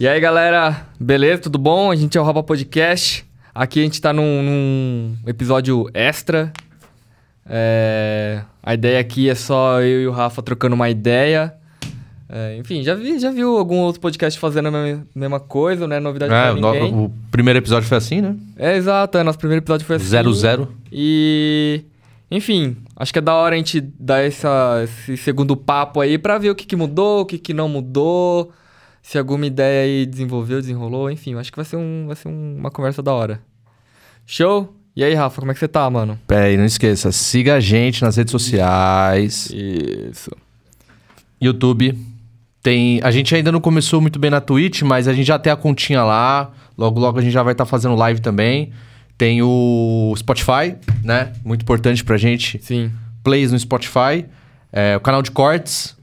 E 0.00 0.06
aí, 0.06 0.20
galera, 0.20 0.86
beleza? 0.98 1.42
Tudo 1.42 1.58
bom? 1.58 1.90
A 1.90 1.96
gente 1.96 2.16
é 2.16 2.20
o 2.20 2.24
Roba 2.24 2.42
Podcast. 2.42 3.24
Aqui 3.54 3.80
a 3.80 3.82
gente 3.82 4.00
tá 4.00 4.12
num, 4.12 4.42
num 4.42 5.16
episódio 5.26 5.88
extra. 5.92 6.52
É, 7.44 8.42
A 8.62 8.74
ideia 8.74 9.00
aqui 9.00 9.28
é 9.28 9.34
só 9.34 9.80
eu 9.80 10.02
e 10.02 10.06
o 10.06 10.12
Rafa 10.12 10.40
trocando 10.42 10.74
uma 10.76 10.88
ideia. 10.88 11.52
É, 12.28 12.56
enfim, 12.58 12.82
já, 12.82 12.94
vi, 12.94 13.18
já 13.18 13.30
viu 13.32 13.56
algum 13.58 13.78
outro 13.78 14.00
podcast 14.00 14.38
fazendo 14.38 14.68
a 14.68 14.70
mesma, 14.70 15.06
mesma 15.14 15.40
coisa, 15.40 15.88
né? 15.88 15.98
Novidade 15.98 16.32
É, 16.32 16.52
pra 16.52 16.52
o, 16.52 16.54
ninguém. 16.74 16.92
no- 16.92 17.04
o 17.06 17.12
primeiro 17.30 17.58
episódio 17.58 17.88
foi 17.88 17.98
assim, 17.98 18.20
né? 18.20 18.36
É, 18.56 18.76
exato. 18.76 19.18
É, 19.18 19.24
nosso 19.24 19.38
primeiro 19.38 19.64
episódio 19.64 19.84
foi 19.86 19.96
assim. 19.96 20.04
Zero, 20.06 20.32
zero. 20.32 20.72
E... 20.92 21.82
Enfim, 22.30 22.76
acho 22.94 23.10
que 23.12 23.18
é 23.18 23.22
da 23.22 23.34
hora 23.34 23.54
a 23.54 23.58
gente 23.58 23.80
dar 23.80 24.18
essa, 24.22 24.82
esse 24.84 25.16
segundo 25.16 25.56
papo 25.56 25.98
aí 25.98 26.18
pra 26.18 26.36
ver 26.36 26.50
o 26.50 26.54
que, 26.54 26.66
que 26.66 26.76
mudou, 26.76 27.22
o 27.22 27.24
que, 27.26 27.38
que 27.38 27.54
não 27.54 27.66
mudou, 27.70 28.52
se 29.08 29.16
alguma 29.16 29.46
ideia 29.46 29.84
aí 29.84 30.04
desenvolveu, 30.04 30.60
desenrolou, 30.60 31.10
enfim, 31.10 31.34
acho 31.36 31.50
que 31.50 31.56
vai 31.56 31.64
ser, 31.64 31.76
um, 31.76 32.04
vai 32.08 32.14
ser 32.14 32.28
um- 32.28 32.56
uma 32.58 32.70
conversa 32.70 33.02
da 33.02 33.10
hora. 33.10 33.40
Show? 34.26 34.76
E 34.94 35.02
aí, 35.02 35.14
Rafa, 35.14 35.40
como 35.40 35.50
é 35.50 35.54
que 35.54 35.60
você 35.60 35.66
tá, 35.66 35.88
mano? 35.88 36.18
Pera 36.26 36.44
aí, 36.44 36.58
não 36.58 36.66
esqueça. 36.66 37.10
Siga 37.10 37.54
a 37.54 37.60
gente 37.60 38.02
nas 38.02 38.16
redes 38.16 38.30
sociais. 38.30 39.50
Isso. 39.50 40.30
YouTube. 41.40 41.96
Tem, 42.62 43.00
a 43.02 43.10
gente 43.10 43.34
ainda 43.34 43.50
não 43.50 43.62
começou 43.62 43.98
muito 43.98 44.18
bem 44.18 44.30
na 44.30 44.42
Twitch, 44.42 44.82
mas 44.82 45.08
a 45.08 45.14
gente 45.14 45.26
já 45.26 45.38
tem 45.38 45.50
a 45.50 45.56
continha 45.56 46.02
lá. 46.04 46.52
Logo, 46.76 47.00
logo 47.00 47.18
a 47.18 47.22
gente 47.22 47.32
já 47.32 47.42
vai 47.42 47.52
estar 47.52 47.64
fazendo 47.64 47.94
live 47.94 48.20
também. 48.20 48.72
Tem 49.16 49.40
o 49.42 50.12
Spotify, 50.18 50.76
né? 51.02 51.32
Muito 51.42 51.62
importante 51.62 52.04
pra 52.04 52.18
gente. 52.18 52.58
Sim. 52.62 52.90
Plays 53.24 53.52
no 53.52 53.58
Spotify. 53.58 54.26
É, 54.70 54.96
o 54.96 55.00
canal 55.00 55.22
de 55.22 55.30
cortes. 55.30 55.96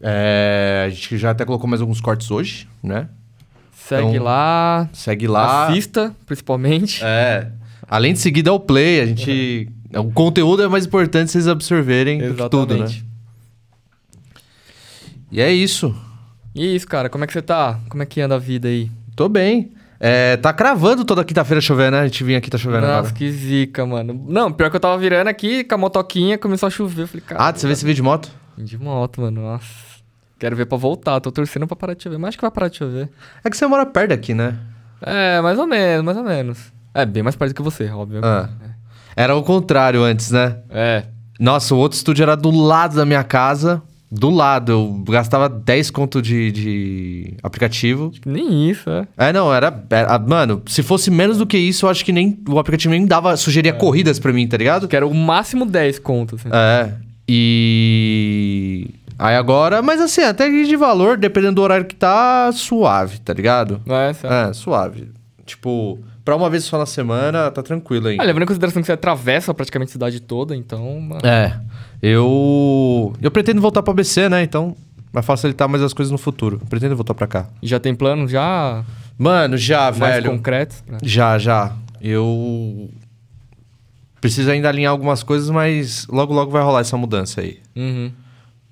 É, 0.00 0.84
a 0.86 0.90
gente 0.90 1.16
já 1.18 1.30
até 1.30 1.44
colocou 1.44 1.68
mais 1.68 1.80
alguns 1.80 2.00
cortes 2.00 2.30
hoje, 2.30 2.68
né? 2.82 3.08
Segue 3.72 4.08
Então, 4.12 4.24
lá, 4.24 4.88
Segue 4.92 5.26
lá. 5.26 5.68
assista, 5.68 6.14
principalmente. 6.26 7.02
É. 7.04 7.50
Além 7.88 8.12
de 8.14 8.18
seguir, 8.18 8.42
dá 8.42 8.52
o 8.52 8.60
play. 8.60 9.00
A 9.00 9.06
gente. 9.06 9.68
O 9.94 10.10
conteúdo 10.10 10.60
é 10.60 10.66
mais 10.66 10.86
importante 10.86 11.30
vocês 11.30 11.46
absorverem 11.46 12.18
do 12.18 12.34
que 12.34 12.48
tudo, 12.48 12.76
né? 12.76 12.86
E 15.30 15.40
é 15.40 15.52
isso. 15.52 15.94
E 16.52 16.74
isso, 16.74 16.84
cara, 16.86 17.08
como 17.08 17.22
é 17.22 17.26
que 17.28 17.32
você 17.32 17.40
tá? 17.40 17.78
Como 17.88 18.02
é 18.02 18.06
que 18.06 18.20
anda 18.20 18.34
a 18.34 18.38
vida 18.38 18.66
aí? 18.66 18.90
Tô 19.14 19.28
bem. 19.28 19.72
É, 20.00 20.36
tá 20.36 20.52
cravando 20.52 21.04
toda 21.04 21.24
quinta-feira 21.24 21.60
chovendo, 21.60 21.92
né? 21.92 22.00
A 22.00 22.06
gente 22.06 22.24
vinha 22.24 22.38
aqui, 22.38 22.50
tá 22.50 22.58
chovendo 22.58 22.82
Nossa, 22.86 22.98
agora. 22.98 23.14
que 23.14 23.30
zica, 23.30 23.86
mano. 23.86 24.24
Não, 24.28 24.50
pior 24.52 24.68
que 24.68 24.74
eu 24.74 24.80
tava 24.80 24.98
virando 24.98 25.28
aqui 25.28 25.62
com 25.62 25.74
a 25.76 25.78
motoquinha, 25.78 26.36
começou 26.38 26.66
a 26.66 26.70
chover. 26.70 27.02
Eu 27.02 27.06
falei, 27.08 27.22
cara. 27.24 27.40
Ah, 27.48 27.52
você 27.54 27.64
vê 27.66 27.72
esse 27.72 27.84
vídeo 27.84 27.96
de 27.96 28.02
moto? 28.02 28.28
De 28.58 28.78
moto, 28.78 29.20
mano. 29.20 29.42
Nossa. 29.42 30.02
Quero 30.38 30.56
ver 30.56 30.66
pra 30.66 30.76
voltar. 30.78 31.20
Tô 31.20 31.30
torcendo 31.32 31.66
pra 31.66 31.76
parar 31.76 31.94
de 31.94 32.02
chover. 32.02 32.18
Mas 32.18 32.28
acho 32.28 32.38
que 32.38 32.42
vai 32.42 32.50
parar 32.50 32.68
de 32.68 32.76
chover. 32.76 33.08
É 33.44 33.50
que 33.50 33.56
você 33.56 33.66
mora 33.66 33.86
perto 33.86 34.10
daqui, 34.10 34.34
né? 34.34 34.56
É, 35.02 35.40
mais 35.40 35.58
ou 35.58 35.66
menos, 35.66 36.04
mais 36.04 36.16
ou 36.16 36.24
menos. 36.24 36.72
É, 36.92 37.04
bem 37.04 37.22
mais 37.22 37.36
perto 37.36 37.54
que 37.54 37.62
você, 37.62 37.88
óbvio. 37.90 38.20
Ah. 38.24 38.48
Era 39.16 39.34
o 39.36 39.42
contrário 39.42 40.02
antes, 40.02 40.30
né? 40.30 40.58
É. 40.70 41.04
Nossa, 41.38 41.74
o 41.74 41.78
outro 41.78 41.96
estúdio 41.96 42.22
era 42.22 42.36
do 42.36 42.50
lado 42.50 42.96
da 42.96 43.04
minha 43.04 43.24
casa. 43.24 43.82
Do 44.10 44.30
lado. 44.30 44.70
Eu 44.72 45.04
gastava 45.08 45.48
10 45.48 45.90
conto 45.90 46.22
de, 46.22 46.52
de 46.52 47.34
aplicativo. 47.42 48.12
Nem 48.24 48.70
isso, 48.70 48.88
é. 48.88 49.06
É, 49.16 49.32
não, 49.32 49.52
era, 49.52 49.84
era- 49.90 50.18
Mano, 50.20 50.62
se 50.66 50.82
fosse 50.84 51.10
menos 51.10 51.38
do 51.38 51.46
que 51.46 51.58
isso, 51.58 51.86
eu 51.86 51.90
acho 51.90 52.04
que 52.04 52.12
nem 52.12 52.38
o 52.48 52.58
aplicativo 52.58 52.92
nem 52.92 53.04
dava. 53.06 53.36
Sugeria 53.36 53.72
corridas 53.72 54.18
pra 54.20 54.32
mim, 54.32 54.46
tá 54.46 54.56
ligado? 54.56 54.86
Que 54.86 54.94
era 54.94 55.06
o 55.06 55.12
máximo 55.14 55.66
10 55.66 55.98
contos. 55.98 56.40
Assim. 56.40 56.50
É. 56.54 56.92
E. 57.28 58.90
Aí 59.18 59.36
agora, 59.36 59.80
mas 59.80 60.00
assim, 60.00 60.22
até 60.22 60.48
que 60.50 60.64
de 60.66 60.76
valor, 60.76 61.16
dependendo 61.16 61.54
do 61.54 61.62
horário 61.62 61.86
que 61.86 61.94
tá, 61.94 62.50
suave, 62.52 63.18
tá 63.20 63.32
ligado? 63.32 63.80
É, 63.86 64.12
certo. 64.12 64.32
É, 64.32 64.52
suave. 64.52 65.08
Tipo, 65.46 65.98
pra 66.24 66.34
uma 66.34 66.50
vez 66.50 66.64
só 66.64 66.78
na 66.78 66.86
semana, 66.86 67.50
tá 67.50 67.62
tranquilo 67.62 68.08
aí. 68.08 68.16
Ah, 68.18 68.24
levando 68.24 68.42
em 68.42 68.46
consideração 68.46 68.82
que 68.82 68.86
você 68.86 68.92
atravessa 68.92 69.54
praticamente 69.54 69.90
a 69.90 69.92
cidade 69.92 70.20
toda, 70.20 70.54
então. 70.56 71.00
mano, 71.00 71.20
É. 71.24 71.58
Eu. 72.02 73.12
Eu 73.22 73.30
pretendo 73.30 73.60
voltar 73.60 73.82
pra 73.82 73.94
BC, 73.94 74.28
né? 74.28 74.42
Então 74.42 74.76
vai 75.12 75.22
facilitar 75.22 75.68
mais 75.68 75.82
as 75.82 75.92
coisas 75.94 76.10
no 76.10 76.18
futuro. 76.18 76.58
Eu 76.60 76.66
pretendo 76.66 76.96
voltar 76.96 77.14
pra 77.14 77.26
cá. 77.26 77.46
Já 77.62 77.78
tem 77.78 77.94
planos 77.94 78.30
já 78.30 78.82
Mano, 79.16 79.56
já, 79.56 79.92
mais 79.92 80.14
velho. 80.16 80.30
concretos? 80.32 80.82
pra- 80.84 80.98
Já, 81.02 81.38
já. 81.38 81.72
Eu. 82.00 82.90
Preciso 84.24 84.50
ainda 84.50 84.70
alinhar 84.70 84.90
algumas 84.90 85.22
coisas, 85.22 85.50
mas 85.50 86.06
logo, 86.08 86.32
logo 86.32 86.50
vai 86.50 86.62
rolar 86.62 86.80
essa 86.80 86.96
mudança 86.96 87.42
aí. 87.42 87.58
Uhum. 87.76 88.10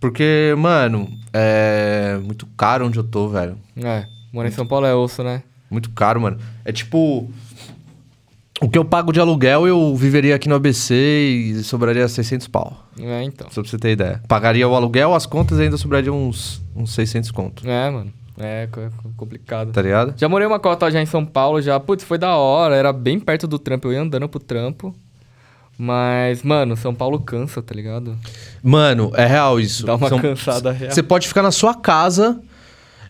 Porque, 0.01 0.55
mano, 0.57 1.07
é 1.31 2.19
muito 2.25 2.47
caro 2.57 2.87
onde 2.87 2.99
eu 2.99 3.05
tô, 3.05 3.29
velho. 3.29 3.59
É. 3.77 4.07
Morar 4.33 4.49
em 4.49 4.53
São 4.53 4.67
Paulo 4.67 4.87
é 4.87 4.95
osso, 4.95 5.23
né? 5.23 5.43
Muito 5.71 5.91
caro, 5.91 6.23
mano. 6.23 6.39
É 6.65 6.73
tipo. 6.73 7.31
O 8.63 8.69
que 8.71 8.79
eu 8.79 8.85
pago 8.85 9.13
de 9.13 9.21
aluguel, 9.21 9.67
eu 9.69 9.95
viveria 9.95 10.35
aqui 10.37 10.49
no 10.49 10.55
ABC 10.55 10.95
e 10.95 11.63
sobraria 11.65 12.09
600 12.09 12.49
pau. 12.49 12.87
É, 12.99 13.23
então. 13.23 13.49
Só 13.51 13.61
pra 13.61 13.71
você 13.71 13.77
ter 13.77 13.91
ideia. 13.93 14.23
Pagaria 14.27 14.67
o 14.67 14.75
aluguel, 14.75 15.15
as 15.15 15.27
contas 15.27 15.59
e 15.59 15.65
ainda 15.65 15.77
sobraria 15.77 16.13
uns, 16.15 16.63
uns 16.75 16.95
600 16.95 17.31
conto. 17.31 17.69
É, 17.69 17.91
mano. 17.91 18.11
É 18.39 18.69
co- 18.73 18.81
co- 19.03 19.11
complicado. 19.19 19.71
Tá 19.71 19.83
ligado? 19.83 20.15
Já 20.17 20.31
morei 20.31 20.47
uma 20.47 20.59
cota 20.59 20.91
já 20.91 21.03
em 21.03 21.05
São 21.07 21.27
Paulo, 21.27 21.61
já. 21.61 21.79
Putz, 21.79 22.05
foi 22.05 22.17
da 22.17 22.37
hora, 22.37 22.75
era 22.75 22.91
bem 22.91 23.21
perto 23.21 23.47
do 23.47 23.59
trampo, 23.59 23.89
eu 23.89 23.93
ia 23.93 24.01
andando 24.01 24.27
pro 24.31 24.41
trampo. 24.41 24.95
Mas, 25.79 26.43
mano, 26.43 26.77
São 26.77 26.95
Paulo 26.95 27.19
cansa, 27.21 27.61
tá 27.63 27.75
ligado? 27.75 28.17
Mano, 28.63 29.11
é 29.15 29.27
real 29.27 29.59
isso. 29.59 29.85
Dá 29.87 29.97
uma 29.97 30.09
São- 30.09 30.19
cansada 30.21 30.71
real. 30.71 30.93
Você 30.93 31.03
pode 31.03 31.27
ficar 31.27 31.43
na 31.43 31.51
sua 31.51 31.75
casa. 31.75 32.41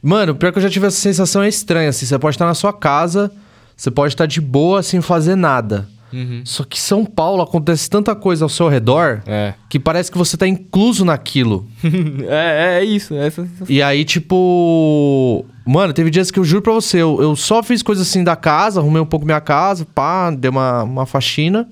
Mano, 0.03 0.35
pior 0.35 0.53
que 0.53 0.59
eu 0.59 0.63
já 0.63 0.71
tive 0.71 0.87
essa 0.87 0.97
sensação 0.97 1.43
é 1.43 1.49
estranha, 1.49 1.91
assim. 1.91 2.07
Você 2.07 2.19
pode 2.19 2.35
estar 2.35 2.47
na 2.47 2.55
sua 2.55 2.73
casa, 2.73 3.31
você 3.77 3.91
pode 3.91 4.15
estar 4.15 4.27
de 4.27 4.41
boa 4.41 4.83
sem 4.83 5.01
fazer 5.01 5.37
nada. 5.37 5.87
Uhum. 6.13 6.43
Só 6.45 6.63
que 6.65 6.79
São 6.79 7.05
Paulo 7.07 7.43
acontece 7.43 7.89
tanta 7.89 8.15
coisa 8.15 8.45
ao 8.45 8.49
seu 8.49 8.69
redor 8.69 9.23
É. 9.27 9.55
que 9.71 9.79
parece 9.79 10.11
que 10.13 10.19
você 10.19 10.37
tá 10.37 10.47
incluso 10.47 11.05
naquilo. 11.07 11.67
é, 12.29 12.81
é, 12.81 12.85
isso, 12.85 13.15
é 13.15 13.27
essa 13.27 13.43
sensação. 13.45 13.67
E 13.69 13.83
aí, 13.83 14.05
tipo. 14.05 15.45
Mano, 15.65 15.93
teve 15.93 16.11
dias 16.11 16.31
que 16.31 16.39
eu 16.39 16.45
juro 16.45 16.61
pra 16.63 16.73
você, 16.73 16.99
eu, 16.99 17.23
eu 17.23 17.37
só 17.37 17.63
fiz 17.63 17.83
coisas 17.83 18.07
assim 18.09 18.25
da 18.25 18.35
casa, 18.35 18.81
arrumei 18.81 19.01
um 19.01 19.07
pouco 19.07 19.25
minha 19.25 19.41
casa, 19.41 19.87
pá, 19.95 20.31
dei 20.31 20.51
uma, 20.51 20.83
uma 20.83 21.07
faxina. 21.07 21.69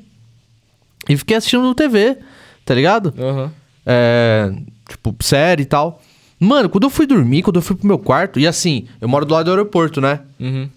E 1.09 1.17
fiquei 1.17 1.37
assistindo 1.37 1.75
TV, 1.75 2.19
tá 2.65 2.75
ligado? 2.75 3.13
Aham. 3.19 3.51
É, 3.87 4.53
tipo, 4.89 5.15
série 5.21 5.63
e 5.63 5.67
tal. 5.67 6.01
Mano, 6.39 6.69
quando 6.69 6.85
eu 6.85 6.91
fui 6.91 7.07
dormir, 7.07 7.43
quando 7.43 7.57
eu 7.57 7.63
fui 7.63 7.77
pro 7.77 7.87
meu 7.87 7.99
quarto, 7.99 8.39
e 8.41 8.47
assim, 8.47 8.87
eu 9.01 9.09
moro 9.09 9.25
do 9.27 9.35
lado 9.35 9.47
do 9.47 9.51
aeroporto, 9.51 10.01
né? 10.01 10.21
Uhum. 10.39 10.69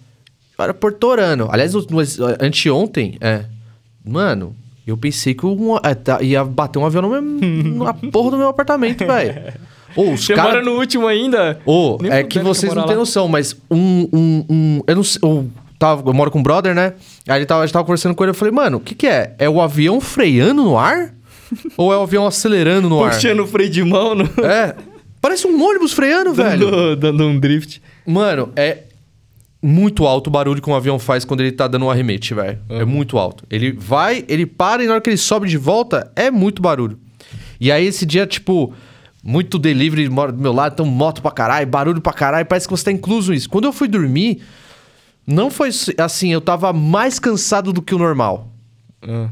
Aeroporto 0.58 1.06
Orano. 1.06 1.48
Aliás, 1.50 1.74
no, 1.74 1.80
no, 1.88 2.00
anteontem, 2.40 3.16
é. 3.20 3.44
Mano, 4.04 4.54
eu 4.86 4.96
pensei 4.96 5.34
que 5.34 5.46
um, 5.46 5.76
é, 5.82 5.94
tá- 5.94 6.22
ia 6.22 6.44
bater 6.44 6.78
um 6.78 6.84
avião 6.86 7.02
no 7.02 7.08
meu, 7.10 7.22
na 7.84 7.94
porra 7.94 8.32
do 8.32 8.36
meu 8.36 8.48
apartamento, 8.48 9.06
velho. 9.06 9.54
Ô, 9.96 10.10
os 10.12 10.24
Você 10.24 10.34
cara- 10.34 10.48
mora 10.50 10.62
no 10.62 10.72
último 10.72 11.06
ainda? 11.06 11.58
Ô, 11.64 11.96
Nem 12.00 12.10
é 12.12 12.22
que 12.24 12.38
vocês 12.40 12.72
eu 12.72 12.76
não 12.78 12.86
têm 12.86 12.96
noção, 12.96 13.28
mas 13.28 13.56
um. 13.70 14.08
um, 14.12 14.44
um 14.50 14.80
eu 14.86 14.96
não 14.96 15.04
sei. 15.04 15.20
Eu, 15.22 15.48
tava, 15.84 16.08
eu 16.08 16.14
moro 16.14 16.30
com 16.30 16.38
um 16.38 16.42
brother, 16.42 16.74
né? 16.74 16.94
Aí 17.28 17.38
ele 17.38 17.46
tava, 17.46 17.62
a 17.62 17.66
gente 17.66 17.72
tava 17.72 17.84
conversando 17.84 18.14
com 18.14 18.24
ele, 18.24 18.30
eu 18.30 18.34
falei, 18.34 18.52
mano, 18.52 18.78
o 18.78 18.80
que, 18.80 18.94
que 18.94 19.06
é? 19.06 19.34
É 19.38 19.48
o 19.48 19.60
avião 19.60 20.00
freando 20.00 20.62
no 20.62 20.78
ar? 20.78 21.14
Ou 21.76 21.92
é 21.92 21.96
o 21.98 22.02
avião 22.02 22.26
acelerando 22.26 22.88
no 22.88 23.04
ar? 23.04 23.12
Puxando 23.12 23.40
o 23.40 23.46
freio 23.46 23.70
de 23.70 23.84
mão, 23.84 24.14
no... 24.14 24.24
É. 24.42 24.74
Parece 25.20 25.46
um 25.46 25.62
ônibus 25.62 25.92
freando, 25.92 26.34
velho. 26.34 26.70
dando, 26.70 26.96
dando 26.96 27.24
um 27.24 27.38
drift. 27.38 27.80
Mano, 28.06 28.50
é 28.56 28.78
muito 29.62 30.06
alto 30.06 30.26
o 30.28 30.30
barulho 30.30 30.60
que 30.60 30.68
um 30.68 30.74
avião 30.74 30.98
faz 30.98 31.24
quando 31.24 31.40
ele 31.40 31.52
tá 31.52 31.66
dando 31.66 31.86
um 31.86 31.90
arremete, 31.90 32.34
velho. 32.34 32.58
É 32.68 32.84
muito 32.84 33.16
alto. 33.16 33.44
Ele 33.50 33.72
vai, 33.72 34.24
ele 34.28 34.44
para 34.44 34.84
e 34.84 34.86
na 34.86 34.92
hora 34.94 35.00
que 35.00 35.08
ele 35.08 35.16
sobe 35.16 35.48
de 35.48 35.56
volta, 35.56 36.10
é 36.14 36.30
muito 36.30 36.60
barulho. 36.60 36.98
E 37.58 37.72
aí 37.72 37.86
esse 37.86 38.04
dia, 38.04 38.26
tipo, 38.26 38.74
muito 39.22 39.58
delivery 39.58 40.08
mora 40.10 40.30
do 40.30 40.40
meu 40.40 40.52
lado, 40.52 40.74
então 40.74 40.84
moto 40.86 41.22
pra 41.22 41.30
caralho, 41.30 41.66
barulho 41.66 42.00
pra 42.00 42.12
caralho, 42.12 42.44
parece 42.44 42.66
que 42.66 42.70
você 42.70 42.84
tá 42.84 42.92
incluso 42.92 43.32
nisso. 43.32 43.48
Quando 43.48 43.64
eu 43.64 43.72
fui 43.72 43.88
dormir, 43.88 44.42
não 45.26 45.50
foi 45.50 45.70
assim, 45.98 46.32
eu 46.32 46.40
tava 46.40 46.72
mais 46.72 47.18
cansado 47.18 47.72
do 47.72 47.80
que 47.82 47.94
o 47.94 47.98
normal. 47.98 48.48
Ah. 49.02 49.28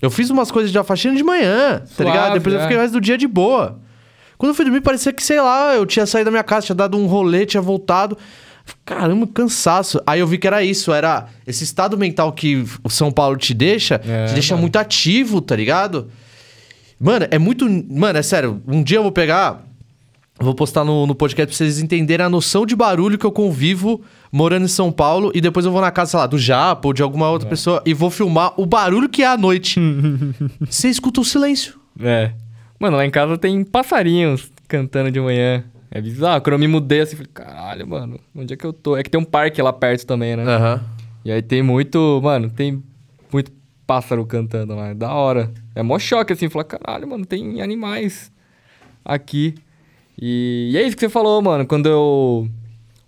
Eu 0.00 0.10
fiz 0.10 0.28
umas 0.30 0.50
coisas 0.50 0.70
de 0.70 0.82
faxina 0.84 1.14
de 1.14 1.22
manhã, 1.22 1.80
tá 1.80 1.86
Suave, 1.86 2.10
ligado? 2.10 2.32
Depois 2.34 2.54
eu 2.54 2.60
é. 2.60 2.62
fiquei 2.62 2.76
o 2.76 2.80
resto 2.80 2.92
do 2.94 3.00
dia 3.00 3.16
de 3.16 3.26
boa. 3.26 3.80
Quando 4.36 4.50
eu 4.50 4.54
fui 4.54 4.64
dormir, 4.64 4.80
parecia 4.80 5.12
que, 5.12 5.22
sei 5.22 5.40
lá, 5.40 5.74
eu 5.74 5.86
tinha 5.86 6.04
saído 6.04 6.26
da 6.26 6.30
minha 6.30 6.42
casa, 6.44 6.66
tinha 6.66 6.76
dado 6.76 6.98
um 6.98 7.06
rolê, 7.06 7.46
tinha 7.46 7.62
voltado. 7.62 8.18
Caramba, 8.84 9.26
cansaço. 9.26 10.00
Aí 10.06 10.20
eu 10.20 10.26
vi 10.26 10.38
que 10.38 10.46
era 10.46 10.62
isso, 10.62 10.92
era 10.92 11.26
esse 11.46 11.64
estado 11.64 11.96
mental 11.96 12.32
que 12.32 12.64
o 12.82 12.90
São 12.90 13.10
Paulo 13.10 13.36
te 13.36 13.54
deixa, 13.54 14.00
É, 14.06 14.26
te 14.26 14.34
deixa 14.34 14.54
mano. 14.54 14.62
muito 14.62 14.76
ativo, 14.76 15.40
tá 15.40 15.54
ligado? 15.54 16.10
Mano, 16.98 17.26
é 17.30 17.38
muito. 17.38 17.66
Mano, 17.90 18.18
é 18.18 18.22
sério, 18.22 18.62
um 18.66 18.82
dia 18.82 18.98
eu 18.98 19.02
vou 19.02 19.12
pegar. 19.12 19.62
Vou 20.38 20.54
postar 20.54 20.84
no, 20.84 21.06
no 21.06 21.14
podcast 21.14 21.46
pra 21.46 21.56
vocês 21.56 21.80
entenderem 21.80 22.26
a 22.26 22.28
noção 22.28 22.66
de 22.66 22.74
barulho 22.74 23.16
que 23.16 23.24
eu 23.24 23.30
convivo 23.30 24.02
morando 24.32 24.64
em 24.64 24.68
São 24.68 24.90
Paulo. 24.90 25.30
E 25.32 25.40
depois 25.40 25.64
eu 25.64 25.70
vou 25.70 25.80
na 25.80 25.92
casa, 25.92 26.12
sei 26.12 26.20
lá, 26.20 26.26
do 26.26 26.38
Japa 26.38 26.88
ou 26.88 26.92
de 26.92 27.02
alguma 27.02 27.30
outra 27.30 27.48
pessoa 27.48 27.80
e 27.86 27.94
vou 27.94 28.10
filmar 28.10 28.52
o 28.56 28.66
barulho 28.66 29.08
que 29.08 29.22
é 29.22 29.28
à 29.28 29.36
noite. 29.36 29.80
Você 30.68 30.88
escuta 30.88 31.20
o 31.20 31.24
silêncio. 31.24 31.78
É. 32.00 32.32
Mano, 32.80 32.96
lá 32.96 33.06
em 33.06 33.10
casa 33.10 33.38
tem 33.38 33.62
passarinhos 33.64 34.50
cantando 34.66 35.10
de 35.10 35.20
manhã. 35.20 35.64
É 35.88 36.00
bizarro. 36.00 36.40
Quando 36.42 36.54
eu 36.54 36.58
me 36.58 36.66
mudei 36.66 37.00
assim, 37.02 37.14
falei, 37.14 37.30
caralho, 37.32 37.86
mano, 37.86 38.18
onde 38.34 38.54
é 38.54 38.56
que 38.56 38.64
eu 38.64 38.72
tô? 38.72 38.96
É 38.96 39.04
que 39.04 39.10
tem 39.10 39.20
um 39.20 39.24
parque 39.24 39.62
lá 39.62 39.72
perto 39.72 40.04
também, 40.04 40.36
né? 40.36 40.42
Aham. 40.42 40.82
E 41.24 41.30
aí 41.30 41.40
tem 41.40 41.62
muito, 41.62 42.20
mano, 42.22 42.50
tem 42.50 42.82
muito 43.32 43.52
pássaro 43.86 44.26
cantando 44.26 44.74
lá. 44.74 44.88
É 44.88 44.94
da 44.94 45.12
hora. 45.14 45.52
É 45.76 45.82
mó 45.82 45.96
choque, 45.96 46.32
assim, 46.32 46.48
falar, 46.48 46.64
caralho, 46.64 47.06
mano, 47.06 47.24
tem 47.24 47.62
animais 47.62 48.32
aqui. 49.04 49.54
E, 50.20 50.70
e 50.72 50.76
é 50.76 50.82
isso 50.82 50.96
que 50.96 51.00
você 51.00 51.08
falou, 51.08 51.40
mano. 51.42 51.66
Quando 51.66 51.86
eu 51.88 52.48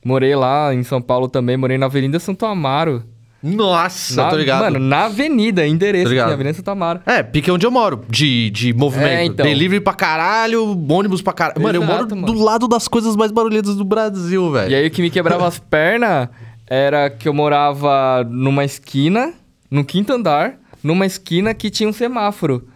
morei 0.05 0.35
lá 0.35 0.75
em 0.75 0.83
São 0.83 1.01
Paulo 1.01 1.29
também, 1.29 1.57
morei 1.57 1.79
na 1.79 1.87
Avenida 1.87 2.19
Santo 2.19 2.47
Amaro. 2.47 3.03
Nossa, 3.43 4.25
na, 4.25 4.31
tô 4.31 4.37
ligado. 4.37 4.63
Mano, 4.63 4.79
na 4.79 5.05
avenida, 5.05 5.67
endereço, 5.67 6.09
assim, 6.09 6.19
Avenida 6.19 6.55
Santo 6.55 6.71
Amaro. 6.71 7.01
É, 7.07 7.23
pique 7.23 7.51
onde 7.51 7.65
eu 7.65 7.71
moro, 7.71 8.05
de, 8.09 8.51
de 8.51 8.73
movimento. 8.73 9.09
É, 9.09 9.25
então. 9.25 9.47
Delivery 9.47 9.81
pra 9.81 9.93
caralho, 9.93 10.77
ônibus 10.89 11.23
pra 11.23 11.33
caralho. 11.33 11.63
Mano, 11.63 11.79
eu 11.79 11.83
moro 11.83 12.09
mano. 12.11 12.27
do 12.27 12.33
lado 12.33 12.67
das 12.67 12.89
coisas 12.89 13.15
mais 13.15 13.31
barulhentas 13.31 13.77
do 13.77 13.85
Brasil, 13.85 14.51
velho. 14.51 14.71
E 14.71 14.75
aí 14.75 14.87
o 14.87 14.91
que 14.91 15.03
me 15.03 15.11
quebrava 15.11 15.47
as 15.47 15.59
pernas 15.59 16.29
era 16.67 17.09
que 17.09 17.29
eu 17.29 17.35
morava 17.35 18.25
numa 18.29 18.65
esquina, 18.65 19.33
no 19.71 19.85
quinto 19.85 20.13
andar, 20.13 20.55
numa 20.83 21.07
esquina 21.07 21.55
que 21.55 21.71
tinha 21.71 21.89
um 21.89 21.93
semáforo. 21.93 22.67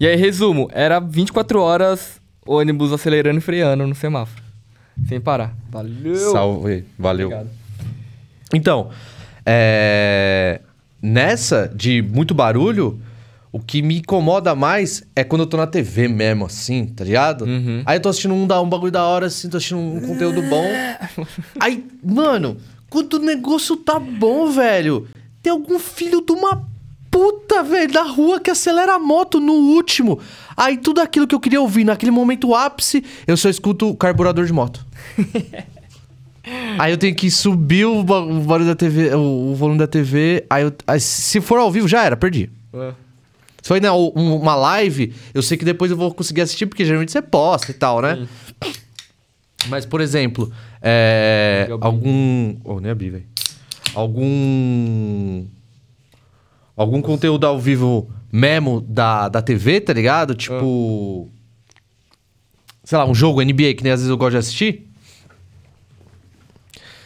E 0.00 0.06
aí, 0.06 0.16
resumo, 0.16 0.68
era 0.72 1.00
24 1.00 1.60
horas 1.60 2.17
ônibus 2.50 2.92
acelerando 2.92 3.38
e 3.38 3.40
freando 3.40 3.86
no 3.86 3.94
semáforo. 3.94 4.42
Sem 5.08 5.20
parar. 5.20 5.54
Valeu! 5.70 6.32
Salve, 6.32 6.84
valeu. 6.98 7.28
Obrigado. 7.28 7.50
Então, 8.52 8.90
é... 9.46 10.60
nessa 11.00 11.70
de 11.74 12.02
muito 12.02 12.34
barulho, 12.34 13.00
o 13.52 13.60
que 13.60 13.80
me 13.82 13.98
incomoda 13.98 14.54
mais 14.54 15.02
é 15.14 15.22
quando 15.24 15.42
eu 15.42 15.46
tô 15.46 15.56
na 15.56 15.66
TV 15.66 16.08
mesmo, 16.08 16.46
assim, 16.46 16.86
tá 16.86 17.04
ligado? 17.04 17.44
Uhum. 17.44 17.82
Aí 17.86 17.96
eu 17.96 18.00
tô 18.02 18.08
assistindo 18.08 18.34
um, 18.34 18.46
da- 18.46 18.60
um 18.60 18.68
bagulho 18.68 18.92
da 18.92 19.04
hora, 19.04 19.26
assim, 19.26 19.48
tô 19.48 19.56
assistindo 19.56 19.80
um 19.80 20.00
conteúdo 20.00 20.42
bom. 20.42 20.64
Aí, 21.60 21.84
mano, 22.02 22.56
quando 22.90 23.14
o 23.14 23.18
negócio 23.18 23.76
tá 23.76 23.98
bom, 23.98 24.50
velho, 24.50 25.06
tem 25.42 25.50
algum 25.52 25.78
filho 25.78 26.20
de 26.24 26.32
uma 26.32 26.66
puta, 27.10 27.62
velho, 27.62 27.92
da 27.92 28.02
rua 28.02 28.38
que 28.40 28.50
acelera 28.50 28.94
a 28.94 28.98
moto 28.98 29.40
no 29.40 29.52
último. 29.52 30.18
Aí 30.56 30.76
tudo 30.76 31.00
aquilo 31.00 31.26
que 31.26 31.34
eu 31.34 31.40
queria 31.40 31.60
ouvir 31.60 31.84
naquele 31.84 32.10
momento 32.10 32.54
ápice, 32.54 33.04
eu 33.26 33.36
só 33.36 33.48
escuto 33.48 33.88
o 33.88 33.96
carburador 33.96 34.44
de 34.46 34.52
moto. 34.52 34.84
Aí 36.78 36.90
eu 36.92 36.96
tenho 36.96 37.14
que 37.14 37.30
subir 37.30 37.84
o, 37.84 38.02
ba- 38.02 38.20
o 38.22 38.40
barulho 38.40 38.68
da 38.68 38.74
TV, 38.74 39.14
o, 39.14 39.50
o 39.52 39.54
volume 39.54 39.78
da 39.78 39.86
TV. 39.86 40.46
Aí, 40.48 40.62
eu- 40.62 40.72
aí 40.86 40.98
se 40.98 41.40
for 41.42 41.58
ao 41.58 41.70
vivo, 41.70 41.86
já 41.86 42.02
era, 42.04 42.16
perdi. 42.16 42.48
É. 42.72 42.92
Se 43.60 43.68
for 43.68 43.78
um- 43.84 44.36
uma 44.36 44.54
live, 44.54 45.12
eu 45.34 45.42
sei 45.42 45.58
que 45.58 45.64
depois 45.64 45.90
eu 45.90 45.96
vou 45.96 46.14
conseguir 46.14 46.40
assistir, 46.40 46.64
porque 46.64 46.86
geralmente 46.86 47.12
você 47.12 47.20
posta 47.20 47.70
e 47.70 47.74
tal, 47.74 48.00
né? 48.00 48.26
Mas, 49.68 49.84
por 49.84 50.00
exemplo, 50.00 50.50
é, 50.80 51.68
algum. 51.82 52.56
Oh, 52.64 52.80
nem 52.80 52.92
abri, 52.92 53.10
velho. 53.10 53.24
Algum. 53.94 55.44
Algum 56.78 57.02
conteúdo 57.02 57.44
ao 57.44 57.58
vivo 57.58 58.08
mesmo 58.32 58.80
da, 58.80 59.28
da 59.28 59.42
TV, 59.42 59.80
tá 59.80 59.92
ligado? 59.92 60.34
Tipo. 60.34 61.28
Sei 62.84 62.96
lá, 62.96 63.04
um 63.04 63.14
jogo 63.14 63.42
NBA 63.42 63.74
que 63.74 63.82
nem 63.82 63.92
às 63.92 64.00
vezes 64.00 64.08
eu 64.08 64.16
gosto 64.16 64.30
de 64.30 64.36
assistir. 64.38 64.88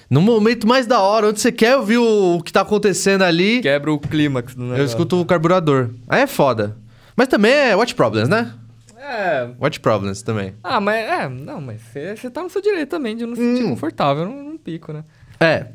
No 0.09 0.21
momento 0.21 0.67
mais 0.69 0.87
da 0.87 1.01
hora, 1.01 1.29
onde 1.29 1.41
você 1.41 1.51
quer 1.51 1.77
ouvir 1.77 1.97
o, 1.97 2.37
o 2.37 2.43
que 2.43 2.53
tá 2.53 2.61
acontecendo 2.61 3.23
ali, 3.23 3.63
Quebra 3.63 3.91
o 3.91 3.99
clímax 3.99 4.55
do 4.55 4.63
negócio. 4.63 4.83
eu 4.83 4.87
escuto 4.87 5.19
o 5.21 5.25
carburador. 5.25 5.89
Aí 6.07 6.21
é 6.21 6.27
foda. 6.27 6.77
Mas 7.17 7.29
também 7.29 7.51
é 7.53 7.75
watch 7.75 7.95
problems, 7.95 8.29
né? 8.29 8.53
É. 8.99 9.49
Watch 9.59 9.81
problems 9.81 10.23
também. 10.23 10.55
Ah, 10.63 10.81
mas 10.81 10.97
é. 10.97 11.29
Não, 11.29 11.61
mas 11.63 11.81
você 11.81 12.31
tá 12.31 12.43
no 12.43 12.51
seu 12.51 12.61
direito 12.61 12.91
também 12.91 13.17
de 13.17 13.25
não 13.27 13.35
se 13.35 13.41
sentir 13.41 13.65
Hum. 13.65 13.71
confortável 13.71 14.27
num, 14.27 14.43
num 14.51 14.59
pico, 14.59 14.93
né? 14.93 15.03
É. 15.41 15.69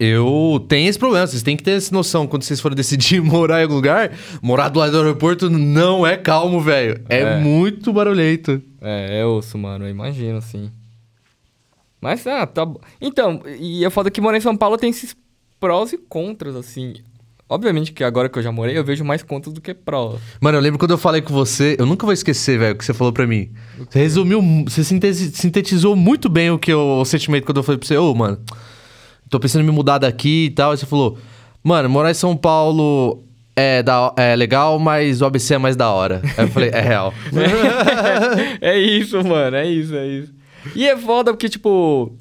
Eu 0.00 0.64
tenho 0.68 0.88
esse 0.88 0.98
problema. 0.98 1.26
Vocês 1.26 1.42
têm 1.42 1.56
que 1.56 1.62
ter 1.62 1.72
essa 1.72 1.94
noção. 1.94 2.26
Quando 2.26 2.42
vocês 2.42 2.60
forem 2.60 2.74
decidir 2.74 3.20
morar 3.22 3.60
em 3.60 3.62
algum 3.64 3.74
lugar, 3.74 4.10
morar 4.40 4.68
do 4.68 4.78
lado 4.80 4.92
do 4.92 4.98
aeroporto 4.98 5.48
não 5.50 6.06
é 6.06 6.16
calmo, 6.16 6.60
velho. 6.60 7.00
É, 7.08 7.20
É. 7.20 7.38
muito 7.38 7.92
barulhento. 7.92 8.60
É, 8.80 9.20
é 9.20 9.26
osso, 9.26 9.56
mano, 9.56 9.84
eu 9.84 9.90
imagino, 9.90 10.38
assim. 10.38 10.70
Mas, 12.00 12.26
ah, 12.26 12.46
tá 12.46 12.64
bom. 12.64 12.80
Então, 13.00 13.42
e 13.60 13.84
é 13.84 13.90
foda 13.90 14.10
que 14.10 14.20
morar 14.20 14.36
em 14.36 14.40
São 14.40 14.56
Paulo 14.56 14.76
tem 14.76 14.90
esses 14.90 15.14
prós 15.60 15.92
e 15.92 15.98
contras, 15.98 16.56
assim. 16.56 16.94
Obviamente 17.48 17.92
que 17.92 18.02
agora 18.02 18.28
que 18.28 18.38
eu 18.38 18.42
já 18.42 18.50
morei, 18.50 18.76
eu 18.76 18.82
vejo 18.82 19.04
mais 19.04 19.22
contras 19.22 19.52
do 19.54 19.60
que 19.60 19.72
prós. 19.74 20.18
Mano, 20.40 20.56
eu 20.58 20.62
lembro 20.62 20.78
quando 20.80 20.92
eu 20.92 20.98
falei 20.98 21.20
com 21.20 21.32
você, 21.32 21.76
eu 21.78 21.84
nunca 21.86 22.04
vou 22.06 22.12
esquecer, 22.12 22.58
velho, 22.58 22.74
o 22.74 22.78
que 22.78 22.84
você 22.84 22.94
falou 22.94 23.12
pra 23.12 23.26
mim. 23.26 23.50
Você 23.90 23.98
resumiu, 24.00 24.42
você 24.66 24.82
sintetizou 24.82 25.94
muito 25.94 26.28
bem 26.30 26.50
o 26.50 26.58
que 26.58 26.72
eu, 26.72 26.80
o 26.80 27.04
sentimento 27.04 27.44
quando 27.44 27.58
eu 27.58 27.62
falei 27.62 27.78
pra 27.78 27.86
você, 27.86 27.96
ô, 27.96 28.12
mano, 28.14 28.40
tô 29.32 29.40
pensando 29.40 29.62
em 29.62 29.64
me 29.64 29.72
mudar 29.72 29.98
daqui 29.98 30.46
e 30.46 30.50
tal. 30.50 30.74
E 30.74 30.76
você 30.76 30.84
falou, 30.84 31.18
mano, 31.64 31.88
morar 31.88 32.10
em 32.10 32.14
São 32.14 32.36
Paulo 32.36 33.24
é, 33.56 33.82
da, 33.82 34.12
é 34.16 34.36
legal, 34.36 34.78
mas 34.78 35.22
o 35.22 35.24
ABC 35.24 35.54
é 35.54 35.58
mais 35.58 35.74
da 35.74 35.90
hora. 35.90 36.20
Aí 36.36 36.44
eu 36.44 36.48
falei, 36.48 36.68
é 36.68 36.80
real. 36.80 37.14
é 38.60 38.78
isso, 38.78 39.24
mano, 39.24 39.56
é 39.56 39.66
isso, 39.66 39.96
é 39.96 40.06
isso. 40.06 40.32
E 40.76 40.86
é 40.86 40.96
foda 40.96 41.32
porque, 41.32 41.48
tipo. 41.48 42.12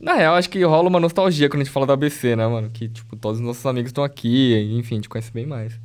Na 0.00 0.14
real, 0.14 0.34
acho 0.34 0.50
que 0.50 0.60
rola 0.64 0.88
uma 0.88 0.98
nostalgia 0.98 1.48
quando 1.48 1.60
a 1.60 1.64
gente 1.64 1.72
fala 1.72 1.86
da 1.86 1.92
ABC, 1.92 2.34
né, 2.34 2.44
mano? 2.48 2.68
Que, 2.70 2.88
tipo, 2.88 3.14
todos 3.14 3.38
os 3.38 3.46
nossos 3.46 3.64
amigos 3.64 3.90
estão 3.90 4.02
aqui, 4.02 4.52
enfim, 4.76 4.96
a 4.96 4.98
gente 4.98 5.08
conhece 5.08 5.30
bem 5.30 5.46
mais. 5.46 5.78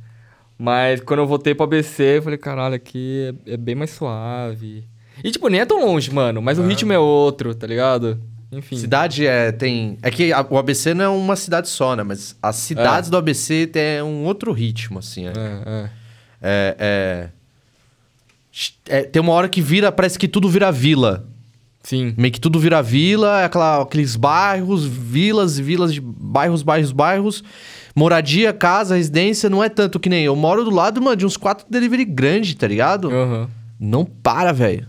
Mas 0.58 1.00
quando 1.00 1.20
eu 1.20 1.26
voltei 1.26 1.54
pro 1.54 1.62
ABC, 1.62 2.16
eu 2.16 2.22
falei, 2.22 2.36
caralho, 2.36 2.74
aqui 2.74 3.32
é, 3.46 3.52
é 3.52 3.56
bem 3.56 3.76
mais 3.76 3.90
suave. 3.90 4.82
E, 5.22 5.30
tipo, 5.30 5.48
nem 5.48 5.60
é 5.60 5.64
tão 5.64 5.84
longe, 5.84 6.12
mano, 6.12 6.42
mas 6.42 6.58
o 6.58 6.66
ritmo 6.66 6.92
é 6.92 6.98
outro, 6.98 7.54
tá 7.54 7.64
ligado? 7.64 8.20
Enfim. 8.50 8.76
Cidade 8.76 9.26
é, 9.26 9.52
tem... 9.52 9.98
É 10.02 10.10
que 10.10 10.32
a- 10.32 10.46
o 10.48 10.56
ABC 10.56 10.94
não 10.94 11.04
é 11.04 11.08
uma 11.08 11.36
cidade 11.36 11.68
só, 11.68 11.94
né? 11.94 12.02
Mas 12.02 12.34
as 12.42 12.56
cidades 12.56 13.10
do 13.10 13.16
ABC 13.16 13.66
tem 13.66 14.00
um 14.02 14.24
outro 14.24 14.52
ritmo, 14.52 14.98
assim. 15.00 15.26
É, 15.26 15.32
É, 15.36 15.62
é. 15.66 15.90
é, 16.40 17.30
é- 18.88 18.98
é- 18.98 19.02
Tem 19.04 19.20
uma 19.20 19.32
hora 19.32 19.48
que 19.48 19.60
vira... 19.60 19.92
Parece 19.92 20.18
que 20.18 20.26
tudo 20.26 20.48
vira 20.48 20.72
vila. 20.72 21.26
Sim. 21.82 22.14
Meio 22.16 22.32
que 22.32 22.40
tudo 22.40 22.58
vira 22.58 22.82
vila, 22.82 23.40
é 23.40 23.44
aquela, 23.44 23.82
aqueles 23.82 24.16
bairros, 24.16 24.84
vilas 24.84 25.58
vilas 25.58 25.92
de 25.94 26.00
bairros, 26.00 26.62
bairros, 26.62 26.92
bairros. 26.92 27.44
Moradia, 27.94 28.52
casa, 28.52 28.96
residência, 28.96 29.48
não 29.48 29.62
é 29.62 29.68
tanto 29.68 29.98
que 29.98 30.08
nem 30.08 30.24
eu. 30.24 30.36
moro 30.36 30.64
do 30.64 30.70
lado, 30.70 31.00
mano, 31.00 31.16
de 31.16 31.24
uns 31.26 31.36
quatro 31.36 31.66
delivery 31.68 32.04
grande, 32.04 32.56
tá 32.56 32.66
ligado? 32.66 33.10
Aham. 33.10 33.48
Não 33.80 34.04
para, 34.04 34.52
velho. 34.52 34.86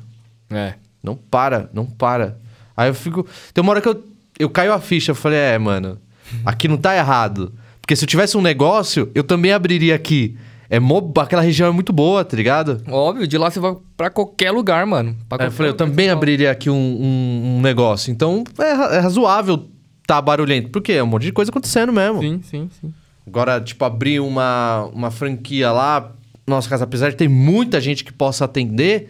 É. 0.50 0.74
Não 1.02 1.16
para, 1.16 1.70
não 1.74 1.86
para. 1.86 2.38
Aí 2.80 2.90
eu 2.90 2.94
fico. 2.94 3.26
Tem 3.54 3.62
uma 3.62 3.72
hora 3.72 3.82
que 3.82 3.88
eu, 3.90 4.04
eu 4.40 4.50
caio 4.50 4.74
a 4.74 4.80
ficha. 4.80 5.12
Eu 5.12 5.16
falei, 5.16 5.38
é, 5.38 5.58
mano, 5.58 5.98
aqui 6.46 6.68
não 6.68 6.78
tá 6.78 6.96
errado. 6.96 7.52
Porque 7.82 7.96
se 7.96 8.04
eu 8.04 8.08
tivesse 8.08 8.38
um 8.38 8.42
negócio, 8.42 9.12
eu 9.14 9.24
também 9.24 9.52
abriria 9.52 9.96
aqui. 9.96 10.38
É 10.70 10.80
mó- 10.80 11.12
aquela 11.18 11.42
região 11.42 11.68
é 11.68 11.72
muito 11.72 11.92
boa, 11.92 12.24
tá 12.24 12.38
ligado? 12.38 12.82
Óbvio, 12.88 13.28
de 13.28 13.38
lá 13.38 13.50
você 13.50 13.60
vai 13.60 13.76
pra 13.98 14.10
qualquer 14.12 14.52
lugar, 14.52 14.86
mano. 14.86 15.10
Aí 15.10 15.16
eu 15.16 15.28
qualquer 15.28 15.52
falei, 15.52 15.72
eu 15.72 15.76
também 15.76 16.10
abriria 16.10 16.52
aqui 16.52 16.70
um, 16.70 16.76
um- 16.76 17.58
um 17.58 17.62
negócio. 17.62 18.12
Então 18.12 18.44
é, 18.60 18.98
é 18.98 19.00
razoável 19.00 19.68
tá 20.06 20.22
barulhento. 20.22 20.70
Por 20.70 20.82
quê? 20.82 20.94
É 20.94 21.04
um 21.04 21.08
monte 21.08 21.24
de 21.24 21.32
coisa 21.32 21.50
acontecendo 21.52 21.92
mesmo. 21.92 22.20
Sim, 22.22 22.42
sim, 22.44 22.70
sim. 22.80 22.94
Agora, 23.28 23.60
tipo, 23.60 23.84
abrir 23.84 24.20
uma, 24.20 24.86
uma 24.94 25.12
franquia 25.12 25.72
lá. 25.72 26.12
Nossa, 26.48 26.70
casa, 26.70 26.84
apesar 26.84 27.10
de 27.10 27.16
ter 27.16 27.28
muita 27.28 27.82
gente 27.82 28.04
que 28.04 28.14
possa 28.14 28.46
atender, 28.46 29.10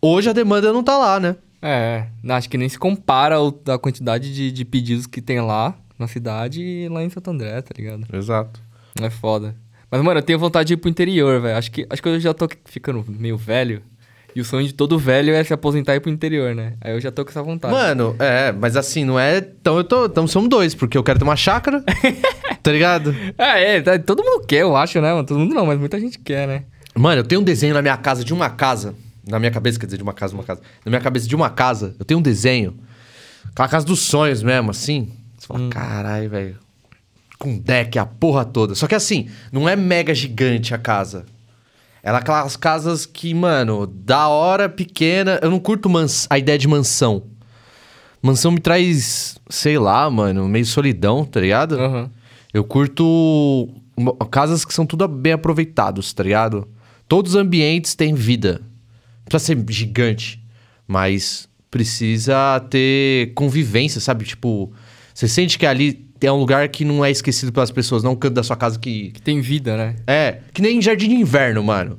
hoje 0.00 0.28
a 0.28 0.32
demanda 0.32 0.72
não 0.72 0.82
tá 0.82 0.96
lá, 0.98 1.18
né? 1.18 1.36
É, 1.62 2.06
não, 2.22 2.34
acho 2.34 2.48
que 2.48 2.58
nem 2.58 2.68
se 2.68 2.78
compara 2.78 3.40
o- 3.40 3.58
a 3.68 3.78
quantidade 3.78 4.32
de, 4.34 4.50
de 4.52 4.64
pedidos 4.64 5.06
que 5.06 5.20
tem 5.22 5.40
lá 5.40 5.74
na 5.98 6.06
cidade 6.06 6.60
e 6.62 6.88
lá 6.88 7.02
em 7.02 7.10
Santo 7.10 7.30
André, 7.30 7.60
tá 7.62 7.72
ligado? 7.76 8.06
Exato. 8.12 8.60
É 9.00 9.10
foda. 9.10 9.54
Mas, 9.90 10.02
mano, 10.02 10.18
eu 10.18 10.22
tenho 10.22 10.38
vontade 10.38 10.68
de 10.68 10.74
ir 10.74 10.76
pro 10.76 10.90
interior, 10.90 11.40
velho. 11.40 11.56
Acho 11.56 11.70
que, 11.70 11.86
acho 11.88 12.02
que 12.02 12.08
eu 12.08 12.20
já 12.20 12.34
tô 12.34 12.48
ficando 12.64 13.04
meio 13.08 13.36
velho. 13.36 13.82
E 14.34 14.40
o 14.40 14.44
sonho 14.44 14.66
de 14.66 14.74
todo 14.74 14.98
velho 14.98 15.32
é 15.32 15.42
se 15.42 15.54
aposentar 15.54 15.94
e 15.94 15.96
ir 15.96 16.00
pro 16.00 16.10
interior, 16.10 16.54
né? 16.54 16.74
Aí 16.82 16.92
eu 16.92 17.00
já 17.00 17.10
tô 17.10 17.24
com 17.24 17.30
essa 17.30 17.42
vontade. 17.42 17.72
Mano, 17.72 18.14
é, 18.18 18.52
mas 18.52 18.76
assim, 18.76 19.02
não 19.04 19.18
é. 19.18 19.38
Então 19.38 19.78
eu 19.78 19.84
tô. 19.84 20.04
Então 20.06 20.26
somos 20.26 20.50
dois, 20.50 20.74
porque 20.74 20.98
eu 20.98 21.02
quero 21.02 21.18
ter 21.18 21.24
uma 21.24 21.36
chácara. 21.36 21.82
tá 22.62 22.70
ligado? 22.70 23.14
É, 23.38 23.76
é, 23.76 23.80
tá- 23.80 23.98
todo 23.98 24.22
mundo 24.22 24.44
quer, 24.46 24.60
eu 24.62 24.76
acho, 24.76 25.00
né, 25.00 25.10
mano? 25.12 25.24
Todo 25.26 25.38
mundo 25.40 25.54
não, 25.54 25.64
mas 25.64 25.78
muita 25.78 25.98
gente 25.98 26.18
quer, 26.18 26.46
né? 26.46 26.64
Mano, 26.94 27.20
eu 27.20 27.24
tenho 27.24 27.40
um 27.40 27.44
desenho 27.44 27.72
na 27.72 27.80
minha 27.80 27.96
casa 27.96 28.22
de 28.22 28.34
uma 28.34 28.50
casa. 28.50 28.94
Na 29.26 29.38
minha 29.38 29.50
cabeça, 29.50 29.78
quer 29.78 29.86
dizer, 29.86 29.96
de 29.96 30.02
uma 30.02 30.12
casa, 30.12 30.34
uma 30.34 30.44
casa. 30.44 30.60
Na 30.84 30.90
minha 30.90 31.00
cabeça 31.00 31.26
de 31.26 31.34
uma 31.34 31.50
casa, 31.50 31.96
eu 31.98 32.04
tenho 32.04 32.20
um 32.20 32.22
desenho. 32.22 32.78
Aquela 33.50 33.68
casa 33.68 33.86
dos 33.86 34.00
sonhos 34.00 34.42
mesmo, 34.42 34.70
assim. 34.70 35.12
Você 35.36 35.46
fala, 35.46 35.68
caralho, 35.68 36.30
velho. 36.30 36.58
Com 37.38 37.58
deck, 37.58 37.98
a 37.98 38.06
porra 38.06 38.44
toda. 38.44 38.74
Só 38.74 38.86
que 38.86 38.94
assim, 38.94 39.28
não 39.50 39.68
é 39.68 39.74
mega 39.76 40.14
gigante 40.14 40.74
a 40.74 40.78
casa. 40.78 41.26
Ela 42.02 42.18
é 42.18 42.20
aquelas 42.20 42.56
casas 42.56 43.04
que, 43.04 43.34
mano, 43.34 43.86
da 43.86 44.28
hora, 44.28 44.68
pequena. 44.68 45.40
Eu 45.42 45.50
não 45.50 45.58
curto 45.58 45.90
a 46.30 46.38
ideia 46.38 46.56
de 46.56 46.68
mansão. 46.68 47.24
Mansão 48.22 48.52
me 48.52 48.60
traz, 48.60 49.36
sei 49.48 49.78
lá, 49.78 50.08
mano, 50.08 50.48
meio 50.48 50.64
solidão, 50.64 51.24
tá 51.24 51.40
ligado? 51.40 51.78
Aham. 51.78 52.10
Eu 52.54 52.64
curto 52.64 53.68
casas 54.30 54.64
que 54.64 54.72
são 54.72 54.86
tudo 54.86 55.06
bem 55.08 55.32
aproveitados, 55.32 56.12
tá 56.12 56.22
ligado? 56.22 56.68
Todos 57.08 57.34
os 57.34 57.40
ambientes 57.40 57.94
têm 57.94 58.14
vida. 58.14 58.62
Precisa 59.28 59.54
ser 59.54 59.64
gigante, 59.72 60.42
mas 60.86 61.48
precisa 61.70 62.60
ter 62.70 63.32
convivência, 63.34 64.00
sabe? 64.00 64.24
Tipo, 64.24 64.72
você 65.12 65.28
sente 65.28 65.58
que 65.58 65.66
ali 65.66 66.06
é 66.20 66.32
um 66.32 66.36
lugar 66.38 66.68
que 66.68 66.84
não 66.84 67.04
é 67.04 67.10
esquecido 67.10 67.52
pelas 67.52 67.70
pessoas, 67.70 68.02
não 68.02 68.12
um 68.12 68.16
canto 68.16 68.34
da 68.34 68.42
sua 68.42 68.56
casa 68.56 68.78
que. 68.78 69.10
Que 69.10 69.20
tem 69.22 69.40
vida, 69.40 69.76
né? 69.76 69.96
É, 70.06 70.38
que 70.52 70.62
nem 70.62 70.80
jardim 70.80 71.08
de 71.08 71.14
inverno, 71.16 71.62
mano. 71.62 71.98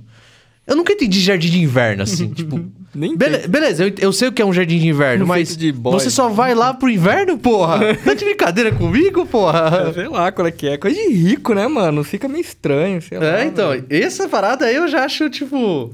Eu 0.65 0.75
nunca 0.75 0.91
entendi 0.91 1.21
jardim 1.21 1.49
de 1.49 1.59
inverno, 1.61 2.03
assim, 2.03 2.29
tipo. 2.33 2.59
Nem 2.95 3.15
Bele- 3.15 3.47
beleza, 3.47 3.85
eu, 3.85 3.93
eu 3.99 4.11
sei 4.13 4.29
o 4.29 4.31
que 4.31 4.41
é 4.41 4.45
um 4.45 4.51
jardim 4.51 4.79
de 4.79 4.87
inverno, 4.87 5.23
Um 5.23 5.27
mas 5.27 5.55
de 5.55 5.71
você 5.71 6.09
só 6.09 6.29
vai 6.29 6.55
lá 6.55 6.73
pro 6.73 6.89
inverno, 6.89 7.37
porra? 7.37 7.93
Tá 8.03 8.13
de 8.15 8.25
brincadeira 8.25 8.71
comigo, 8.71 9.25
porra? 9.25 9.93
Sei 9.93 10.07
lá 10.07 10.31
qual 10.31 10.47
é 10.47 10.51
que 10.51 10.67
é. 10.67 10.77
Coisa 10.77 10.95
de 10.99 11.13
rico, 11.13 11.53
né, 11.53 11.67
mano? 11.67 12.03
Fica 12.03 12.27
meio 12.27 12.41
estranho, 12.41 12.99
sei 13.01 13.19
lá. 13.19 13.39
É, 13.41 13.45
então, 13.45 13.69
velho. 13.69 13.85
essa 13.89 14.27
parada 14.27 14.65
aí 14.65 14.75
eu 14.75 14.87
já 14.87 15.05
acho, 15.05 15.29
tipo. 15.29 15.93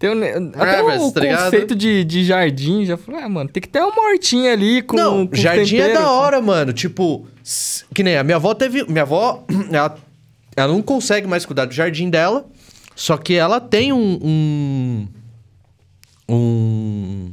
Tem 0.00 0.08
um, 0.08 0.50
até 0.54 0.82
mas, 0.82 1.02
o 1.02 1.12
tá 1.12 1.20
ligado? 1.20 1.44
conceito 1.44 1.74
de, 1.76 2.02
de 2.04 2.24
jardim, 2.24 2.86
já 2.86 2.96
falei, 2.96 3.20
ah, 3.20 3.28
mano, 3.28 3.50
tem 3.50 3.60
que 3.60 3.68
ter 3.68 3.80
uma 3.82 4.02
hortinha 4.08 4.50
ali 4.50 4.80
com 4.80 4.96
não, 4.96 5.26
com 5.26 5.36
jardim 5.36 5.76
é 5.76 5.88
tempero. 5.88 6.00
da 6.00 6.10
hora, 6.10 6.40
mano. 6.40 6.72
Tipo, 6.72 7.26
que 7.94 8.02
nem 8.02 8.16
a 8.16 8.24
minha 8.24 8.36
avó 8.36 8.54
teve. 8.54 8.82
Minha 8.88 9.02
avó, 9.02 9.44
ela, 9.70 9.98
ela 10.56 10.72
não 10.72 10.80
consegue 10.80 11.26
mais 11.26 11.44
cuidar 11.44 11.66
do 11.66 11.74
jardim 11.74 12.08
dela. 12.08 12.46
Só 12.96 13.18
que 13.18 13.34
ela 13.34 13.60
tem 13.60 13.92
um. 13.92 14.18
Um. 14.22 15.08
um- 16.30 17.32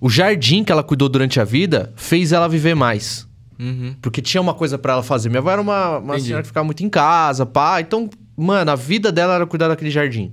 o 0.00 0.08
jardim 0.08 0.62
que 0.62 0.70
ela 0.70 0.84
cuidou 0.84 1.08
durante 1.08 1.40
a 1.40 1.44
vida 1.44 1.92
fez 1.96 2.30
ela 2.30 2.48
viver 2.48 2.76
mais. 2.76 3.26
Uhum. 3.58 3.96
Porque 4.00 4.22
tinha 4.22 4.40
uma 4.40 4.54
coisa 4.54 4.78
pra 4.78 4.92
ela 4.92 5.02
fazer. 5.02 5.28
Minha 5.28 5.40
avó 5.40 5.50
era 5.50 5.60
uma, 5.60 5.98
uma 5.98 6.20
senhora 6.20 6.42
que 6.42 6.48
ficava 6.48 6.64
muito 6.64 6.84
em 6.84 6.88
casa, 6.88 7.44
pá. 7.44 7.80
Então, 7.80 8.08
mano, 8.36 8.70
a 8.70 8.76
vida 8.76 9.10
dela 9.10 9.34
era 9.34 9.44
cuidar 9.46 9.66
daquele 9.66 9.90
jardim. 9.90 10.32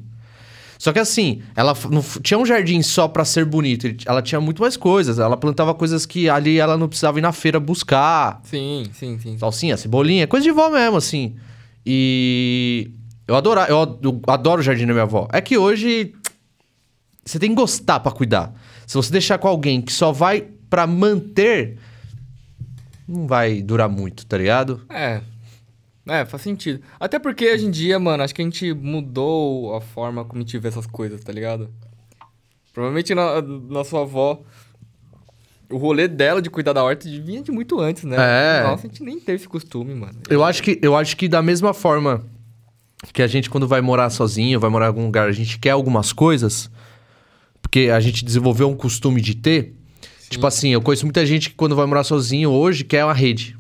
Só 0.82 0.92
que 0.92 0.98
assim, 0.98 1.44
ela 1.56 1.76
não 1.92 2.02
tinha 2.24 2.40
um 2.40 2.46
jardim 2.46 2.82
só 2.82 3.08
pra 3.08 3.24
ser 3.24 3.46
bonito. 3.46 3.86
Ela 4.04 4.20
tinha 4.20 4.42
muito 4.42 4.64
mais 4.64 4.76
coisas. 4.76 5.20
Ela 5.20 5.38
plantava 5.38 5.76
coisas 5.76 6.08
que 6.08 6.28
ali 6.28 6.58
ela 6.58 6.76
não 6.76 6.88
precisava 6.88 7.20
ir 7.20 7.22
na 7.22 7.32
feira 7.32 7.60
buscar. 7.60 8.42
Sim, 8.46 8.86
sim, 8.92 9.20
sim. 9.20 9.38
Salsinha, 9.38 9.78
cebolinha, 9.78 10.26
coisa 10.26 10.44
de 10.44 10.52
vó 10.52 10.72
mesmo, 10.72 10.98
assim. 10.98 11.36
E 11.86 12.90
eu 13.28 13.36
adoro, 13.36 13.60
eu, 13.62 13.80
ad- 13.84 13.98
eu 14.02 14.22
adoro 14.26 14.62
o 14.62 14.64
jardim 14.64 14.88
da 14.88 14.94
minha 14.94 15.04
avó. 15.04 15.28
É 15.32 15.40
que 15.40 15.56
hoje 15.56 16.16
você 17.24 17.38
tem 17.38 17.50
que 17.52 17.56
gostar 17.56 18.00
pra 18.00 18.12
cuidar. 18.12 18.52
Se 18.88 18.96
você 18.96 19.12
deixar 19.12 19.38
com 19.38 19.48
alguém 19.48 19.84
que 19.84 19.94
só 19.94 20.12
vai 20.12 20.48
pra 20.68 20.88
manter, 20.88 21.78
não 23.08 23.28
vai 23.28 23.62
durar 23.62 23.88
muito, 23.88 24.26
tá 24.26 24.36
ligado? 24.36 24.82
É. 24.90 25.22
É, 26.08 26.26
faz 26.26 26.42
sentido. 26.42 26.82
Até 27.00 27.20
porque 27.20 27.54
hoje 27.54 27.66
em 27.66 27.72
dia, 27.72 28.00
mano, 28.00 28.24
acho 28.24 28.34
que 28.34 28.42
a 28.42 28.46
gente 28.46 28.74
mudou 28.74 29.76
a 29.76 29.82
forma 29.82 30.26
como 30.26 30.42
a 30.42 30.46
gente 30.46 30.58
vê 30.58 30.68
essas 30.68 30.88
coisas, 30.88 31.24
tá 31.24 31.32
ligado? 31.32 31.70
Provavelmente 32.74 33.14
na, 33.14 33.42
na 33.42 33.84
sua 33.84 34.02
avó, 34.02 34.42
o 35.70 35.78
rolê 35.78 36.08
dela 36.08 36.42
de 36.42 36.50
cuidar 36.50 36.74
da 36.74 36.84
horta 36.84 37.08
vinha 37.08 37.42
de 37.42 37.52
muito 37.52 37.80
antes, 37.80 38.04
né? 38.04 38.16
É. 38.18 38.64
Nossa, 38.64 38.88
a 38.88 38.90
gente 38.90 39.04
nem 39.04 39.20
teve 39.20 39.38
esse 39.38 39.48
costume, 39.48 39.94
mano. 39.94 40.20
Eu 40.30 40.44
acho 40.44 40.64
que, 40.64 40.80
eu 40.82 40.96
acho 40.96 41.16
que 41.16 41.28
da 41.28 41.42
mesma 41.42 41.74
forma 41.74 42.26
que 43.14 43.22
a 43.22 43.28
gente, 43.28 43.50
quando 43.50 43.68
vai 43.68 43.82
morar 43.82 44.10
sozinho, 44.10 44.60
vai 44.60 44.70
morar 44.70 44.86
em 44.86 44.90
algum 44.90 45.06
lugar, 45.06 45.28
a 45.28 45.32
gente 45.32 45.60
quer 45.60 45.72
algumas 45.72 46.14
coisas, 46.14 46.70
porque 47.62 47.90
a 47.94 48.00
gente 48.00 48.24
desenvolveu 48.24 48.70
um 48.70 48.76
costume 48.76 49.22
de 49.22 49.36
ter. 49.36 49.76
Tipo 50.30 50.48
assim, 50.48 50.70
eu 50.70 50.82
conheço 50.82 51.06
muita 51.06 51.26
gente 51.26 51.50
que 51.50 51.56
quando 51.56 51.76
vai 51.76 51.86
morar 51.86 52.04
sozinho 52.04 52.50
hoje 52.52 52.84
quer 52.86 53.04
uma 53.04 53.14
rede. 53.14 53.58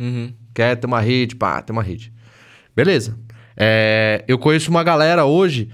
Uhum. 0.00 0.32
Quer 0.56 0.74
ter 0.76 0.86
uma 0.86 1.00
rede, 1.02 1.36
pá, 1.36 1.60
ter 1.60 1.70
uma 1.70 1.82
rede. 1.82 2.10
Beleza. 2.74 3.14
É, 3.54 4.24
eu 4.26 4.38
conheço 4.38 4.70
uma 4.70 4.82
galera 4.82 5.26
hoje 5.26 5.68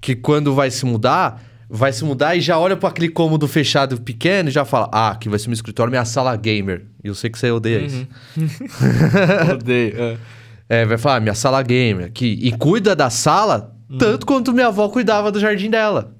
que 0.00 0.14
quando 0.14 0.54
vai 0.54 0.70
se 0.70 0.86
mudar, 0.86 1.42
vai 1.68 1.92
se 1.92 2.04
mudar 2.04 2.36
e 2.36 2.40
já 2.40 2.56
olha 2.56 2.76
para 2.76 2.88
aquele 2.88 3.08
cômodo 3.08 3.48
fechado 3.48 4.00
pequeno 4.00 4.48
e 4.48 4.52
já 4.52 4.64
fala: 4.64 4.88
Ah, 4.92 5.10
aqui 5.10 5.28
vai 5.28 5.40
ser 5.40 5.48
meu 5.48 5.54
escritório, 5.54 5.90
minha 5.90 6.04
sala 6.04 6.36
gamer. 6.36 6.84
E 7.02 7.08
eu 7.08 7.14
sei 7.16 7.28
que 7.28 7.36
você 7.36 7.50
odeia 7.50 7.80
isso. 7.80 8.06
Odeio. 9.52 9.94
é. 10.00 10.16
É, 10.68 10.84
vai 10.84 10.98
falar, 10.98 11.20
minha 11.20 11.34
sala 11.34 11.60
gamer 11.62 12.06
aqui. 12.06 12.38
E 12.42 12.52
cuida 12.52 12.94
da 12.94 13.10
sala 13.10 13.72
Uhum. 13.88 13.98
tanto 13.98 14.26
quanto 14.26 14.52
minha 14.52 14.66
avó 14.66 14.88
cuidava 14.88 15.30
do 15.30 15.38
jardim 15.38 15.70
dela. 15.70 16.12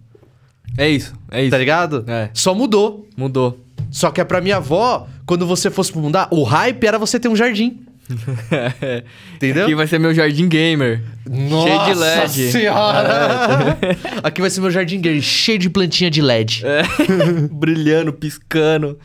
É 0.78 0.88
isso, 0.88 1.12
é 1.30 1.42
isso. 1.42 1.50
Tá 1.50 1.58
ligado? 1.58 2.04
É. 2.06 2.30
Só 2.32 2.54
mudou. 2.54 3.08
Mudou. 3.16 3.58
Só 3.90 4.10
que 4.10 4.20
é 4.20 4.24
pra 4.24 4.40
minha 4.40 4.56
avó, 4.56 5.06
quando 5.24 5.46
você 5.46 5.70
fosse 5.70 5.96
mudar, 5.96 6.28
o 6.30 6.42
hype 6.42 6.84
era 6.84 6.98
você 6.98 7.18
ter 7.18 7.28
um 7.28 7.36
jardim. 7.36 7.84
Entendeu? 9.34 9.64
Aqui 9.64 9.74
vai 9.74 9.86
ser 9.86 9.98
meu 9.98 10.14
jardim 10.14 10.48
gamer. 10.48 11.02
cheio 11.24 11.84
de 11.84 11.94
LED. 11.94 12.20
Nossa 12.20 12.28
senhora! 12.28 13.78
Aqui 14.22 14.40
vai 14.40 14.50
ser 14.50 14.60
meu 14.60 14.70
jardim 14.70 15.00
gamer, 15.00 15.22
cheio 15.22 15.58
de 15.58 15.68
plantinha 15.68 16.10
de 16.10 16.22
LED. 16.22 16.64
É. 16.64 16.82
Brilhando, 17.50 18.12
piscando. 18.12 18.98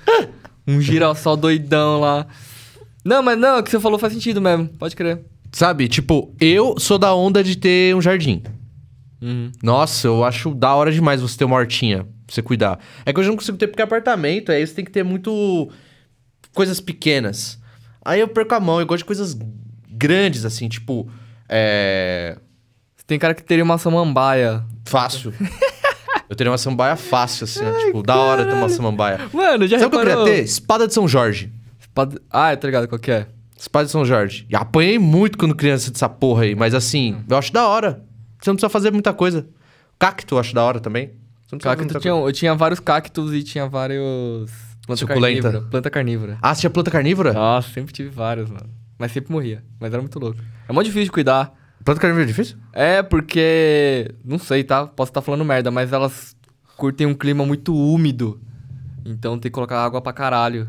Um 0.68 0.80
girassol 0.80 1.36
doidão 1.36 2.00
lá. 2.00 2.28
Não, 3.04 3.24
mas 3.24 3.38
não, 3.38 3.60
o 3.60 3.64
que 3.64 3.72
você 3.72 3.80
falou 3.80 3.98
faz 3.98 4.14
sentido 4.14 4.40
mesmo. 4.40 4.68
Pode 4.78 4.96
crer. 4.96 5.20
Sabe? 5.52 5.88
Tipo, 5.88 6.34
eu 6.40 6.76
sou 6.80 6.98
da 6.98 7.14
onda 7.14 7.44
de 7.44 7.58
ter 7.58 7.96
um 7.96 8.02
jardim. 8.02 8.44
Uhum. 9.22 9.52
Nossa, 9.62 10.08
eu 10.08 10.24
acho 10.24 10.54
da 10.54 10.74
hora 10.76 10.92
demais 10.92 11.22
você 11.22 11.38
ter 11.38 11.46
uma 11.46 11.56
hortinha 11.56 12.06
pra 12.32 12.36
você 12.36 12.42
cuidar. 12.42 12.80
É 13.06 13.12
que 13.14 13.20
eu 13.20 13.24
já 13.24 13.30
não 13.30 13.36
consigo 13.38 13.58
ter 13.58 13.68
porque 13.68 13.82
é 13.82 13.86
apartamento, 13.86 14.52
aí 14.52 14.66
você 14.66 14.74
tem 14.74 14.86
que 14.86 14.92
ter 14.92 15.04
muito. 15.04 15.70
coisas 16.54 16.80
pequenas. 16.80 17.60
Aí 18.04 18.20
eu 18.20 18.28
perco 18.28 18.56
a 18.56 18.60
mão, 18.60 18.80
eu 18.80 18.86
gosto 18.86 19.00
de 19.00 19.06
coisas 19.06 19.38
grandes, 19.90 20.46
assim, 20.46 20.68
tipo. 20.68 21.10
É. 21.48 22.38
Tem 23.06 23.20
cara 23.20 23.34
que 23.34 23.44
teria 23.44 23.64
uma 23.64 23.78
samambaia. 23.78 24.64
Fácil. 24.86 25.34
eu 26.30 26.36
teria 26.36 26.50
uma 26.52 26.58
samambaia 26.58 26.96
fácil, 26.96 27.44
assim, 27.44 27.64
ó, 27.66 27.74
tipo, 27.86 28.02
da 28.02 28.16
hora 28.16 28.46
ter 28.46 28.54
uma 28.54 28.70
samambaia. 28.70 29.20
Mano, 29.34 29.68
já 29.68 29.78
Sabe 29.78 29.88
o 29.88 29.90
que 29.92 29.96
eu 29.98 30.00
reparou? 30.00 30.26
queria 30.26 30.40
ter? 30.40 30.46
Espada 30.46 30.88
de 30.88 30.94
São 30.94 31.08
Jorge. 31.08 31.52
Espada- 31.80 32.22
Ah, 32.30 32.56
tá 32.56 32.68
ligado 32.68 32.88
qual 32.88 32.98
que 33.00 33.12
é? 33.12 33.28
Espada 33.58 33.86
de 33.86 33.92
São 33.92 34.06
Jorge. 34.06 34.48
E 34.50 34.56
apanhei 34.56 34.98
muito 34.98 35.38
quando 35.38 35.54
criança 35.54 35.92
dessa 35.92 36.08
porra 36.08 36.44
aí, 36.44 36.56
mas 36.56 36.74
assim, 36.74 37.18
eu 37.30 37.38
acho 37.38 37.52
da 37.52 37.68
hora. 37.68 38.02
Você 38.42 38.50
não 38.50 38.56
precisa 38.56 38.70
fazer 38.70 38.92
muita 38.92 39.14
coisa. 39.14 39.46
Cacto 40.00 40.36
eu 40.36 40.40
acho 40.40 40.56
da 40.56 40.64
hora 40.64 40.80
também. 40.80 41.12
Cacto 41.60 42.00
tinha, 42.00 42.14
eu 42.14 42.32
tinha 42.32 42.56
vários 42.56 42.80
cactos 42.80 43.34
e 43.34 43.44
tinha 43.44 43.68
vários... 43.68 44.52
Planta 44.86 45.00
Suculenta. 45.00 45.42
carnívora. 45.44 45.70
Planta 45.70 45.90
carnívora. 45.90 46.38
Ah, 46.42 46.54
você 46.54 46.62
tinha 46.62 46.70
planta 46.70 46.92
carnívora? 46.92 47.34
Nossa, 47.34 47.70
sempre 47.70 47.94
tive 47.94 48.10
vários, 48.10 48.50
mano. 48.50 48.70
Mas 48.98 49.12
sempre 49.12 49.32
morria. 49.32 49.64
Mas 49.80 49.94
era 49.94 50.02
muito 50.02 50.18
louco. 50.20 50.40
É 50.68 50.74
muito 50.74 50.88
difícil 50.88 51.06
de 51.06 51.12
cuidar. 51.12 51.54
Planta 51.84 52.02
carnívora 52.02 52.24
é 52.24 52.28
difícil? 52.28 52.58
É 52.74 53.04
porque... 53.04 54.14
Não 54.24 54.38
sei, 54.40 54.64
tá? 54.64 54.88
Posso 54.88 55.12
estar 55.12 55.22
falando 55.22 55.46
merda, 55.46 55.70
mas 55.72 55.94
elas 55.94 56.36
curtem 56.78 57.08
um 57.08 57.14
clima 57.14 57.46
muito 57.46 57.76
úmido. 57.76 58.42
Então 59.06 59.34
tem 59.38 59.50
que 59.50 59.56
colocar 59.56 59.84
água 59.84 60.02
pra 60.02 60.14
caralho. 60.14 60.68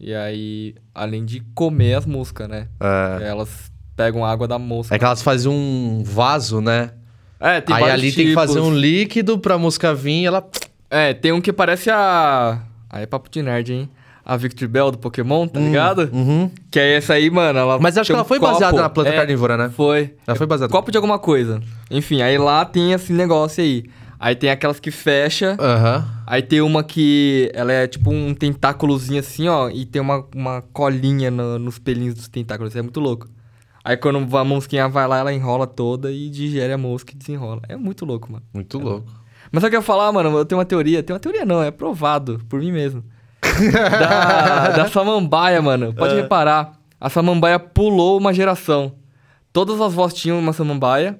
E 0.00 0.14
aí, 0.14 0.74
além 0.94 1.24
de 1.24 1.40
comer 1.54 1.94
as 1.94 2.06
moscas, 2.06 2.48
né? 2.48 2.68
É. 2.80 3.28
Elas 3.28 3.72
pegam 3.96 4.24
água 4.24 4.46
da 4.46 4.58
mosca. 4.58 4.94
É 4.94 4.98
que 4.98 5.04
elas 5.04 5.22
fazem 5.22 5.50
um 5.50 6.02
vaso, 6.04 6.60
né? 6.60 6.92
É, 7.40 7.60
tem 7.60 7.74
Aí 7.76 7.82
vários 7.82 8.00
ali 8.02 8.12
tem 8.12 8.26
que 8.26 8.34
fazer 8.34 8.54
tipos. 8.54 8.68
um 8.68 8.74
líquido 8.74 9.38
pra 9.38 9.56
mosca 9.58 9.94
vir 9.94 10.22
e 10.22 10.26
ela. 10.26 10.46
É, 10.90 11.12
tem 11.14 11.32
um 11.32 11.40
que 11.40 11.52
parece 11.52 11.90
a. 11.90 12.60
Aí 12.90 13.02
é 13.02 13.06
papo 13.06 13.28
de 13.30 13.42
nerd, 13.42 13.72
hein? 13.72 13.88
A 14.24 14.36
Victory 14.36 14.66
Bell 14.66 14.90
do 14.90 14.98
Pokémon, 14.98 15.46
tá 15.48 15.58
ligado? 15.58 16.10
Uhum. 16.12 16.50
Que 16.70 16.78
é 16.78 16.96
essa 16.96 17.14
aí, 17.14 17.30
mano. 17.30 17.58
Ela 17.58 17.78
Mas 17.78 17.96
acho 17.96 18.08
que 18.08 18.12
ela 18.12 18.22
um 18.22 18.26
foi 18.26 18.38
copo. 18.38 18.52
baseada 18.52 18.78
na 18.80 18.88
planta 18.90 19.10
É, 19.10 19.16
carnívora, 19.16 19.56
né? 19.56 19.70
Foi. 19.74 20.14
Ela 20.26 20.36
foi 20.36 20.46
baseada. 20.46 20.70
Copo 20.70 20.90
de 20.90 20.98
alguma 20.98 21.18
coisa. 21.18 21.62
Enfim, 21.90 22.20
aí 22.20 22.36
lá 22.36 22.64
tem 22.66 22.92
esse 22.92 23.10
negócio 23.12 23.62
aí. 23.62 23.84
Aí 24.20 24.34
tem 24.34 24.50
aquelas 24.50 24.80
que 24.80 24.90
fecha. 24.90 25.56
Aham. 25.60 26.04
Aí 26.26 26.42
tem 26.42 26.60
uma 26.60 26.82
que 26.82 27.50
ela 27.54 27.72
é 27.72 27.86
tipo 27.86 28.10
um 28.10 28.34
tentáculozinho 28.34 29.20
assim, 29.20 29.48
ó. 29.48 29.70
E 29.70 29.86
tem 29.86 30.02
uma, 30.02 30.24
uma 30.34 30.62
colinha 30.74 31.30
no- 31.30 31.58
nos 31.58 31.78
pelinhos 31.78 32.14
dos 32.16 32.28
tentáculos. 32.28 32.74
É 32.76 32.82
muito 32.82 33.00
louco. 33.00 33.28
Aí 33.88 33.96
quando 33.96 34.36
a 34.36 34.44
mosquinha 34.44 34.86
vai 34.86 35.08
lá, 35.08 35.16
ela 35.18 35.32
enrola 35.32 35.66
toda 35.66 36.12
e 36.12 36.28
digere 36.28 36.72
a 36.74 36.76
mosca 36.76 37.12
e 37.14 37.16
desenrola. 37.16 37.62
É 37.68 37.74
muito 37.74 38.04
louco, 38.04 38.30
mano. 38.30 38.44
Muito 38.52 38.78
louco. 38.78 39.10
Mas 39.50 39.62
só 39.62 39.70
que 39.70 39.76
eu 39.76 39.78
ia 39.78 39.82
falar, 39.82 40.12
mano, 40.12 40.36
eu 40.36 40.44
tenho 40.44 40.58
uma 40.58 40.64
teoria. 40.66 41.02
Tem 41.02 41.14
uma 41.14 41.20
teoria 41.20 41.46
não, 41.46 41.62
é 41.62 41.70
provado 41.70 42.38
por 42.50 42.60
mim 42.60 42.70
mesmo. 42.70 43.02
da, 43.72 44.68
da 44.72 44.88
samambaia, 44.88 45.62
mano. 45.62 45.94
Pode 45.94 46.12
É. 46.14 46.20
reparar. 46.20 46.72
A 47.00 47.08
samambaia 47.08 47.58
pulou 47.58 48.18
uma 48.18 48.34
geração. 48.34 48.92
Todas 49.54 49.80
as 49.80 49.94
vós 49.94 50.12
tinham 50.12 50.38
uma 50.38 50.52
samambaia 50.52 51.18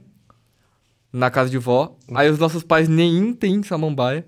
na 1.10 1.30
casa 1.30 1.48
de 1.48 1.56
vó. 1.56 1.96
Aí 2.14 2.28
os 2.28 2.38
nossos 2.38 2.62
pais 2.62 2.86
nenhum 2.86 3.32
tem 3.32 3.62
samambaia. 3.62 4.26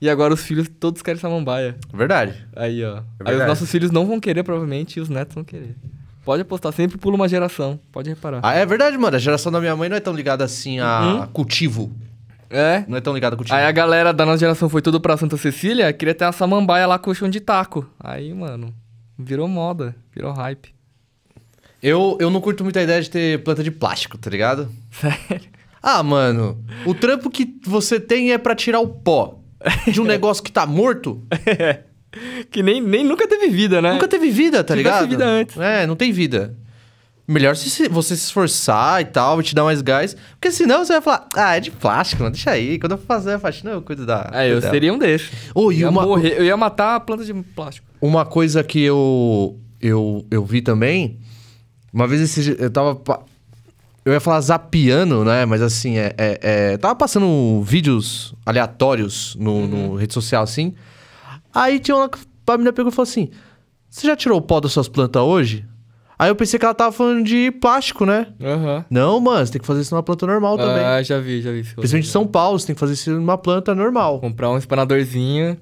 E 0.00 0.10
agora 0.10 0.34
os 0.34 0.42
filhos 0.42 0.68
todos 0.80 1.00
querem 1.00 1.20
samambaia. 1.20 1.76
Verdade. 1.94 2.44
Aí, 2.56 2.84
ó. 2.84 2.94
Aí 2.96 2.98
os 2.98 3.04
É 3.20 3.24
verdade. 3.24 3.48
nossos 3.48 3.70
filhos 3.70 3.92
não 3.92 4.04
vão 4.04 4.18
querer, 4.18 4.42
provavelmente, 4.42 4.96
e 4.98 5.00
os 5.00 5.08
netos 5.08 5.34
vão 5.36 5.44
querer. 5.44 5.76
Pode 6.24 6.42
apostar, 6.42 6.72
sempre 6.72 6.96
pula 6.98 7.16
uma 7.16 7.28
geração. 7.28 7.78
Pode 7.90 8.08
reparar. 8.08 8.40
Ah, 8.42 8.54
é 8.54 8.64
verdade, 8.64 8.96
mano. 8.96 9.16
A 9.16 9.18
geração 9.18 9.50
da 9.50 9.60
minha 9.60 9.74
mãe 9.74 9.88
não 9.88 9.96
é 9.96 10.00
tão 10.00 10.14
ligada 10.14 10.44
assim 10.44 10.78
a 10.78 11.00
Uhum. 11.00 11.26
cultivo. 11.28 11.90
É? 12.48 12.84
Não 12.86 12.98
é 12.98 13.00
tão 13.00 13.12
ligada 13.14 13.34
a 13.34 13.36
cultivo. 13.36 13.56
Aí 13.56 13.64
a 13.66 13.72
galera 13.72 14.12
da 14.12 14.24
nossa 14.26 14.38
geração 14.38 14.68
foi 14.68 14.80
tudo 14.82 15.00
pra 15.00 15.16
Santa 15.16 15.36
Cecília, 15.36 15.92
queria 15.92 16.14
ter 16.14 16.24
uma 16.24 16.32
samambaia 16.32 16.86
lá 16.86 16.98
com 16.98 17.10
o 17.10 17.14
chão 17.14 17.28
de 17.28 17.40
taco. 17.40 17.88
Aí, 17.98 18.32
mano, 18.34 18.72
virou 19.18 19.48
moda, 19.48 19.96
virou 20.14 20.32
hype. 20.32 20.72
Eu, 21.82 22.16
eu 22.20 22.30
não 22.30 22.40
curto 22.40 22.62
muito 22.62 22.78
a 22.78 22.82
ideia 22.82 23.02
de 23.02 23.10
ter 23.10 23.42
planta 23.42 23.64
de 23.64 23.70
plástico, 23.70 24.16
tá 24.16 24.30
ligado? 24.30 24.70
Sério? 24.90 25.48
Ah, 25.82 26.00
mano, 26.02 26.62
o 26.86 26.94
trampo 26.94 27.28
que 27.28 27.58
você 27.66 27.98
tem 27.98 28.30
é 28.32 28.38
pra 28.38 28.54
tirar 28.54 28.78
o 28.78 28.86
pó. 28.86 29.40
de 29.90 30.00
um 30.00 30.04
negócio 30.06 30.42
que 30.44 30.52
tá 30.52 30.64
morto, 30.66 31.20
que 32.50 32.62
nem, 32.62 32.80
nem 32.80 33.04
nunca 33.04 33.26
teve 33.26 33.48
vida, 33.48 33.80
né? 33.80 33.92
nunca 33.94 34.08
teve 34.08 34.30
vida, 34.30 34.62
tá 34.62 34.74
ligado? 34.74 35.08
vida 35.08 35.24
antes. 35.24 35.56
É, 35.56 35.86
não 35.86 35.96
tem 35.96 36.12
vida. 36.12 36.54
Melhor 37.26 37.54
se 37.56 37.88
você 37.88 38.16
se 38.16 38.24
esforçar 38.24 39.00
e 39.00 39.04
tal, 39.04 39.40
te 39.42 39.54
dar 39.54 39.62
mais 39.64 39.80
gás. 39.80 40.16
Porque 40.32 40.50
senão 40.50 40.84
você 40.84 40.94
vai 40.94 41.00
falar, 41.02 41.28
ah, 41.36 41.56
é 41.56 41.60
de 41.60 41.70
plástico, 41.70 42.22
mano, 42.22 42.34
deixa 42.34 42.50
aí. 42.50 42.78
Quando 42.78 42.92
eu 42.92 42.98
for 42.98 43.06
fazer 43.06 43.34
a 43.34 43.38
faxina, 43.38 43.70
eu 43.70 43.80
cuido 43.80 44.04
da. 44.04 44.28
É, 44.34 44.50
eu 44.50 44.60
dela." 44.60 44.72
seria 44.72 44.92
um 44.92 44.98
desses. 44.98 45.30
Ô, 45.54 45.70
e 45.70 45.78
ia 45.78 45.88
uma- 45.88 46.02
morrer, 46.02 46.34
eu 46.36 46.44
ia 46.44 46.56
matar 46.56 46.96
a 46.96 47.00
planta 47.00 47.24
de 47.24 47.32
plástico. 47.32 47.86
Uma 48.00 48.26
coisa 48.26 48.62
que 48.64 48.82
eu, 48.82 49.56
eu, 49.80 50.26
eu 50.30 50.44
vi 50.44 50.60
também, 50.60 51.20
uma 51.92 52.08
vez 52.08 52.20
esse, 52.20 52.56
eu 52.58 52.70
tava. 52.70 53.00
Eu 54.04 54.12
ia 54.12 54.20
falar 54.20 54.40
zapiando, 54.40 55.24
né? 55.24 55.46
Mas 55.46 55.62
assim, 55.62 55.96
é, 55.96 56.12
é, 56.18 56.38
é- 56.72 56.76
tava 56.76 56.96
passando 56.96 57.62
vídeos 57.62 58.34
aleatórios 58.44 59.36
no, 59.38 59.68
no 59.68 59.94
rede 59.94 60.12
social 60.12 60.42
assim. 60.42 60.74
Aí 61.54 61.78
tinha 61.78 61.96
uma. 61.96 62.10
A 62.46 62.52
menina 62.52 62.72
pegou 62.72 62.90
e 62.90 62.94
falou 62.94 63.08
assim: 63.08 63.30
Você 63.88 64.06
já 64.06 64.16
tirou 64.16 64.38
o 64.38 64.42
pó 64.42 64.60
das 64.60 64.72
suas 64.72 64.88
plantas 64.88 65.22
hoje? 65.22 65.66
Aí 66.18 66.28
eu 66.30 66.36
pensei 66.36 66.56
que 66.58 66.64
ela 66.64 66.74
tava 66.74 66.92
falando 66.92 67.24
de 67.24 67.50
plástico, 67.50 68.06
né? 68.06 68.28
Aham. 68.40 68.84
Não, 68.88 69.18
mano, 69.18 69.44
você 69.44 69.52
tem 69.52 69.60
que 69.60 69.66
fazer 69.66 69.80
isso 69.80 69.92
numa 69.94 70.04
planta 70.04 70.24
normal 70.26 70.56
também. 70.56 70.84
Ah, 70.84 71.02
já 71.02 71.18
vi, 71.18 71.42
já 71.42 71.50
vi. 71.50 71.62
Principalmente 71.64 72.06
em 72.06 72.10
São 72.10 72.24
Paulo, 72.26 72.58
você 72.60 72.66
tem 72.66 72.74
que 72.76 72.80
fazer 72.80 72.92
isso 72.92 73.10
numa 73.10 73.36
planta 73.36 73.74
normal. 73.74 74.20
Comprar 74.20 74.50
um 74.50 74.56
espanadorzinho. 74.56 75.58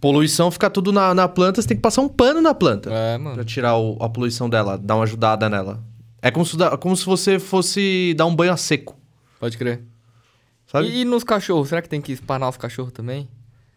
Poluição 0.00 0.50
fica 0.50 0.70
tudo 0.70 0.92
na, 0.92 1.14
na 1.14 1.28
planta, 1.28 1.60
você 1.60 1.68
tem 1.68 1.76
que 1.76 1.82
passar 1.82 2.00
um 2.02 2.08
pano 2.08 2.40
na 2.40 2.54
planta. 2.54 2.90
É, 2.92 3.18
mano. 3.18 3.34
Pra 3.34 3.44
tirar 3.44 3.76
o- 3.76 3.96
a 4.00 4.08
poluição 4.08 4.48
dela, 4.48 4.78
dar 4.78 4.96
uma 4.96 5.04
ajudada 5.04 5.48
nela. 5.48 5.82
É 6.22 6.30
como 6.30 6.44
se, 6.44 6.56
como 6.80 6.96
se 6.96 7.04
você 7.04 7.38
fosse 7.38 8.14
dar 8.16 8.26
um 8.26 8.34
banho 8.34 8.52
a 8.52 8.56
seco, 8.56 8.96
Pode 9.38 9.56
crer. 9.58 9.82
sabe? 10.66 10.88
E, 10.88 11.00
e 11.00 11.04
nos 11.04 11.22
cachorros? 11.24 11.68
Será 11.68 11.82
que 11.82 11.88
tem 11.88 12.00
que 12.00 12.12
espanar 12.12 12.48
os 12.48 12.56
cachorros 12.56 12.92
também? 12.92 13.28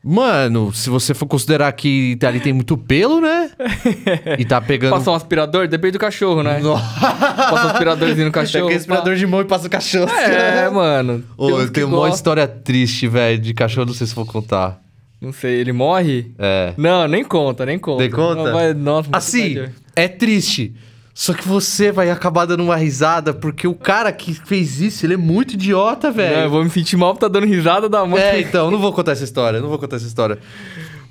Mano, 0.06 0.74
se 0.74 0.90
você 0.90 1.14
for 1.14 1.26
considerar 1.26 1.72
que 1.72 2.18
ali 2.28 2.42
tem 2.42 2.52
muito 2.52 2.78
pelo, 2.78 3.22
né? 3.22 3.50
e 4.38 4.44
tá 4.44 4.60
pegando... 4.60 4.92
Passar 4.92 5.12
um 5.12 5.16
aspirador? 5.16 5.66
Depende 5.66 5.94
do 5.94 6.00
cachorro, 6.00 6.44
né? 6.44 6.60
Nossa, 6.60 6.84
Passa 7.00 7.68
um 7.68 7.70
aspiradorzinho 7.70 8.26
no 8.26 8.32
cachorro. 8.34 8.66
Pega 8.68 8.80
aspirador 8.80 9.16
de 9.16 9.26
mão 9.26 9.40
e 9.40 9.46
passa 9.46 9.68
o 9.68 9.70
cachorro. 9.70 10.08
pá. 10.08 10.22
É, 10.22 10.68
mano. 10.70 11.24
Ô, 11.38 11.50
eu 11.52 11.72
tenho 11.72 11.88
uma 11.88 12.10
história 12.10 12.46
triste, 12.46 13.08
velho, 13.08 13.40
de 13.40 13.54
cachorro, 13.54 13.86
não 13.88 13.94
sei 13.94 14.06
se 14.06 14.14
vou 14.14 14.26
contar. 14.26 14.82
Não 15.22 15.32
sei, 15.32 15.62
ele 15.62 15.72
morre? 15.72 16.34
É. 16.38 16.74
Não, 16.76 17.08
nem 17.08 17.24
conta, 17.24 17.66
nem 17.66 17.80
conta. 17.80 18.04
Nem 18.04 18.12
conta? 18.12 18.44
Não, 18.44 18.52
vai- 18.52 18.74
nossa, 18.74 19.08
Assim, 19.14 19.58
é 19.96 20.10
triste. 20.10 20.74
Só 21.14 21.34
que 21.34 21.48
você 21.48 21.92
vai 21.92 22.10
acabar 22.10 22.46
dando 22.46 22.64
uma 22.64 22.76
risada, 22.76 23.34
porque 23.34 23.68
o 23.68 23.76
cara 23.76 24.12
que 24.12 24.34
fez 24.34 24.82
isso, 24.82 25.06
ele 25.06 25.14
é 25.14 25.18
muito 25.18 25.54
idiota, 25.54 26.12
velho. 26.12 26.38
eu 26.46 26.50
vou 26.50 26.64
me 26.64 26.70
sentir 26.72 26.98
mal 26.98 27.14
por 27.14 27.20
tá 27.20 27.28
dando 27.28 27.46
risada 27.46 27.88
da 27.88 28.04
mãe. 28.04 28.20
É, 28.20 28.42
então, 28.42 28.72
não 28.72 28.80
vou 28.80 28.92
contar 28.92 29.12
essa 29.12 29.24
história, 29.24 29.62
não 29.62 29.70
vou 29.70 29.78
contar 29.78 29.98
essa 29.98 30.08
história. 30.08 30.40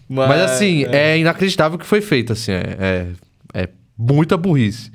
Mas, 0.09 0.41
assim, 0.41 0.85
é. 0.87 1.17
inacreditável 1.19 1.77
o 1.77 1.79
que 1.79 1.87
foi 1.87 2.01
feito, 2.01 2.33
assim, 2.33 2.51
é, 2.51 2.77
é, 2.81 3.07
é 3.63 3.69
muita 3.97 4.37
burrice. 4.37 4.91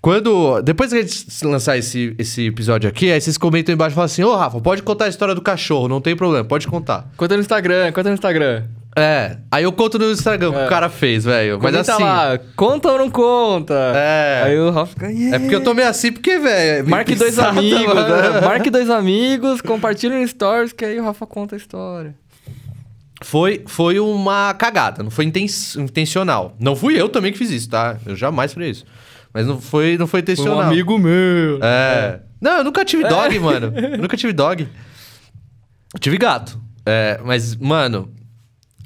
Quando. 0.00 0.62
Depois 0.62 0.92
que 0.92 0.98
a 0.98 1.02
gente 1.02 1.44
lançar 1.44 1.76
esse, 1.76 2.14
esse 2.16 2.46
episódio 2.46 2.88
aqui, 2.88 3.10
aí 3.10 3.20
vocês 3.20 3.36
comentam 3.36 3.74
embaixo 3.74 3.92
e 3.92 3.96
falam 3.96 4.06
assim: 4.06 4.22
Ô, 4.22 4.36
Rafa, 4.36 4.60
pode 4.60 4.80
contar 4.84 5.06
a 5.06 5.08
história 5.08 5.34
do 5.34 5.42
cachorro, 5.42 5.88
não 5.88 6.00
tem 6.00 6.14
problema, 6.14 6.44
pode 6.44 6.68
contar. 6.68 7.10
Conta 7.16 7.34
no 7.34 7.40
Instagram, 7.40 7.90
conta 7.90 8.08
no 8.10 8.14
Instagram. 8.14 8.62
É, 8.98 9.36
aí 9.50 9.64
eu 9.64 9.72
conto 9.72 9.98
no 9.98 10.10
Instagram 10.10 10.48
o 10.48 10.52
que 10.54 10.58
É. 10.60 10.66
o 10.66 10.68
cara 10.70 10.88
fez, 10.88 11.24
velho. 11.24 11.58
Mas 11.62 11.74
assim. 11.76 12.02
lá, 12.02 12.38
conta 12.56 12.90
ou 12.92 12.98
não 12.98 13.10
conta? 13.10 13.74
É. 13.94 14.42
Aí 14.46 14.58
o 14.58 14.70
Rafa 14.70 14.92
fica... 14.94 15.06
É 15.34 15.38
porque 15.38 15.54
eu 15.54 15.62
tô 15.62 15.74
meio 15.74 15.86
assim, 15.88 16.10
porque, 16.10 16.38
velho. 16.38 16.78
é 16.80 16.82
Marque 16.82 17.14
dois 17.14 17.32
pisada, 17.34 17.50
amigos, 17.50 17.94
né? 17.94 18.40
marque 18.42 18.70
dois 18.70 18.88
amigos, 18.88 19.60
compartilhe 19.60 20.14
no 20.18 20.26
Stories, 20.26 20.72
que 20.72 20.82
aí 20.84 20.98
o 20.98 21.04
Rafa 21.04 21.26
conta 21.26 21.54
a 21.54 21.58
história. 21.58 22.14
Foi, 23.22 23.62
foi 23.66 23.98
uma 24.00 24.54
cagada, 24.54 25.02
não 25.02 25.10
foi 25.10 25.24
inten- 25.26 25.46
intencional. 25.78 26.54
Não 26.58 26.74
fui 26.74 26.98
eu 27.00 27.08
também 27.08 27.32
que 27.32 27.38
fiz 27.38 27.50
isso, 27.50 27.68
tá? 27.68 27.96
Eu 28.06 28.16
jamais 28.16 28.52
faria 28.54 28.68
isso. 28.70 28.84
Mas 29.32 29.46
não 29.46 29.60
foi, 29.60 29.98
não 29.98 30.06
foi 30.06 30.20
Foi 30.20 30.20
intencional. 30.20 30.56
um 30.58 30.60
amigo 30.60 30.98
meu. 30.98 31.58
É. 31.62 32.20
Não, 32.40 32.58
eu 32.58 32.64
nunca 32.64 32.82
tive 32.84 33.04
dog, 33.06 33.38
mano. 33.40 33.72
Eu 33.76 33.98
nunca 33.98 34.16
tive 34.16 34.32
dog. 34.32 34.66
Eu 35.92 36.00
tive 36.00 36.16
gato. 36.16 36.58
É, 36.86 37.20
mas, 37.24 37.54
mano. 37.56 38.10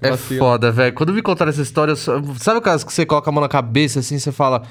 É 0.02 0.10
Vacilo. 0.10 0.38
foda, 0.40 0.70
velho. 0.72 0.94
Quando 0.94 1.12
me 1.12 1.20
contaram 1.22 1.50
essa 1.50 1.60
história, 1.62 1.94
só- 1.94 2.20
sabe 2.38 2.58
aquelas 2.58 2.82
que 2.84 2.92
você 2.92 3.04
coloca 3.04 3.28
a 3.28 3.32
mão 3.32 3.42
na 3.42 3.48
cabeça 3.48 4.00
assim 4.00 4.18
você 4.18 4.32
fala. 4.32 4.62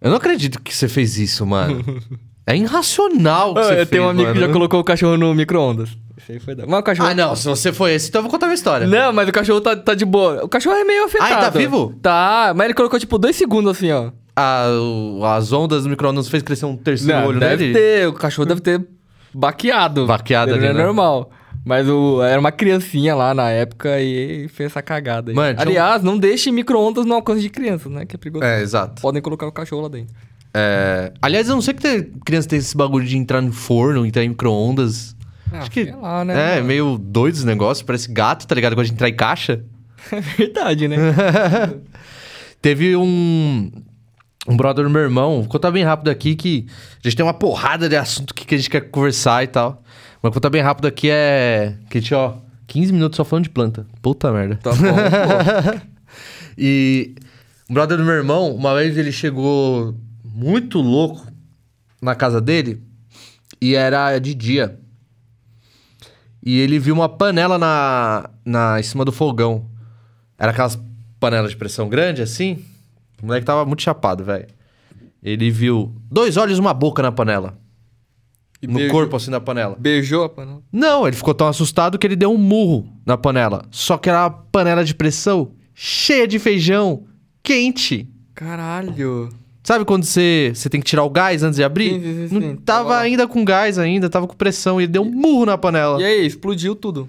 Eu 0.00 0.10
não 0.10 0.16
acredito 0.16 0.60
que 0.62 0.74
você 0.74 0.88
fez 0.88 1.18
isso, 1.18 1.44
mano. 1.44 1.84
é 2.46 2.56
irracional 2.56 3.50
o 3.50 3.54
que 3.54 3.60
Ah, 3.60 3.64
você 3.64 3.72
eu 3.72 3.76
fez. 3.76 3.88
tenho 3.90 4.04
um 4.04 4.08
amigo 4.08 4.28
que 4.32 4.34
já 4.38 4.42
mano. 4.42 4.52
colocou 4.54 4.80
o 4.80 4.84
cachorro 4.84 5.16
no 5.16 5.34
micro-ondas. 5.34 5.90
Esse 6.16 6.32
aí 6.32 6.38
foi 6.40 6.54
da... 6.54 6.66
Mas 6.66 6.80
o 6.80 6.82
cachorro... 6.82 7.08
Ah, 7.08 7.14
não. 7.14 7.36
Se 7.36 7.46
você 7.46 7.72
foi 7.72 7.92
esse, 7.94 8.08
então 8.08 8.20
eu 8.20 8.22
vou 8.22 8.30
contar 8.30 8.46
a 8.46 8.48
minha 8.48 8.54
história. 8.54 8.86
Não, 8.86 9.12
mas 9.12 9.28
o 9.28 9.32
cachorro 9.32 9.60
tá, 9.60 9.76
tá 9.76 9.94
de 9.94 10.04
boa. 10.04 10.44
O 10.44 10.48
cachorro 10.48 10.76
é 10.76 10.84
meio 10.84 11.04
afetado. 11.04 11.30
Ah, 11.30 11.32
ele 11.36 11.40
tá 11.42 11.50
vivo? 11.50 11.94
Tá, 12.00 12.52
mas 12.56 12.64
ele 12.66 12.74
colocou 12.74 12.98
tipo 12.98 13.18
dois 13.18 13.36
segundos 13.36 13.72
assim, 13.76 13.90
ó. 13.92 14.10
Ah, 14.36 14.66
o- 14.70 15.24
as 15.24 15.52
ondas 15.52 15.82
do 15.82 15.90
micro-ondas 15.90 16.28
fez 16.28 16.42
crescer 16.42 16.64
um 16.66 16.76
terceiro 16.76 17.20
Não, 17.20 17.26
olho 17.28 17.40
deve 17.40 17.66
nele? 17.66 17.74
ter, 17.74 18.08
o 18.08 18.12
cachorro 18.12 18.46
deve 18.46 18.60
ter 18.60 18.86
baqueado. 19.34 20.06
Baqueado 20.06 20.52
ali, 20.54 20.60
não 20.62 20.68
é 20.68 20.72
né? 20.74 20.82
normal. 20.84 21.30
Mas 21.68 21.86
o, 21.86 22.22
era 22.22 22.40
uma 22.40 22.50
criancinha 22.50 23.14
lá 23.14 23.34
na 23.34 23.50
época 23.50 24.00
e 24.00 24.48
fez 24.48 24.70
essa 24.70 24.80
cagada 24.80 25.30
aí. 25.30 25.34
Mano, 25.34 25.58
um- 25.58 25.60
Aliás, 25.62 26.02
não 26.02 26.16
deixe 26.18 26.50
micro-ondas 26.50 27.04
no 27.04 27.12
alcance 27.12 27.42
de 27.42 27.50
crianças, 27.50 27.92
né? 27.92 28.06
Que 28.06 28.16
é 28.16 28.18
perigoso. 28.18 28.42
É, 28.42 28.62
exato. 28.62 29.02
Podem 29.02 29.20
colocar 29.20 29.46
o 29.46 29.52
cachorro 29.52 29.82
lá 29.82 29.88
dentro. 29.88 30.14
É, 30.54 31.12
Aliás, 31.20 31.46
eu 31.46 31.54
não 31.54 31.60
sei 31.60 31.74
que 31.74 31.82
tem, 31.82 32.02
criança 32.24 32.48
tem 32.48 32.58
esse 32.58 32.74
bagulho 32.74 33.04
de 33.06 33.18
entrar 33.18 33.42
no 33.42 33.52
forno, 33.52 34.06
entrar 34.06 34.24
em 34.24 34.30
micro-ondas. 34.30 35.14
Ah, 35.52 35.58
Acho 35.58 35.70
que. 35.70 35.84
lá, 35.92 36.24
né, 36.24 36.52
É, 36.52 36.54
mano? 36.54 36.66
meio 36.68 36.96
doido 36.98 37.34
esse 37.34 37.44
negócio. 37.44 37.84
Parece 37.84 38.10
gato, 38.10 38.46
tá 38.46 38.54
ligado? 38.54 38.74
Gosta 38.74 38.86
de 38.88 38.94
entrar 38.94 39.08
em 39.10 39.14
caixa. 39.16 39.62
É 40.10 40.20
verdade, 40.20 40.88
né? 40.88 40.96
Teve 42.62 42.96
um. 42.96 43.70
Um 44.48 44.56
brother 44.56 44.84
do 44.84 44.90
meu 44.90 45.02
irmão, 45.02 45.40
vou 45.42 45.48
contar 45.50 45.70
bem 45.70 45.84
rápido 45.84 46.08
aqui 46.08 46.34
que 46.34 46.64
a 47.04 47.08
gente 47.08 47.16
tem 47.16 47.26
uma 47.26 47.34
porrada 47.34 47.86
de 47.86 47.96
assunto 47.96 48.32
que 48.32 48.54
a 48.54 48.56
gente 48.56 48.70
quer 48.70 48.80
conversar 48.88 49.44
e 49.44 49.46
tal. 49.46 49.82
Mas 50.20 50.22
vou 50.22 50.32
contar 50.32 50.50
bem 50.50 50.62
rápido 50.62 50.86
aqui 50.86 51.08
é. 51.10 51.76
Que 51.88 52.14
ó, 52.14 52.34
15 52.66 52.92
minutos 52.92 53.16
só 53.16 53.24
falando 53.24 53.44
de 53.44 53.50
planta. 53.50 53.86
Puta 54.02 54.32
merda. 54.32 54.56
tá 54.56 54.70
bom. 54.72 54.78
pô. 54.82 55.88
E 56.60 57.14
um 57.70 57.74
brother 57.74 57.96
do 57.96 58.04
meu 58.04 58.14
irmão, 58.14 58.52
uma 58.52 58.74
vez 58.74 58.98
ele 58.98 59.12
chegou 59.12 59.94
muito 60.24 60.80
louco 60.80 61.24
na 62.02 62.16
casa 62.16 62.40
dele 62.40 62.82
e 63.60 63.76
era 63.76 64.18
de 64.18 64.34
dia. 64.34 64.80
E 66.42 66.58
ele 66.58 66.78
viu 66.78 66.94
uma 66.94 67.08
panela 67.08 67.58
na, 67.58 68.30
na 68.44 68.80
em 68.80 68.82
cima 68.82 69.04
do 69.04 69.12
fogão. 69.12 69.70
Era 70.36 70.50
aquelas 70.50 70.78
panelas 71.20 71.50
de 71.50 71.56
pressão 71.56 71.88
grande 71.88 72.22
assim. 72.22 72.64
O 73.22 73.26
moleque 73.26 73.46
tava 73.46 73.64
muito 73.64 73.82
chapado, 73.82 74.24
velho. 74.24 74.48
Ele 75.22 75.50
viu 75.50 75.94
dois 76.10 76.36
olhos 76.36 76.58
e 76.58 76.60
uma 76.60 76.74
boca 76.74 77.02
na 77.02 77.12
panela. 77.12 77.56
E 78.60 78.66
no 78.66 78.74
beijou- 78.74 78.90
corpo 78.92 79.16
assim 79.16 79.30
da 79.30 79.40
panela. 79.40 79.76
Beijou 79.78 80.24
a 80.24 80.28
panela. 80.28 80.60
Não, 80.72 81.06
ele 81.06 81.16
ficou 81.16 81.32
tão 81.34 81.46
assustado 81.46 81.98
que 81.98 82.06
ele 82.06 82.16
deu 82.16 82.32
um 82.32 82.38
murro 82.38 82.88
na 83.06 83.16
panela. 83.16 83.64
Só 83.70 83.96
que 83.96 84.08
era 84.10 84.22
uma 84.24 84.30
panela 84.30 84.84
de 84.84 84.94
pressão 84.94 85.52
cheia 85.74 86.26
de 86.26 86.38
feijão, 86.40 87.04
quente. 87.42 88.08
Caralho. 88.34 89.28
Sabe 89.62 89.84
quando 89.84 90.04
você, 90.04 90.50
você 90.54 90.68
tem 90.70 90.80
que 90.80 90.86
tirar 90.86 91.04
o 91.04 91.10
gás 91.10 91.42
antes 91.42 91.56
de 91.56 91.62
abrir? 91.64 91.90
Sim, 91.94 92.00
sim, 92.00 92.28
sim, 92.28 92.34
Não 92.34 92.40
sim. 92.40 92.56
tava 92.56 92.88
Tava 92.88 92.98
ainda 92.98 93.28
com 93.28 93.44
gás 93.44 93.78
ainda, 93.78 94.08
tava 94.08 94.26
com 94.26 94.34
pressão. 94.34 94.80
E 94.80 94.84
ele 94.84 94.92
deu 94.92 95.02
um 95.02 95.10
murro 95.10 95.44
na 95.46 95.58
panela. 95.58 96.00
E 96.00 96.04
aí, 96.04 96.26
explodiu 96.26 96.74
tudo. 96.74 97.08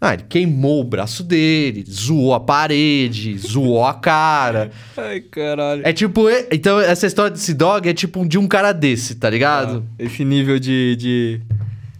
Ah, 0.00 0.14
ele 0.14 0.24
queimou 0.28 0.80
o 0.80 0.84
braço 0.84 1.24
dele, 1.24 1.84
zoou 1.90 2.32
a 2.32 2.38
parede, 2.38 3.36
zoou 3.38 3.84
a 3.84 3.94
cara. 3.94 4.70
Ai, 4.96 5.20
caralho. 5.20 5.82
É 5.84 5.92
tipo... 5.92 6.26
Então, 6.52 6.78
essa 6.78 7.06
história 7.06 7.32
desse 7.32 7.52
dog 7.52 7.88
é 7.88 7.92
tipo 7.92 8.24
de 8.26 8.38
um 8.38 8.46
cara 8.46 8.72
desse, 8.72 9.16
tá 9.16 9.28
ligado? 9.28 9.84
Ah, 9.98 10.02
Esse 10.04 10.24
nível 10.24 10.58
de... 10.58 10.96
de... 10.96 11.40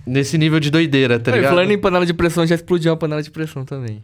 Nesse 0.07 0.39
nível 0.39 0.59
de 0.59 0.71
doideira, 0.71 1.19
tá 1.19 1.33
ligado? 1.33 1.51
falando 1.51 1.71
em 1.71 1.77
panela 1.77 2.07
de 2.07 2.15
pressão, 2.15 2.47
já 2.47 2.55
explodiu 2.55 2.91
uma 2.91 2.97
panela 2.97 3.23
de 3.23 3.31
pressão 3.31 3.63
também. 3.65 4.03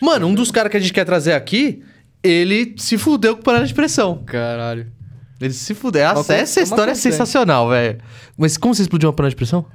Mano, 0.00 0.26
um 0.26 0.34
dos 0.34 0.50
caras 0.50 0.70
que 0.70 0.78
a 0.78 0.80
gente 0.80 0.94
quer 0.94 1.04
trazer 1.04 1.34
aqui, 1.34 1.82
ele 2.22 2.74
se 2.78 2.96
fudeu 2.96 3.36
com 3.36 3.42
panela 3.42 3.66
de 3.66 3.74
pressão. 3.74 4.22
Caralho. 4.24 4.86
Ele 5.38 5.52
se 5.52 5.74
fudeu. 5.74 6.02
Essa, 6.02 6.34
essa 6.34 6.60
história 6.60 6.92
é 6.92 6.94
sensacional, 6.94 7.68
velho. 7.68 7.98
Mas 8.38 8.56
como 8.56 8.74
você 8.74 8.82
explodiu 8.82 9.08
uma 9.08 9.12
panela 9.12 9.30
de 9.30 9.36
pressão? 9.36 9.66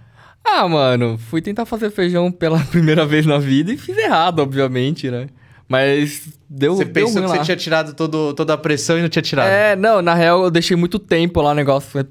Ah, 0.43 0.67
mano, 0.67 1.17
fui 1.17 1.41
tentar 1.41 1.65
fazer 1.65 1.89
feijão 1.91 2.31
pela 2.31 2.59
primeira 2.71 3.05
vez 3.05 3.25
na 3.25 3.37
vida 3.37 3.71
e 3.71 3.77
fiz 3.77 3.97
errado, 3.97 4.39
obviamente, 4.39 5.09
né? 5.11 5.27
Mas 5.69 6.29
deu, 6.49 6.75
você 6.75 6.85
deu 6.85 6.93
pensou 6.93 7.21
que 7.21 7.27
lá. 7.27 7.35
você 7.35 7.43
tinha 7.43 7.57
tirado 7.57 7.93
todo, 7.93 8.33
toda 8.33 8.53
a 8.53 8.57
pressão 8.57 8.97
e 8.97 9.01
não 9.01 9.09
tinha 9.09 9.21
tirado. 9.21 9.49
É, 9.49 9.75
não, 9.75 10.01
na 10.01 10.13
real 10.13 10.43
eu 10.45 10.49
deixei 10.51 10.77
muito 10.77 10.97
tempo 10.97 11.41
lá 11.41 11.51
o 11.51 11.53
negócio. 11.53 11.89
foi- 11.91 12.05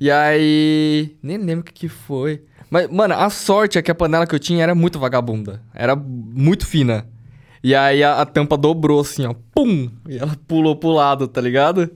E 0.00 0.10
aí. 0.10 1.14
Nem 1.22 1.38
lembro 1.38 1.60
o 1.60 1.64
que, 1.64 1.72
que 1.72 1.88
foi. 1.88 2.42
Mas, 2.68 2.90
mano, 2.90 3.14
a 3.14 3.30
sorte 3.30 3.78
é 3.78 3.82
que 3.82 3.90
a 3.90 3.94
panela 3.94 4.26
que 4.26 4.34
eu 4.34 4.38
tinha 4.40 4.64
era 4.64 4.74
muito 4.74 4.98
vagabunda. 4.98 5.62
Era 5.72 5.94
muito 5.94 6.66
fina. 6.66 7.06
E 7.62 7.72
aí 7.74 8.02
a, 8.02 8.20
a 8.20 8.26
tampa 8.26 8.56
dobrou 8.56 9.00
assim, 9.00 9.24
ó. 9.26 9.34
Pum! 9.54 9.88
E 10.08 10.18
ela 10.18 10.36
pulou 10.48 10.74
pro 10.74 10.90
lado, 10.90 11.28
tá 11.28 11.40
ligado? 11.40 11.88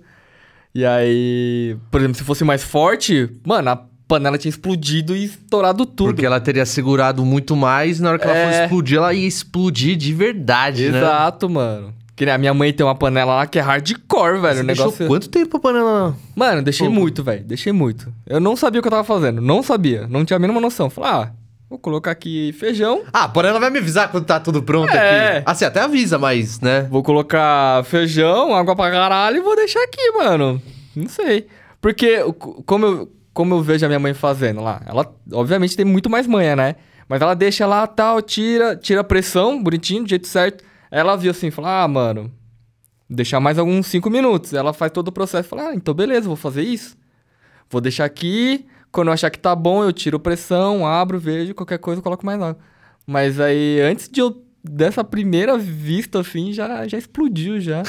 E 0.72 0.84
aí. 0.84 1.76
Por 1.90 2.00
exemplo, 2.00 2.16
se 2.16 2.22
fosse 2.22 2.44
mais 2.44 2.62
forte, 2.62 3.28
mano, 3.44 3.70
a 3.70 3.84
panela 4.08 4.38
tinha 4.38 4.48
explodido 4.50 5.14
e 5.14 5.24
estourado 5.26 5.84
tudo. 5.86 6.08
Porque 6.08 6.24
ela 6.26 6.40
teria 6.40 6.64
segurado 6.66 7.24
muito 7.24 7.54
mais, 7.54 8.00
na 8.00 8.08
hora 8.10 8.18
que 8.18 8.24
ela 8.24 8.36
É. 8.36 8.44
for 8.56 8.62
explodir, 8.64 8.96
ela 8.98 9.12
ia 9.14 9.28
explodir 9.28 9.96
de 9.96 10.12
verdade, 10.14 10.88
né? 10.88 10.98
Exato, 10.98 11.48
mano. 11.48 11.94
Que 12.16 12.28
a 12.28 12.36
minha 12.36 12.52
mãe 12.52 12.72
tem 12.72 12.84
uma 12.84 12.96
panela 12.96 13.36
lá 13.36 13.46
que 13.46 13.58
é 13.60 13.62
hardcore, 13.62 14.40
velho. 14.40 14.56
Você 14.56 14.62
o 14.62 14.66
deixou 14.66 14.84
negócio. 14.86 15.06
quanto 15.06 15.28
tempo 15.28 15.56
a 15.56 15.60
panela... 15.60 16.16
Mano, 16.34 16.62
deixei 16.62 16.88
muito, 16.88 17.22
velho. 17.22 17.44
Deixei 17.44 17.72
muito. 17.72 18.12
Eu 18.26 18.40
não 18.40 18.56
sabia 18.56 18.80
o 18.80 18.82
que 18.82 18.88
eu 18.88 18.90
tava 18.90 19.04
fazendo. 19.04 19.40
Não 19.40 19.62
sabia. 19.62 20.08
Não 20.08 20.24
tinha 20.24 20.36
a 20.36 20.40
mínima 20.40 20.60
noção. 20.60 20.90
Falei, 20.90 21.10
ah, 21.10 21.30
vou 21.70 21.78
colocar 21.78 22.10
aqui 22.10 22.52
feijão. 22.58 23.02
Ah, 23.12 23.24
a 23.24 23.28
panela 23.28 23.60
vai 23.60 23.70
me 23.70 23.78
avisar 23.78 24.10
quando 24.10 24.24
tá 24.24 24.40
tudo 24.40 24.60
pronto 24.64 24.90
É. 24.92 25.36
aqui. 25.36 25.42
Assim, 25.46 25.64
até 25.64 25.80
avisa, 25.80 26.18
mas, 26.18 26.60
né? 26.60 26.88
Vou 26.90 27.04
colocar 27.04 27.84
feijão, 27.84 28.52
água 28.52 28.74
pra 28.74 28.90
caralho 28.90 29.36
e 29.36 29.40
vou 29.40 29.54
deixar 29.54 29.84
aqui, 29.84 30.10
mano. 30.18 30.60
Não 30.96 31.08
sei. 31.08 31.46
Porque, 31.80 32.18
como 32.66 32.84
eu, 32.84 33.12
como 33.32 33.54
eu 33.54 33.62
vejo 33.62 33.84
a 33.84 33.88
minha 33.88 33.98
mãe 33.98 34.14
fazendo 34.14 34.60
lá, 34.60 34.82
ela, 34.86 35.14
obviamente, 35.32 35.76
tem 35.76 35.84
muito 35.84 36.10
mais 36.10 36.26
manha, 36.26 36.56
né? 36.56 36.76
Mas 37.08 37.22
ela 37.22 37.34
deixa 37.34 37.66
lá, 37.66 37.86
tal, 37.86 38.20
tira, 38.20 38.76
tira 38.76 39.00
a 39.00 39.04
pressão, 39.04 39.62
bonitinho, 39.62 40.02
do 40.02 40.08
jeito 40.08 40.26
certo. 40.26 40.62
Ela 40.90 41.16
viu 41.16 41.30
assim, 41.30 41.50
falou, 41.50 41.70
ah, 41.70 41.88
mano, 41.88 42.30
deixar 43.08 43.40
mais 43.40 43.58
alguns 43.58 43.86
cinco 43.86 44.10
minutos. 44.10 44.52
Ela 44.52 44.74
faz 44.74 44.92
todo 44.92 45.08
o 45.08 45.12
processo. 45.12 45.48
Fala, 45.48 45.70
ah, 45.70 45.74
então 45.74 45.94
beleza, 45.94 46.26
vou 46.26 46.36
fazer 46.36 46.62
isso. 46.62 46.96
Vou 47.70 47.80
deixar 47.80 48.04
aqui, 48.04 48.66
quando 48.92 49.08
eu 49.08 49.14
achar 49.14 49.30
que 49.30 49.38
tá 49.38 49.54
bom, 49.54 49.82
eu 49.82 49.92
tiro 49.92 50.20
pressão, 50.20 50.86
abro, 50.86 51.18
vejo, 51.18 51.54
qualquer 51.54 51.78
coisa 51.78 51.98
eu 51.98 52.02
coloco 52.02 52.24
mais 52.24 52.40
água. 52.40 52.58
Mas 53.06 53.40
aí, 53.40 53.80
antes 53.80 54.08
de 54.08 54.20
eu, 54.20 54.42
dessa 54.62 55.02
primeira 55.02 55.56
vista, 55.56 56.20
assim, 56.20 56.52
já, 56.52 56.86
já 56.86 56.98
explodiu, 56.98 57.58
já. 57.58 57.82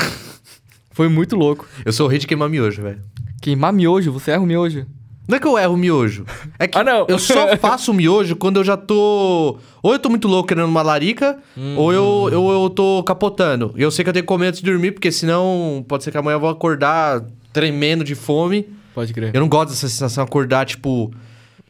Foi 0.91 1.09
muito 1.09 1.35
louco. 1.35 1.67
Eu 1.85 1.91
sou 1.91 2.07
o 2.07 2.09
rei 2.09 2.19
de 2.19 2.27
queimar 2.27 2.49
miojo, 2.49 2.81
velho. 2.81 3.01
Queimar 3.41 3.71
miojo, 3.71 4.11
você 4.11 4.31
erra 4.31 4.41
o 4.41 4.45
miojo. 4.45 4.85
Não 5.29 5.37
é 5.37 5.39
que 5.39 5.45
eu 5.47 5.57
erro 5.59 5.75
o 5.75 5.77
miojo. 5.77 6.25
É 6.57 6.67
que 6.67 6.75
Ah, 6.77 6.83
não. 6.83 7.05
eu 7.07 7.19
só 7.19 7.55
faço 7.57 7.91
o 7.91 7.93
miojo 7.93 8.35
quando 8.35 8.57
eu 8.59 8.63
já 8.63 8.75
tô. 8.75 9.57
Ou 9.83 9.93
eu 9.93 9.99
tô 9.99 10.09
muito 10.09 10.27
louco 10.27 10.47
querendo 10.49 10.65
uma 10.67 10.81
larica, 10.81 11.37
ou 11.77 11.93
eu, 11.93 12.29
eu, 12.31 12.49
eu 12.49 12.69
tô 12.71 13.03
capotando. 13.03 13.71
E 13.77 13.81
eu 13.83 13.91
sei 13.91 14.03
que 14.03 14.09
eu 14.09 14.13
tenho 14.13 14.23
que 14.23 14.27
comer 14.27 14.47
antes 14.47 14.59
de 14.59 14.69
dormir, 14.69 14.91
porque 14.91 15.11
senão 15.11 15.85
pode 15.87 16.03
ser 16.03 16.09
que 16.11 16.17
amanhã 16.17 16.35
eu 16.35 16.39
vou 16.39 16.49
acordar 16.49 17.23
tremendo 17.53 18.03
de 18.03 18.15
fome. 18.15 18.67
Pode 18.95 19.13
crer. 19.13 19.29
Eu 19.33 19.39
não 19.41 19.47
gosto 19.47 19.69
dessa 19.69 19.87
sensação 19.87 20.23
acordar, 20.23 20.65
tipo. 20.65 21.13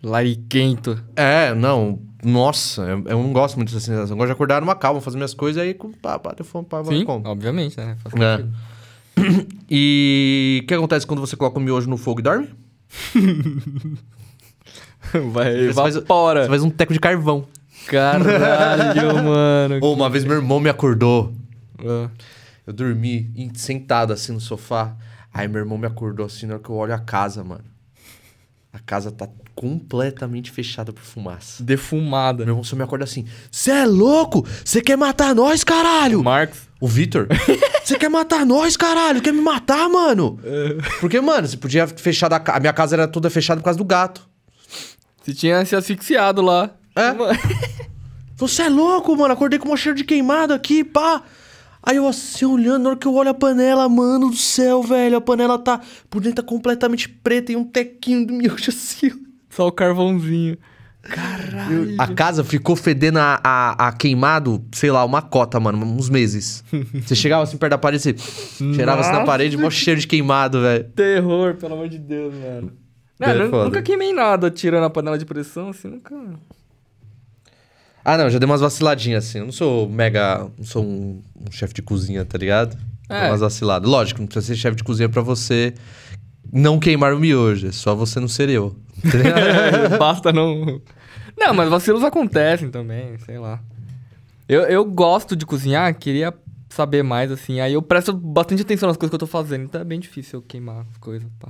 Lariquento. 0.02 0.98
É, 1.16 1.54
não. 1.54 2.00
Nossa, 2.24 2.82
eu, 2.84 3.04
eu 3.06 3.24
não 3.24 3.34
gosto 3.34 3.56
muito 3.58 3.74
dessa 3.74 3.86
sensação. 3.86 4.14
Eu 4.14 4.18
gosto 4.18 4.28
de 4.28 4.34
acordar 4.34 4.62
numa 4.62 4.76
calma, 4.76 5.02
fazer 5.02 5.18
minhas 5.18 5.34
coisas 5.34 5.62
aí 5.62 5.74
com. 5.74 5.92
Pá, 5.92 6.18
pá, 6.18 6.34
deu 6.34 6.46
fome, 6.46 6.66
pá, 6.66 6.84
Sim, 6.86 7.04
como. 7.04 7.28
obviamente, 7.28 7.76
né? 7.78 7.98
Faz 8.04 8.16
É. 8.16 8.46
E 9.70 10.62
o 10.64 10.68
que 10.68 10.74
acontece 10.74 11.06
quando 11.06 11.20
você 11.20 11.36
coloca 11.36 11.60
o 11.60 11.62
miojo 11.62 11.90
no 11.90 11.98
fogo 11.98 12.22
e 12.22 12.24
dorme? 12.24 12.48
Vai, 15.32 15.68
Você 15.68 15.74
faz- 15.74 15.96
evapora. 15.96 16.44
Você 16.44 16.50
faz 16.50 16.64
um 16.64 16.70
teco 16.70 16.94
de 16.94 17.00
carvão. 17.00 17.46
Caralho, 17.88 19.16
mano. 19.24 19.80
Uma 19.82 20.10
vez 20.10 20.24
meu 20.24 20.36
irmão 20.36 20.60
me 20.60 20.70
acordou. 20.70 21.34
Ah. 21.80 22.10
Eu 22.68 22.74
dormi 22.74 23.52
sentado 23.56 24.14
assim 24.14 24.32
no 24.32 24.40
sofá. 24.40 24.96
Aí 25.34 25.48
meu 25.48 25.60
irmão 25.60 25.78
me 25.78 25.88
acordou 25.88 26.26
assim 26.26 26.46
na 26.46 26.56
hora 26.56 26.64
que 26.64 26.70
eu 26.70 26.76
olho 26.76 26.94
a 26.94 27.00
casa, 27.00 27.44
mano. 27.44 27.64
A 28.72 28.78
casa 28.80 29.12
tá 29.12 29.28
completamente 29.56 30.52
fechada 30.52 30.94
por 30.94 31.02
fumaça. 31.02 31.64
Defumada. 31.64 32.46
Meu 32.46 32.52
irmão 32.52 32.64
só 32.64 32.76
me 32.76 32.84
acorda 32.84 33.06
assim: 33.06 33.26
Você 33.50 33.72
é 33.72 33.86
louco? 33.86 34.46
Você 34.64 34.82
quer 34.82 34.96
matar 34.98 35.34
nós, 35.34 35.64
caralho? 35.64 36.24
Marcos. 36.24 36.60
O 36.80 36.88
Vitor? 36.88 37.28
Você 37.90 37.98
quer 37.98 38.08
matar 38.08 38.46
nós, 38.46 38.78
caralho? 38.78 39.20
Quer 39.20 39.34
me 39.34 39.42
matar, 39.42 39.90
mano? 39.90 40.40
Porque, 41.00 41.20
mano, 41.20 41.48
você 41.48 41.58
podia 41.58 41.88
fechar 41.88 42.32
a, 42.32 42.40
ca- 42.40 42.56
a 42.56 42.60
minha 42.60 42.72
casa 42.72 42.96
era 42.96 43.08
toda 43.08 43.32
fechada 43.32 43.60
por 43.60 43.66
causa 43.66 43.80
do 43.80 43.84
gato. 43.84 44.30
Você 45.24 45.34
tinha 45.34 45.66
se 45.66 45.76
asfixiado 45.76 46.40
lá. 46.40 46.70
É? 46.96 47.16
Você 48.38 48.62
é 48.62 48.70
louco, 48.70 49.18
mano. 49.18 49.34
Acordei 49.34 49.58
com 49.58 49.74
um 49.74 49.76
cheiro 49.76 49.98
de 49.98 50.04
queimado 50.04 50.54
aqui, 50.54 50.84
pá. 50.84 51.24
Aí 51.82 51.96
eu 51.98 52.08
assim, 52.08 52.46
olhando, 52.46 52.84
na 52.84 52.90
hora 52.92 53.00
que 53.00 53.08
eu 53.08 53.14
olho 53.16 53.30
a 53.32 53.34
panela, 53.34 53.90
mano 53.90 54.30
do 54.30 54.38
céu, 54.38 54.84
velho. 54.84 55.18
A 55.18 55.22
panela 55.22 55.58
tá 55.58 55.82
por 56.12 56.22
dentro 56.22 56.44
tá 56.44 56.48
completamente 56.48 57.10
preta 57.10 57.52
e 57.52 57.56
um 57.56 57.64
tequinho 57.64 58.28
do 58.28 58.34
miojo 58.34 58.70
assim. 58.70 59.12
Só 59.50 59.66
o 59.68 59.72
carvãozinho. 59.72 60.60
Caralho. 61.02 61.96
A 61.98 62.08
casa 62.08 62.44
ficou 62.44 62.76
fedendo 62.76 63.20
a, 63.20 63.40
a, 63.44 63.88
a 63.88 63.92
queimado, 63.94 64.64
sei 64.74 64.92
lá, 64.92 65.04
uma 65.06 65.22
cota, 65.22 65.60
mano, 65.60 65.84
uns 65.86 66.10
meses. 66.10 66.64
Você 66.94 67.16
chegava 67.16 67.44
assim 67.44 67.58
perto 67.58 67.72
da 67.72 67.78
parede, 67.78 68.02
você 68.04 68.16
cheirava 68.76 69.02
assim 69.02 69.12
na 69.14 69.24
parede, 69.24 69.58
mó 69.58 69.70
cheiro 69.70 70.00
de 70.00 70.08
queimado, 70.08 70.62
velho. 70.62 70.84
Terror, 70.96 71.56
pelo 71.56 71.74
amor 71.74 71.88
de 71.90 71.98
Deus, 71.98 72.34
mano. 72.34 72.74
Não, 73.20 73.28
É 73.28 73.42
eu 73.42 73.50
foda. 73.50 73.66
nunca 73.66 73.82
queimei 73.82 74.14
nada 74.14 74.50
tirando 74.52 74.84
a 74.86 74.90
panela 74.90 75.18
de 75.18 75.26
pressão, 75.26 75.70
assim, 75.70 75.88
nunca. 75.90 76.16
Ah, 78.04 78.18
não, 78.18 78.30
já 78.30 78.40
dei 78.40 78.46
umas 78.46 78.62
vaciladinhas 78.62 79.26
assim. 79.28 79.40
Eu 79.40 79.46
não 79.46 79.52
sou 79.52 79.88
mega. 79.90 80.48
Não 80.58 80.64
sou 80.66 80.84
um, 80.84 81.22
um 81.48 81.52
chefe 81.52 81.74
de 81.74 81.82
cozinha, 81.82 82.24
tá 82.26 82.38
ligado? 82.38 82.78
Dei 83.10 83.18
É. 83.18 83.28
umas 83.30 83.42
vaciladas. 83.42 83.90
Lógico, 83.90 84.22
não 84.22 84.28
precisa 84.28 84.54
ser 84.54 84.60
chefe 84.60 84.78
de 84.78 84.84
cozinha 84.84 85.10
pra 85.10 85.22
você 85.22 85.74
não 86.52 86.80
queimar 86.80 87.14
o 87.14 87.20
miojo. 87.20 87.68
É 87.68 87.72
só 87.72 87.96
você 87.96 88.20
não 88.20 88.28
ser 88.28 88.50
eu. 88.50 88.76
Basta 89.98 90.32
não. 90.32 90.82
Não, 91.38 91.54
mas 91.54 91.70
vacilos 91.70 92.04
acontecem 92.04 92.70
também, 92.70 93.18
sei 93.20 93.38
lá. 93.38 93.62
Eu, 94.48 94.64
eu 94.64 94.84
gosto 94.84 95.36
de 95.36 95.46
cozinhar, 95.46 95.94
queria 95.98 96.34
saber 96.70 97.04
mais, 97.04 97.32
assim. 97.32 97.60
Aí 97.60 97.74
eu 97.74 97.82
presto 97.82 98.14
bastante 98.14 98.62
atenção 98.62 98.88
nas 98.88 98.98
coisas 98.98 99.10
que 99.10 99.16
eu 99.16 99.20
tô 99.20 99.28
fazendo, 99.28 99.64
então 99.64 99.80
é 99.80 99.84
bem 99.84 100.00
difícil 100.00 100.40
eu 100.40 100.44
queimar 100.44 100.86
as 100.92 100.98
coisas, 100.98 101.28
pá. 101.40 101.50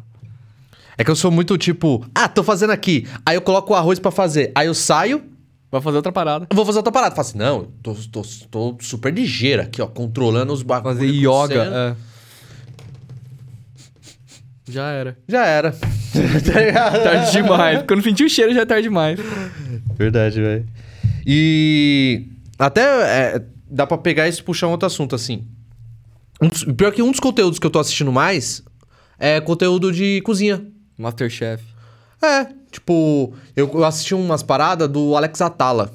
é 0.98 1.04
que 1.04 1.10
eu 1.10 1.16
sou 1.16 1.32
muito 1.32 1.58
tipo, 1.58 2.06
ah, 2.14 2.28
tô 2.28 2.44
fazendo 2.44 2.72
aqui. 2.72 3.08
Aí 3.26 3.36
eu 3.36 3.42
coloco 3.42 3.74
o 3.74 3.76
arroz 3.76 4.00
pra 4.00 4.12
fazer. 4.12 4.52
Aí 4.54 4.68
eu 4.68 4.74
saio, 4.74 5.24
Vai 5.72 5.82
fazer 5.82 5.98
outra 5.98 6.12
parada. 6.12 6.48
eu 6.50 6.56
vou 6.56 6.66
fazer 6.66 6.80
outra 6.80 6.92
parada. 6.92 7.16
Faço 7.16 7.30
assim, 7.30 7.38
não, 7.38 7.60
eu 7.60 7.72
tô, 7.84 7.94
tô, 8.12 8.22
tô 8.50 8.78
super 8.82 9.14
ligeiro 9.14 9.62
aqui, 9.62 9.82
ó, 9.82 9.88
controlando 9.88 10.52
os 10.52 10.64
bagulhos. 10.64 10.98
Fazer 10.98 11.12
yoga. 11.12 11.64
É. 11.64 12.09
Já 14.70 14.90
era. 14.90 15.18
Já 15.28 15.46
era. 15.46 15.72
tá 16.54 16.60
ligado? 16.62 17.04
Tarde 17.04 17.32
demais. 17.32 17.84
Quando 17.88 18.04
sentir 18.04 18.24
o 18.24 18.30
cheiro 18.30 18.54
já 18.54 18.62
é 18.62 18.66
tarde 18.66 18.84
demais. 18.84 19.20
Verdade, 19.98 20.40
velho. 20.42 20.66
E 21.26 22.28
até 22.58 22.82
é, 22.82 23.46
dá 23.70 23.86
pra 23.86 23.98
pegar 23.98 24.28
isso 24.28 24.42
e 24.42 24.44
puxar 24.44 24.68
um 24.68 24.72
outro 24.72 24.88
assunto, 24.88 25.16
assim. 25.16 25.46
Um 26.42 26.48
dos- 26.48 26.64
pior 26.64 26.92
que 26.92 27.02
um 27.02 27.12
dos 27.12 27.20
conteúdos 27.20 27.60
que 27.60 27.66
eu 27.66 27.70
tô 27.72 27.80
assistindo 27.80 28.12
mais 28.12 28.64
é 29.20 29.42
conteúdo 29.42 29.92
de 29.92 30.22
cozinha. 30.22 30.66
Masterchef. 30.98 31.64
É, 32.22 32.46
tipo, 32.72 33.34
eu, 33.56 33.70
eu 33.74 33.84
assisti 33.86 34.14
umas 34.14 34.44
paradas 34.44 34.88
do 34.90 35.16
Alex 35.16 35.42
Atala, 35.42 35.94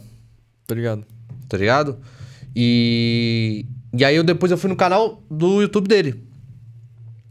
Tá 0.67 0.75
ligado? 0.75 1.05
tá 1.49 1.57
ligado? 1.59 1.99
E. 2.57 3.67
E 3.97 4.05
aí 4.05 4.17
eu 4.17 4.25
depois 4.25 4.51
eu 4.51 4.59
fui 4.59 4.69
no 4.69 4.75
canal 4.77 5.23
do 5.31 5.61
YouTube 5.61 5.87
dele. 5.87 6.24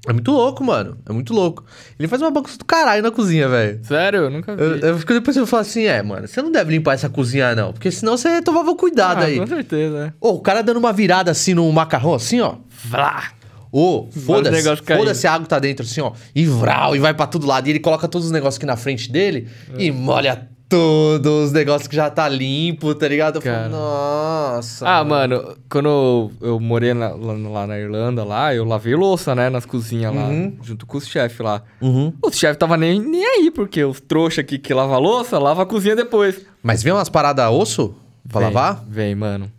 É 0.08 0.12
muito 0.12 0.32
louco, 0.32 0.64
mano. 0.64 0.98
É 1.08 1.14
muito 1.14 1.34
louco. 1.34 1.64
Ele 1.98 2.08
faz 2.08 2.22
uma 2.22 2.30
bagunça 2.30 2.58
do 2.58 2.66
caralho 2.66 3.02
na 3.02 3.12
cozinha, 3.12 3.48
velho. 3.48 3.80
Sério? 3.84 4.24
Eu 4.24 4.30
nunca 4.30 4.56
vi. 4.56 4.62
Eu, 4.62 4.78
eu 4.80 5.00
fico 5.00 5.14
depois 5.14 5.38
eu 5.38 5.48
falo 5.48 5.62
assim, 5.62 5.86
é, 5.86 6.02
mano, 6.04 6.28
você 6.28 6.42
não 6.42 6.52
deve 6.52 6.72
limpar 6.72 6.94
essa 6.94 7.10
cozinha, 7.10 7.56
não. 7.56 7.72
Porque 7.72 7.90
senão 7.90 8.18
você 8.18 8.42
tomava 8.42 8.76
cuidado 8.76 9.22
ah, 9.22 9.26
aí. 9.26 9.40
com 9.40 9.48
certeza, 9.48 10.06
né? 10.06 10.14
Ô, 10.20 10.32
o 10.32 10.42
cara 10.42 10.62
dando 10.62 10.78
uma 10.78 10.92
virada 10.92 11.32
assim 11.32 11.54
no 11.54 11.72
macarrão, 11.72 12.14
assim, 12.14 12.42
ó. 12.42 12.56
Vrá! 12.84 13.32
Ô, 13.72 14.08
foda-se. 14.12 14.76
Foda-se 14.86 15.26
a 15.26 15.34
água 15.34 15.48
tá 15.48 15.58
dentro, 15.58 15.84
assim, 15.84 16.00
ó. 16.02 16.12
E 16.36 16.46
vral, 16.46 16.96
e 16.96 17.00
vai 17.00 17.14
pra 17.14 17.26
todo 17.26 17.48
lado. 17.48 17.68
E 17.68 17.72
ele 17.72 17.80
coloca 17.80 18.08
todos 18.08 18.28
os 18.28 18.32
negócios 18.32 18.58
aqui 18.58 18.68
na 18.68 18.76
frente 18.76 19.12
dele 19.12 19.48
e 19.78 19.92
molha 19.92 20.48
todos 20.78 21.46
os 21.48 21.52
negócios 21.52 21.88
que 21.88 21.96
já 21.96 22.10
tá 22.10 22.28
limpo, 22.28 22.96
tá 22.96 23.08
ligado? 23.08 23.36
Eu 23.36 23.42
falo, 23.42 23.70
nossa. 23.70 24.88
Ah, 24.90 25.04
mano, 25.04 25.56
quando 25.70 25.88
eu, 25.88 26.32
eu 26.42 26.60
morei 26.60 26.94
na- 26.96 27.10
lá, 27.14 27.34
lá 27.34 27.68
na 27.68 27.78
Irlanda, 27.80 28.24
lá, 28.24 28.56
eu 28.56 28.66
lavei 28.66 28.96
louça, 28.96 29.36
né, 29.36 29.50
nas 29.50 29.66
cozinhas 29.66 30.14
lá, 30.16 30.24
Uhum. 30.28 30.58
junto 30.64 30.86
com 30.88 30.98
os 30.98 31.08
chefes 31.08 31.40
lá. 31.40 31.62
Uhum. 31.80 32.12
Os 32.24 32.36
chefes 32.38 32.58
tava 32.58 32.76
nem, 32.76 33.00
nem 33.00 33.24
aí, 33.24 33.52
porque 33.52 33.84
os 33.84 34.00
trouxa 34.02 34.42
aqui 34.42 34.58
que 34.58 34.74
lava 34.74 34.96
a 34.96 34.98
louça, 34.98 35.38
lava 35.38 35.62
a 35.62 35.66
cozinha 35.66 35.96
depois. 35.96 36.42
Mas 36.64 36.82
vem 36.82 36.92
umas 36.92 37.10
paradas 37.10 37.52
osso 37.52 37.94
pra 38.28 38.40
Vem, 38.42 38.48
lavar? 38.54 38.84
Vem, 38.90 39.14
mano. 39.14 39.52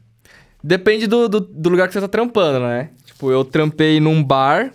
Depende 0.62 1.06
do, 1.06 1.28
do, 1.28 1.40
do 1.40 1.68
lugar 1.70 1.86
que 1.86 1.94
você 1.94 2.00
tá 2.00 2.08
trampando, 2.08 2.58
né? 2.58 2.88
Tipo, 3.06 3.30
eu 3.30 3.44
trampei 3.44 4.00
num 4.00 4.20
bar, 4.24 4.72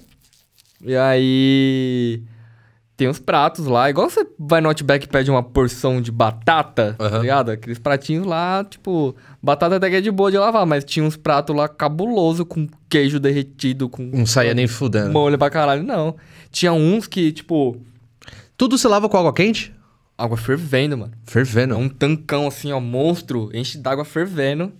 e 0.81 0.95
aí... 0.95 2.21
Tem 2.99 3.07
uns 3.07 3.17
pratos 3.17 3.65
lá, 3.65 3.89
igual 3.89 4.09
você 4.09 4.27
vai 4.37 4.59
no 4.59 4.67
Outback 4.67 5.05
e 5.05 5.07
pede 5.07 5.31
uma 5.31 5.41
porção 5.41 6.01
de 6.01 6.11
batata, 6.11 6.95
tá 6.97 7.05
Aham. 7.05 7.19
ligado? 7.19 7.49
Aqueles 7.51 7.79
pratinhos 7.79 8.27
lá, 8.27 8.61
tipo, 8.69 9.15
batata 9.41 9.77
até 9.77 9.89
que 9.89 9.95
é 9.95 10.01
de 10.01 10.11
boa 10.11 10.29
de 10.29 10.37
lavar, 10.37 10.65
mas 10.65 10.83
tinha 10.83 11.05
uns 11.05 11.15
pratos 11.15 11.55
lá 11.55 11.69
cabuloso 11.69 12.45
com 12.45 12.67
queijo 12.89 13.17
derretido, 13.17 13.87
com 13.87 14.03
Não 14.03 14.25
saía 14.25 14.53
nem 14.53 14.67
fudendo. 14.67 15.13
molho 15.13 15.37
pra 15.37 15.49
caralho, 15.49 15.81
não. 15.81 16.17
Tinha 16.51 16.73
uns 16.73 17.07
que, 17.07 17.31
tipo, 17.31 17.77
Tudo 18.57 18.77
você 18.77 18.85
lava 18.89 19.07
com 19.07 19.15
água 19.17 19.31
quente? 19.33 19.73
água 20.17 20.35
fervendo, 20.35 20.97
mano. 20.97 21.13
É 21.25 21.31
Fervendo. 21.31 21.77
um 21.77 21.87
tancão 21.87 22.47
assim, 22.47 22.73
ó, 22.73 22.81
monstro, 22.81 23.49
enche 23.53 23.77
d'água 23.77 24.03
fervendo. 24.03 24.73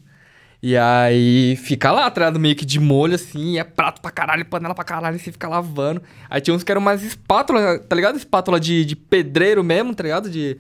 E 0.62 0.76
aí 0.76 1.56
fica 1.56 1.90
lá, 1.90 2.08
atrás 2.08 2.36
meio 2.38 2.56
que 2.56 2.66
de 2.66 2.80
molho, 2.80 3.16
assim, 3.16 3.58
é 3.58 3.64
prato 3.64 4.02
pra 4.02 4.12
caralho, 4.12 4.46
panela 4.46 4.76
pra 4.76 4.84
caralho, 4.84 5.16
e 5.16 5.20
você 5.20 5.32
fica 5.32 5.48
lavando. 5.48 6.02
Aí 6.30 6.42
tinha 6.42 6.54
uns 6.54 6.64
que 6.64 6.72
eram 6.72 6.82
mais 6.82 7.02
espátula, 7.02 7.80
tá 7.80 7.96
ligado? 7.96 8.18
Espátula 8.18 8.60
de, 8.60 8.84
de 8.84 8.96
pedreiro 8.96 9.64
mesmo, 9.64 9.96
tá 9.96 10.04
ligado? 10.04 10.30
De, 10.30 10.58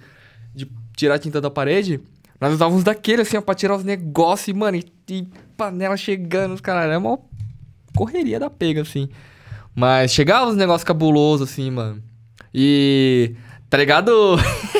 de 0.55 0.69
tirar 0.95 1.15
a 1.15 1.19
tinta 1.19 1.41
da 1.41 1.49
parede. 1.51 1.99
Nós 2.39 2.53
usávamos 2.53 2.83
daquele, 2.83 3.23
assim, 3.23 3.35
ó, 3.35 3.41
pra 3.41 3.53
tirar 3.53 3.75
os 3.75 3.83
negócios, 3.83 4.47
e, 4.47 4.53
mano, 4.53 4.77
e, 4.77 4.85
e 5.09 5.27
panela 5.57 5.97
chegando, 5.97 6.53
os 6.53 6.61
caralho. 6.61 6.93
É 6.93 6.97
uma 6.97 7.19
correria 7.93 8.39
da 8.39 8.49
pega, 8.49 8.81
assim. 8.81 9.09
Mas 9.75 10.11
chegava 10.11 10.49
uns 10.49 10.55
negócios 10.55 10.85
cabulosos, 10.85 11.49
assim, 11.49 11.69
mano. 11.69 12.01
E. 12.53 13.35
Tá 13.69 13.77
ligado? 13.77 14.37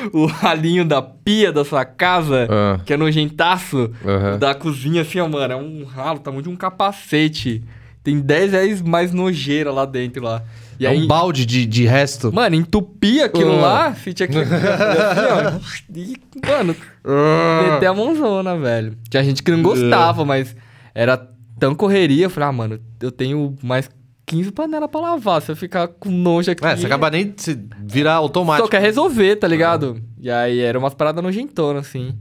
o 0.12 0.26
ralinho 0.26 0.84
da 0.84 1.00
pia 1.02 1.52
da 1.52 1.64
sua 1.64 1.84
casa, 1.84 2.46
Ah. 2.50 2.80
que 2.84 2.92
é 2.92 2.96
nojentaço, 2.96 3.90
o 4.34 4.38
da 4.38 4.54
cozinha, 4.54 5.02
assim, 5.02 5.18
ó, 5.20 5.28
mano. 5.28 5.52
É 5.52 5.56
um 5.56 5.84
ralo, 5.84 6.18
tamanho 6.18 6.42
de 6.42 6.48
um 6.48 6.56
capacete. 6.56 7.62
Tem 8.02 8.18
10 8.18 8.50
vezes 8.52 8.82
mais 8.82 9.12
nojeira 9.12 9.70
lá 9.70 9.84
dentro, 9.84 10.22
lá. 10.24 10.42
E 10.78 10.86
é 10.86 10.88
aí, 10.88 11.02
um 11.02 11.06
balde 11.06 11.44
de, 11.44 11.66
de 11.66 11.84
resto. 11.84 12.32
Mano, 12.32 12.56
entupia 12.56 13.26
aquilo 13.26 13.52
Ah. 13.58 13.60
lá, 13.60 13.90
você 13.94 14.12
tinha 14.14 14.26
que... 14.26 14.38
assim, 14.40 14.50
ó, 14.50 15.60
e, 15.94 16.16
mano, 16.46 16.74
Ah. 17.04 17.72
meter 17.74 17.86
a 17.86 17.92
mãozona, 17.94 18.56
velho. 18.56 18.96
Tinha 19.10 19.22
gente 19.22 19.42
que 19.42 19.50
não 19.50 19.62
gostava, 19.62 20.24
mas 20.24 20.56
era 20.94 21.28
tão 21.58 21.74
correria. 21.74 22.24
Eu 22.24 22.30
falei, 22.30 22.48
ah, 22.48 22.52
mano, 22.52 22.80
eu 23.02 23.12
tenho 23.12 23.54
mais 23.62 23.90
15 24.30 24.52
panelas 24.52 24.88
pra 24.88 25.00
lavar. 25.00 25.42
Se 25.42 25.50
eu 25.50 25.56
ficar 25.56 25.88
com 25.88 26.08
nojo 26.08 26.50
aqui... 26.52 26.64
É, 26.64 26.76
você 26.76 26.86
acaba 26.86 27.10
nem 27.10 27.30
de 27.32 27.42
se 27.42 27.58
virar 27.82 28.14
automático. 28.14 28.66
Só 28.66 28.70
quer 28.70 28.80
resolver, 28.80 29.34
tá 29.36 29.48
ligado? 29.48 30.00
E 30.20 30.30
aí 30.30 30.60
era 30.60 30.78
umas 30.78 30.94
paradas 30.94 31.22
nojentonas, 31.22 31.86
assim. 31.88 32.14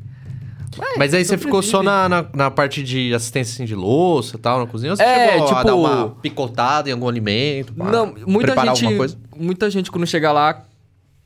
Mas 0.97 1.13
aí 1.13 1.23
você 1.23 1.37
ficou 1.37 1.61
só 1.61 1.83
na, 1.83 2.09
na, 2.09 2.25
na 2.33 2.49
parte 2.51 2.81
de 2.83 3.13
assistência 3.13 3.53
assim, 3.53 3.65
de 3.65 3.75
louça 3.75 4.37
e 4.37 4.39
tal, 4.39 4.59
na 4.59 4.65
cozinha? 4.67 4.91
Ou 4.93 4.97
você 4.97 5.03
É, 5.03 5.31
chegou 5.33 5.43
a 5.45 5.47
tipo- 5.49 5.63
dar 5.63 5.75
uma 5.75 6.09
picotada 6.21 6.89
em 6.89 6.93
algum 6.93 7.07
alimento? 7.07 7.73
Não, 7.75 8.13
muita 8.25 8.47
preparar 8.53 8.75
gente. 8.75 8.85
alguma 8.85 8.97
coisa? 8.99 9.17
Muita 9.37 9.69
gente 9.69 9.91
quando 9.91 10.07
chega 10.07 10.31
lá 10.31 10.63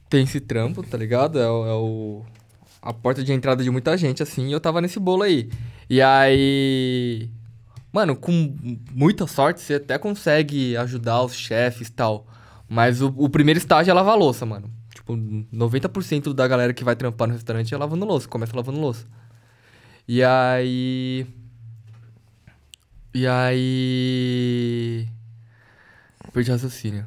tem 0.09 0.23
esse 0.23 0.39
trampo, 0.39 0.83
tá 0.83 0.97
ligado? 0.97 1.39
É, 1.39 1.43
é 1.43 1.47
o. 1.47 2.21
A 2.81 2.91
porta 2.93 3.23
de 3.23 3.31
entrada 3.31 3.63
de 3.63 3.69
muita 3.71 3.95
gente, 3.97 4.21
assim, 4.21 4.49
e 4.49 4.51
eu 4.51 4.59
tava 4.59 4.81
nesse 4.81 4.99
bolo 4.99 5.23
aí. 5.23 5.49
E 5.89 6.01
aí. 6.01 7.29
Mano, 7.93 8.15
com 8.15 8.55
muita 8.91 9.27
sorte, 9.27 9.61
você 9.61 9.75
até 9.75 9.99
consegue 9.99 10.75
ajudar 10.77 11.21
os 11.21 11.35
chefes 11.35 11.89
e 11.89 11.91
tal. 11.91 12.25
Mas 12.67 13.03
o, 13.03 13.13
o 13.15 13.29
primeiro 13.29 13.59
estágio 13.59 13.91
é 13.91 13.93
lavar 13.93 14.17
louça, 14.17 14.47
mano. 14.47 14.67
Tipo, 14.95 15.13
90% 15.15 16.33
da 16.33 16.47
galera 16.47 16.73
que 16.73 16.83
vai 16.83 16.95
trampar 16.95 17.27
no 17.27 17.35
restaurante 17.35 17.71
é 17.71 17.77
lavando 17.77 18.03
louça, 18.03 18.27
começa 18.27 18.55
lavando 18.55 18.79
louça. 18.79 19.05
E 20.07 20.23
aí. 20.23 21.27
E 23.13 23.27
aí. 23.27 25.07
Perdi 26.33 26.49
raciocínio. 26.49 27.05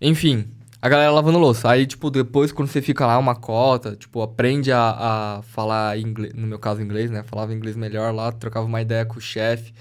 Enfim, 0.00 0.50
a 0.84 0.88
galera 0.90 1.10
lavando 1.10 1.38
louça. 1.38 1.70
Aí, 1.70 1.86
tipo, 1.86 2.10
depois 2.10 2.52
quando 2.52 2.68
você 2.68 2.82
fica 2.82 3.06
lá 3.06 3.16
uma 3.16 3.34
cota, 3.34 3.96
tipo, 3.96 4.20
aprende 4.20 4.70
a, 4.70 5.38
a 5.38 5.42
falar 5.42 5.98
inglês, 5.98 6.34
no 6.34 6.46
meu 6.46 6.58
caso 6.58 6.82
inglês, 6.82 7.10
né? 7.10 7.22
Falava 7.22 7.54
inglês 7.54 7.74
melhor 7.74 8.12
lá, 8.12 8.30
trocava 8.30 8.66
uma 8.66 8.82
ideia 8.82 9.06
com 9.06 9.16
o 9.16 9.20
chefe. 9.20 9.72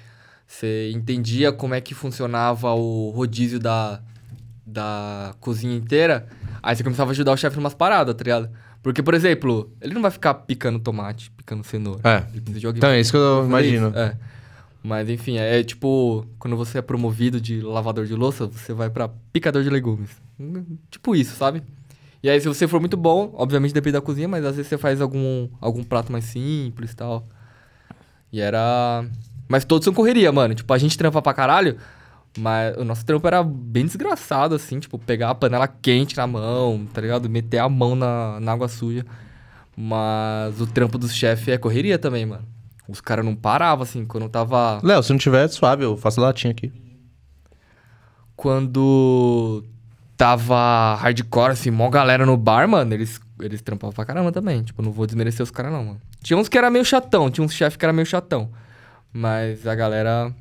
Você 0.48 0.92
entendia 0.96 1.52
como 1.52 1.74
é 1.74 1.82
que 1.82 1.94
funcionava 1.94 2.72
o 2.72 3.10
rodízio 3.10 3.60
da, 3.60 4.00
da 4.66 5.36
cozinha 5.42 5.76
inteira. 5.76 6.26
Aí 6.62 6.74
você 6.74 6.86
começava 6.86 7.10
a 7.10 7.12
ajudar 7.12 7.34
o 7.34 7.38
chefe 7.38 7.58
numas 7.58 7.74
paradas, 7.74 8.16
tá 8.16 8.24
ligado? 8.24 8.50
Porque, 8.82 9.04
por 9.04 9.14
exemplo, 9.14 9.70
ele 9.82 9.94
não 9.94 10.02
vai 10.02 10.12
ficar 10.12 10.34
picando 10.34 10.80
tomate, 10.80 11.30
picando 11.32 11.66
cenoura. 11.66 12.00
É. 12.06 12.24
Então 12.78 12.90
é 12.90 13.02
isso 13.02 13.12
que 13.12 13.18
eu 13.18 13.44
imagino. 13.44 13.90
isso. 13.90 13.98
É. 13.98 14.16
Mas 14.82 15.10
enfim, 15.10 15.38
é, 15.38 15.60
é 15.60 15.64
tipo, 15.66 16.26
quando 16.40 16.56
você 16.56 16.78
é 16.78 16.82
promovido 16.82 17.42
de 17.42 17.60
lavador 17.60 18.06
de 18.06 18.16
louça, 18.16 18.48
você 18.48 18.72
vai 18.72 18.90
pra 18.90 19.10
picador 19.34 19.64
de 19.64 19.70
legumes. 19.70 20.23
Tipo 20.90 21.16
isso, 21.16 21.36
sabe? 21.36 21.64
E 22.24 22.30
aí, 22.30 22.40
se 22.40 22.48
você 22.48 22.68
for 22.68 22.80
muito 22.80 22.96
bom, 22.96 23.34
obviamente 23.36 23.74
depende 23.74 23.94
da 23.94 24.02
cozinha, 24.02 24.30
mas 24.30 24.46
às 24.46 24.56
vezes 24.56 24.70
você 24.70 24.78
faz 24.78 25.02
algum, 25.02 25.50
algum 25.60 25.84
prato 25.84 26.10
mais 26.10 26.24
simples 26.24 26.92
e 26.92 26.96
tal. 26.96 27.28
E 28.32 28.40
era. 28.40 29.06
Mas 29.50 29.66
todos 29.66 29.84
são 29.84 29.94
correria, 29.94 30.32
mano. 30.32 30.56
Tipo, 30.56 30.74
a 30.74 30.78
gente 30.78 30.98
trampa 30.98 31.22
pra 31.22 31.34
caralho, 31.34 31.78
mas 32.38 32.78
o 32.78 32.86
nosso 32.86 33.06
trampo 33.06 33.28
era 33.28 33.44
bem 33.44 33.86
desgraçado, 33.86 34.56
assim, 34.56 34.80
tipo, 34.80 34.98
pegar 34.98 35.32
a 35.32 35.36
panela 35.36 35.68
quente 35.68 36.16
na 36.16 36.26
mão, 36.26 36.88
tá 36.94 37.02
ligado? 37.02 37.30
Meter 37.30 37.60
a 37.60 37.68
mão 37.68 37.94
na, 37.94 38.40
na 38.40 38.54
água 38.54 38.70
suja. 38.70 39.06
Mas 39.76 40.62
o 40.62 40.68
trampo 40.68 40.98
dos 40.98 41.14
chefes 41.14 41.50
é 41.50 41.58
correria 41.58 42.00
também, 42.00 42.26
mano. 42.26 42.46
Os 42.88 43.02
caras 43.02 43.26
não 43.26 43.36
paravam, 43.36 43.84
assim, 43.84 44.06
quando 44.06 44.24
eu 44.24 44.30
tava. 44.30 44.80
Léo, 44.82 45.04
se 45.04 45.12
não 45.12 45.20
tiver, 45.20 45.48
suave, 45.50 45.84
eu 45.84 45.98
faço 45.98 46.22
latinha 46.22 46.52
aqui. 46.52 46.72
Quando 48.36 49.64
tava 50.24 50.96
hardcore, 51.02 51.52
assim, 51.52 51.70
mó 51.70 51.90
galera 51.90 52.26
no 52.26 52.38
bar, 52.38 52.66
mano, 52.66 52.94
eles, 52.94 53.20
eles 53.42 53.62
trampavam 53.62 53.94
pra 53.94 54.06
caramba 54.06 54.32
também. 54.32 54.64
Tipo, 54.64 54.82
não 54.82 54.90
vou 54.90 55.06
desmerecer 55.06 55.44
os 55.44 55.52
caras, 55.52 55.74
não, 55.74 55.84
mano. 55.84 56.02
Tinha 56.22 56.38
uns 56.38 56.48
que 56.48 56.58
era 56.58 56.70
meio 56.70 56.86
chatão, 56.86 57.30
tinha 57.30 57.44
uns 57.44 57.54
chefes 57.54 57.76
que 57.76 57.84
era 57.84 57.92
meio 57.92 58.06
chatão. 58.06 58.50
Mas 59.12 59.68
a 59.68 59.76
galera 59.76 60.34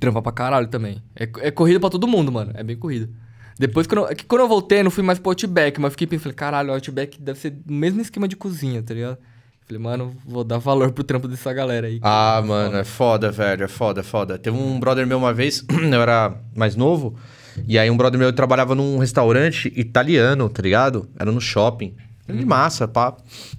trampa 0.00 0.22
pra 0.22 0.32
caralho 0.32 0.68
também. 0.68 1.02
É, 1.14 1.24
é 1.40 1.50
corrida 1.50 1.78
pra 1.78 1.90
todo 1.90 2.08
mundo, 2.08 2.32
mano. 2.32 2.50
É 2.54 2.62
bem 2.62 2.76
corrida. 2.78 3.10
Depois, 3.58 3.86
quando 3.86 4.04
eu, 4.04 4.08
é 4.08 4.14
quando 4.14 4.40
eu 4.40 4.48
voltei, 4.48 4.82
não 4.82 4.90
fui 4.90 5.02
mais 5.02 5.18
pro 5.18 5.32
Outback, 5.32 5.78
mas 5.78 5.92
fiquei 5.92 6.06
pensando, 6.06 6.22
falei, 6.22 6.36
caralho, 6.36 6.70
o 6.70 6.72
Outback 6.72 7.20
deve 7.20 7.38
ser 7.38 7.58
o 7.68 7.72
mesmo 7.72 8.00
esquema 8.00 8.26
de 8.26 8.36
cozinha, 8.36 8.82
tá 8.82 8.94
ligado? 8.94 9.18
Falei, 9.66 9.82
mano, 9.82 10.16
vou 10.24 10.42
dar 10.42 10.56
valor 10.56 10.92
pro 10.92 11.04
trampo 11.04 11.28
dessa 11.28 11.52
galera 11.52 11.88
aí. 11.88 11.98
Ah, 12.00 12.42
mano, 12.42 12.78
é 12.78 12.84
foda, 12.84 13.30
velho. 13.30 13.64
É 13.64 13.68
foda, 13.68 14.00
é 14.00 14.02
foda. 14.02 14.38
Teve 14.38 14.56
um 14.56 14.80
brother 14.80 15.06
meu 15.06 15.18
uma 15.18 15.34
vez, 15.34 15.62
eu 15.68 16.00
era 16.00 16.34
mais 16.56 16.74
novo, 16.74 17.18
e 17.66 17.78
aí 17.78 17.90
um 17.90 17.96
brother 17.96 18.18
meu 18.18 18.32
trabalhava 18.32 18.74
num 18.74 18.98
restaurante 18.98 19.72
italiano, 19.76 20.48
tá 20.48 20.62
ligado? 20.62 21.08
Era 21.18 21.30
no 21.32 21.40
shopping. 21.40 21.94
De 22.26 22.44
massa, 22.44 22.86
pá. 22.86 23.16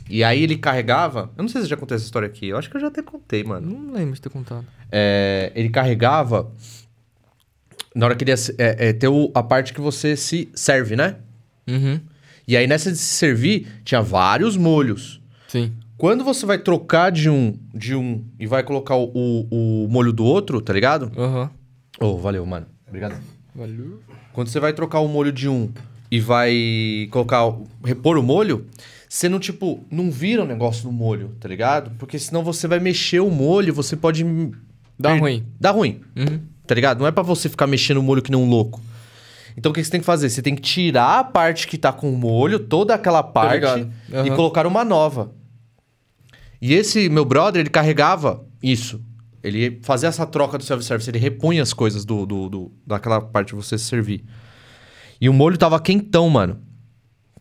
E 0.07 0.23
aí 0.23 0.43
ele 0.43 0.55
carregava. 0.55 1.31
Eu 1.35 1.41
não 1.41 1.49
sei 1.49 1.59
se 1.61 1.65
eu 1.65 1.69
já 1.71 1.75
contei 1.77 1.95
essa 1.95 2.05
história 2.05 2.27
aqui. 2.27 2.49
Eu 2.49 2.57
acho 2.57 2.69
que 2.69 2.77
eu 2.77 2.81
já 2.81 2.85
até 2.89 3.01
contei, 3.01 3.43
mano. 3.43 3.67
Não 3.67 3.93
lembro 3.93 4.13
de 4.13 4.21
ter 4.21 4.29
contado. 4.29 4.63
É, 4.91 5.51
ele 5.55 5.69
carregava. 5.69 6.51
Na 7.95 8.05
hora 8.05 8.15
que 8.15 8.23
ele 8.23 8.29
ia 8.31 8.37
é, 8.59 8.89
é, 8.89 8.93
ter 8.93 9.07
o- 9.07 9.31
a 9.33 9.41
parte 9.41 9.73
que 9.73 9.81
você 9.81 10.15
se 10.15 10.47
serve, 10.53 10.95
né? 10.95 11.15
Uhum. 11.67 11.99
E 12.47 12.55
aí 12.55 12.67
nessa 12.67 12.91
de 12.91 12.97
se 12.99 13.05
servir, 13.15 13.67
tinha 13.83 14.03
vários 14.03 14.55
molhos. 14.55 15.19
Sim. 15.47 15.73
Quando 15.97 16.23
você 16.23 16.45
vai 16.45 16.59
trocar 16.59 17.11
de 17.11 17.27
um, 17.27 17.57
de 17.73 17.95
um 17.95 18.23
e 18.39 18.45
vai 18.45 18.61
colocar 18.61 18.95
o, 18.95 19.05
o, 19.13 19.85
o 19.85 19.87
molho 19.89 20.13
do 20.13 20.23
outro, 20.23 20.61
tá 20.61 20.71
ligado? 20.71 21.11
Aham. 21.17 21.49
Oh, 21.99 22.17
valeu, 22.17 22.45
mano. 22.45 22.67
Obrigado. 22.87 23.15
Valeu. 23.59 23.99
Quando 24.33 24.47
você 24.47 24.59
vai 24.59 24.71
trocar 24.73 24.99
o 25.01 25.07
molho 25.09 25.31
de 25.31 25.49
um 25.49 25.69
e 26.09 26.19
vai 26.19 27.07
colocar, 27.11 27.53
repor 27.83 28.17
o 28.17 28.23
molho, 28.23 28.65
você 29.07 29.27
não, 29.27 29.39
tipo, 29.39 29.83
não 29.91 30.09
vira 30.09 30.43
o 30.43 30.47
negócio 30.47 30.83
do 30.83 30.91
molho, 30.91 31.35
tá 31.39 31.47
ligado? 31.49 31.91
Porque 31.99 32.17
senão 32.17 32.43
você 32.43 32.67
vai 32.67 32.79
mexer 32.79 33.19
o 33.19 33.29
molho, 33.29 33.73
você 33.73 33.95
pode... 33.95 34.23
Dá 34.97 35.11
per- 35.11 35.19
ruim. 35.21 35.45
Dá 35.59 35.71
ruim, 35.71 36.01
Uhum. 36.15 36.39
tá 36.65 36.73
ligado? 36.73 36.99
Não 36.99 37.07
é 37.07 37.11
pra 37.11 37.21
você 37.23 37.49
ficar 37.49 37.67
mexendo 37.67 37.97
o 37.97 38.03
molho 38.03 38.21
que 38.21 38.31
nem 38.31 38.39
um 38.39 38.49
louco. 38.49 38.81
Então 39.57 39.71
o 39.71 39.75
que 39.75 39.83
você 39.83 39.91
tem 39.91 39.99
que 39.99 40.05
fazer? 40.05 40.29
Você 40.29 40.41
tem 40.41 40.55
que 40.55 40.61
tirar 40.61 41.19
a 41.19 41.23
parte 41.23 41.67
que 41.67 41.77
tá 41.77 41.91
com 41.91 42.13
o 42.13 42.17
molho, 42.17 42.59
toda 42.59 42.93
aquela 42.95 43.21
parte, 43.21 43.55
ligado. 43.55 43.91
e 44.25 44.31
colocar 44.31 44.65
uma 44.65 44.85
nova. 44.85 45.33
E 46.61 46.73
esse 46.73 47.09
meu 47.09 47.25
brother, 47.25 47.59
ele 47.61 47.69
carregava 47.69 48.45
isso. 48.63 49.01
Ele 49.43 49.79
fazia 49.83 50.09
essa 50.09 50.25
troca 50.25 50.57
do 50.57 50.63
self-service, 50.63 51.09
ele 51.09 51.17
repunha 51.19 51.61
as 51.63 51.71
coisas 51.73 52.03
do, 52.05 52.25
do, 52.25 52.49
do- 52.49 52.71
daquela 52.85 53.21
parte 53.21 53.49
de 53.49 53.55
você 53.55 53.77
se 53.77 53.85
servir. 53.85 54.23
E 55.21 55.29
o 55.29 55.33
molho 55.33 55.57
tava 55.57 55.79
quentão, 55.79 56.29
mano. 56.29 56.59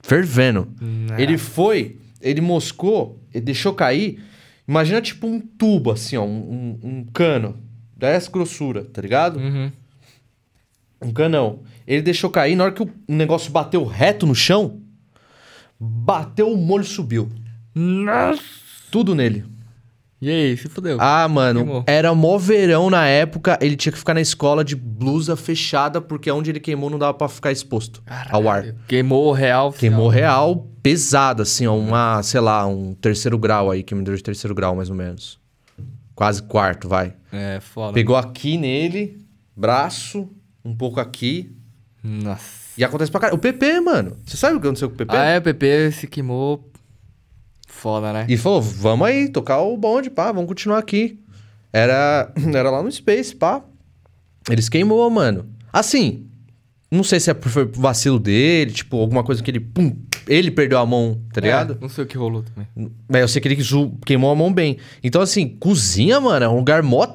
Fervendo. 0.02 0.68
Né. 0.80 1.20
Ele 1.20 1.36
foi, 1.36 1.98
ele 2.20 2.40
moscou, 2.40 3.20
ele 3.34 3.44
deixou 3.44 3.74
cair. 3.74 4.22
Imagina 4.66 5.00
tipo 5.00 5.26
um 5.26 5.40
tubo, 5.40 5.90
assim, 5.90 6.16
ó, 6.16 6.24
um, 6.24 6.78
um, 6.82 6.88
um 6.88 7.04
cano. 7.12 7.56
Dessa 7.96 8.30
grossura, 8.30 8.84
tá 8.84 9.02
ligado? 9.02 9.40
Uhum. 9.40 9.72
Um 11.02 11.12
canão. 11.12 11.60
Ele 11.86 12.00
deixou 12.02 12.30
cair, 12.30 12.54
na 12.54 12.64
hora 12.64 12.72
que 12.72 12.82
o 12.82 12.90
negócio 13.08 13.50
bateu 13.50 13.84
reto 13.84 14.24
no 14.24 14.34
chão, 14.36 14.80
bateu, 15.78 16.52
o 16.52 16.56
molho 16.56 16.84
subiu. 16.84 17.28
Nossa. 17.74 18.42
Tudo 18.90 19.14
nele. 19.14 19.44
E 20.20 20.28
aí, 20.28 20.56
se 20.56 20.68
fudeu. 20.68 20.96
Ah, 21.00 21.28
mano, 21.28 21.60
Queimou. 21.64 21.84
era 21.86 22.12
mó 22.12 22.36
verão 22.38 22.90
na 22.90 23.06
época, 23.06 23.56
ele 23.62 23.76
tinha 23.76 23.92
que 23.92 23.98
ficar 23.98 24.14
na 24.14 24.20
escola 24.20 24.64
de 24.64 24.74
blusa 24.74 25.36
fechada, 25.36 26.00
porque 26.00 26.28
onde 26.30 26.50
ele 26.50 26.58
queimou 26.58 26.90
não 26.90 26.98
dava 26.98 27.14
pra 27.14 27.28
ficar 27.28 27.52
exposto 27.52 28.02
ao 28.28 28.48
ar. 28.48 28.74
Queimou 28.88 29.26
o 29.28 29.32
real. 29.32 29.72
Queimou 29.72 30.08
real 30.08 30.66
pesado, 30.82 31.42
assim, 31.42 31.66
ó, 31.68 31.76
uma, 31.76 32.20
sei 32.24 32.40
lá, 32.40 32.66
um 32.66 32.94
terceiro 32.94 33.38
grau 33.38 33.70
aí, 33.70 33.82
queimadura 33.84 34.16
de 34.16 34.22
terceiro 34.22 34.54
grau, 34.56 34.74
mais 34.74 34.90
ou 34.90 34.96
menos. 34.96 35.38
Quase 36.16 36.42
quarto, 36.42 36.88
vai. 36.88 37.14
É, 37.30 37.60
foda. 37.60 37.92
Pegou 37.92 38.16
aqui 38.16 38.56
nele, 38.58 39.24
braço, 39.54 40.28
um 40.64 40.74
pouco 40.74 40.98
aqui, 40.98 41.54
Nossa. 42.02 42.42
e 42.76 42.82
acontece 42.82 43.08
pra 43.10 43.20
caralho. 43.20 43.36
O 43.36 43.40
PP, 43.40 43.80
mano. 43.82 44.16
Você 44.26 44.36
sabe 44.36 44.56
o 44.56 44.60
que 44.60 44.66
aconteceu 44.66 44.88
com 44.88 44.94
o 44.94 44.98
PP? 44.98 45.16
Ah, 45.16 45.24
é, 45.26 45.38
o 45.38 45.42
PP 45.42 45.92
se 45.92 46.06
queimou 46.08 46.68
Foda, 47.80 48.12
né? 48.12 48.26
E 48.28 48.36
falou, 48.36 48.60
vamos 48.60 49.06
aí, 49.06 49.28
tocar 49.28 49.60
o 49.60 49.76
bonde, 49.76 50.10
pá, 50.10 50.32
vamos 50.32 50.48
continuar 50.48 50.78
aqui. 50.78 51.18
Era, 51.72 52.32
era 52.54 52.70
lá 52.70 52.82
no 52.82 52.90
Space, 52.90 53.34
pá. 53.36 53.62
Eles 54.50 54.68
queimou, 54.68 55.08
mano. 55.10 55.46
Assim, 55.72 56.26
não 56.90 57.04
sei 57.04 57.20
se 57.20 57.30
é 57.30 57.34
por- 57.34 57.50
foi 57.50 57.64
vacilo 57.66 58.18
dele, 58.18 58.72
tipo, 58.72 58.98
alguma 58.98 59.22
coisa 59.22 59.42
que 59.42 59.50
ele, 59.50 59.60
pum, 59.60 59.94
ele 60.26 60.50
perdeu 60.50 60.78
a 60.78 60.86
mão, 60.86 61.20
tá 61.32 61.40
ligado? 61.40 61.74
É, 61.74 61.76
não 61.80 61.88
sei 61.88 62.02
o 62.04 62.06
que 62.06 62.16
rolou 62.18 62.42
também. 62.42 62.90
Mas 63.08 63.20
eu 63.20 63.28
sei 63.28 63.40
que 63.40 63.48
ele 63.48 63.58
queimou 64.04 64.30
a 64.30 64.34
mão 64.34 64.52
bem. 64.52 64.78
Então, 65.04 65.20
assim, 65.22 65.46
cozinha, 65.48 66.20
mano, 66.20 66.44
é 66.44 66.48
um 66.48 66.56
lugar 66.56 66.82
mó 66.82 67.06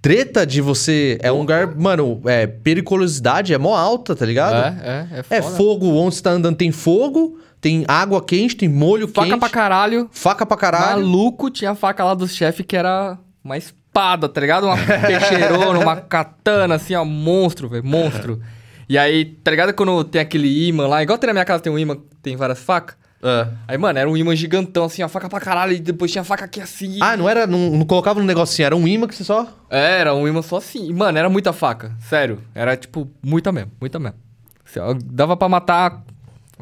treta 0.00 0.46
de 0.46 0.60
você. 0.62 1.18
É 1.20 1.30
um 1.30 1.40
lugar, 1.40 1.74
mano, 1.76 2.22
é, 2.24 2.46
periculosidade 2.46 3.52
é 3.52 3.58
mó 3.58 3.74
alta, 3.76 4.16
tá 4.16 4.24
ligado? 4.24 4.54
É, 4.82 5.08
é, 5.12 5.18
é 5.18 5.22
foda. 5.22 5.36
É 5.36 5.42
fogo, 5.42 5.86
onde 5.94 6.14
você 6.14 6.22
tá 6.22 6.30
andando 6.30 6.56
tem 6.56 6.70
fogo, 6.72 7.38
tem 7.60 7.84
água 7.86 8.22
quente, 8.22 8.56
tem 8.56 8.68
molho 8.68 9.06
Faca 9.08 9.28
quente. 9.28 9.38
pra 9.40 9.48
caralho. 9.48 10.08
Faca 10.10 10.46
pra 10.46 10.56
caralho. 10.56 11.02
Maluco, 11.02 11.50
tinha 11.50 11.72
a 11.72 11.74
faca 11.74 12.04
lá 12.04 12.14
do 12.14 12.26
chefe 12.26 12.64
que 12.64 12.76
era 12.76 13.18
uma 13.44 13.56
espada, 13.58 14.28
tá 14.28 14.40
ligado? 14.40 14.64
Uma 14.66 14.76
peixeirona, 15.06 15.78
uma 15.78 15.96
katana, 15.96 16.76
assim, 16.76 16.94
ó, 16.94 17.04
monstro, 17.04 17.68
velho, 17.68 17.84
monstro. 17.84 18.40
E 18.88 18.96
aí, 18.98 19.24
tá 19.24 19.50
ligado 19.50 19.72
quando 19.74 20.02
tem 20.04 20.20
aquele 20.20 20.68
imã 20.68 20.86
lá, 20.86 21.02
igual 21.02 21.18
tem 21.18 21.28
na 21.28 21.32
minha 21.34 21.44
casa, 21.44 21.62
tem 21.62 21.72
um 21.72 21.78
imã 21.78 21.96
que 21.96 22.02
tem 22.22 22.36
várias 22.36 22.58
facas? 22.58 22.96
É. 23.22 23.46
Aí, 23.68 23.76
mano, 23.78 23.98
era 23.98 24.08
um 24.08 24.16
imã 24.16 24.34
gigantão, 24.34 24.84
assim, 24.86 25.02
ó, 25.02 25.08
faca 25.08 25.28
pra 25.28 25.38
caralho, 25.38 25.72
e 25.72 25.78
depois 25.78 26.10
tinha 26.10 26.24
faca 26.24 26.46
aqui 26.46 26.60
assim. 26.60 26.98
Ah, 27.02 27.16
não 27.16 27.28
era. 27.28 27.46
Não, 27.46 27.70
não 27.70 27.84
colocava 27.84 28.18
no 28.18 28.26
negocinho, 28.26 28.64
era 28.66 28.74
um 28.74 28.88
imã 28.88 29.06
que 29.06 29.14
você 29.14 29.22
só. 29.22 29.46
É, 29.68 30.00
era 30.00 30.14
um 30.14 30.26
imã 30.26 30.40
só 30.40 30.56
assim. 30.56 30.92
Mano, 30.92 31.18
era 31.18 31.28
muita 31.28 31.52
faca, 31.52 31.92
sério. 32.08 32.40
Era, 32.54 32.76
tipo, 32.76 33.08
muita 33.22 33.52
mesmo, 33.52 33.70
muita 33.78 33.98
mesmo. 33.98 34.16
Assim, 34.64 34.80
ó, 34.80 34.94
Dava 35.04 35.36
pra 35.36 35.48
matar, 35.48 36.02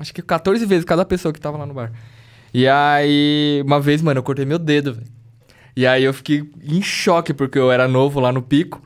acho 0.00 0.12
que 0.14 0.22
14 0.22 0.64
vezes 0.66 0.84
cada 0.84 1.04
pessoa 1.04 1.32
que 1.32 1.40
tava 1.40 1.58
lá 1.58 1.66
no 1.66 1.74
bar. 1.74 1.92
E 2.52 2.66
aí, 2.66 3.62
uma 3.64 3.80
vez, 3.80 4.00
mano, 4.00 4.18
eu 4.18 4.22
cortei 4.22 4.44
meu 4.44 4.58
dedo, 4.58 4.94
velho. 4.94 5.06
E 5.76 5.86
aí 5.86 6.02
eu 6.04 6.12
fiquei 6.14 6.48
em 6.64 6.82
choque, 6.82 7.32
porque 7.32 7.58
eu 7.58 7.70
era 7.70 7.86
novo 7.86 8.18
lá 8.20 8.32
no 8.32 8.42
pico. 8.42 8.82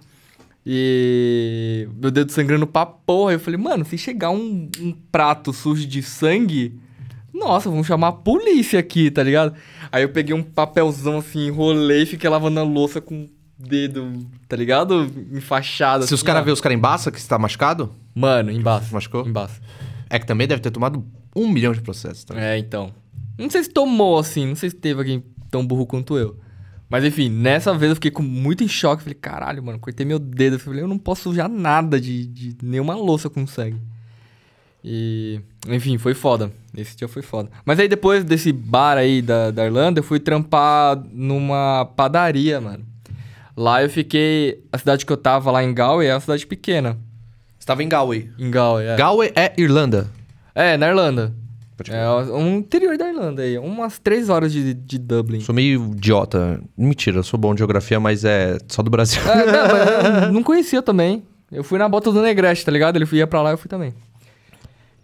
E 0.66 1.88
meu 2.00 2.10
dedo 2.10 2.30
sangrando 2.32 2.66
pra 2.66 2.86
porra. 2.86 3.32
Eu 3.32 3.40
falei, 3.40 3.58
mano, 3.58 3.84
se 3.84 3.98
chegar 3.98 4.30
um, 4.30 4.68
um 4.80 4.92
prato 5.10 5.52
sujo 5.52 5.86
de 5.86 6.02
sangue, 6.02 6.78
nossa, 7.32 7.68
vamos 7.70 7.86
chamar 7.86 8.08
a 8.08 8.12
polícia 8.12 8.78
aqui, 8.78 9.10
tá 9.10 9.22
ligado? 9.22 9.54
Aí 9.90 10.02
eu 10.02 10.10
peguei 10.10 10.34
um 10.34 10.42
papelzão 10.42 11.18
assim, 11.18 11.46
enrolei 11.46 12.02
e 12.02 12.06
fiquei 12.06 12.28
lavando 12.28 12.60
a 12.60 12.62
louça 12.62 13.00
com 13.00 13.24
o 13.24 13.28
dedo, 13.58 14.26
tá 14.48 14.56
ligado? 14.56 15.10
Enfaixado. 15.32 16.06
Se 16.06 16.14
os 16.14 16.20
assim, 16.20 16.26
caras 16.26 16.40
ó. 16.42 16.44
verem 16.44 16.54
os 16.54 16.60
caras 16.60 16.78
embaça 16.78 17.10
que 17.10 17.20
você 17.20 17.28
tá 17.28 17.38
machucado, 17.38 17.92
Mano, 18.14 18.50
embaixo. 18.50 18.92
machucou? 18.94 19.26
Embaixo. 19.26 19.60
É 20.12 20.18
que 20.18 20.26
também 20.26 20.46
deve 20.46 20.60
ter 20.60 20.70
tomado 20.70 21.02
um 21.34 21.48
milhão 21.48 21.72
de 21.72 21.80
processos, 21.80 22.22
tá? 22.22 22.38
É, 22.38 22.58
então. 22.58 22.92
Não 23.38 23.48
sei 23.48 23.64
se 23.64 23.70
tomou 23.70 24.18
assim, 24.18 24.46
não 24.46 24.54
sei 24.54 24.68
se 24.68 24.76
teve 24.76 25.00
alguém 25.00 25.24
tão 25.50 25.66
burro 25.66 25.86
quanto 25.86 26.18
eu. 26.18 26.36
Mas 26.86 27.02
enfim, 27.02 27.30
nessa 27.30 27.72
vez 27.72 27.88
eu 27.88 27.96
fiquei 27.96 28.10
com 28.10 28.22
muito 28.22 28.62
em 28.62 28.68
choque. 28.68 29.02
Falei, 29.02 29.14
caralho, 29.14 29.62
mano, 29.62 29.78
cortei 29.78 30.04
meu 30.04 30.18
dedo. 30.18 30.56
Eu 30.56 30.60
falei, 30.60 30.82
eu 30.82 30.86
não 30.86 30.98
posso 30.98 31.22
sujar 31.22 31.48
nada 31.48 31.98
de, 31.98 32.26
de 32.26 32.54
nenhuma 32.62 32.94
louça 32.94 33.30
com 33.30 33.46
sangue. 33.46 33.80
E, 34.84 35.40
enfim, 35.66 35.96
foi 35.96 36.12
foda. 36.12 36.52
Esse 36.76 36.94
dia 36.94 37.08
foi 37.08 37.22
foda. 37.22 37.50
Mas 37.64 37.80
aí 37.80 37.88
depois 37.88 38.22
desse 38.22 38.52
bar 38.52 38.98
aí 38.98 39.22
da, 39.22 39.50
da 39.50 39.64
Irlanda, 39.64 40.00
eu 40.00 40.04
fui 40.04 40.20
trampar 40.20 41.02
numa 41.10 41.86
padaria, 41.96 42.60
mano. 42.60 42.84
Lá 43.56 43.82
eu 43.82 43.88
fiquei. 43.88 44.62
A 44.70 44.76
cidade 44.76 45.06
que 45.06 45.12
eu 45.12 45.16
tava 45.16 45.50
lá 45.50 45.64
em 45.64 45.72
Galway 45.72 46.08
é 46.08 46.14
uma 46.14 46.20
cidade 46.20 46.46
pequena. 46.46 46.98
Você 47.62 47.66
tava 47.66 47.84
em 47.84 47.88
Galway. 47.88 48.28
Em 48.36 48.50
Galway, 48.50 48.88
é. 48.88 48.96
Galway 48.96 49.32
é 49.36 49.52
Irlanda. 49.56 50.10
É, 50.52 50.76
na 50.76 50.88
Irlanda. 50.88 51.32
É 51.88 52.10
um 52.34 52.56
interior 52.56 52.98
da 52.98 53.08
Irlanda 53.08 53.42
aí. 53.42 53.56
Umas 53.56 54.00
três 54.00 54.28
horas 54.28 54.52
de, 54.52 54.74
de 54.74 54.98
Dublin. 54.98 55.38
Sou 55.38 55.54
meio 55.54 55.92
idiota. 55.92 56.60
Mentira, 56.76 57.22
sou 57.22 57.38
bom 57.38 57.54
de 57.54 57.58
geografia, 57.58 58.00
mas 58.00 58.24
é 58.24 58.58
só 58.66 58.82
do 58.82 58.90
Brasil. 58.90 59.22
É, 59.30 59.46
não, 59.46 59.68
mas 59.68 60.32
não 60.34 60.42
conhecia 60.42 60.82
também. 60.82 61.22
Eu 61.52 61.62
fui 61.62 61.78
na 61.78 61.88
bota 61.88 62.10
do 62.10 62.20
Negrete, 62.20 62.64
tá 62.64 62.72
ligado? 62.72 62.96
Ele 62.96 63.06
ia 63.12 63.28
pra 63.28 63.40
lá, 63.40 63.52
eu 63.52 63.58
fui 63.58 63.68
também. 63.68 63.94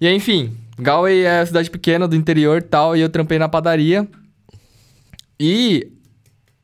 E 0.01 0.09
aí, 0.09 0.17
enfim, 0.17 0.57
Galway 0.77 1.27
é 1.27 1.47
cidade 1.47 1.71
pequena 1.71 2.09
do 2.09 2.17
interior 2.17 2.59
e 2.59 2.63
tal, 2.63 2.97
e 2.97 3.01
eu 3.01 3.09
trampei 3.09 3.39
na 3.39 3.49
padaria. 3.49 4.05
E 5.39 5.93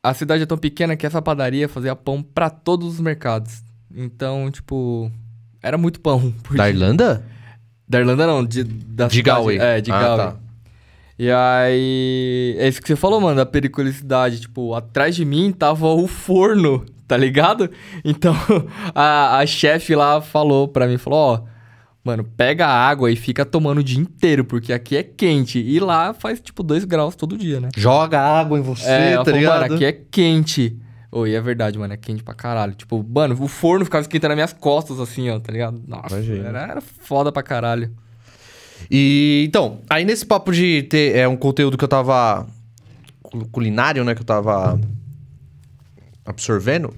a 0.03 0.13
cidade 0.13 0.43
é 0.43 0.45
tão 0.45 0.57
pequena 0.57 0.97
que 0.97 1.05
essa 1.05 1.21
padaria 1.21 1.69
fazia 1.69 1.95
pão 1.95 2.21
pra 2.21 2.49
todos 2.49 2.85
os 2.95 2.99
mercados. 2.99 3.63
Então, 3.95 4.51
tipo, 4.51 5.09
era 5.67 5.77
muito 5.77 5.99
pão. 5.99 6.33
por 6.43 6.55
da 6.55 6.63
dia. 6.65 6.73
Irlanda? 6.73 7.23
Da 7.87 7.99
Irlanda 7.99 8.25
não, 8.27 8.43
de, 8.45 8.63
da 8.63 9.07
De 9.07 9.15
cidade- 9.15 9.21
Galway. 9.23 9.57
É, 9.59 9.81
de 9.81 9.91
Ah, 9.91 9.99
Galway. 9.99 10.25
tá. 10.27 10.35
E 11.17 11.31
aí, 11.31 12.55
é 12.59 12.67
isso 12.67 12.81
que 12.81 12.87
você 12.87 12.95
falou, 12.95 13.21
mano, 13.21 13.37
da 13.37 13.45
periculosidade. 13.45 14.39
Tipo, 14.41 14.73
atrás 14.73 15.15
de 15.15 15.23
mim 15.23 15.51
tava 15.51 15.87
o 15.87 16.07
forno, 16.07 16.85
tá 17.07 17.15
ligado? 17.15 17.69
Então, 18.03 18.35
a, 18.93 19.37
a 19.39 19.45
chefe 19.45 19.95
lá 19.95 20.19
falou 20.21 20.67
pra 20.67 20.87
mim, 20.87 20.97
falou, 20.97 21.19
ó, 21.19 21.41
mano, 22.03 22.23
pega 22.35 22.67
a 22.67 22.87
água 22.87 23.09
e 23.11 23.15
fica 23.15 23.45
tomando 23.45 23.79
o 23.79 23.83
dia 23.83 23.99
inteiro, 23.99 24.43
porque 24.43 24.73
aqui 24.73 24.97
é 24.97 25.03
quente. 25.03 25.57
E 25.59 25.79
lá 25.79 26.13
faz, 26.13 26.39
tipo, 26.41 26.61
2 26.63 26.83
graus 26.85 27.15
todo 27.15 27.37
dia, 27.37 27.59
né? 27.61 27.69
Joga 27.77 28.19
água 28.19 28.59
em 28.59 28.61
você, 28.61 28.89
é, 28.89 29.15
tá 29.17 29.23
falou, 29.25 29.39
ligado? 29.39 29.61
mano, 29.61 29.75
aqui 29.75 29.85
é 29.85 29.91
quente. 29.91 30.77
Oi, 31.17 31.33
é 31.33 31.39
verdade, 31.39 31.79
mano, 31.79 31.93
é 31.93 31.97
quente 31.97 32.21
pra 32.21 32.33
caralho. 32.33 32.73
Tipo, 32.75 33.01
mano, 33.07 33.41
o 33.41 33.47
forno 33.47 33.85
ficava 33.85 34.01
esquentando 34.01 34.29
nas 34.31 34.35
minhas 34.35 34.51
costas, 34.53 34.99
assim, 34.99 35.29
ó, 35.29 35.39
tá 35.39 35.49
ligado? 35.51 35.81
Nossa, 35.87 36.17
era, 36.17 36.61
era 36.71 36.81
foda 36.81 37.31
pra 37.31 37.41
caralho. 37.41 37.89
E 38.91 39.45
então, 39.47 39.79
aí 39.89 40.03
nesse 40.03 40.25
papo 40.25 40.51
de 40.51 40.83
ter 40.83 41.15
é 41.15 41.25
um 41.25 41.37
conteúdo 41.37 41.77
que 41.77 41.83
eu 41.85 41.87
tava 41.87 42.45
cu- 43.23 43.47
culinário, 43.47 44.03
né, 44.03 44.13
que 44.13 44.19
eu 44.21 44.25
tava 44.25 44.77
absorvendo. 46.25 46.93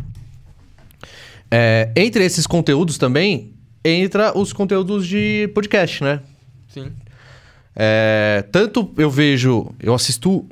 é, 1.52 1.92
entre 1.96 2.24
esses 2.26 2.48
conteúdos 2.48 2.98
também 2.98 3.54
entra 3.86 4.36
os 4.38 4.52
conteúdos 4.52 5.08
de 5.08 5.48
podcast, 5.54 6.04
né? 6.04 6.22
Sim. 6.68 6.92
É, 7.76 8.44
tanto 8.52 8.92
eu 8.98 9.10
vejo, 9.12 9.70
eu 9.80 9.94
assisto 9.94 10.44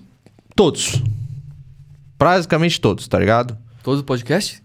todos. 0.56 1.02
Praticamente 2.26 2.82
todos, 2.82 3.08
tá 3.08 3.20
ligado? 3.20 3.56
Todos 3.84 4.00
os 4.00 4.06
podcasts? 4.06 4.60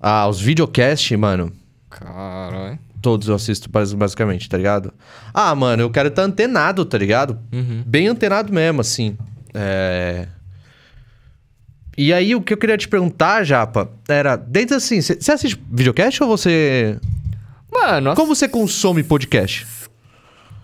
Ah, 0.00 0.26
os 0.26 0.40
videocast, 0.40 1.14
mano, 1.14 1.52
Caralho. 1.90 2.78
todos 3.02 3.28
eu 3.28 3.34
assisto 3.34 3.68
bas- 3.68 3.92
basicamente, 3.92 4.48
tá 4.48 4.56
ligado? 4.56 4.94
Ah, 5.34 5.54
mano, 5.54 5.82
eu 5.82 5.90
quero 5.90 6.08
estar 6.08 6.22
antenado, 6.22 6.86
tá 6.86 6.96
ligado? 6.96 7.38
Uhum. 7.52 7.82
Bem 7.86 8.08
antenado 8.08 8.50
mesmo, 8.50 8.80
assim. 8.80 9.14
É... 9.52 10.26
E 11.98 12.14
aí, 12.14 12.34
o 12.34 12.40
que 12.40 12.54
eu 12.54 12.56
queria 12.58 12.78
te 12.78 12.88
perguntar, 12.88 13.44
Japa, 13.44 13.90
era... 14.08 14.34
Dentro 14.36 14.76
assim, 14.76 15.00
você 15.02 15.32
assiste 15.32 15.62
videocast 15.70 16.22
ou 16.22 16.28
você... 16.30 16.98
Mano, 17.70 18.14
Como 18.14 18.34
você 18.34 18.48
consome 18.48 19.02
podcast? 19.02 19.66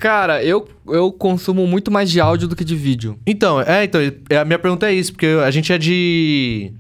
Cara, 0.03 0.43
eu, 0.43 0.69
eu 0.89 1.13
consumo 1.13 1.65
muito 1.65 1.89
mais 1.89 2.11
de 2.11 2.21
áudio 2.21 2.49
do 2.49 2.57
que 2.57 2.65
de 2.65 2.75
vídeo. 2.75 3.17
Então, 3.25 3.61
é, 3.61 3.85
então, 3.85 4.01
é, 4.29 4.37
a 4.37 4.45
minha 4.45 4.59
pergunta 4.59 4.91
é 4.91 4.93
isso, 4.93 5.13
porque 5.13 5.27
a 5.27 5.51
gente 5.53 5.73
é 5.73 5.79
de... 5.79 6.73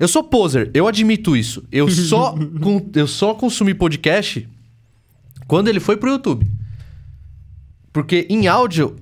Eu 0.00 0.08
sou 0.08 0.24
poser, 0.24 0.72
eu 0.74 0.88
admito 0.88 1.36
isso. 1.36 1.62
Eu 1.70 1.86
só, 1.90 2.34
con- 2.60 2.90
eu 2.96 3.06
só 3.06 3.32
consumi 3.32 3.74
podcast 3.74 4.48
quando 5.46 5.68
ele 5.68 5.78
foi 5.78 5.96
pro 5.96 6.10
YouTube. 6.10 6.44
Porque 7.92 8.26
em 8.28 8.48
áudio... 8.48 8.96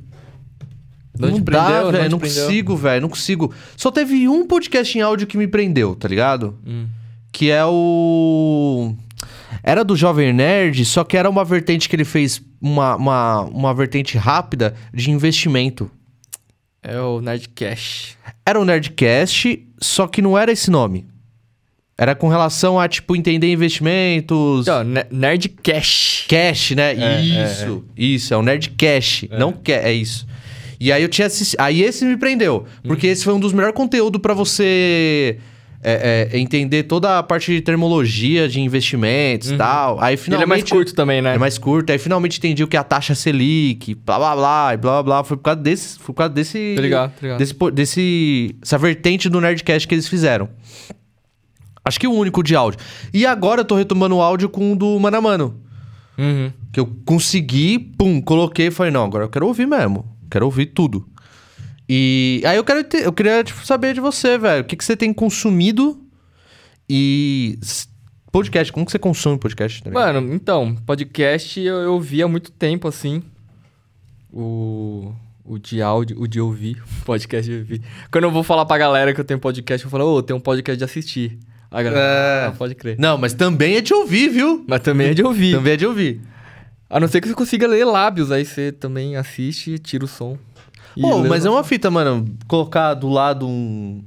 Não 1.19 1.31
Não, 1.31 1.41
dá, 1.41 1.83
não 1.83 1.93
velho. 1.93 2.11
Não, 2.11 2.19
prendeu? 2.19 2.43
consigo, 2.45 2.77
velho. 2.77 3.01
Não 3.03 3.09
consigo. 3.09 3.55
Só 3.77 3.91
teve 3.91 4.29
um 4.29 4.47
podcast 4.47 4.97
em 4.99 5.01
áudio 5.01 5.27
que 5.27 5.37
me 5.39 5.47
prendeu, 5.47 5.95
tá 5.95 6.09
ligado? 6.09 6.59
Hum. 6.67 6.87
Que 7.31 7.51
é 7.51 7.65
o. 7.67 8.95
Era 9.63 9.85
do 9.85 9.95
Jovem 9.95 10.33
Nerd, 10.33 10.85
só 10.87 11.05
que 11.05 11.17
era 11.17 11.29
uma 11.29 11.45
vertente 11.45 11.87
que 11.89 11.95
ele 11.95 12.05
fez, 12.07 12.43
uma, 12.63 12.97
uma, 12.97 13.41
uma 13.43 13.75
vertente 13.75 14.17
rápida 14.17 14.75
de 14.95 15.11
investimento. 15.11 15.91
É 16.83 16.99
o 17.01 17.21
Nerdcast. 17.21 18.17
Era 18.47 18.59
o 18.61 18.65
Nerdcast, 18.65 19.67
só 19.81 20.07
que 20.07 20.23
não 20.23 20.37
era 20.39 20.51
esse 20.53 20.71
nome. 20.71 21.07
Era 21.99 22.15
com 22.15 22.29
relação 22.29 22.81
a, 22.81 22.89
tipo, 22.89 23.15
entender 23.15 23.53
investimentos. 23.53 24.63
Então, 24.67 24.83
Ne- 24.83 25.07
Nerdcast. 25.11 26.27
Cash, 26.29 26.71
né? 26.73 26.95
É, 26.95 27.21
isso, 27.21 27.85
isso, 27.97 28.35
é 28.35 28.37
o 28.37 28.43
Nerd 28.43 28.71
Cash. 28.71 29.27
Não 29.31 29.53
quer, 29.53 29.85
é 29.87 29.93
isso. 29.93 30.27
E 30.81 30.91
aí 30.91 31.03
eu 31.03 31.09
tinha 31.09 31.27
assistido. 31.27 31.61
Aí 31.61 31.83
esse 31.83 32.05
me 32.05 32.17
prendeu. 32.17 32.67
Porque 32.83 33.07
Uhum. 33.07 33.13
esse 33.13 33.23
foi 33.25 33.35
um 33.35 33.39
dos 33.41 33.53
melhores 33.53 33.77
conteúdos 33.77 34.21
pra 34.21 34.35
você 34.35 35.39
é, 35.83 36.29
é, 36.33 36.39
entender 36.39 36.85
toda 36.85 37.19
a 37.19 37.23
parte 37.23 37.53
de 37.53 37.61
termologia 37.61 38.49
de 38.49 38.61
investimentos 38.61 39.51
e 39.51 39.57
tal. 39.57 40.01
Aí 40.01 40.03
Uhum. 40.03 40.09
Ele 40.13 40.17
finalmente. 40.17 40.45
é 40.45 40.47
mais 40.47 40.63
curto 40.71 40.95
também, 40.95 41.21
né? 41.21 41.35
É 41.35 41.39
mais 41.39 41.59
curto. 41.59 41.91
Aí 41.91 41.99
finalmente 41.99 42.39
entendi 42.39 42.63
o 42.63 42.69
que 42.69 42.77
é 42.77 42.81
a 42.81 42.85
taxa 42.85 43.15
Selic, 43.15 43.95
blá 43.95 44.17
blá 44.19 44.37
blá, 44.37 44.71
e 44.75 44.77
blá 44.77 44.93
blá 44.93 45.03
blá. 45.03 45.25
Foi 45.25 45.37
por 45.37 45.43
causa 45.43 45.61
desse. 45.61 45.99
Foi 45.99 46.07
por 46.15 46.15
causa 46.15 46.33
desse. 46.33 46.75
Tô 46.77 46.83
ligado, 46.83 47.13
tô 47.19 47.27
ligado. 47.27 47.39
Desse, 47.39 47.55
desse. 47.73 48.57
Essa 48.63 48.79
vertente 48.79 49.29
do 49.29 49.41
Nerdcast 49.41 49.89
que 49.89 49.95
eles 49.95 50.07
fizeram. 50.07 50.49
Acho 51.85 51.99
que 51.99 52.07
o 52.07 52.13
único 52.13 52.43
de 52.43 52.55
áudio. 52.55 52.79
E 53.13 53.27
agora 53.27 53.63
eu 53.63 53.65
tô 53.65 53.75
retomando 53.75 54.17
o 54.17 54.23
áudio 54.23 54.49
com 54.49 54.73
o 54.73 54.77
do 54.77 54.99
Mano 55.01 55.17
a 55.17 55.21
Mano. 55.21 55.61
Uhum. 56.17 56.53
Que 56.73 56.79
eu 56.79 56.87
consegui, 57.05 57.79
pum, 57.79 58.21
coloquei 58.21 58.69
e 58.69 58.71
falei, 58.71 58.93
não, 58.93 59.05
agora 59.05 59.25
eu 59.25 59.29
quero 59.29 59.47
ouvir 59.47 59.67
mesmo. 59.67 60.07
Quero 60.31 60.45
ouvir 60.45 60.67
tudo. 60.67 61.05
E 61.95 62.43
aí 62.47 62.57
eu 62.57 62.65
quero 62.65 62.83
ter- 62.85 63.05
eu 63.05 63.13
queria 63.13 63.45
tipo, 63.45 63.67
saber 63.67 63.93
de 63.93 64.01
você, 64.01 64.39
velho. 64.39 64.63
O 64.63 64.65
que, 64.65 64.77
que 64.77 64.83
você 64.85 64.97
tem 64.97 65.13
consumido 65.13 66.01
e. 66.89 67.59
Podcast, 68.31 68.73
como 68.73 68.87
que 68.87 68.93
você 68.93 68.99
consome 68.99 69.37
podcast? 69.39 69.83
Tá? 69.83 69.91
Mano, 69.91 70.33
então, 70.33 70.75
podcast 70.87 71.61
eu, 71.61 71.77
eu 71.77 72.01
vi 72.01 72.23
há 72.23 72.29
muito 72.29 72.51
tempo, 72.51 72.89
assim. 72.89 73.23
O. 74.33 75.13
O 75.45 75.59
de 75.59 75.83
áudio, 75.83 76.19
o 76.21 76.27
de 76.29 76.41
ouvir, 76.41 76.81
podcast 77.05 77.51
de 77.51 77.59
ouvir. 77.59 77.83
Quando 78.13 78.25
eu 78.25 78.31
vou 78.31 78.45
falar 78.45 78.65
pra 78.65 78.79
galera 78.79 79.13
que 79.13 79.21
eu 79.21 79.25
tenho 79.25 79.41
podcast, 79.41 79.85
eu 79.85 79.91
falo, 79.91 80.07
ô, 80.07 80.23
tem 80.23 80.35
um 80.35 80.41
podcast 80.41 80.79
de 80.79 80.85
assistir. 80.85 81.37
A 81.69 81.83
galera, 81.83 82.01
É. 82.05 82.47
ah, 82.47 82.53
pode 82.57 82.75
crer. 82.77 82.97
Não, 82.99 83.19
mas 83.19 83.35
também 83.35 83.75
é 83.77 83.81
de 83.81 83.93
ouvir, 83.93 84.29
viu? 84.31 84.65
Mas 84.69 84.81
também 84.83 85.09
é 85.09 85.15
de 85.15 85.23
ouvir. 85.23 85.57
Também 85.57 85.73
é 85.73 85.77
de 85.77 85.85
ouvir. 85.87 86.21
A 86.89 87.01
não 87.01 87.09
ser 87.09 87.21
que 87.21 87.27
você 87.29 87.35
consiga 87.35 87.67
ler 87.67 87.85
lábios, 87.85 88.31
aí 88.31 88.45
você 88.45 88.71
também 88.71 89.17
assiste 89.17 89.73
e 89.73 89.79
tira 89.79 90.05
o 90.05 90.09
som. 90.09 90.39
Pô, 91.01 91.21
lê 91.21 91.29
mas 91.29 91.45
é 91.45 91.51
uma 91.51 91.65
fita, 91.65 91.91
mano. 91.91 92.37
Colocar 92.47 92.95
do 92.95 93.09
lado 93.09 93.47
um. 93.47 94.05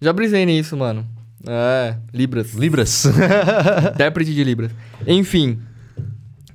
Já 0.00 0.12
brisei 0.12 0.44
nisso, 0.44 0.76
mano. 0.76 1.06
É, 1.46 1.96
Libras. 2.12 2.54
Libras. 2.54 3.04
Intérprete 3.94 4.34
de 4.34 4.44
Libras. 4.44 4.72
Enfim, 5.06 5.60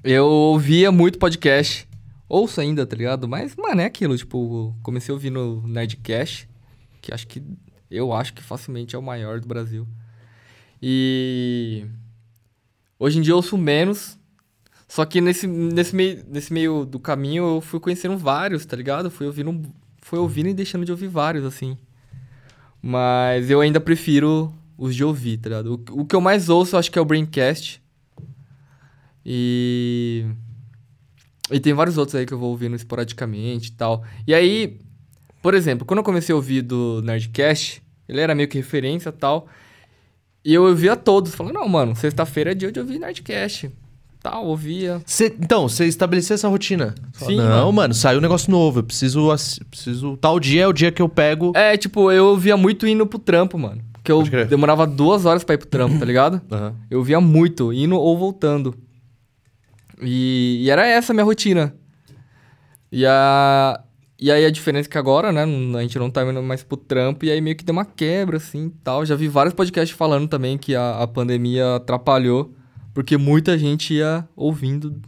eu 0.03 0.25
ouvia 0.25 0.91
muito 0.91 1.19
podcast. 1.19 1.87
Ouço 2.29 2.59
ainda, 2.59 2.85
tá 2.85 2.95
ligado? 2.95 3.27
Mas, 3.27 3.55
mano, 3.55 3.81
é 3.81 3.85
aquilo. 3.85 4.17
Tipo, 4.17 4.75
comecei 4.81 5.11
a 5.11 5.15
ouvir 5.15 5.29
no 5.29 5.65
Nerdcast, 5.67 6.47
que 7.01 7.13
acho 7.13 7.27
que. 7.27 7.41
Eu 7.89 8.11
acho 8.11 8.33
que 8.33 8.43
facilmente 8.43 8.95
é 8.95 8.99
o 8.99 9.03
maior 9.03 9.39
do 9.39 9.47
Brasil. 9.47 9.87
E. 10.81 11.85
Hoje 12.99 13.19
em 13.19 13.21
dia 13.21 13.31
eu 13.31 13.37
ouço 13.37 13.57
menos. 13.57 14.17
Só 14.87 15.05
que 15.05 15.19
nesse, 15.19 15.45
nesse, 15.45 15.95
meio, 15.95 16.23
nesse 16.27 16.53
meio 16.53 16.85
do 16.85 16.99
caminho 16.99 17.55
eu 17.55 17.61
fui 17.61 17.79
conhecendo 17.79 18.17
vários, 18.17 18.65
tá 18.65 18.75
ligado? 18.75 19.11
Fui 19.11 19.27
ouvindo, 19.27 19.61
fui 20.01 20.17
ouvindo 20.17 20.47
e 20.47 20.53
deixando 20.53 20.85
de 20.85 20.91
ouvir 20.91 21.07
vários, 21.07 21.45
assim. 21.45 21.77
Mas 22.81 23.49
eu 23.49 23.59
ainda 23.59 23.81
prefiro 23.81 24.53
os 24.77 24.95
de 24.95 25.03
ouvir, 25.03 25.37
tá 25.37 25.49
ligado? 25.49 25.83
O, 25.89 26.01
o 26.01 26.05
que 26.05 26.15
eu 26.15 26.21
mais 26.21 26.47
ouço 26.47 26.75
eu 26.75 26.79
acho 26.79 26.91
que 26.91 26.97
é 26.97 27.01
o 27.01 27.05
Braincast. 27.05 27.81
E. 29.25 30.25
E 31.51 31.59
tem 31.59 31.73
vários 31.73 31.97
outros 31.97 32.15
aí 32.15 32.25
que 32.25 32.33
eu 32.33 32.39
vou 32.39 32.49
ouvindo 32.49 32.75
esporadicamente 32.75 33.69
e 33.69 33.71
tal. 33.73 34.03
E 34.25 34.33
aí, 34.33 34.79
por 35.41 35.53
exemplo, 35.53 35.85
quando 35.85 35.99
eu 35.99 36.03
comecei 36.03 36.33
a 36.33 36.35
ouvir 36.35 36.61
do 36.61 37.01
Nerdcast, 37.03 37.81
ele 38.07 38.19
era 38.19 38.35
meio 38.35 38.49
que 38.49 38.57
referência 38.57 39.09
e 39.09 39.13
tal. 39.13 39.47
E 40.43 40.53
eu 40.53 40.63
ouvia 40.63 40.95
todos, 40.95 41.33
falando, 41.35 41.55
não, 41.55 41.67
mano, 41.67 41.95
sexta-feira 41.95 42.51
é 42.51 42.53
dia 42.53 42.71
de 42.71 42.79
ouvir 42.79 42.99
Nerdcast. 42.99 43.71
Tal, 44.21 44.45
ouvia. 44.45 45.01
Cê- 45.05 45.33
então, 45.39 45.69
você 45.69 45.85
estabeleceu 45.85 46.33
essa 46.35 46.47
rotina. 46.49 46.93
Sim, 47.13 47.37
Não, 47.37 47.45
mano. 47.45 47.73
mano. 47.73 47.93
saiu 47.93 48.17
um 48.19 48.21
negócio 48.21 48.51
novo. 48.51 48.79
Eu 48.79 48.83
preciso. 48.83 49.27
preciso. 49.69 50.17
Tal 50.17 50.39
dia 50.39 50.63
é 50.63 50.67
o 50.67 50.73
dia 50.73 50.91
que 50.91 51.01
eu 51.01 51.07
pego. 51.07 51.51
É, 51.55 51.77
tipo, 51.77 52.11
eu 52.11 52.27
ouvia 52.27 52.57
muito 52.57 52.85
indo 52.87 53.05
pro 53.07 53.19
trampo, 53.19 53.57
mano. 53.57 53.81
Porque 53.93 54.11
eu 54.11 54.23
demorava 54.47 54.87
duas 54.87 55.25
horas 55.25 55.43
pra 55.43 55.55
ir 55.55 55.57
pro 55.57 55.67
trampo, 55.67 55.99
tá 55.99 56.05
ligado? 56.05 56.41
Aham. 56.51 56.73
Eu 56.89 57.03
via 57.03 57.19
muito, 57.21 57.71
indo 57.73 57.95
ou 57.95 58.17
voltando. 58.17 58.73
E, 60.01 60.61
e 60.63 60.69
era 60.69 60.85
essa 60.87 61.11
a 61.11 61.13
minha 61.13 61.25
rotina. 61.25 61.73
E, 62.91 63.05
a, 63.05 63.81
e 64.19 64.31
aí 64.31 64.45
a 64.45 64.49
diferença 64.51 64.87
é 64.87 64.91
que 64.91 64.97
agora, 64.97 65.31
né, 65.31 65.43
a 65.77 65.81
gente 65.81 65.99
não 65.99 66.09
tá 66.09 66.23
indo 66.23 66.41
mais 66.41 66.63
pro 66.63 66.77
trampo, 66.77 67.25
e 67.25 67.31
aí 67.31 67.41
meio 67.41 67.55
que 67.55 67.63
deu 67.65 67.73
uma 67.73 67.83
quebra, 67.85 68.37
assim, 68.37 68.67
e 68.67 68.69
tal. 68.83 69.05
Já 69.05 69.15
vi 69.15 69.27
vários 69.27 69.53
podcasts 69.53 69.95
falando 69.97 70.27
também 70.27 70.57
que 70.57 70.73
a, 70.75 71.01
a 71.01 71.07
pandemia 71.07 71.75
atrapalhou, 71.75 72.53
porque 72.97 73.15
muita 73.15 73.55
gente 73.59 73.93
ia 73.93 74.27
ouvindo 74.35 74.99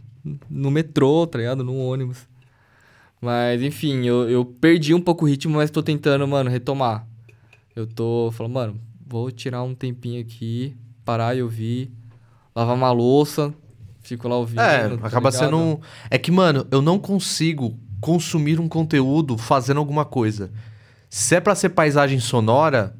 no 0.48 0.70
metrô, 0.70 1.26
tá 1.26 1.38
ligado? 1.38 1.64
No 1.64 1.76
ônibus. 1.76 2.18
Mas, 3.20 3.60
enfim, 3.62 4.06
eu, 4.06 4.30
eu 4.30 4.44
perdi 4.44 4.94
um 4.94 5.00
pouco 5.00 5.24
o 5.24 5.28
ritmo, 5.28 5.56
mas 5.56 5.72
tô 5.72 5.82
tentando, 5.82 6.24
mano, 6.28 6.48
retomar. 6.48 7.04
Eu 7.74 7.88
tô 7.88 8.30
falando, 8.32 8.52
mano, 8.52 8.80
vou 9.04 9.28
tirar 9.32 9.64
um 9.64 9.74
tempinho 9.74 10.20
aqui, 10.20 10.76
parar 11.04 11.36
e 11.36 11.42
ouvir, 11.42 11.90
lavar 12.54 12.76
uma 12.76 12.92
louça, 12.92 13.52
fico 14.02 14.28
lá 14.28 14.36
ouvindo. 14.36 14.60
É, 14.60 14.88
tá 14.90 15.08
acaba 15.08 15.30
ligado? 15.30 15.46
sendo 15.46 15.56
um. 15.56 15.80
É 16.08 16.16
que, 16.16 16.30
mano, 16.30 16.64
eu 16.70 16.80
não 16.80 16.96
consigo 16.96 17.76
consumir 18.00 18.60
um 18.60 18.68
conteúdo 18.68 19.36
fazendo 19.36 19.78
alguma 19.78 20.04
coisa. 20.04 20.52
Se 21.08 21.34
é 21.34 21.40
pra 21.40 21.56
ser 21.56 21.70
paisagem 21.70 22.20
sonora, 22.20 22.94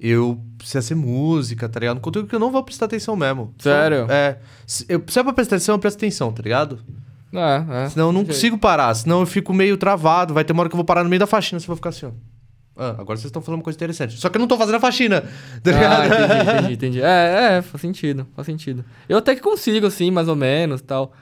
eu 0.00 0.40
precisa 0.58 0.80
ser 0.82 0.94
música, 0.94 1.68
tá 1.68 1.78
ligado? 1.80 1.98
Um 1.98 2.00
conteúdo 2.00 2.28
que 2.28 2.34
eu 2.34 2.40
não 2.40 2.50
vou 2.50 2.62
prestar 2.62 2.86
atenção 2.86 3.14
mesmo. 3.16 3.54
Só- 3.58 3.70
Sério? 3.70 4.06
é. 4.10 4.38
Se, 4.66 4.84
eu, 4.88 5.02
se 5.06 5.18
é 5.18 5.22
pra 5.22 5.32
prestar 5.32 5.56
atenção, 5.56 5.74
eu 5.74 5.78
presto 5.78 5.96
atenção, 5.98 6.32
tá 6.32 6.42
ligado? 6.42 6.78
É, 7.32 7.84
é. 7.84 7.88
Senão 7.90 8.06
eu 8.06 8.12
não 8.12 8.24
consigo 8.24 8.58
parar, 8.58 8.92
senão 8.94 9.20
eu 9.20 9.26
fico 9.26 9.52
meio 9.54 9.76
travado. 9.76 10.34
Vai 10.34 10.42
ter 10.44 10.52
uma 10.52 10.62
hora 10.62 10.68
que 10.68 10.74
eu 10.74 10.78
vou 10.78 10.84
parar 10.84 11.04
no 11.04 11.10
meio 11.10 11.20
da 11.20 11.26
faxina, 11.26 11.60
você 11.60 11.66
vai 11.66 11.76
ficar 11.76 11.90
assim, 11.90 12.06
ó. 12.06 12.10
Ah, 12.76 12.90
agora 12.98 13.16
vocês 13.18 13.26
estão 13.26 13.42
falando 13.42 13.58
uma 13.58 13.64
coisa 13.64 13.76
interessante. 13.76 14.16
Só 14.18 14.28
que 14.30 14.36
eu 14.36 14.40
não 14.40 14.48
tô 14.48 14.56
fazendo 14.56 14.76
a 14.76 14.80
faxina, 14.80 15.20
tá 15.62 15.70
Ah, 15.70 16.06
ligado? 16.06 16.06
entendi, 16.06 16.50
entendi, 16.50 16.72
entendi. 16.74 17.02
É, 17.02 17.56
é, 17.58 17.62
faz 17.62 17.80
sentido, 17.80 18.26
faz 18.34 18.46
sentido. 18.46 18.84
Eu 19.08 19.18
até 19.18 19.34
que 19.34 19.40
consigo, 19.42 19.86
assim, 19.86 20.10
mais 20.10 20.28
ou 20.28 20.34
menos, 20.36 20.80
tal. 20.80 21.12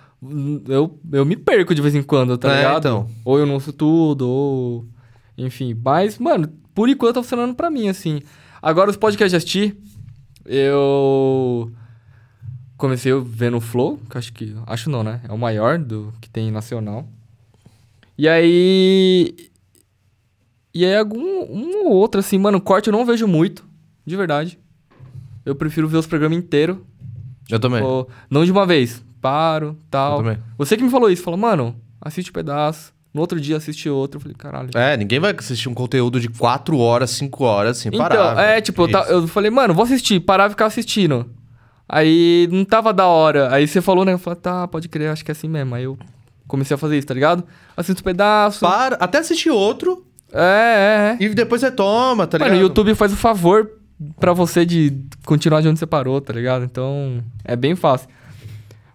Eu, 0.69 0.99
eu 1.13 1.25
me 1.25 1.37
perco 1.37 1.75
de 1.75 1.83
vez 1.83 1.95
em 1.95 2.03
quando, 2.03 2.37
tá 2.39 2.53
É, 2.53 2.57
ligado? 2.59 2.79
então. 2.79 3.09
Ou 3.25 3.39
eu 3.39 3.47
não 3.47 3.55
ouço 3.55 3.73
tudo, 3.73 4.29
ou... 4.29 4.87
Enfim, 5.37 5.77
mas, 5.85 6.19
mano, 6.19 6.49
por 6.75 6.89
enquanto 6.89 7.15
tá 7.17 7.23
funcionando 7.23 7.55
pra 7.55 7.71
mim, 7.71 7.89
assim. 7.89 8.21
Agora, 8.61 8.91
os 8.91 8.97
podcasts 8.97 9.31
de 9.31 9.37
assistir, 9.37 9.77
eu... 10.45 11.71
Comecei 12.77 13.13
vendo 13.21 13.57
o 13.57 13.61
Flow, 13.61 13.99
que 14.09 14.19
acho 14.19 14.33
que... 14.33 14.55
Acho 14.67 14.89
não, 14.89 15.03
né? 15.03 15.21
É 15.29 15.33
o 15.33 15.39
maior 15.39 15.79
do 15.79 16.13
que 16.21 16.29
tem 16.31 16.51
nacional. 16.51 17.07
E 18.17 18.29
aí... 18.29 19.35
E 20.75 20.85
aí, 20.85 20.97
algum 20.97 21.21
um 21.21 21.87
ou 21.87 21.93
outro, 21.93 22.21
assim, 22.21 22.39
mano, 22.39 22.61
corte 22.61 22.89
eu 22.89 22.93
não 22.93 23.05
vejo 23.05 23.27
muito, 23.27 23.65
de 24.07 24.17
verdade. 24.17 24.59
Eu 25.45 25.55
prefiro 25.55 25.89
ver 25.89 25.97
os 25.97 26.07
programas 26.07 26.39
inteiros. 26.39 26.77
Eu 27.49 27.59
também. 27.59 27.83
Ou, 27.83 28.09
não 28.31 28.45
de 28.45 28.53
uma 28.53 28.67
vez. 28.67 29.03
Paro, 29.21 29.77
tal. 29.91 30.19
Eu 30.19 30.25
também. 30.25 30.43
Você 30.57 30.77
que 30.77 30.83
me 30.83 30.91
falou 30.91 31.11
isso, 31.11 31.23
falou, 31.23 31.39
mano, 31.39 31.75
assiste 32.01 32.31
um 32.31 32.35
pedaço. 32.35 32.93
No 33.13 33.21
outro 33.21 33.41
dia 33.41 33.57
assiste 33.57 33.89
outro. 33.89 34.21
Falei, 34.21 34.35
caralho. 34.37 34.71
É, 34.75 34.97
ninguém 34.97 35.19
vai 35.19 35.35
assistir 35.37 35.69
um 35.69 35.75
conteúdo 35.75 36.21
de 36.21 36.29
4 36.29 36.79
horas, 36.79 37.11
5 37.11 37.45
horas 37.45 37.79
sem 37.79 37.89
então, 37.89 38.01
parar. 38.01 38.39
é, 38.43 38.47
velho. 38.53 38.63
tipo, 38.63 38.83
eu, 38.89 39.01
eu 39.09 39.29
falei, 39.29 39.51
mano, 39.51 39.73
vou 39.75 39.85
assistir. 39.85 40.21
Parar 40.21 40.47
e 40.47 40.51
ficar 40.51 40.67
assistindo. 40.67 41.31
Aí 41.89 42.49
não 42.53 42.65
tava 42.65 42.93
da 42.93 43.07
hora. 43.07 43.53
Aí 43.55 43.67
você 43.67 43.81
falou, 43.81 44.05
né? 44.05 44.13
Eu 44.13 44.19
falei, 44.19 44.39
tá, 44.39 44.69
pode 44.69 44.89
crer, 44.89 45.11
acho 45.11 45.25
que 45.25 45.31
é 45.31 45.33
assim 45.33 45.49
mesmo. 45.49 45.75
Aí 45.75 45.85
eu 45.85 45.99
comecei 46.47 46.75
a 46.75 46.79
fazer 46.79 46.99
isso, 46.99 47.07
tá 47.07 47.15
ligado? 47.15 47.45
Assisto 47.77 48.03
um 48.03 48.05
pedaço. 48.05 48.61
Para, 48.61 48.97
até 48.97 49.19
assistir 49.19 49.51
outro 49.51 50.05
É, 50.33 51.17
é, 51.19 51.23
é. 51.23 51.25
e 51.25 51.29
depois 51.31 51.61
você 51.63 51.71
toma, 51.71 52.27
tá 52.27 52.39
Mano, 52.39 52.51
ligado? 52.53 52.63
o 52.65 52.69
YouTube 52.69 52.95
faz 52.95 53.13
o 53.13 53.17
favor 53.17 53.71
pra 54.21 54.33
você 54.35 54.67
de 54.67 54.93
continuar 55.25 55.61
de 55.63 55.69
onde 55.69 55.79
você 55.79 55.87
parou, 55.87 56.21
tá 56.21 56.33
ligado? 56.33 56.65
Então, 56.65 57.23
é 57.45 57.57
bem 57.57 57.75
fácil. 57.75 58.09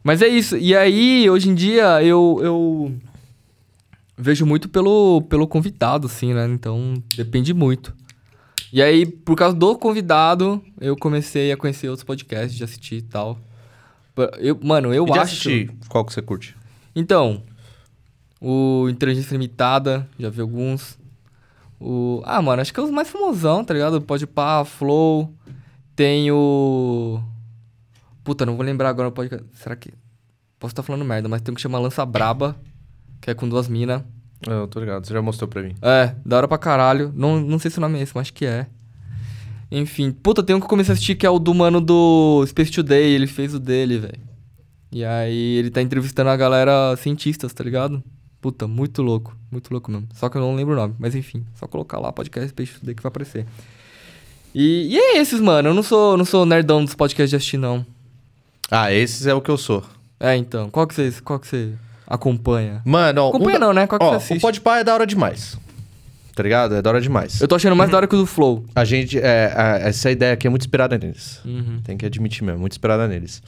Mas 0.04 0.22
é 0.22 0.28
isso. 0.28 0.56
E 0.58 0.76
aí, 0.76 1.28
hoje 1.30 1.50
em 1.50 1.56
dia, 1.56 2.04
eu, 2.04 2.40
eu 2.44 2.94
vejo 4.18 4.46
muito 4.46 4.70
pelo, 4.70 5.22
pelo 5.24 5.48
convidado, 5.48 6.08
assim, 6.08 6.34
né? 6.34 6.46
Então, 6.48 6.94
depende 7.16 7.54
muito. 7.54 7.94
E 8.72 8.82
aí, 8.82 9.06
por 9.06 9.36
causa 9.36 9.56
do 9.56 9.78
convidado, 9.78 10.64
eu 10.82 10.96
comecei 10.98 11.52
a 11.52 11.58
conhecer 11.58 11.90
outros 11.90 12.04
podcasts, 12.04 12.56
de 12.58 12.64
assistir 12.64 12.96
e 12.96 13.02
tal. 13.04 13.38
Eu, 14.40 14.60
mano, 14.64 14.94
eu 14.94 15.06
E 15.08 15.12
acho... 15.12 15.22
assistir, 15.22 15.72
qual 15.90 16.06
que 16.06 16.14
você 16.14 16.22
curte? 16.22 16.56
Então, 16.96 17.44
o 18.40 18.88
Inteligência 18.90 19.34
Limitada, 19.34 20.08
já 20.20 20.30
vi 20.30 20.42
alguns. 20.42 20.98
O... 21.80 22.22
Ah, 22.26 22.42
mano, 22.42 22.62
acho 22.62 22.74
que 22.74 22.80
é 22.80 22.84
os 22.84 22.92
mais 22.92 23.10
famosão, 23.10 23.64
tá 23.64 23.74
ligado? 23.74 24.02
Pode 24.02 24.28
pá, 24.28 24.64
Flow. 24.66 25.34
Tem 25.96 26.32
o. 26.32 27.22
Puta, 28.24 28.46
não 28.46 28.56
vou 28.56 28.66
lembrar 28.66 28.90
agora 28.90 29.10
o 29.10 29.12
podcast. 29.12 29.46
Será 29.54 29.76
que. 29.76 29.94
Posso 30.60 30.72
estar 30.72 30.84
falando 30.84 31.06
merda, 31.06 31.28
mas 31.28 31.42
tem 31.42 31.52
um 31.52 31.56
que 31.56 31.62
chama 31.62 31.78
Lança 31.78 32.06
Braba, 32.06 32.56
que 33.24 33.32
é 33.32 33.34
com 33.34 33.48
duas 33.48 33.70
minas. 33.70 34.02
Ah, 34.46 34.52
Eu 34.52 34.68
tô 34.68 34.82
ligado, 34.82 35.08
você 35.08 35.14
já 35.14 35.22
mostrou 35.22 35.48
pra 35.48 35.64
mim. 35.64 35.74
É, 35.82 36.14
da 36.26 36.36
hora 36.38 36.48
pra 36.48 36.58
caralho. 36.58 37.12
Não, 37.16 37.40
não 37.40 37.58
sei 37.58 37.72
se 37.72 37.78
o 37.78 37.82
nome 37.82 37.98
é 37.98 38.02
esse, 38.02 38.12
mas 38.14 38.24
acho 38.24 38.34
que 38.34 38.46
é. 38.46 38.68
Enfim, 39.72 40.12
puta, 40.12 40.44
tem 40.44 40.54
um 40.54 40.60
que 40.60 40.66
eu 40.66 40.70
comecei 40.70 40.92
a 40.92 40.94
assistir 40.94 41.16
que 41.16 41.26
é 41.26 41.30
o 41.30 41.40
do 41.40 41.54
mano 41.54 41.80
do 41.80 42.46
Space 42.46 42.70
Today. 42.70 43.14
Ele 43.14 43.26
fez 43.26 43.54
o 43.56 43.60
dele, 43.60 43.98
velho. 43.98 44.20
E 44.92 45.06
aí 45.06 45.56
ele 45.56 45.72
tá 45.72 45.82
entrevistando 45.82 46.30
a 46.30 46.36
galera 46.36 46.96
cientistas, 46.98 47.54
tá 47.54 47.64
ligado? 47.64 48.04
Puta, 48.42 48.68
muito 48.68 49.02
louco. 49.02 49.36
Muito 49.50 49.72
louco 49.72 49.90
mesmo. 49.90 50.10
Só 50.14 50.28
que 50.28 50.38
eu 50.38 50.42
não 50.42 50.54
lembro 50.54 50.74
o 50.74 50.78
nome. 50.78 50.94
Mas 51.00 51.16
enfim, 51.16 51.46
só 51.56 51.66
colocar 51.66 51.98
lá 51.98 52.12
podcast 52.12 52.50
Space 52.50 52.78
Today 52.78 52.94
que 52.94 53.02
vai 53.02 53.08
aparecer. 53.08 53.46
E, 54.54 54.90
e 54.92 54.98
é 54.98 55.18
esses, 55.18 55.40
mano. 55.40 55.70
Eu 55.70 55.74
não 55.74 55.82
sou, 55.82 56.18
não 56.18 56.26
sou 56.26 56.46
nerdão 56.46 56.84
dos 56.84 56.94
podcasts 56.94 57.30
de 57.30 57.38
assistir, 57.38 57.58
não. 57.58 57.86
Ah, 58.70 58.92
esses 58.92 59.26
é 59.26 59.34
o 59.34 59.42
que 59.42 59.50
eu 59.50 59.58
sou. 59.58 59.82
É, 60.20 60.36
então. 60.36 60.70
Qual 60.70 60.86
que 60.86 60.94
você, 60.94 61.14
qual 61.24 61.40
que 61.40 61.48
você 61.48 61.72
acompanha? 62.14 62.82
Mano, 62.86 63.22
ó. 63.24 63.30
Acompanha 63.30 63.58
um 63.58 63.60
da- 63.60 63.66
não, 63.68 63.74
né? 63.74 63.88
Qual 63.88 64.00
que 64.00 64.06
ó, 64.06 64.10
você 64.10 64.16
o 64.16 64.18
assiste? 64.18 64.42
Podpah 64.42 64.80
é 64.80 64.84
da 64.84 64.94
hora 64.94 65.06
demais. 65.08 65.58
Tá 66.36 66.42
ligado? 66.42 66.76
É 66.76 66.82
da 66.82 66.90
hora 66.90 67.00
demais. 67.02 67.40
Eu 67.42 67.48
tô 67.48 67.56
achando 67.56 67.76
mais 67.76 67.92
da 67.92 67.98
hora 67.98 68.08
que 68.08 68.16
o 68.16 68.20
do 68.20 68.26
Flow. 68.26 68.66
A 68.76 68.84
gente, 68.84 69.20
é, 69.20 69.54
a- 69.56 69.78
essa 69.88 70.10
ideia 70.10 70.34
aqui 70.34 70.48
é 70.48 70.50
muito 70.50 70.64
inspirada 70.64 70.98
neles. 70.98 71.40
Uhum. 71.46 71.80
Tem 71.84 71.96
que 71.96 72.06
admitir 72.06 72.44
mesmo, 72.44 72.60
muito 72.60 72.72
inspirada 72.74 73.08
neles. 73.08 73.42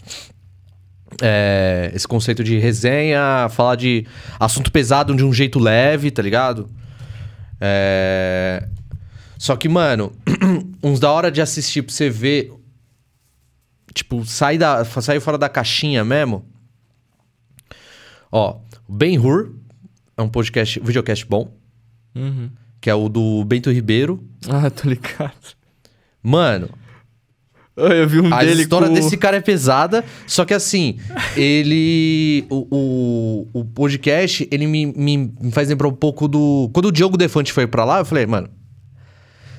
É, 1.22 1.92
esse 1.96 2.08
conceito 2.08 2.44
de 2.44 2.58
resenha, 2.60 3.48
falar 3.50 3.76
de 3.76 4.06
assunto 4.40 4.72
pesado 4.72 5.16
de 5.16 5.24
um 5.24 5.32
jeito 5.34 5.58
leve, 5.60 6.12
tá 6.12 6.22
ligado? 6.22 6.70
É... 7.60 8.68
Só 9.38 9.56
que, 9.56 9.68
mano, 9.70 10.12
uns 10.84 11.00
da 11.00 11.12
hora 11.12 11.32
de 11.32 11.42
assistir 11.42 11.82
pra 11.82 11.94
você 11.94 12.10
ver. 12.10 12.52
Tipo, 13.94 14.26
sai, 14.26 14.58
da, 14.58 14.84
sai 14.86 15.20
fora 15.20 15.38
da 15.38 15.48
caixinha 15.48 16.04
mesmo. 16.04 16.46
Ó, 18.32 18.58
Ben 18.88 19.18
Hur 19.20 19.52
é 20.18 20.22
um 20.22 20.30
podcast, 20.30 20.80
videocast 20.80 21.26
bom, 21.28 21.52
Uhum. 22.16 22.50
que 22.82 22.90
é 22.90 22.96
o 22.96 23.10
do 23.10 23.44
Bento 23.46 23.72
Ribeiro. 23.72 24.24
Ah, 24.50 24.70
tô 24.70 24.88
ligado. 24.90 25.34
Mano, 26.24 26.70
Eu 27.78 28.08
vi 28.08 28.20
um 28.22 28.34
a 28.34 28.40
dele 28.44 28.62
história 28.64 28.88
com... 28.88 28.94
desse 28.94 29.18
cara 29.18 29.36
é 29.38 29.42
pesada, 29.42 30.04
só 30.26 30.46
que 30.46 30.54
assim, 30.54 30.98
ele. 31.36 32.46
O, 32.50 32.68
o, 33.54 33.60
o 33.60 33.66
podcast, 33.66 34.48
ele 34.50 34.66
me, 34.66 34.86
me, 34.88 35.18
me 35.40 35.52
faz 35.52 35.68
lembrar 35.70 35.88
um 35.90 35.94
pouco 35.94 36.28
do. 36.28 36.70
Quando 36.74 36.86
o 36.86 36.92
Diogo 36.92 37.18
Defante 37.18 37.52
foi 37.52 37.68
pra 37.68 37.84
lá, 37.84 38.00
eu 38.00 38.06
falei, 38.06 38.26
mano. 38.26 38.50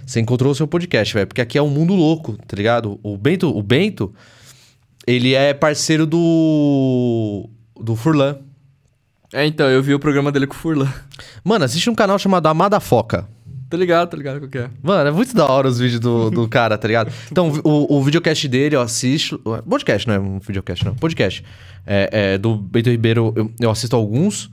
Você 0.06 0.20
encontrou 0.20 0.52
o 0.52 0.54
seu 0.54 0.66
podcast, 0.68 1.12
velho. 1.12 1.26
Porque 1.26 1.40
aqui 1.40 1.58
é 1.58 1.62
um 1.62 1.68
mundo 1.68 1.92
louco, 1.94 2.36
tá 2.46 2.56
ligado? 2.56 2.98
O 3.02 3.16
Bento, 3.18 3.48
o 3.54 3.62
Bento, 3.62 4.14
ele 5.06 5.34
é 5.34 5.52
parceiro 5.52 6.06
do. 6.06 7.50
Do 7.78 7.94
Furlan. 7.96 8.38
É, 9.32 9.44
então, 9.46 9.68
eu 9.68 9.82
vi 9.82 9.92
o 9.94 9.98
programa 9.98 10.30
dele 10.30 10.46
com 10.46 10.54
o 10.54 10.56
Furlan. 10.56 10.88
Mano, 11.42 11.64
assiste 11.64 11.90
um 11.90 11.94
canal 11.94 12.18
chamado 12.18 12.46
Amada 12.46 12.78
Foca. 12.80 13.28
Tô 13.68 13.76
ligado, 13.76 14.08
tô 14.10 14.16
ligado 14.16 14.38
qual 14.38 14.48
que 14.48 14.58
é. 14.58 14.70
Mano, 14.80 15.08
é 15.08 15.10
muito 15.10 15.34
da 15.34 15.44
hora 15.46 15.66
os 15.66 15.78
vídeos 15.80 15.98
do, 15.98 16.30
do 16.30 16.46
cara, 16.48 16.78
tá 16.78 16.86
ligado? 16.86 17.12
Então, 17.30 17.52
o, 17.64 17.96
o 17.96 18.02
videocast 18.02 18.46
dele 18.46 18.76
eu 18.76 18.80
assisto. 18.80 19.38
Podcast, 19.68 20.06
não 20.06 20.14
é 20.14 20.20
um 20.20 20.38
videocast, 20.38 20.84
não. 20.84 20.94
Podcast. 20.94 21.44
É, 21.84 22.08
é, 22.34 22.38
do 22.38 22.56
Bento 22.56 22.88
Ribeiro, 22.90 23.32
eu, 23.36 23.50
eu 23.60 23.70
assisto 23.70 23.96
alguns. 23.96 24.48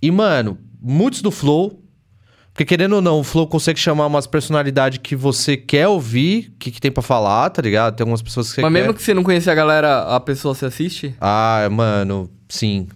E, 0.00 0.10
mano, 0.10 0.56
muitos 0.80 1.20
do 1.20 1.30
Flow. 1.32 1.80
Porque 2.52 2.64
querendo 2.64 2.92
ou 2.94 3.02
não, 3.02 3.18
o 3.18 3.24
Flow 3.24 3.48
consegue 3.48 3.80
chamar 3.80 4.06
umas 4.06 4.28
personalidades 4.28 5.00
que 5.02 5.16
você 5.16 5.56
quer 5.56 5.88
ouvir, 5.88 6.52
o 6.54 6.58
que, 6.60 6.70
que 6.70 6.80
tem 6.80 6.92
pra 6.92 7.02
falar, 7.02 7.50
tá 7.50 7.60
ligado? 7.60 7.96
Tem 7.96 8.04
algumas 8.04 8.22
pessoas 8.22 8.46
que 8.46 8.54
você 8.54 8.60
Mas 8.60 8.72
quer. 8.72 8.78
mesmo 8.78 8.94
que 8.94 9.02
você 9.02 9.12
não 9.12 9.24
conhecer 9.24 9.50
a 9.50 9.54
galera, 9.56 10.02
a 10.02 10.20
pessoa 10.20 10.54
se 10.54 10.64
assiste? 10.64 11.16
Ah, 11.20 11.68
mano, 11.72 12.30
sim. 12.48 12.86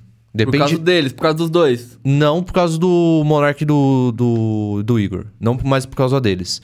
Por 0.45 0.53
Depende. 0.53 0.59
causa 0.59 0.79
deles, 0.79 1.13
por 1.13 1.23
causa 1.23 1.39
dos 1.39 1.51
dois. 1.51 1.99
Não 2.05 2.43
por 2.43 2.53
causa 2.53 2.79
do 2.79 3.23
Monark 3.25 3.65
do, 3.65 4.13
do, 4.13 4.83
do 4.85 5.01
Igor. 5.01 5.27
Não 5.41 5.59
mais 5.65 5.85
por 5.85 5.97
causa 5.97 6.21
deles. 6.21 6.63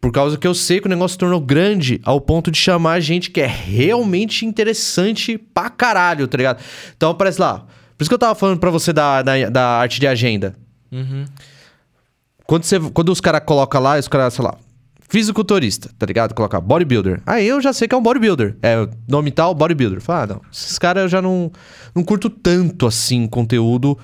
Por 0.00 0.12
causa 0.12 0.38
que 0.38 0.46
eu 0.46 0.54
sei 0.54 0.80
que 0.80 0.86
o 0.86 0.88
negócio 0.88 1.12
se 1.12 1.18
tornou 1.18 1.40
grande 1.40 2.00
ao 2.04 2.20
ponto 2.20 2.50
de 2.50 2.56
chamar 2.56 3.00
gente 3.00 3.30
que 3.30 3.40
é 3.40 3.46
realmente 3.46 4.46
interessante 4.46 5.36
pra 5.36 5.68
caralho, 5.68 6.26
tá 6.26 6.38
ligado? 6.38 6.62
Então 6.96 7.10
aparece 7.10 7.40
lá. 7.40 7.66
Por 7.98 8.02
isso 8.02 8.08
que 8.08 8.14
eu 8.14 8.18
tava 8.18 8.34
falando 8.34 8.58
pra 8.58 8.70
você 8.70 8.92
da, 8.92 9.20
da, 9.20 9.50
da 9.50 9.66
arte 9.78 10.00
de 10.00 10.06
agenda. 10.06 10.54
Uhum. 10.90 11.26
Quando, 12.46 12.64
você, 12.64 12.80
quando 12.80 13.10
os 13.10 13.20
caras 13.20 13.42
colocam 13.44 13.80
lá, 13.82 13.98
os 13.98 14.08
caras, 14.08 14.32
sei 14.34 14.44
lá, 14.44 14.56
fisiculturista, 15.10 15.90
tá 15.98 16.06
ligado? 16.06 16.32
Coloca 16.34 16.58
bodybuilder. 16.60 17.20
Aí 17.26 17.46
eu 17.46 17.60
já 17.60 17.72
sei 17.72 17.86
que 17.88 17.94
é 17.94 17.98
um 17.98 18.02
bodybuilder. 18.02 18.56
É 18.62 18.88
nome 19.08 19.30
tal, 19.30 19.52
bodybuilder. 19.54 20.00
Fala, 20.00 20.22
ah, 20.22 20.26
não. 20.28 20.40
Esses 20.52 20.78
caras 20.78 21.02
eu 21.02 21.08
já 21.08 21.20
não, 21.20 21.50
não 21.94 22.02
curto 22.04 22.30
tanto 22.30 22.86
assim 22.86 23.26
conteúdo 23.26 23.98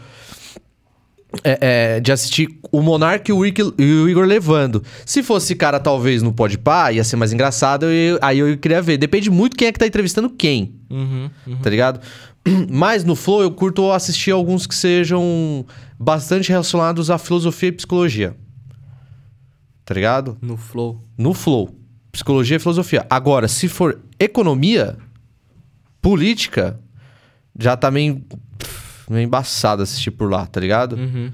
é, 1.44 1.58
é, 1.96 2.00
de 2.00 2.10
assistir 2.12 2.58
o 2.72 2.80
Monark 2.82 3.30
e 3.30 3.32
o, 3.32 3.44
Igor, 3.46 3.72
e 3.78 3.84
o 3.84 4.08
Igor 4.08 4.24
levando. 4.26 4.82
Se 5.04 5.22
fosse 5.22 5.54
cara, 5.54 5.78
talvez, 5.78 6.22
no 6.22 6.32
Podpah, 6.32 6.92
ia 6.92 7.04
ser 7.04 7.16
mais 7.16 7.32
engraçado, 7.32 7.86
eu- 7.86 8.18
aí 8.20 8.38
eu 8.38 8.56
queria 8.58 8.80
ver. 8.82 8.96
Depende 8.96 9.30
muito 9.30 9.56
quem 9.56 9.68
é 9.68 9.72
que 9.72 9.78
tá 9.78 9.86
entrevistando 9.86 10.28
quem, 10.30 10.74
Uhum. 10.90 11.30
uhum. 11.46 11.56
tá 11.62 11.70
ligado? 11.70 12.00
Mas 12.70 13.04
no 13.04 13.14
Flow 13.14 13.42
eu 13.42 13.50
curto 13.50 13.90
assistir 13.92 14.30
alguns 14.30 14.66
que 14.66 14.74
sejam 14.74 15.64
bastante 15.98 16.48
relacionados 16.48 17.10
à 17.10 17.18
filosofia 17.18 17.68
e 17.68 17.72
psicologia. 17.72 18.34
Tá 19.86 19.94
ligado? 19.94 20.36
No 20.42 20.56
Flow. 20.56 21.00
No 21.16 21.32
Flow. 21.32 21.72
Psicologia 22.10 22.56
e 22.56 22.60
filosofia. 22.60 23.06
Agora, 23.08 23.46
se 23.46 23.68
for 23.68 24.00
economia, 24.18 24.98
política, 26.02 26.80
já 27.56 27.76
tá 27.76 27.88
meio, 27.88 28.20
meio 29.08 29.24
embaçado 29.24 29.82
assistir 29.82 30.10
por 30.10 30.28
lá, 30.28 30.44
tá 30.44 30.58
ligado? 30.58 30.96
Uhum. 30.96 31.30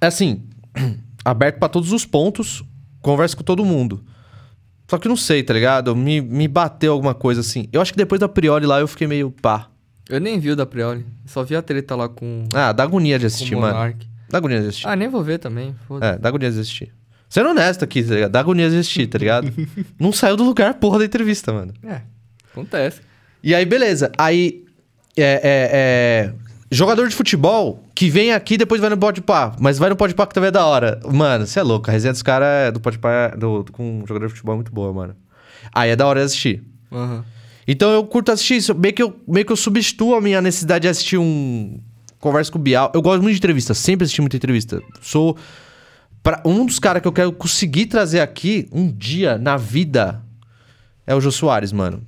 É 0.00 0.06
assim, 0.06 0.44
aberto 1.22 1.58
pra 1.58 1.68
todos 1.68 1.92
os 1.92 2.06
pontos, 2.06 2.64
conversa 3.02 3.36
com 3.36 3.42
todo 3.44 3.62
mundo. 3.62 4.02
Só 4.88 4.96
que 4.96 5.08
não 5.08 5.16
sei, 5.16 5.42
tá 5.42 5.52
ligado? 5.52 5.94
Me, 5.94 6.22
me 6.22 6.48
bateu 6.48 6.92
alguma 6.92 7.12
coisa 7.12 7.42
assim. 7.42 7.68
Eu 7.70 7.82
acho 7.82 7.92
que 7.92 7.98
depois 7.98 8.18
da 8.18 8.28
Priori 8.28 8.64
lá 8.64 8.80
eu 8.80 8.88
fiquei 8.88 9.06
meio 9.06 9.30
pá. 9.30 9.68
Eu 10.08 10.20
nem 10.20 10.38
vi 10.38 10.52
o 10.52 10.56
da 10.56 10.64
Prioli. 10.64 11.04
Só 11.26 11.42
vi 11.42 11.54
a 11.54 11.60
treta 11.60 11.94
lá 11.94 12.08
com, 12.08 12.44
Ah, 12.54 12.72
dá 12.72 12.84
agonia 12.84 13.18
de 13.18 13.26
assistir, 13.26 13.56
mano. 13.56 13.94
Dá 14.28 14.38
agonia 14.38 14.60
de 14.60 14.68
assistir. 14.68 14.88
Ah, 14.88 14.96
nem 14.96 15.08
vou 15.08 15.22
ver 15.22 15.38
também. 15.38 15.74
Foda. 15.86 16.06
É, 16.06 16.18
dá 16.18 16.28
agonia 16.28 16.50
de 16.50 16.58
assistir. 16.58 16.92
Sendo 17.28 17.50
honesto 17.50 17.84
aqui, 17.84 18.02
tá 18.02 18.14
ligado? 18.14 18.30
Dá 18.30 18.40
agonia 18.40 18.70
de 18.70 18.76
assistir, 18.76 19.06
tá 19.06 19.18
ligado? 19.18 19.52
não 19.98 20.12
saiu 20.12 20.36
do 20.36 20.44
lugar, 20.44 20.74
porra 20.74 21.00
da 21.00 21.04
entrevista, 21.04 21.52
mano. 21.52 21.72
É, 21.84 22.02
acontece. 22.52 23.00
E 23.42 23.54
aí, 23.54 23.64
beleza. 23.64 24.10
Aí, 24.16 24.64
é, 25.16 25.40
é, 25.42 25.70
é, 25.72 26.32
jogador 26.70 27.08
de 27.08 27.14
futebol 27.14 27.82
que 27.94 28.08
vem 28.10 28.32
aqui 28.32 28.54
e 28.54 28.58
depois 28.58 28.80
vai 28.80 28.90
no 28.90 28.98
Podpah. 28.98 29.56
Mas 29.58 29.78
vai 29.78 29.90
no 29.90 29.96
Podpah 29.96 30.26
que 30.26 30.34
também 30.34 30.48
é 30.48 30.52
da 30.52 30.66
hora. 30.66 31.00
Mano, 31.04 31.46
você 31.46 31.60
é 31.60 31.62
louco. 31.62 31.90
A 31.90 31.92
resenha 31.92 32.12
dos 32.12 32.22
caras 32.22 32.72
do 32.72 32.80
Podpah 32.80 33.28
do, 33.36 33.64
com 33.72 34.04
jogador 34.06 34.26
de 34.26 34.32
futebol 34.32 34.54
é 34.54 34.56
muito 34.56 34.72
boa, 34.72 34.92
mano. 34.92 35.16
Aí 35.74 35.90
é 35.90 35.96
da 35.96 36.06
hora 36.06 36.20
de 36.20 36.26
assistir. 36.26 36.62
Aham. 36.92 37.24
Então 37.66 37.90
eu 37.90 38.04
curto 38.04 38.30
assistir 38.30 38.56
isso. 38.56 38.74
Meio 38.74 38.94
que 38.94 39.02
eu, 39.02 39.18
meio 39.26 39.44
que 39.44 39.52
eu 39.52 39.56
substituo 39.56 40.14
a 40.14 40.20
minha 40.20 40.40
necessidade 40.40 40.82
de 40.82 40.88
assistir 40.88 41.18
um... 41.18 41.80
Conversa 42.26 42.50
com 42.50 42.58
o 42.58 42.62
Bial. 42.62 42.90
Eu 42.92 43.00
gosto 43.00 43.22
muito 43.22 43.34
de 43.34 43.38
entrevista. 43.38 43.72
Sempre 43.72 44.02
assisti 44.04 44.20
muita 44.20 44.36
entrevista. 44.36 44.82
Sou... 45.00 45.36
Pra, 46.24 46.42
um 46.44 46.66
dos 46.66 46.80
caras 46.80 47.00
que 47.00 47.06
eu 47.06 47.12
quero 47.12 47.30
conseguir 47.32 47.86
trazer 47.86 48.18
aqui 48.18 48.66
um 48.72 48.90
dia 48.90 49.38
na 49.38 49.56
vida 49.56 50.20
é 51.06 51.14
o 51.14 51.20
Jô 51.20 51.30
Soares, 51.30 51.70
mano. 51.70 52.02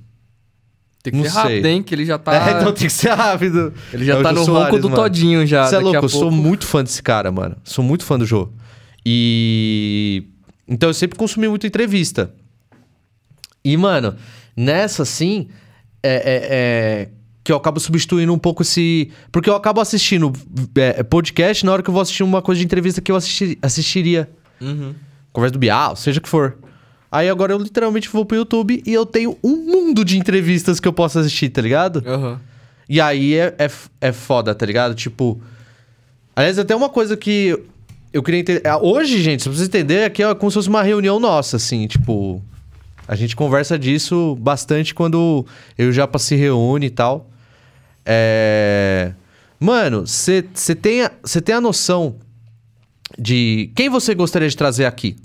Tem 1.01 1.13
que 1.13 1.19
Não 1.19 1.23
ser 1.23 1.31
rápido, 1.37 1.61
sei. 1.61 1.71
hein? 1.71 1.81
Que 1.81 1.95
ele 1.95 2.05
já 2.05 2.17
tá. 2.17 2.33
É, 2.49 2.51
então 2.59 2.73
tem 2.73 2.87
que 2.87 2.93
ser 2.93 3.11
rápido. 3.13 3.73
Ele 3.93 4.03
já 4.03 4.17
É 4.17 4.21
tá 4.21 4.33
no 4.33 4.43
Soares, 4.43 4.65
ronco 4.73 4.81
do 4.81 4.89
mano. 4.89 5.01
Todinho 5.03 5.47
já. 5.47 5.65
Você 5.67 5.75
é 5.75 5.79
louco, 5.79 6.03
eu 6.03 6.09
sou 6.09 6.29
muito 6.29 6.67
fã 6.67 6.83
desse 6.83 7.01
cara, 7.01 7.31
mano. 7.31 7.55
Sou 7.63 7.81
muito 7.81 8.03
fã 8.03 8.19
do 8.19 8.25
Jô. 8.25 8.49
E. 9.05 10.25
Então 10.67 10.89
eu 10.89 10.93
sempre 10.93 11.17
consumi 11.17 11.47
muita 11.47 11.65
entrevista. 11.65 12.33
E, 13.63 13.77
mano, 13.77 14.17
nessa 14.53 15.03
assim. 15.03 15.47
É, 16.03 16.09
é- 16.13 16.47
é, 16.51 17.09
Que 17.49 17.53
eu 17.53 17.57
acabo 17.57 17.79
substituindo 17.79 18.31
um 18.31 18.37
pouco 18.37 18.61
esse. 18.61 19.09
Porque 19.31 19.49
eu 19.49 19.55
acabo 19.55 19.81
assistindo 19.81 20.31
é, 20.75 21.01
podcast 21.01 21.65
na 21.65 21.71
hora 21.73 21.81
que 21.81 21.89
eu 21.89 21.93
vou 21.93 21.99
assistir 22.03 22.21
uma 22.21 22.43
coisa 22.43 22.59
de 22.59 22.65
entrevista 22.65 23.01
que 23.01 23.11
eu 23.11 23.15
assisti- 23.15 23.57
assistiria. 23.59 24.29
Uhum. 24.61 24.93
Conversa 25.33 25.53
do 25.53 25.57
Bial, 25.57 25.95
seja 25.95 26.19
o 26.19 26.21
que 26.21 26.29
for. 26.29 26.59
Aí 27.11 27.27
agora 27.27 27.51
eu 27.51 27.57
literalmente 27.57 28.07
vou 28.07 28.23
pro 28.23 28.37
YouTube 28.37 28.83
e 28.85 28.93
eu 28.93 29.03
tenho 29.03 29.35
um 29.43 29.55
mundo 29.65 30.05
de 30.05 30.15
entrevistas 30.19 30.79
que 30.79 30.87
eu 30.87 30.93
posso 30.93 31.17
assistir, 31.17 31.49
tá 31.49 31.59
ligado? 31.59 32.03
Aham. 32.05 32.39
E 32.87 33.01
aí 33.01 33.33
é, 33.33 33.55
é, 33.57 33.71
é 33.99 34.11
foda, 34.11 34.53
tá 34.53 34.63
ligado? 34.63 34.93
Tipo. 34.93 35.41
Aliás, 36.35 36.59
até 36.59 36.75
uma 36.75 36.89
coisa 36.89 37.17
que 37.17 37.57
eu 38.13 38.21
queria 38.21 38.41
entender. 38.41 38.67
ah, 38.67 38.77
Hoje, 38.77 39.23
gente, 39.23 39.41
se 39.41 39.49
vocês 39.49 39.67
entenderem, 39.67 40.05
aqui 40.05 40.21
é 40.21 40.35
como 40.35 40.51
se 40.51 40.55
fosse 40.55 40.69
uma 40.69 40.83
reunião 40.83 41.19
nossa, 41.19 41.57
assim, 41.57 41.87
tipo. 41.87 42.43
A 43.07 43.15
gente 43.15 43.35
conversa 43.35 43.77
disso 43.79 44.37
bastante 44.39 44.93
quando 44.93 45.43
eu 45.75 45.91
Japa 45.91 46.19
se 46.19 46.35
reúne 46.35 46.85
e 46.85 46.89
tal. 46.91 47.27
É. 48.05 49.13
Mano, 49.59 50.07
você 50.07 50.41
tem, 50.81 51.03
a- 51.03 51.11
tem 51.43 51.55
a 51.55 51.61
noção 51.61 52.15
de 53.17 53.71
quem 53.75 53.89
você 53.89 54.15
gostaria 54.15 54.47
de 54.47 54.55
trazer 54.55 54.85
aqui? 54.85 55.17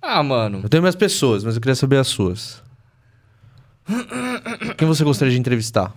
Ah, 0.00 0.22
mano. 0.22 0.60
Eu 0.62 0.68
tenho 0.68 0.82
minhas 0.82 0.94
pessoas, 0.96 1.42
mas 1.44 1.54
eu 1.56 1.60
queria 1.60 1.74
saber 1.74 1.96
as 1.98 2.06
suas. 2.08 2.62
Quem 4.78 4.86
você 4.86 5.02
gostaria 5.02 5.32
de 5.34 5.38
entrevistar? 5.40 5.92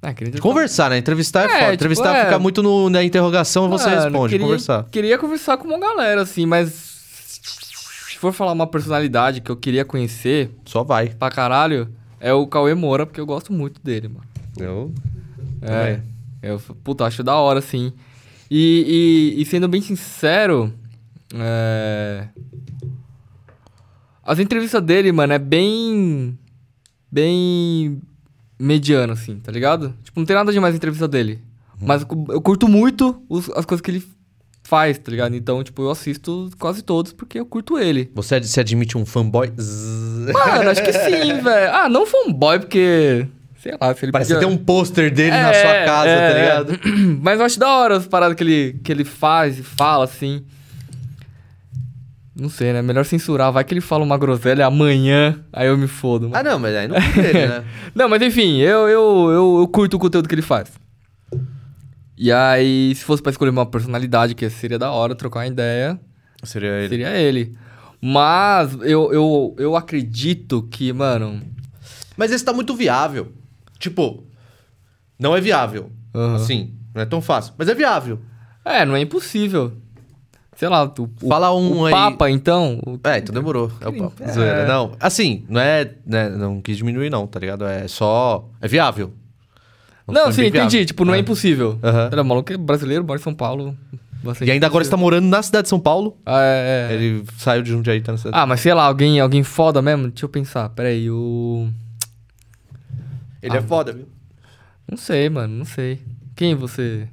Ah, 0.00 0.12
Conversar, 0.40 0.90
né? 0.90 0.98
Entrevistar 0.98 1.42
é, 1.42 1.44
É, 1.44 1.48
foda. 1.48 1.60
tipo, 1.62 1.74
Entrevistar 1.74 2.16
é. 2.16 2.24
fica 2.24 2.38
muito 2.38 2.60
no- 2.62 2.90
na 2.90 3.04
interrogação 3.04 3.66
e 3.66 3.68
você 3.68 3.88
responde. 3.88 4.30
queria, 4.32 4.46
Conversar. 4.46 4.84
Queria 4.90 5.18
conversar 5.18 5.56
com 5.58 5.68
uma 5.68 5.78
galera, 5.78 6.22
assim, 6.22 6.44
mas. 6.44 6.91
Se 8.22 8.24
for 8.28 8.32
falar 8.32 8.52
uma 8.52 8.68
personalidade 8.68 9.40
que 9.40 9.50
eu 9.50 9.56
queria 9.56 9.84
conhecer 9.84 10.52
Só 10.64 10.84
vai. 10.84 11.08
pra 11.08 11.28
caralho, 11.28 11.88
é 12.20 12.32
o 12.32 12.46
Cauê 12.46 12.72
Moura, 12.72 13.04
porque 13.04 13.20
eu 13.20 13.26
gosto 13.26 13.52
muito 13.52 13.80
dele, 13.82 14.06
mano. 14.06 14.24
Eu. 14.56 14.94
É. 15.60 16.00
Eu, 16.40 16.60
puta, 16.84 17.04
acho 17.04 17.24
da 17.24 17.34
hora, 17.34 17.58
assim. 17.58 17.92
E, 18.48 19.34
e, 19.36 19.42
e 19.42 19.44
sendo 19.44 19.66
bem 19.66 19.82
sincero, 19.82 20.72
é... 21.34 22.28
As 24.22 24.38
entrevistas 24.38 24.80
dele, 24.84 25.10
mano, 25.10 25.32
é 25.32 25.38
bem. 25.40 26.38
Bem. 27.10 28.00
mediano, 28.56 29.14
assim, 29.14 29.40
tá 29.40 29.50
ligado? 29.50 29.94
Tipo, 30.04 30.20
não 30.20 30.26
tem 30.26 30.36
nada 30.36 30.52
demais 30.52 30.74
na 30.74 30.76
entrevista 30.76 31.08
dele. 31.08 31.40
Mas 31.80 32.02
eu 32.02 32.06
cu- 32.06 32.26
eu 32.32 32.40
curto 32.40 32.68
muito 32.68 33.20
os- 33.28 33.50
as 33.50 33.66
coisas 33.66 33.82
que 33.82 33.90
ele 33.90 34.06
faz, 34.62 34.98
tá 34.98 35.10
ligado? 35.10 35.34
Então, 35.34 35.62
tipo, 35.62 35.82
eu 35.82 35.90
assisto 35.90 36.48
quase 36.58 36.82
todos 36.82 37.12
porque 37.12 37.38
eu 37.38 37.46
curto 37.46 37.78
ele. 37.78 38.10
Você 38.14 38.42
se 38.42 38.58
admite 38.60 38.96
um 38.96 39.04
fanboy? 39.04 39.52
Mano, 40.32 40.70
acho 40.70 40.82
que 40.82 40.92
sim, 40.92 41.40
velho. 41.40 41.72
Ah, 41.74 41.88
não 41.88 42.06
fanboy, 42.06 42.58
porque. 42.60 43.26
Sei 43.62 43.76
lá, 43.80 43.94
se 43.94 44.04
ele 44.04 44.10
Parece 44.12 44.34
podia... 44.34 44.48
ter 44.48 44.52
um 44.52 44.56
pôster 44.56 45.12
dele 45.12 45.30
na 45.30 45.52
É, 45.52 45.62
sua 45.62 45.84
casa, 45.84 46.08
é, 46.08 46.16
tá 46.32 46.38
é. 46.38 46.42
ligado? 46.42 46.80
Mas 47.22 47.38
eu 47.38 47.46
acho 47.46 47.58
da 47.60 47.70
hora 47.76 47.96
as 47.96 48.06
paradas 48.08 48.36
que 48.36 48.42
ele, 48.42 48.80
que 48.82 48.90
ele 48.90 49.04
faz 49.04 49.56
e 49.58 49.62
fala, 49.62 50.04
assim. 50.04 50.42
Não 52.34 52.48
sei, 52.48 52.72
né? 52.72 52.82
Melhor 52.82 53.04
censurar. 53.04 53.52
Vai 53.52 53.62
que 53.62 53.72
ele 53.72 53.80
fala 53.80 54.02
uma 54.02 54.16
groselha 54.18 54.66
amanhã, 54.66 55.38
aí 55.52 55.68
eu 55.68 55.76
me 55.78 55.86
fodo. 55.86 56.28
mano. 56.30 56.36
Ah, 56.36 56.42
não, 56.50 56.58
mas 56.58 56.74
aí 56.74 56.88
não 56.88 56.96
é 56.96 57.00
dele, 57.00 57.46
né? 57.46 57.64
Não, 57.94 58.08
mas 58.08 58.22
enfim, 58.22 58.56
eu, 58.58 58.88
eu, 58.88 59.28
eu, 59.30 59.56
eu 59.60 59.68
curto 59.68 59.94
o 59.94 59.98
conteúdo 60.00 60.28
que 60.28 60.34
ele 60.34 60.42
faz. 60.42 60.68
E 62.24 62.30
aí, 62.30 62.94
se 62.94 63.02
fosse 63.02 63.20
pra 63.20 63.30
escolher 63.30 63.50
uma 63.50 63.66
personalidade 63.66 64.36
que 64.36 64.48
seria 64.48 64.78
da 64.78 64.92
hora 64.92 65.12
trocar 65.12 65.40
uma 65.40 65.46
ideia, 65.48 65.98
Seria 66.44 66.68
ele. 66.78 66.88
seria 66.88 67.08
ele. 67.16 67.56
Mas 68.00 68.74
eu, 68.82 69.12
eu, 69.12 69.56
eu 69.58 69.74
acredito 69.76 70.62
que, 70.70 70.92
mano. 70.92 71.42
Mas 72.16 72.30
esse 72.30 72.44
tá 72.44 72.52
muito 72.52 72.76
viável. 72.76 73.32
Tipo, 73.76 74.22
não 75.18 75.36
é 75.36 75.40
viável. 75.40 75.90
Aham. 76.14 76.36
Assim, 76.36 76.72
não 76.94 77.02
é 77.02 77.06
tão 77.06 77.20
fácil. 77.20 77.54
Mas 77.58 77.68
é 77.68 77.74
viável. 77.74 78.20
É, 78.64 78.84
não 78.86 78.94
é 78.94 79.00
impossível. 79.00 79.72
Sei 80.54 80.68
lá, 80.68 80.84
o- 80.84 81.28
Fala 81.28 81.52
um 81.52 81.80
o 81.80 81.86
aí. 81.86 81.92
Papa, 81.92 82.30
então. 82.30 82.78
o- 82.86 83.00
É, 83.02 83.18
então 83.18 83.34
demorou. 83.34 83.72
É 83.80 83.88
o 83.88 83.92
papo. 83.92 84.22
É. 84.22 84.64
Não, 84.68 84.92
assim, 85.00 85.44
não 85.48 85.60
é, 85.60 85.90
né, 86.06 86.28
Não 86.28 86.60
quis 86.60 86.76
diminuir, 86.76 87.10
não, 87.10 87.26
tá 87.26 87.40
ligado? 87.40 87.64
É 87.64 87.88
só. 87.88 88.48
É 88.60 88.68
viável. 88.68 89.12
Não, 90.06 90.32
sim, 90.32 90.42
bem 90.42 90.48
entendi. 90.48 90.76
viável. 90.76 90.86
Tipo, 90.86 91.04
não 91.04 91.14
é, 91.14 91.18
impossível. 91.18 91.78
Aham. 91.82 92.08
Era 92.12 92.24
maluco 92.24 92.52
é 92.52 92.56
brasileiro, 92.56 93.04
mora 93.04 93.20
em 93.20 93.22
São 93.22 93.34
Paulo. 93.34 93.76
bastante 94.22 94.48
E 94.48 94.52
ainda 94.52 94.66
agora 94.66 94.82
está 94.82 94.96
morando 94.96 95.26
na 95.26 95.42
cidade 95.42 95.64
de 95.64 95.68
São 95.68 95.80
Paulo. 95.80 96.16
Ah, 96.26 96.40
é, 96.42 96.88
é. 96.90 96.94
Ele 96.94 97.24
saiu 97.38 97.62
de 97.62 97.70
Jundiaí 97.70 97.98
e 97.98 98.02
tá 98.02 98.12
na 98.12 98.18
cidade. 98.18 98.36
Ah, 98.36 98.46
mas 98.46 98.60
sei 98.60 98.74
lá, 98.74 98.84
alguém, 98.84 99.20
alguém 99.20 99.42
foda 99.42 99.80
mesmo? 99.80 100.08
Deixa 100.08 100.24
eu 100.24 100.28
pensar. 100.28 100.68
Peraí, 100.70 101.10
o. 101.10 101.68
Ele 103.42 103.56
ah. 103.56 103.58
é 103.58 103.62
foda, 103.62 103.92
viu? 103.92 104.06
Não 104.88 104.96
sei, 104.96 105.28
mano, 105.28 105.56
não 105.56 105.64
sei. 105.64 106.00
Quem 106.34 106.54
você. 106.54 107.08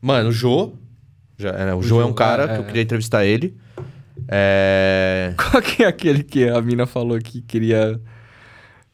Mano, 0.00 0.30
o 0.30 0.32
Jô. 0.32 0.72
Já, 1.36 1.50
é, 1.50 1.74
o, 1.74 1.78
O 1.78 1.82
Jô 1.82 2.00
é 2.00 2.04
um 2.04 2.12
cara 2.12 2.44
é, 2.44 2.46
que 2.48 2.54
eu 2.54 2.62
é. 2.62 2.66
queria 2.66 2.82
entrevistar 2.82 3.24
ele. 3.24 3.56
É. 4.28 5.34
Qual 5.38 5.62
que 5.62 5.84
é 5.84 5.86
aquele 5.86 6.22
que 6.22 6.48
a 6.48 6.60
mina 6.60 6.86
falou 6.86 7.18
que 7.18 7.40
queria. 7.42 8.00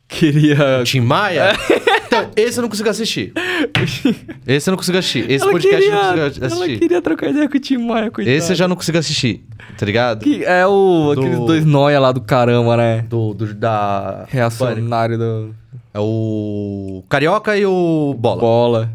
Queria. 0.06 0.82
Tim 0.84 1.00
Maia? 1.00 1.52
Então, 2.22 2.30
esse 2.36 2.58
eu 2.58 2.62
não 2.62 2.68
consigo 2.68 2.88
assistir. 2.88 3.32
Esse 4.46 4.68
eu 4.68 4.72
não 4.72 4.76
consigo 4.76 4.98
assistir. 4.98 5.30
Esse 5.30 5.42
Ela 5.42 5.52
podcast 5.52 5.84
eu 5.84 5.90
queria, 5.90 5.94
não 6.16 6.24
consigo 6.28 6.44
Ela 6.44 6.54
assistir. 6.54 6.78
queria 6.78 7.02
trocar 7.02 7.30
ideia 7.30 7.48
com 7.48 7.56
o 7.56 7.60
Tim 7.60 7.78
Maia, 7.78 8.10
coitado. 8.10 8.36
Esse 8.36 8.52
eu 8.52 8.56
já 8.56 8.68
não 8.68 8.76
consigo 8.76 8.98
assistir, 8.98 9.44
tá 9.78 9.86
ligado? 9.86 10.20
Que 10.22 10.44
é 10.44 10.66
o. 10.66 11.14
Do- 11.14 11.20
Aqueles 11.22 11.38
dois 11.40 11.64
noia 11.64 11.98
lá 11.98 12.12
do 12.12 12.20
caramba, 12.20 12.76
né? 12.76 13.02
Do, 13.08 13.32
do- 13.32 13.54
da. 13.54 14.26
Reacionário 14.28 15.16
do. 15.18 15.54
É 15.94 15.98
o. 16.00 17.02
Carioca 17.08 17.56
e 17.56 17.64
o 17.64 18.14
Bola. 18.18 18.40
Bola. 18.40 18.90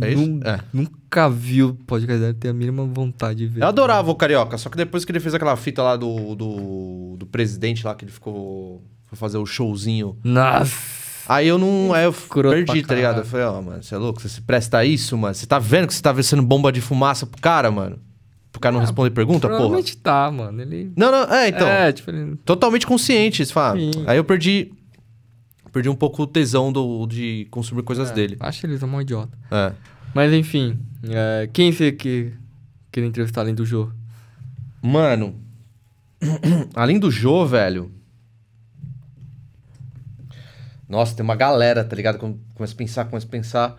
É 0.00 0.12
isso? 0.12 0.40
É. 0.44 0.60
Nunca 0.72 1.28
vi 1.28 1.62
o 1.62 1.74
podcast 1.86 2.20
dele, 2.20 2.34
tenho 2.34 2.52
a 2.52 2.56
mínima 2.56 2.84
vontade 2.84 3.38
de 3.38 3.46
ver. 3.46 3.62
Eu 3.62 3.66
adorava 3.68 4.10
o 4.10 4.14
Carioca, 4.14 4.56
só 4.58 4.68
que 4.68 4.76
depois 4.76 5.04
que 5.04 5.10
ele 5.12 5.20
fez 5.20 5.34
aquela 5.34 5.56
fita 5.56 5.82
lá 5.82 5.96
do, 5.96 6.34
do, 6.34 7.16
do 7.18 7.26
presidente 7.26 7.84
lá, 7.84 7.94
que 7.94 8.04
ele 8.04 8.12
ficou. 8.12 8.82
Foi 9.06 9.16
fazer 9.16 9.38
o 9.38 9.46
showzinho. 9.46 10.16
Nossa. 10.22 11.05
Aí 11.28 11.48
eu 11.48 11.58
não. 11.58 11.92
Aí 11.92 12.04
eu 12.04 12.10
Escroto 12.10 12.54
perdi, 12.54 12.82
tá 12.82 12.94
ligado? 12.94 13.18
Eu 13.18 13.24
falei, 13.24 13.46
ó, 13.46 13.60
mano, 13.60 13.82
você 13.82 13.94
é 13.94 13.98
louco? 13.98 14.20
Você 14.20 14.28
se 14.28 14.40
presta 14.40 14.78
a 14.78 14.84
isso, 14.84 15.16
mano? 15.16 15.34
Você 15.34 15.46
tá 15.46 15.58
vendo 15.58 15.86
que 15.86 15.94
você 15.94 16.02
tá 16.02 16.22
sendo 16.22 16.42
bomba 16.42 16.70
de 16.70 16.80
fumaça 16.80 17.26
pro 17.26 17.40
cara, 17.40 17.70
mano? 17.70 17.98
Pro 18.52 18.60
cara 18.60 18.72
não 18.72 18.80
responder 18.80 19.10
pergunta, 19.10 19.48
porra? 19.48 19.58
Provavelmente 19.58 19.96
tá, 19.96 20.30
mano. 20.30 20.60
Ele. 20.62 20.92
Não, 20.96 21.10
não, 21.10 21.34
é, 21.34 21.48
então. 21.48 21.68
É, 21.68 21.92
tipo, 21.92 22.10
ele... 22.10 22.36
Totalmente 22.44 22.86
consciente, 22.86 23.44
você 23.44 23.52
fala. 23.52 23.78
Sim. 23.78 23.90
Aí 24.06 24.16
eu 24.16 24.24
perdi. 24.24 24.72
Perdi 25.72 25.90
um 25.90 25.94
pouco 25.94 26.22
o 26.22 26.26
tesão 26.26 26.72
do, 26.72 27.06
de 27.06 27.46
consumir 27.50 27.82
coisas 27.82 28.10
dele. 28.10 28.36
Acho 28.40 28.64
eles 28.64 28.82
um 28.82 29.00
idiota. 29.00 29.36
É. 29.50 29.72
Mas 30.14 30.32
enfim. 30.32 30.78
é, 31.06 31.50
quem 31.52 31.70
você 31.70 31.92
que 31.92 32.32
queria 32.90 33.06
entrevistar 33.06 33.42
além 33.42 33.54
do 33.54 33.66
Jô? 33.66 33.90
Mano, 34.80 35.34
além 36.74 36.98
do 36.98 37.10
Jô, 37.10 37.44
velho. 37.44 37.90
Nossa, 40.88 41.14
tem 41.16 41.24
uma 41.24 41.34
galera, 41.36 41.84
tá 41.84 41.94
ligado? 41.96 42.18
Come- 42.18 42.38
Começa 42.54 42.72
a 42.72 42.76
pensar, 42.76 43.04
começa 43.06 43.26
a 43.26 43.30
pensar. 43.30 43.76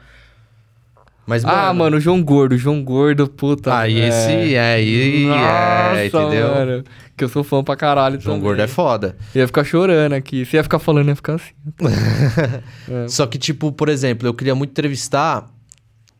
Mas, 1.25 1.43
Ah, 1.43 1.73
mano, 1.73 1.97
o 1.97 1.99
João 1.99 2.23
Gordo. 2.23 2.55
o 2.55 2.57
João 2.57 2.81
Gordo, 2.81 3.27
puta. 3.27 3.77
Aí 3.77 3.99
é. 3.99 4.07
esse 4.07 4.55
é, 4.55 4.73
aí 4.75 5.25
Nossa, 5.25 5.97
é, 5.99 6.05
entendeu? 6.07 6.47
mano. 6.55 6.83
Que 7.17 7.23
eu 7.23 7.27
sou 7.29 7.43
fã 7.43 7.61
pra 7.63 7.75
caralho 7.75 8.19
João 8.19 8.35
também. 8.37 8.47
Gordo 8.49 8.61
é 8.61 8.67
foda. 8.67 9.17
Ia 9.35 9.45
ficar 9.45 9.63
chorando 9.65 10.13
aqui. 10.13 10.45
Se 10.45 10.55
ia 10.55 10.63
ficar 10.63 10.79
falando, 10.79 11.09
ia 11.09 11.15
ficar 11.15 11.33
assim. 11.35 11.51
É. 12.89 13.07
Só 13.09 13.25
que, 13.27 13.37
tipo, 13.37 13.71
por 13.73 13.89
exemplo, 13.89 14.25
eu 14.27 14.33
queria 14.33 14.55
muito 14.55 14.71
entrevistar. 14.71 15.49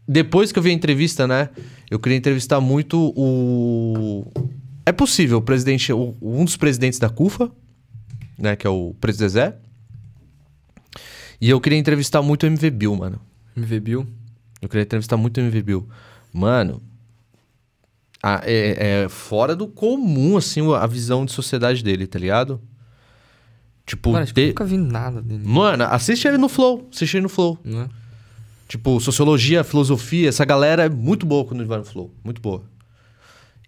Depois 0.06 0.52
que 0.52 0.60
eu 0.60 0.64
vi 0.64 0.72
a 0.72 0.74
entrevista, 0.74 1.26
né? 1.28 1.50
Eu 1.90 2.00
queria 2.00 2.18
entrevistar 2.18 2.60
muito 2.60 3.14
o. 3.16 4.26
É 4.86 4.92
possível, 4.92 5.38
o 5.38 5.42
presidente. 5.42 5.92
o- 5.94 6.16
um 6.22 6.44
dos 6.44 6.58
presidentes 6.58 7.00
da 7.00 7.08
CUFA, 7.10 7.50
né? 8.38 8.56
Que 8.58 8.68
é 8.68 8.70
o 8.70 8.94
presidente 9.00 9.30
Zé. 9.32 9.56
E 11.40 11.50
eu 11.50 11.60
queria 11.62 11.78
entrevistar 11.78 12.22
muito 12.22 12.44
o 12.44 12.48
MV 12.48 12.70
Bill, 12.72 12.96
mano. 12.96 13.22
MV 13.56 13.80
Bill. 13.80 14.08
Eu 14.62 14.68
queria 14.70 14.84
entrevistar 14.84 15.18
muito 15.18 15.38
o 15.38 15.42
MV 15.42 15.62
Bill. 15.62 15.88
Mano. 16.34 16.82
a- 18.24 18.42
é, 18.46 19.04
é 19.04 19.10
fora 19.10 19.56
do 19.56 19.68
comum, 19.68 20.36
assim, 20.38 20.62
a 20.74 20.86
visão 20.88 21.24
de 21.24 21.32
sociedade 21.32 21.84
dele, 21.84 22.08
tá 22.08 22.18
ligado? 22.18 22.60
Tipo, 23.86 24.12
Mano, 24.12 24.24
acho 24.24 24.34
que 24.34 24.42
eu 24.42 24.48
nunca 24.48 24.66
vi 24.66 24.78
nada 24.78 25.22
dele. 25.22 25.44
Mano, 25.46 25.84
assiste 25.86 26.28
ele 26.28 26.38
no 26.38 26.50
Flow. 26.50 26.90
Assiste 26.92 27.16
ele 27.16 27.24
no 27.24 27.30
Flow. 27.30 27.58
Né? 27.64 27.88
Tipo, 28.68 29.00
sociologia, 29.00 29.64
filosofia, 29.64 30.28
essa 30.28 30.44
galera 30.44 30.84
é 30.86 30.90
muito 30.90 31.26
boa 31.26 31.46
quando 31.46 31.62
ele 31.62 31.70
vai 31.70 31.78
no 31.78 31.86
Flow. 31.86 32.12
Muito 32.24 32.42
boa. 32.42 32.64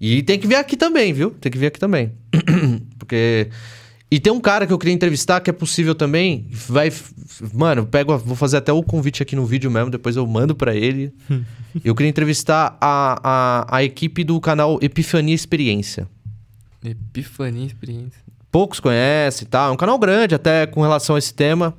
E 0.01 0.23
tem 0.23 0.37
que 0.39 0.47
vir 0.47 0.55
aqui 0.55 0.75
também, 0.75 1.13
viu? 1.13 1.31
Tem 1.31 1.51
que 1.51 1.57
vir 1.57 1.67
aqui 1.67 1.79
também. 1.79 2.11
Porque. 2.97 3.49
E 4.11 4.19
tem 4.19 4.33
um 4.33 4.39
cara 4.39 4.65
que 4.65 4.73
eu 4.73 4.77
queria 4.79 4.93
entrevistar 4.93 5.39
que 5.39 5.49
é 5.51 5.53
possível 5.53 5.93
também. 5.93 6.47
Vai. 6.51 6.91
Mano, 7.53 7.85
pego, 7.85 8.11
a- 8.11 8.17
vou 8.17 8.35
fazer 8.35 8.57
até 8.57 8.73
o 8.73 8.81
convite 8.81 9.21
aqui 9.21 9.35
no 9.35 9.45
vídeo 9.45 9.69
mesmo, 9.69 9.91
depois 9.91 10.15
eu 10.15 10.25
mando 10.25 10.55
pra 10.55 10.75
ele. 10.75 11.13
eu 11.83 11.93
queria 11.93 12.09
entrevistar 12.09 12.75
a, 12.81 13.19
a, 13.69 13.77
a 13.77 13.83
equipe 13.83 14.23
do 14.23 14.39
canal 14.41 14.79
Epifania 14.81 15.35
Experiência. 15.35 16.07
Epifania 16.83 17.65
Experiência. 17.67 18.19
Poucos 18.51 18.79
conhecem 18.79 19.45
e 19.45 19.49
tal. 19.49 19.69
É 19.69 19.73
um 19.73 19.77
canal 19.77 19.99
grande 19.99 20.33
até 20.33 20.65
com 20.65 20.81
relação 20.81 21.15
a 21.15 21.19
esse 21.19 21.33
tema. 21.33 21.75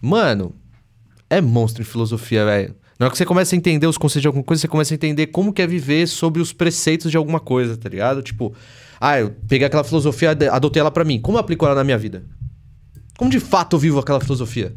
Mano, 0.00 0.54
é 1.28 1.40
monstro 1.40 1.82
em 1.82 1.84
filosofia, 1.84 2.44
velho. 2.44 2.74
Na 2.98 3.06
hora 3.06 3.10
que 3.10 3.18
você 3.18 3.24
começa 3.24 3.54
a 3.54 3.58
entender 3.58 3.86
os 3.88 3.98
conceitos 3.98 4.22
de 4.22 4.26
alguma 4.28 4.44
coisa, 4.44 4.60
você 4.60 4.68
começa 4.68 4.94
a 4.94 4.96
entender 4.96 5.28
como 5.28 5.52
que 5.52 5.60
é 5.60 5.66
viver 5.66 6.06
sobre 6.06 6.40
os 6.40 6.52
preceitos 6.52 7.10
de 7.10 7.16
alguma 7.16 7.40
coisa, 7.40 7.76
tá 7.76 7.88
ligado? 7.88 8.22
Tipo, 8.22 8.54
ah, 9.04 9.18
eu 9.20 9.30
peguei 9.48 9.66
aquela 9.66 9.82
filosofia, 9.84 10.30
ade- 10.30 10.48
adotei 10.48 10.80
ela 10.80 10.90
pra 10.90 11.04
mim. 11.04 11.20
Como 11.20 11.36
eu 11.36 11.40
aplico 11.40 11.64
ela 11.66 11.74
na 11.74 11.82
minha 11.84 11.98
vida? 11.98 12.22
Como 13.18 13.30
de 13.30 13.40
fato 13.40 13.74
eu 13.76 13.80
vivo 13.80 13.98
aquela 13.98 14.20
filosofia? 14.20 14.72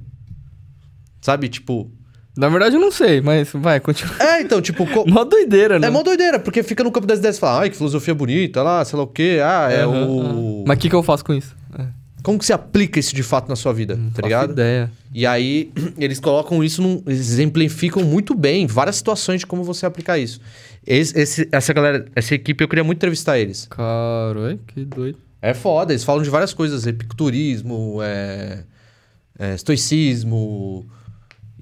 Sabe, 1.22 1.50
tipo... 1.50 1.92
Na 2.38 2.50
verdade, 2.50 2.76
eu 2.76 2.82
não 2.82 2.92
sei, 2.92 3.22
mas 3.22 3.50
vai, 3.54 3.80
continua. 3.80 4.14
É, 4.20 4.42
então, 4.42 4.62
tipo... 4.62 4.86
co- 4.86 5.06
Mó 5.10 5.24
doideira, 5.24 5.80
né? 5.80 5.88
É 5.88 5.90
mó 5.90 6.04
doideira, 6.04 6.38
porque 6.38 6.62
fica 6.64 6.84
no 6.84 6.92
campo 6.92 7.08
das 7.08 7.20
ideias 7.20 7.38
e 7.38 7.40
fala, 7.40 7.62
ai, 7.62 7.70
que 7.70 7.78
filosofia 7.78 8.14
bonita, 8.14 8.62
lá, 8.62 8.84
sei 8.84 8.98
lá 8.98 9.04
o 9.04 9.08
quê, 9.08 9.40
ah, 9.42 9.70
é 9.72 9.84
Aham, 9.84 10.06
o... 10.10 10.64
Mas 10.68 10.78
o 10.78 10.82
que, 10.82 10.90
que 10.90 10.96
eu 10.96 11.02
faço 11.02 11.24
com 11.24 11.34
isso? 11.34 11.56
É, 11.80 11.86
Como 12.22 12.38
que 12.38 12.46
você 12.46 12.52
aplica 12.52 13.00
isso 13.00 13.16
de 13.16 13.24
fato 13.24 13.48
na 13.48 13.56
sua 13.56 13.72
vida, 13.72 13.96
não 13.96 14.08
tá 14.10 14.16
faço 14.16 14.26
ligado? 14.26 14.52
ideia. 14.52 14.92
E 15.14 15.26
aí, 15.26 15.72
eles 15.98 16.20
colocam 16.20 16.62
isso, 16.62 16.82
num, 16.82 17.02
eles 17.06 17.20
exemplificam 17.32 18.04
muito 18.04 18.36
bem 18.36 18.68
várias 18.68 18.98
situações 18.98 19.40
de 19.40 19.46
como 19.46 19.64
você 19.64 19.86
aplicar 19.86 20.18
isso. 20.18 20.42
Esse- 20.86 21.18
esse- 21.20 21.50
essa 21.52 21.74
galera, 21.74 22.06
essa 22.16 22.36
equipe, 22.36 22.64
eu 22.64 22.68
queria 22.68 22.84
muito 22.84 22.98
entrevistar 23.00 23.40
eles. 23.40 23.68
Caralho, 23.70 24.60
que 24.68 24.86
doido. 24.86 25.18
É 25.42 25.54
foda, 25.54 25.92
eles 25.94 26.04
falam 26.04 26.24
de 26.24 26.30
várias 26.30 26.54
coisas, 26.54 26.86
epicurismo, 26.88 28.00
é, 28.02 28.64
é, 29.38 29.54
estoicismo 29.56 30.86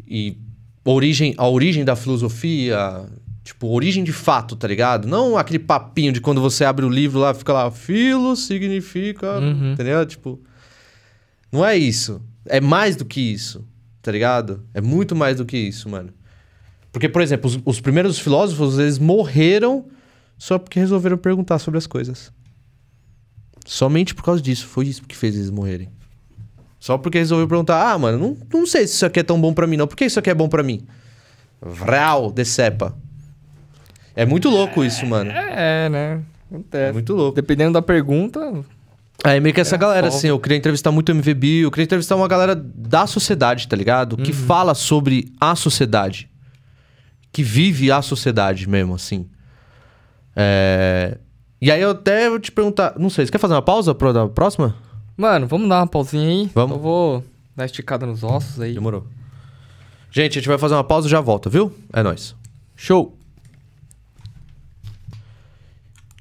e 0.08 0.38
origem, 0.86 1.34
a 1.38 1.48
origem 1.48 1.84
da 1.84 1.96
filosofia, 1.96 3.06
tipo, 3.44 3.68
origem 3.68 4.04
de 4.04 4.14
fato, 4.14 4.56
tá 4.56 4.68
ligado? 4.68 5.08
Não 5.08 5.38
aquele 5.38 5.60
papinho 5.60 6.12
de 6.14 6.22
quando 6.22 6.40
você 6.42 6.64
abre 6.64 6.86
o 6.86 6.90
livro 6.90 7.20
lá, 7.20 7.34
fica 7.34 7.52
lá, 7.54 7.70
filo 7.72 8.36
significa, 8.36 9.40
Uhum. 9.40 9.74
entendeu? 9.74 10.06
Tipo, 10.06 10.40
não 11.52 11.66
é 11.66 11.76
isso. 11.78 12.22
É 12.46 12.60
mais 12.62 12.96
do 12.96 13.04
que 13.06 13.20
isso, 13.22 13.66
tá 14.02 14.12
ligado? 14.12 14.64
É 14.74 14.82
muito 14.82 15.16
mais 15.16 15.38
do 15.38 15.46
que 15.46 15.58
isso, 15.58 15.90
mano. 15.90 16.10
Porque, 16.94 17.10
por 17.10 17.22
exemplo, 17.24 17.50
os, 17.50 17.60
os 17.66 17.82
primeiros 17.82 18.20
filósofos, 18.20 18.78
eles 18.78 19.00
morreram 19.00 19.86
só 20.38 20.60
porque 20.60 20.80
resolveram 20.80 21.18
perguntar 21.18 21.58
sobre 21.58 21.80
as 21.80 21.88
coisas. 21.88 22.32
Somente 23.66 24.14
por 24.14 24.24
causa 24.24 24.42
disso. 24.42 24.68
Foi 24.68 24.86
isso 24.86 25.02
que 25.02 25.18
fez 25.18 25.36
eles 25.36 25.50
morrerem. 25.50 25.90
Só 26.80 26.98
porque 26.98 27.18
resolveu 27.18 27.48
perguntar: 27.48 27.92
ah, 27.92 27.98
mano, 27.98 28.20
não, 28.20 28.60
não 28.60 28.68
sei 28.68 28.86
se 28.86 28.94
isso 28.94 29.06
aqui 29.06 29.22
é 29.22 29.24
tão 29.24 29.42
bom 29.42 29.54
pra 29.54 29.66
mim, 29.66 29.76
não. 29.76 29.88
Por 29.88 29.98
que 29.98 30.06
isso 30.06 30.20
aqui 30.20 30.30
é 30.30 30.34
bom 30.36 30.48
pra 30.48 30.62
mim? 30.62 30.86
Vral, 31.60 32.30
decepa. 32.32 32.96
É 34.16 34.26
muito 34.26 34.50
louco 34.50 34.84
isso, 34.84 35.06
mano. 35.08 35.32
É, 35.32 35.90
né? 35.90 36.22
Acontece. 36.52 36.90
É 36.90 36.92
muito 36.92 37.14
louco. 37.16 37.36
Dependendo 37.36 37.74
da 37.74 37.82
pergunta, 37.82 38.40
É, 39.24 39.40
meio 39.40 39.56
que 39.56 39.62
essa 39.62 39.76
É, 39.76 39.80
galera, 39.80 40.10
assim, 40.10 40.28
eu 40.28 40.38
queria 40.38 40.58
entrevistar 40.58 40.92
muito 40.92 41.10
o 41.10 41.16
MVB, 41.16 41.64
eu 41.64 41.72
queria 41.72 41.86
entrevistar 41.86 42.16
uma 42.16 42.28
galera 42.28 42.54
da 42.54 43.08
sociedade, 43.08 43.68
tá 43.68 43.76
ligado? 43.76 44.18
Que 44.18 44.34
fala 44.34 44.76
sobre 44.76 45.32
a 45.40 45.56
sociedade. 45.56 46.30
Que 47.34 47.44
vive 47.44 47.92
a 47.92 48.02
sociedade 48.02 48.70
mesmo, 48.70 48.96
assim. 48.96 49.28
É... 50.36 51.18
E 51.60 51.70
aí 51.70 51.82
eu 51.82 51.92
até 51.92 52.30
vou 52.30 52.40
te 52.40 52.52
perguntar, 52.52 52.94
não 52.98 53.10
sei, 53.10 53.26
você 53.26 53.32
quer 53.32 53.40
fazer 53.40 53.54
uma 53.54 53.62
pausa 53.62 53.94
pra 53.96 54.30
próxima? 54.30 54.76
Mano, 55.18 55.48
vamos 55.48 55.68
dar 55.68 55.80
uma 55.80 55.88
pausinha 55.88 56.28
aí? 56.28 56.50
Vamos. 56.54 56.78
Eu 56.78 56.82
vou 56.82 57.24
dar 57.56 57.66
esticada 57.66 58.06
nos 58.06 58.24
ossos 58.24 58.62
aí. 58.62 58.74
Demorou. 58.74 59.06
Gente, 60.12 60.38
a 60.38 60.42
gente 60.42 60.48
vai 60.48 60.58
fazer 60.58 60.76
uma 60.76 60.84
pausa 60.84 61.08
e 61.08 61.12
já 61.12 61.20
volta, 61.20 61.50
viu? 61.50 61.74
É 61.92 62.04
nóis. 62.04 62.36
Show! 62.76 63.18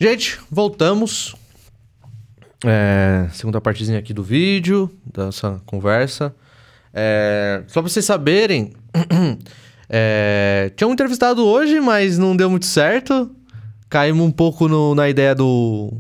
Gente, 0.01 0.41
voltamos. 0.51 1.35
É, 2.65 3.29
segunda 3.33 3.61
partezinha 3.61 3.99
aqui 3.99 4.15
do 4.15 4.23
vídeo, 4.23 4.91
dessa 5.05 5.61
conversa. 5.67 6.35
É, 6.93 7.65
só 7.67 7.81
pra 7.81 7.89
vocês 7.89 8.05
saberem, 8.05 8.73
é, 9.93 10.73
tinha 10.75 10.89
um 10.89 10.93
entrevistado 10.95 11.45
hoje, 11.45 11.79
mas 11.81 12.17
não 12.19 12.35
deu 12.35 12.49
muito 12.49 12.65
certo. 12.67 13.31
Caímos 13.91 14.25
um 14.27 14.31
pouco 14.31 14.67
no- 14.69 14.95
na 14.95 15.09
ideia 15.09 15.35
do. 15.35 15.93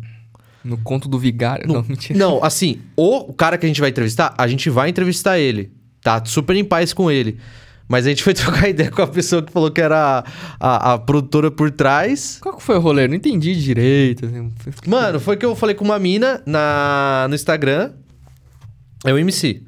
No 0.64 0.78
conto 0.78 1.08
do 1.08 1.18
vigário. 1.18 1.68
Não, 1.70 1.82
mentira. 1.86 2.18
Não, 2.18 2.42
assim, 2.42 2.80
o, 2.96 3.32
cara 3.34 3.58
que 3.58 3.66
a 3.66 3.68
gente 3.68 3.80
vai 3.80 3.90
entrevistar, 3.90 4.32
a 4.38 4.48
gente 4.48 4.70
vai 4.70 4.88
entrevistar 4.88 5.38
ele. 5.38 5.72
Tá 6.00 6.24
super 6.24 6.56
em 6.56 6.64
paz 6.64 6.92
com 6.94 7.10
ele. 7.10 7.38
Mas 7.88 8.06
a 8.06 8.08
gente 8.08 8.22
foi 8.22 8.32
trocar 8.34 8.68
ideia 8.70 8.90
com 8.90 9.02
a 9.02 9.06
pessoa 9.06 9.42
que 9.42 9.52
falou 9.52 9.70
que 9.70 9.80
era 9.80 10.24
a, 10.58 10.92
a 10.94 10.98
produtora 10.98 11.50
por 11.50 11.70
trás. 11.70 12.38
Qual 12.40 12.56
que 12.56 12.62
foi 12.62 12.76
o 12.76 12.80
rolê? 12.80 13.04
Eu 13.04 13.08
não 13.08 13.16
entendi 13.16 13.54
direito. 13.60 14.24
assim. 14.24 14.50
Mano, 14.86 15.20
foi 15.20 15.36
que 15.36 15.44
eu 15.44 15.54
falei 15.54 15.74
com 15.74 15.84
uma 15.84 15.98
mina 15.98 16.40
na, 16.46 17.26
no 17.28 17.34
Instagram. 17.34 17.90
É 19.04 19.12
um 19.12 19.18
MC. 19.18 19.62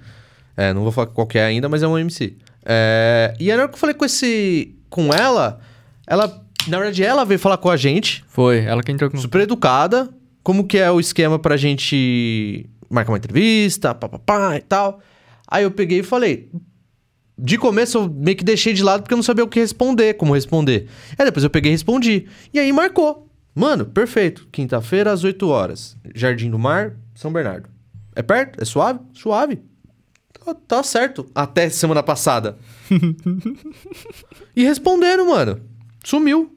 É, 0.56 0.72
não 0.72 0.82
vou 0.82 0.92
falar 0.92 1.08
qual 1.08 1.26
que 1.26 1.36
é 1.36 1.44
ainda, 1.44 1.68
mas 1.68 1.82
é 1.82 1.88
um 1.88 1.98
MC. 1.98 2.38
É, 2.64 3.34
e 3.38 3.50
aí, 3.50 3.56
na 3.56 3.64
hora 3.64 3.68
que 3.68 3.74
eu 3.74 3.80
falei 3.80 3.94
com 3.94 4.04
esse. 4.04 4.74
com 4.88 5.12
ela, 5.12 5.60
ela. 6.06 6.42
Na 6.66 6.78
verdade, 6.78 7.04
ela 7.04 7.24
veio 7.24 7.38
falar 7.38 7.58
com 7.58 7.68
a 7.68 7.76
gente, 7.76 8.24
Foi, 8.26 8.60
ela 8.60 8.82
que 8.82 8.90
entrou 8.90 9.10
com... 9.10 9.18
super 9.18 9.42
educada. 9.42 10.08
Como 10.42 10.66
que 10.66 10.78
é 10.78 10.90
o 10.90 10.98
esquema 10.98 11.38
pra 11.38 11.56
gente 11.56 12.66
marcar 12.88 13.12
uma 13.12 13.18
entrevista, 13.18 13.94
papapá 13.94 14.56
e 14.56 14.60
tal. 14.62 15.00
Aí 15.46 15.64
eu 15.64 15.70
peguei 15.70 16.00
e 16.00 16.02
falei. 16.02 16.50
De 17.36 17.58
começo 17.58 17.98
eu 17.98 18.08
meio 18.08 18.36
que 18.36 18.44
deixei 18.44 18.72
de 18.72 18.82
lado 18.82 19.02
porque 19.02 19.12
eu 19.12 19.16
não 19.16 19.22
sabia 19.22 19.42
o 19.44 19.48
que 19.48 19.58
responder, 19.58 20.14
como 20.14 20.34
responder. 20.34 20.86
Aí 21.18 21.24
depois 21.24 21.42
eu 21.42 21.50
peguei 21.50 21.70
e 21.70 21.74
respondi. 21.74 22.26
E 22.52 22.58
aí 22.58 22.72
marcou. 22.72 23.28
Mano, 23.54 23.84
perfeito. 23.84 24.48
Quinta-feira 24.52 25.12
às 25.12 25.24
8 25.24 25.48
horas. 25.48 25.96
Jardim 26.14 26.50
do 26.50 26.58
Mar, 26.58 26.96
São 27.14 27.32
Bernardo. 27.32 27.68
É 28.14 28.22
perto? 28.22 28.60
É 28.62 28.64
suave? 28.64 29.00
Suave. 29.12 29.62
Tá, 30.44 30.54
tá 30.54 30.82
certo. 30.82 31.26
Até 31.34 31.68
semana 31.70 32.02
passada. 32.02 32.58
e 34.54 34.62
responderam, 34.64 35.28
mano. 35.30 35.60
Sumiu. 36.04 36.50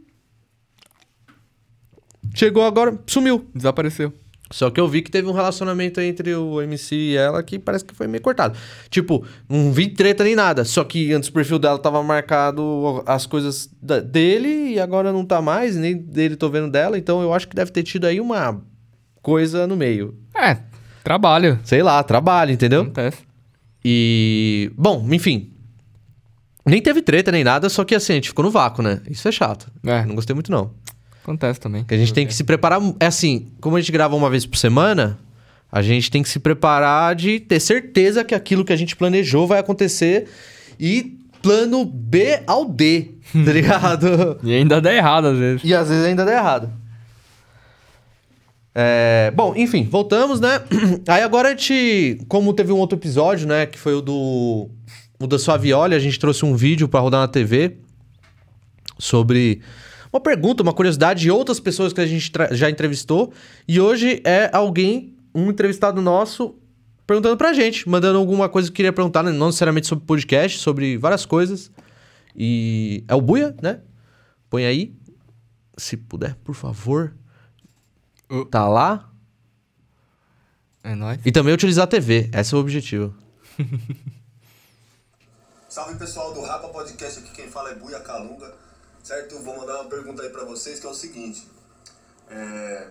Chegou 2.33 2.63
agora, 2.63 2.97
sumiu. 3.07 3.47
Desapareceu. 3.55 4.13
Só 4.49 4.69
que 4.69 4.79
eu 4.79 4.87
vi 4.87 5.01
que 5.01 5.11
teve 5.11 5.27
um 5.27 5.33
relacionamento 5.33 5.99
entre 5.99 6.33
o 6.33 6.61
MC 6.61 6.95
e 6.95 7.17
ela 7.17 7.43
que 7.43 7.59
parece 7.59 7.83
que 7.83 7.93
foi 7.93 8.07
meio 8.07 8.23
cortado. 8.23 8.57
Tipo, 8.89 9.25
não 9.49 9.73
vi 9.73 9.89
treta 9.89 10.23
nem 10.23 10.35
nada. 10.35 10.63
Só 10.63 10.85
que 10.85 11.11
antes 11.11 11.27
o 11.27 11.33
perfil 11.33 11.59
dela 11.59 11.77
tava 11.77 12.01
marcado 12.01 13.03
as 13.05 13.25
coisas 13.25 13.69
da- 13.81 13.99
dele 13.99 14.73
e 14.73 14.79
agora 14.79 15.11
não 15.11 15.25
tá 15.25 15.41
mais, 15.41 15.75
nem 15.75 15.97
dele 15.97 16.37
tô 16.37 16.49
vendo 16.49 16.69
dela. 16.71 16.97
Então 16.97 17.21
eu 17.21 17.33
acho 17.33 17.47
que 17.47 17.55
deve 17.55 17.71
ter 17.71 17.83
tido 17.83 18.05
aí 18.05 18.21
uma 18.21 18.61
coisa 19.21 19.67
no 19.67 19.75
meio. 19.75 20.17
É, 20.33 20.57
trabalho. 21.03 21.59
Sei 21.65 21.83
lá, 21.83 22.01
trabalho, 22.01 22.51
entendeu? 22.51 22.83
Acontece. 22.83 23.26
E. 23.83 24.71
Bom, 24.77 25.07
enfim. 25.11 25.51
Nem 26.65 26.81
teve 26.81 27.01
treta 27.01 27.31
nem 27.31 27.43
nada, 27.45 27.69
só 27.69 27.85
que 27.85 27.95
assim, 27.95 28.13
a 28.13 28.15
gente 28.15 28.27
ficou 28.29 28.43
no 28.43 28.51
vácuo, 28.51 28.83
né? 28.83 29.01
Isso 29.09 29.25
é 29.27 29.31
chato. 29.31 29.71
É. 29.85 30.03
Não 30.05 30.15
gostei 30.15 30.33
muito, 30.33 30.51
não. 30.51 30.71
Acontece 31.23 31.59
também. 31.59 31.83
Que 31.85 31.93
a 31.93 31.97
gente 31.97 32.13
tem 32.13 32.27
que 32.27 32.33
se 32.33 32.43
preparar. 32.43 32.81
É 32.99 33.05
assim, 33.05 33.47
como 33.61 33.77
a 33.77 33.79
gente 33.79 33.91
grava 33.91 34.15
uma 34.15 34.29
vez 34.29 34.45
por 34.45 34.57
semana, 34.57 35.17
a 35.71 35.81
gente 35.81 36.11
tem 36.11 36.21
que 36.21 36.29
se 36.29 36.39
preparar 36.39 37.15
de 37.15 37.39
ter 37.39 37.59
certeza 37.59 38.23
que 38.23 38.35
aquilo 38.35 38.65
que 38.65 38.73
a 38.73 38.75
gente 38.77 38.95
planejou 38.95 39.47
vai 39.47 39.59
acontecer 39.59 40.27
e 40.79 41.17
plano 41.41 41.85
B 41.85 42.41
ao 42.45 42.65
D, 42.65 43.11
tá 43.33 43.51
ligado? 43.53 44.37
E 44.43 44.53
ainda 44.53 44.81
dá 44.81 44.93
errado 44.93 45.27
às 45.27 45.37
vezes. 45.37 45.61
e 45.63 45.73
às 45.73 45.87
vezes 45.87 46.03
ainda 46.05 46.25
dá 46.25 46.33
errado. 46.33 46.69
É, 48.79 49.31
bom, 49.31 49.55
enfim, 49.55 49.85
voltamos, 49.89 50.39
né? 50.39 50.61
Aí 51.09 51.23
agora 51.23 51.47
a 51.47 51.51
gente, 51.51 52.19
como 52.27 52.53
teve 52.53 52.71
um 52.71 52.77
outro 52.77 52.95
episódio, 52.95 53.47
né, 53.47 53.65
que 53.65 53.75
foi 53.75 53.95
o 53.95 54.01
do 54.01 54.69
o 55.19 55.25
da 55.25 55.39
Suavioli, 55.39 55.95
a 55.95 55.99
gente 55.99 56.19
trouxe 56.19 56.45
um 56.45 56.55
vídeo 56.55 56.87
pra 56.87 56.99
rodar 56.99 57.21
na 57.21 57.27
TV 57.27 57.77
sobre 58.99 59.61
uma 60.13 60.21
pergunta, 60.21 60.61
uma 60.61 60.73
curiosidade 60.73 61.21
de 61.21 61.31
outras 61.31 61.59
pessoas 61.59 61.91
que 61.91 61.99
a 61.99 62.05
gente 62.05 62.31
já 62.51 62.69
entrevistou. 62.69 63.33
E 63.67 63.81
hoje 63.81 64.21
é 64.23 64.47
alguém, 64.53 65.15
um 65.33 65.49
entrevistado 65.49 65.99
nosso, 65.99 66.53
perguntando 67.07 67.35
pra 67.35 67.53
gente, 67.53 67.89
mandando 67.89 68.19
alguma 68.19 68.47
coisa 68.47 68.69
que 68.69 68.75
queria 68.75 68.93
perguntar, 68.93 69.23
né? 69.23 69.31
não 69.31 69.47
necessariamente 69.47 69.87
sobre 69.87 70.05
podcast, 70.05 70.59
sobre 70.59 70.97
várias 70.97 71.25
coisas. 71.25 71.71
E 72.35 73.03
é 73.07 73.15
o 73.15 73.21
Buia, 73.21 73.55
né? 73.59 73.79
Põe 74.51 74.67
aí, 74.67 74.93
se 75.75 75.97
puder, 75.97 76.35
por 76.43 76.53
favor. 76.53 77.15
Uh. 78.29 78.45
Tá 78.45 78.67
lá. 78.67 79.09
É 80.83 80.95
nóis. 80.95 81.19
E 81.25 81.31
também 81.31 81.53
utilizar 81.53 81.83
a 81.85 81.87
TV, 81.87 82.29
esse 82.33 82.53
é 82.53 82.57
o 82.57 82.61
objetivo. 82.61 83.13
Salve 85.69 85.95
pessoal 85.97 86.33
do 86.33 86.41
Rapa 86.41 86.69
Podcast, 86.69 87.19
aqui 87.19 87.31
quem 87.31 87.49
fala 87.49 87.71
é 87.71 87.75
Buia 87.75 87.99
Calunga, 87.99 88.53
certo? 89.03 89.37
Vou 89.39 89.57
mandar 89.57 89.81
uma 89.81 89.89
pergunta 89.89 90.23
aí 90.23 90.29
pra 90.29 90.43
vocês 90.45 90.79
que 90.79 90.85
é 90.87 90.89
o 90.89 90.93
seguinte. 90.93 91.47
É, 92.29 92.89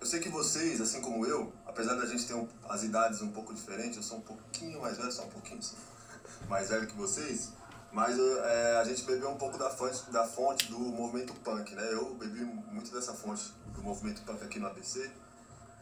eu 0.00 0.06
sei 0.06 0.20
que 0.20 0.28
vocês, 0.28 0.80
assim 0.80 1.00
como 1.00 1.24
eu, 1.24 1.52
apesar 1.66 1.94
da 1.94 2.04
gente 2.06 2.26
ter 2.26 2.34
um- 2.34 2.48
as 2.68 2.82
idades 2.82 3.22
um 3.22 3.30
pouco 3.30 3.54
diferentes, 3.54 3.96
eu 3.96 4.02
sou 4.02 4.18
um 4.18 4.22
pouquinho 4.22 4.80
mais 4.80 4.96
velho, 4.98 5.10
só 5.12 5.24
um 5.24 5.30
pouquinho 5.30 5.60
mais 6.48 6.68
velho 6.68 6.86
que 6.86 6.96
vocês, 6.96 7.52
mas 7.92 8.18
é, 8.18 8.76
a 8.80 8.84
gente 8.84 9.02
bebeu 9.04 9.30
um 9.30 9.36
pouco 9.38 9.56
da 9.56 9.70
fonte, 9.70 10.10
da 10.10 10.26
fonte 10.26 10.66
do 10.68 10.78
movimento 10.78 11.32
punk, 11.44 11.74
né? 11.74 11.88
Eu 11.92 12.14
bebi 12.16 12.40
muito 12.44 12.90
dessa 12.92 13.14
fonte 13.14 13.52
do 13.80 13.84
movimento 13.84 14.22
punk 14.22 14.44
aqui 14.44 14.58
no 14.58 14.66
ABC 14.66 15.10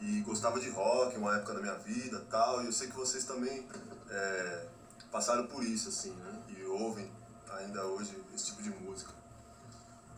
e 0.01 0.20
gostava 0.20 0.61
de 0.61 0.70
rock, 0.70 1.16
uma 1.18 1.36
época 1.36 1.55
da 1.55 1.61
minha 1.61 1.74
vida 1.74 2.24
tal, 2.30 2.62
e 2.62 2.66
eu 2.66 2.72
sei 2.72 2.88
que 2.88 2.94
vocês 2.94 3.24
também 3.24 3.66
é, 4.09 4.66
passaram 5.11 5.46
por 5.49 5.62
isso, 5.64 5.88
assim, 5.88 6.12
né? 6.12 6.42
E 6.57 6.62
ouvem 6.64 7.11
ainda 7.51 7.84
hoje 7.84 8.16
esse 8.32 8.46
tipo 8.46 8.62
de 8.62 8.70
música. 8.70 9.12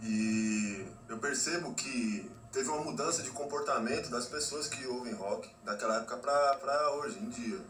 E 0.03 0.87
eu 1.09 1.19
percebo 1.19 1.73
que 1.75 2.31
teve 2.53 2.69
uma 2.69 2.83
mudança 2.83 3.23
de 3.23 3.31
comportamento 3.31 4.11
das 4.11 4.27
pessoas 4.27 4.67
que 4.67 4.87
ouvem 4.87 5.15
rock 5.15 5.51
daquela 5.65 5.97
época 5.97 6.19
pra, 6.19 6.57
pra 6.57 6.91
hoje 6.97 7.19
em 7.19 7.31
dia. 7.31 7.61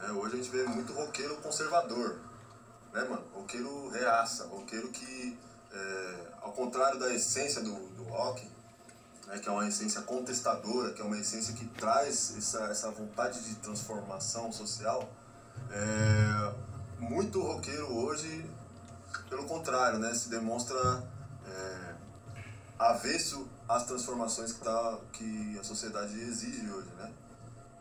né? 0.00 0.10
Hoje 0.12 0.34
a 0.34 0.36
gente 0.38 0.50
vê 0.50 0.64
muito 0.64 0.92
roqueiro 0.92 1.36
conservador, 1.36 2.18
né, 2.92 3.04
mano? 3.04 3.24
Roqueiro 3.32 3.88
reaça, 3.90 4.46
roqueiro 4.46 4.88
que, 4.88 5.38
é, 5.72 6.26
ao 6.42 6.52
contrário 6.52 6.98
da 6.98 7.14
essência 7.14 7.62
do, 7.62 7.74
do 7.90 8.02
rock, 8.04 8.44
né, 9.28 9.38
que 9.38 9.48
é 9.48 9.52
uma 9.52 9.68
essência 9.68 10.00
contestadora, 10.02 10.92
que 10.92 11.00
é 11.00 11.04
uma 11.04 11.18
essência 11.18 11.54
que 11.54 11.66
traz 11.66 12.34
essa, 12.36 12.64
essa 12.64 12.90
vontade 12.90 13.40
de 13.44 13.54
transformação 13.56 14.50
social, 14.50 15.08
é, 15.70 16.54
muito 16.98 17.40
roqueiro 17.40 17.92
hoje, 17.94 18.50
pelo 19.28 19.44
contrário, 19.44 19.98
né, 19.98 20.12
se 20.14 20.28
demonstra 20.30 21.04
é, 21.46 21.94
avesso 22.78 23.46
às 23.68 23.84
transformações 23.84 24.52
que, 24.52 24.60
tá, 24.60 24.98
que 25.12 25.58
a 25.60 25.62
sociedade 25.62 26.18
exige 26.18 26.68
hoje, 26.70 26.88
né, 26.98 27.12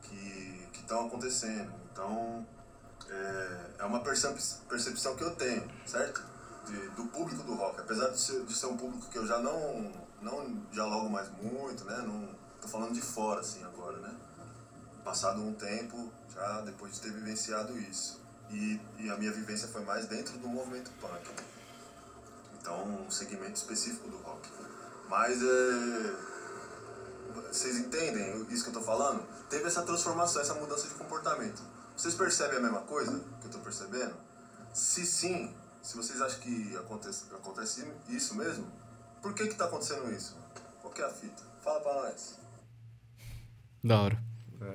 que 0.04 0.80
estão 0.80 1.08
acontecendo. 1.08 1.72
Então, 1.92 2.46
é, 3.10 3.72
é 3.80 3.84
uma 3.86 4.00
percep 4.02 4.38
percepção 4.70 5.16
que 5.16 5.24
eu 5.24 5.36
tenho, 5.36 5.70
certo? 5.86 6.24
De- 6.66 6.90
do 6.90 7.06
público 7.06 7.44
do 7.44 7.56
rock. 7.56 7.80
Apesar 7.80 8.10
de 8.10 8.20
ser, 8.20 8.44
de 8.46 8.54
ser 8.54 8.68
um 8.68 8.78
público 8.78 9.10
que 9.10 9.18
eu 9.18 9.26
já 9.26 9.40
não, 9.40 9.92
não 10.28 10.62
dialogo 10.72 11.10
mais 11.10 11.30
muito, 11.42 11.86
né? 11.86 11.98
Não, 12.06 12.28
tô 12.62 12.68
falando 12.68 12.94
de 12.94 13.02
fora, 13.02 13.42
assim, 13.42 13.64
agora, 13.64 13.98
né? 13.98 14.14
Passado 15.04 15.42
um 15.42 15.54
tempo, 15.54 16.12
já 16.34 16.62
depois 16.62 16.94
de 16.96 17.02
ter 17.02 17.12
vivenciado 17.12 17.78
isso. 17.78 18.22
E, 18.50 18.80
e 19.00 19.10
a 19.10 19.18
minha 19.18 19.32
vivência 19.32 19.68
foi 19.68 19.84
mais 19.84 20.06
dentro 20.08 20.38
do 20.38 20.48
movimento 20.48 20.92
punk. 21.02 21.30
Então, 22.60 22.84
um 23.06 23.12
segmento 23.12 23.56
específico 23.56 24.10
do 24.10 24.18
rock. 24.18 24.50
Mas 25.10 25.42
é, 25.42 26.16
vocês 27.50 27.78
entendem 27.78 28.46
isso 28.50 28.64
que 28.64 28.70
eu 28.70 28.74
tô 28.74 28.82
falando? 28.82 29.24
Teve 29.50 29.66
essa 29.66 29.82
transformação, 29.84 30.42
essa 30.42 30.54
mudança 30.54 30.88
de 30.88 30.94
comportamento. 30.96 31.62
Vocês 31.96 32.14
percebem 32.14 32.58
a 32.58 32.62
mesma 32.62 32.82
coisa 32.82 33.20
que 33.42 33.48
eu 33.48 33.52
tô 33.52 33.60
percebendo? 33.60 34.14
Se 34.74 35.06
sim, 35.06 35.56
se 35.82 35.96
vocês 35.96 36.22
acham 36.22 36.40
que 36.40 36.76
acontece, 36.78 37.24
acontece 37.34 37.88
isso 38.10 38.36
mesmo, 38.36 38.70
por 39.22 39.34
que 39.34 39.48
que 39.48 39.56
tá 39.56 39.66
acontecendo 39.66 40.12
isso? 40.12 40.36
Qual 40.82 40.94
que 40.94 41.02
é 41.02 41.06
a 41.06 41.10
fita? 41.10 41.44
Fala 41.64 41.80
pra 41.82 41.94
nós. 41.94 42.40
Da 43.84 44.02
hora. 44.02 44.18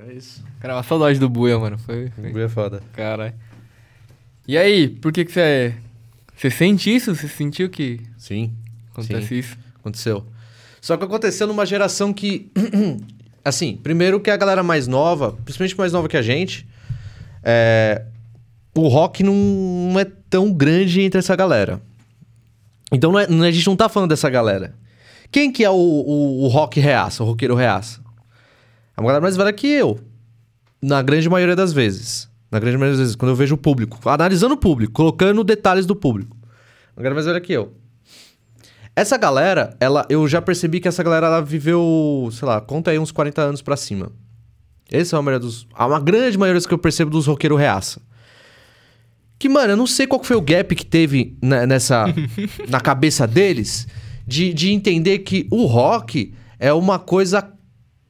É 0.09 0.13
isso. 0.13 0.43
Cara, 0.61 0.77
uma 0.77 0.83
saudade 0.83 1.19
do 1.19 1.29
Buia, 1.29 1.59
mano. 1.59 1.79
Foi. 1.79 2.11
foi... 2.11 2.33
O 2.33 2.39
é 2.39 2.49
foda. 2.49 2.83
Caralho. 2.93 3.35
E 4.47 4.57
aí, 4.57 4.89
por 4.89 5.13
que 5.13 5.25
que 5.25 5.33
você. 5.33 5.75
Você 6.37 6.51
sente 6.51 6.95
isso? 6.95 7.15
Você 7.15 7.29
sentiu 7.29 7.69
que 7.69 8.01
Sim. 8.17 8.53
acontece 8.93 9.29
Sim. 9.29 9.35
isso? 9.37 9.59
Aconteceu. 9.79 10.27
Só 10.81 10.97
que 10.97 11.05
aconteceu 11.05 11.47
numa 11.47 11.67
geração 11.67 12.13
que. 12.13 12.51
assim, 13.45 13.77
primeiro 13.77 14.21
que 14.21 14.31
a 14.31 14.37
galera 14.37 14.63
mais 14.63 14.87
nova, 14.87 15.33
principalmente 15.45 15.77
mais 15.77 15.93
nova 15.93 16.09
que 16.09 16.17
a 16.17 16.23
gente, 16.23 16.67
é, 17.43 18.05
o 18.75 18.89
rock 18.89 19.23
não 19.23 19.99
é 19.99 20.05
tão 20.05 20.53
grande 20.53 21.01
entre 21.01 21.19
essa 21.19 21.37
galera. 21.37 21.81
Então 22.93 23.19
é- 23.19 23.27
não 23.27 23.45
é- 23.45 23.49
a 23.49 23.51
gente 23.51 23.67
não 23.67 23.77
tá 23.77 23.89
falando 23.89 24.11
dessa 24.11 24.29
galera. 24.29 24.75
Quem 25.31 25.51
que 25.51 25.65
é 25.65 25.71
o, 25.71 25.75
o, 25.75 26.45
o 26.45 26.49
rock 26.49 26.79
reaça, 26.79 27.23
o 27.23 27.27
roqueiro 27.27 27.55
reaça? 27.55 28.01
É 28.97 29.01
uma 29.01 29.07
galera 29.07 29.23
mais 29.23 29.37
velha 29.37 29.53
que 29.53 29.67
eu. 29.67 29.99
Na 30.81 31.01
grande 31.01 31.29
maioria 31.29 31.57
das 31.57 31.73
vezes. 31.73 32.29
Na 32.51 32.59
grande 32.59 32.77
maioria 32.77 32.93
das 32.93 33.01
vezes, 33.01 33.17
quando 33.17 33.31
eu 33.31 33.37
vejo 33.37 33.55
o 33.55 33.59
público. 33.59 33.99
Analisando 34.09 34.55
o 34.55 34.59
público, 34.59 34.93
colocando 34.93 35.43
detalhes 35.43 35.87
do 35.87 35.97
público. 35.97 36.37
Uma 36.95 37.03
galera 37.03 37.15
mais 37.15 37.27
velha 37.27 37.41
que 37.41 37.53
eu. 37.53 37.73
Essa 38.95 39.17
galera, 39.17 39.75
ela, 39.81 40.05
eu 40.11 40.29
já 40.29 40.43
percebi 40.43 40.79
que 40.79 40.87
essa 40.87 41.03
galera 41.03 41.27
ela 41.27 41.41
viveu, 41.41 42.29
sei 42.31 42.47
lá, 42.47 42.61
conta 42.61 42.91
aí 42.91 42.99
uns 42.99 43.11
40 43.11 43.41
anos 43.41 43.63
pra 43.63 43.75
cima. 43.75 44.13
Esse 44.91 45.15
é 45.15 45.19
a 45.19 45.23
maioria 45.23 45.41
dos. 45.41 45.67
Uma 45.79 45.99
grande 45.99 46.37
maioria 46.37 46.61
que 46.61 46.75
eu 46.75 46.79
percebo 46.79 47.11
dos 47.11 47.27
roqueiros 47.27 47.59
reaça. 47.59 48.03
Que, 49.43 49.49
mano, 49.49 49.73
eu 49.73 49.77
não 49.77 49.89
sei 49.89 50.07
qual 50.07 50.23
foi 50.23 50.37
o 50.37 50.41
gap 50.41 50.73
que 50.73 50.87
teve 50.87 51.37
na- 51.43 51.67
nessa. 51.67 52.05
na 52.71 52.81
cabeça 52.81 53.27
deles 53.27 53.89
de, 54.25 54.55
de 54.55 54.71
entender 54.71 55.19
que 55.19 55.49
o 55.51 55.65
rock 55.67 56.33
é 56.61 56.73
uma 56.73 56.97
coisa 56.97 57.51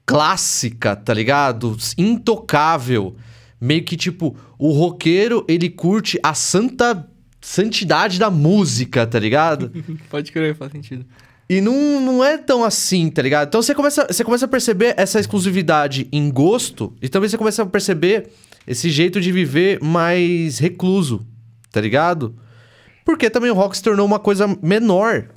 clássica, 0.04 0.94
tá 0.94 1.14
ligado? 1.14 1.74
Intocável. 1.96 3.16
Meio 3.58 3.82
que 3.82 3.96
tipo, 3.96 4.36
o 4.58 4.72
roqueiro, 4.72 5.42
ele 5.48 5.70
curte 5.70 6.20
a 6.22 6.34
santa 6.34 7.08
santidade 7.40 8.18
da 8.18 8.30
música, 8.30 9.06
tá 9.06 9.18
ligado? 9.18 9.72
Pode 10.10 10.30
crer, 10.30 10.54
faz 10.54 10.70
sentido. 10.70 11.06
E 11.48 11.62
não, 11.62 11.98
não 11.98 12.22
é 12.22 12.36
tão 12.36 12.62
assim, 12.62 13.08
tá 13.08 13.22
ligado? 13.22 13.48
Então 13.48 13.62
você 13.62 13.74
começa, 13.74 14.06
você 14.06 14.22
começa 14.22 14.44
a 14.44 14.48
perceber 14.48 14.92
essa 14.98 15.18
exclusividade 15.18 16.06
em 16.12 16.30
gosto 16.30 16.92
e 17.00 17.08
também 17.08 17.30
você 17.30 17.38
começa 17.38 17.62
a 17.62 17.66
perceber 17.66 18.28
esse 18.66 18.90
jeito 18.90 19.20
de 19.20 19.32
viver 19.32 19.80
mais 19.82 20.58
recluso, 20.58 21.26
tá 21.70 21.80
ligado? 21.80 22.34
Porque 23.04 23.28
também 23.28 23.50
o 23.50 23.54
rock 23.54 23.76
se 23.76 23.82
tornou 23.82 24.06
uma 24.06 24.18
coisa 24.18 24.46
menor. 24.62 25.28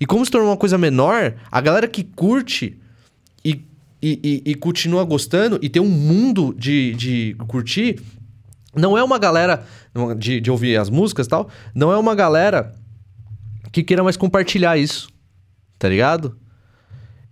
E 0.00 0.06
como 0.06 0.24
se 0.24 0.30
tornou 0.30 0.50
uma 0.50 0.56
coisa 0.56 0.78
menor, 0.78 1.34
a 1.50 1.60
galera 1.60 1.86
que 1.86 2.02
curte 2.02 2.78
e, 3.44 3.64
e, 4.02 4.42
e, 4.46 4.50
e 4.50 4.54
continua 4.54 5.04
gostando 5.04 5.58
e 5.62 5.68
tem 5.68 5.80
um 5.80 5.88
mundo 5.88 6.54
de, 6.58 6.94
de 6.94 7.36
curtir, 7.46 8.00
não 8.74 8.96
é 8.96 9.04
uma 9.04 9.18
galera 9.18 9.64
de, 10.18 10.40
de 10.40 10.50
ouvir 10.50 10.76
as 10.76 10.88
músicas 10.88 11.26
e 11.26 11.30
tal, 11.30 11.48
não 11.74 11.92
é 11.92 11.96
uma 11.96 12.14
galera 12.14 12.72
que 13.70 13.82
queira 13.82 14.02
mais 14.02 14.16
compartilhar 14.16 14.76
isso 14.76 15.12
tá 15.82 15.88
ligado? 15.88 16.36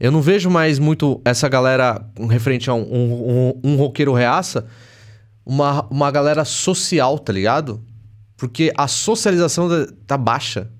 Eu 0.00 0.10
não 0.10 0.20
vejo 0.20 0.50
mais 0.50 0.80
muito 0.80 1.20
essa 1.24 1.48
galera 1.48 2.04
referente 2.28 2.68
a 2.68 2.74
um, 2.74 2.82
um, 2.82 3.12
um, 3.12 3.60
um 3.62 3.76
roqueiro 3.76 4.12
reaça, 4.12 4.66
uma, 5.44 5.86
uma 5.90 6.10
galera 6.10 6.44
social, 6.44 7.18
tá 7.18 7.32
ligado? 7.32 7.82
Porque 8.36 8.72
a 8.76 8.88
socialização 8.88 9.68
tá 10.06 10.16
baixa. 10.16 10.70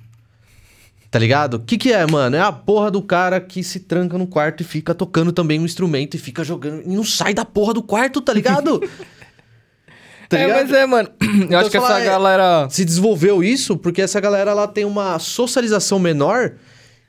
Tá 1.10 1.18
ligado? 1.18 1.54
O 1.54 1.60
que, 1.60 1.76
que 1.76 1.92
é, 1.92 2.06
mano? 2.06 2.36
É 2.36 2.40
a 2.40 2.52
porra 2.52 2.88
do 2.90 3.02
cara 3.02 3.40
que 3.40 3.64
se 3.64 3.80
tranca 3.80 4.16
no 4.16 4.28
quarto 4.28 4.60
e 4.60 4.64
fica 4.64 4.94
tocando 4.94 5.32
também 5.32 5.58
um 5.58 5.64
instrumento 5.64 6.14
e 6.14 6.18
fica 6.18 6.44
jogando. 6.44 6.82
E 6.82 6.94
não 6.94 7.02
sai 7.02 7.34
da 7.34 7.44
porra 7.44 7.74
do 7.74 7.82
quarto, 7.82 8.20
tá 8.20 8.32
ligado? 8.32 8.78
tá 10.28 10.38
é, 10.38 10.46
ligado? 10.46 10.62
mas 10.62 10.72
é, 10.72 10.86
mano. 10.86 11.08
Eu 11.20 11.42
Então, 11.42 11.58
acho 11.58 11.70
que 11.70 11.76
essa 11.76 11.98
é- 12.00 12.04
galera. 12.04 12.68
se 12.70 12.84
desenvolveu 12.84 13.42
isso 13.42 13.76
porque 13.76 14.00
essa 14.00 14.20
galera 14.20 14.52
ela 14.52 14.68
tem 14.68 14.84
uma 14.84 15.18
socialização 15.18 15.98
menor 15.98 16.52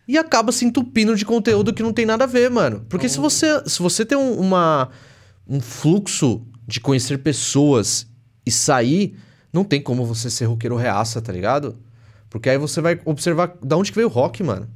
e 0.08 0.18
acaba 0.18 0.52
se 0.52 0.66
entupindo 0.66 1.16
de 1.16 1.24
conteúdo 1.24 1.72
que 1.72 1.84
não 1.84 1.94
tem 1.94 2.06
nada 2.06 2.24
a 2.24 2.28
ver, 2.28 2.50
mano. 2.50 2.84
Porque 2.90 3.08
se 3.08 3.20
você 3.20 3.62
se 3.68 3.80
você 3.80 4.04
tem 4.04 4.18
um, 4.18 4.34
uma 4.34 4.90
um 5.48 5.62
fluxo 5.62 6.42
de 6.72 6.80
conhecer 6.80 7.18
pessoas 7.18 8.08
e 8.46 8.50
sair, 8.50 9.18
não 9.52 9.64
tem 9.64 9.82
como 9.82 10.06
você 10.06 10.30
ser 10.30 10.46
roqueiro 10.46 10.78
reaça, 10.78 11.22
tá 11.22 11.32
ligado? 11.32 11.78
Porque 12.30 12.50
aí 12.50 12.58
você 12.58 12.80
vai 12.80 13.00
observar 13.04 13.54
da 13.62 13.76
onde 13.76 13.92
que 13.92 13.98
veio 13.98 14.08
o 14.08 14.12
rock, 14.12 14.42
mano. 14.42 14.70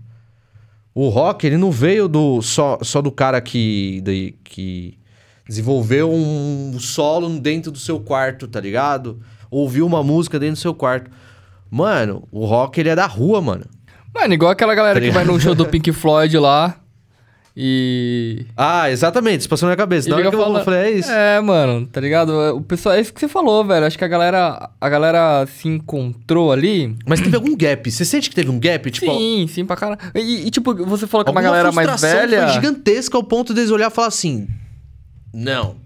O 0.94 1.08
rock, 1.08 1.48
ele 1.48 1.58
não 1.58 1.72
veio 1.72 2.08
do 2.08 2.42
só, 2.42 2.78
só 2.82 3.02
do 3.02 3.12
cara 3.12 3.40
que, 3.40 4.02
daí, 4.04 4.34
que 4.44 4.98
desenvolveu 5.48 6.12
um 6.12 6.78
solo 6.80 7.40
dentro 7.40 7.72
do 7.72 7.80
seu 7.80 8.00
quarto, 8.00 8.46
tá 8.46 8.60
ligado? 8.60 9.22
Ouviu 9.50 9.86
uma 9.86 10.04
música 10.04 10.38
dentro 10.38 10.56
do 10.56 10.62
seu 10.62 10.74
quarto. 10.74 11.10
Mano, 11.72 12.28
o 12.30 12.46
rock, 12.46 12.80
ele 12.80 12.90
é 12.90 12.96
da 12.96 13.06
rua, 13.06 13.42
mano. 13.42 13.66
Mano, 14.14 14.34
igual 14.34 14.52
aquela 14.52 14.76
galera 14.76 15.00
Tá 15.00 15.06
que 15.06 15.12
vai 15.12 15.24
no 15.24 15.40
show 15.40 15.56
do 15.56 15.66
Pink 15.66 15.92
Floyd 15.94 16.38
lá 16.38 16.78
e. 17.58 18.46
Ah, 18.58 18.92
exatamente, 18.92 19.42
isso 19.42 19.50
passou 19.50 19.68
na 19.68 19.72
minha 19.72 19.78
cabeça. 19.78 20.10
Na 20.10 20.18
hora 20.18 20.30
que 20.30 20.36
eu 20.36 20.64
falei, 20.66 20.80
é 20.80 20.92
isso. 20.92 21.10
É, 21.10 21.40
mano, 21.40 21.88
tá 21.88 22.02
ligado? 22.02 22.34
O 22.58 22.62
pessoal, 22.62 22.96
é 22.96 23.00
isso 23.00 23.14
que 23.14 23.20
você 23.20 23.30
falou, 23.30 23.64
velho. 23.64 23.86
Acho 23.86 23.98
que 23.98 24.04
a 24.04 24.08
galera, 24.10 24.70
a 24.80 24.90
galera 24.90 25.46
se 25.46 25.70
encontrou 25.70 26.52
ali. 26.52 26.98
Mas 27.08 27.22
teve 27.22 27.34
algum 27.38 27.56
gap? 27.56 27.90
Você 27.90 28.04
sente 28.04 28.30
que 28.30 28.36
teve 28.36 28.50
um 28.50 28.60
gap? 28.60 28.92
Tipo, 28.92 29.10
sim, 29.10 29.48
sim, 29.48 29.66
pra 29.66 29.78
caralho. 29.78 30.00
E, 30.14 30.48
e, 30.48 30.52
tipo, 30.52 30.76
você 30.86 31.08
falou 31.08 31.24
que 31.24 31.32
uma 31.32 31.40
alguma 31.40 31.42
galera 31.42 31.72
mais 31.72 32.02
velha. 32.02 32.44
foi 32.44 32.54
gigantesca 32.56 33.16
ao 33.16 33.24
ponto 33.24 33.54
deles 33.54 33.72
olhar 33.72 33.90
e 33.90 33.94
falar 33.94 34.10
assim: 34.10 34.48
Não, 35.34 35.78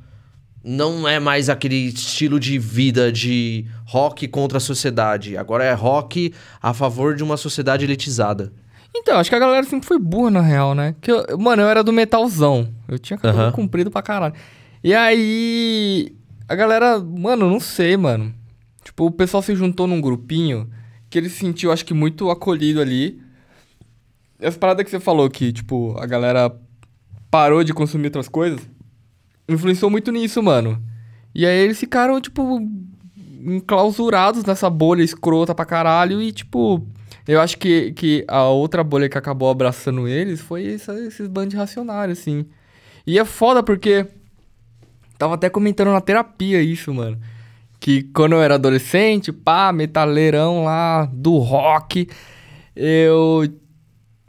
não 0.64 1.08
é 1.08 1.20
mais 1.20 1.50
aquele 1.50 1.90
estilo 1.90 2.40
de 2.40 2.58
vida 2.58 3.12
de 3.12 3.68
rock 3.86 4.28
contra 4.28 4.58
a 4.58 4.62
sociedade. 4.62 5.38
Agora 5.38 5.64
é 5.64 5.74
rock 5.74 6.34
a 6.60 6.74
favor 6.74 7.16
de 7.16 7.24
uma 7.24 7.38
sociedade 7.38 7.86
elitizada. 7.86 8.52
Então, 8.96 9.18
acho 9.18 9.30
que 9.30 9.36
a 9.36 9.40
galera 9.40 9.64
sempre 9.66 9.88
foi 9.88 10.00
burra, 10.00 10.32
na 10.32 10.42
real, 10.42 10.74
né? 10.76 10.96
Que 11.02 11.12
eu- 11.12 11.38
mano, 11.38 11.62
eu 11.62 11.68
era 11.70 11.84
do 11.84 11.94
metalzão. 11.94 12.70
Eu 12.88 12.98
tinha 13.00 13.18
cabelo 13.18 13.44
Aham. 13.44 13.52
comprido 13.52 13.92
pra 13.92 14.02
caralho. 14.02 14.34
E 14.84 14.94
aí. 14.94 16.16
A 16.48 16.56
galera, 16.56 17.00
mano, 17.00 17.48
não 17.50 17.60
sei, 17.60 17.96
mano. 17.96 18.34
Tipo, 18.84 19.06
o 19.06 19.12
pessoal 19.12 19.44
se 19.44 19.56
juntou 19.56 19.86
num 19.86 20.02
grupinho 20.02 20.68
que 21.10 21.18
ele 21.18 21.30
se 21.30 21.38
sentiu, 21.38 21.72
acho 21.72 21.86
que, 21.86 21.94
muito 21.94 22.30
acolhido 22.32 22.82
ali. 22.82 23.22
E 24.40 24.46
as 24.48 24.58
paradas 24.58 24.84
que 24.84 24.90
você 24.90 25.00
falou 25.00 25.30
que, 25.30 25.52
tipo, 25.54 25.96
a 26.00 26.06
galera 26.08 26.52
parou 27.30 27.64
de 27.64 27.74
consumir 27.74 28.06
outras 28.08 28.28
coisas, 28.28 28.60
influenciou 29.48 29.92
muito 29.92 30.12
nisso, 30.12 30.42
mano. 30.42 30.82
E 31.36 31.46
aí 31.46 31.58
eles 31.60 31.80
ficaram, 31.80 32.20
tipo, 32.20 32.60
enclausurados 33.46 34.44
nessa 34.44 34.70
bolha 34.70 35.04
escrota 35.04 35.54
pra 35.54 35.66
caralho 35.66 36.22
e, 36.22 36.32
tipo, 36.32 36.86
eu 37.34 37.42
acho 37.42 37.58
que, 37.58 37.92
que 37.94 38.26
a 38.28 38.44
outra 38.46 38.84
bolha 38.84 39.10
que 39.10 39.18
acabou 39.18 39.50
abraçando 39.50 40.08
eles 40.08 40.42
foi 40.42 40.74
essa- 40.74 41.00
esses 41.00 41.28
bandos 41.28 41.54
racionários, 41.56 42.20
assim. 42.20 42.46
E 43.06 43.18
é 43.20 43.26
foda 43.26 43.62
porque. 43.64 44.06
Tava 45.18 45.36
até 45.36 45.50
comentando 45.50 45.92
na 45.92 46.00
terapia 46.02 46.62
isso, 46.62 46.94
mano. 46.94 47.20
Que 47.80 48.04
quando 48.04 48.34
eu 48.34 48.42
era 48.42 48.56
adolescente, 48.56 49.32
pá, 49.32 49.72
metaleirão 49.74 50.64
lá 50.64 51.06
do 51.12 51.38
rock, 51.38 52.08
eu. 52.76 53.44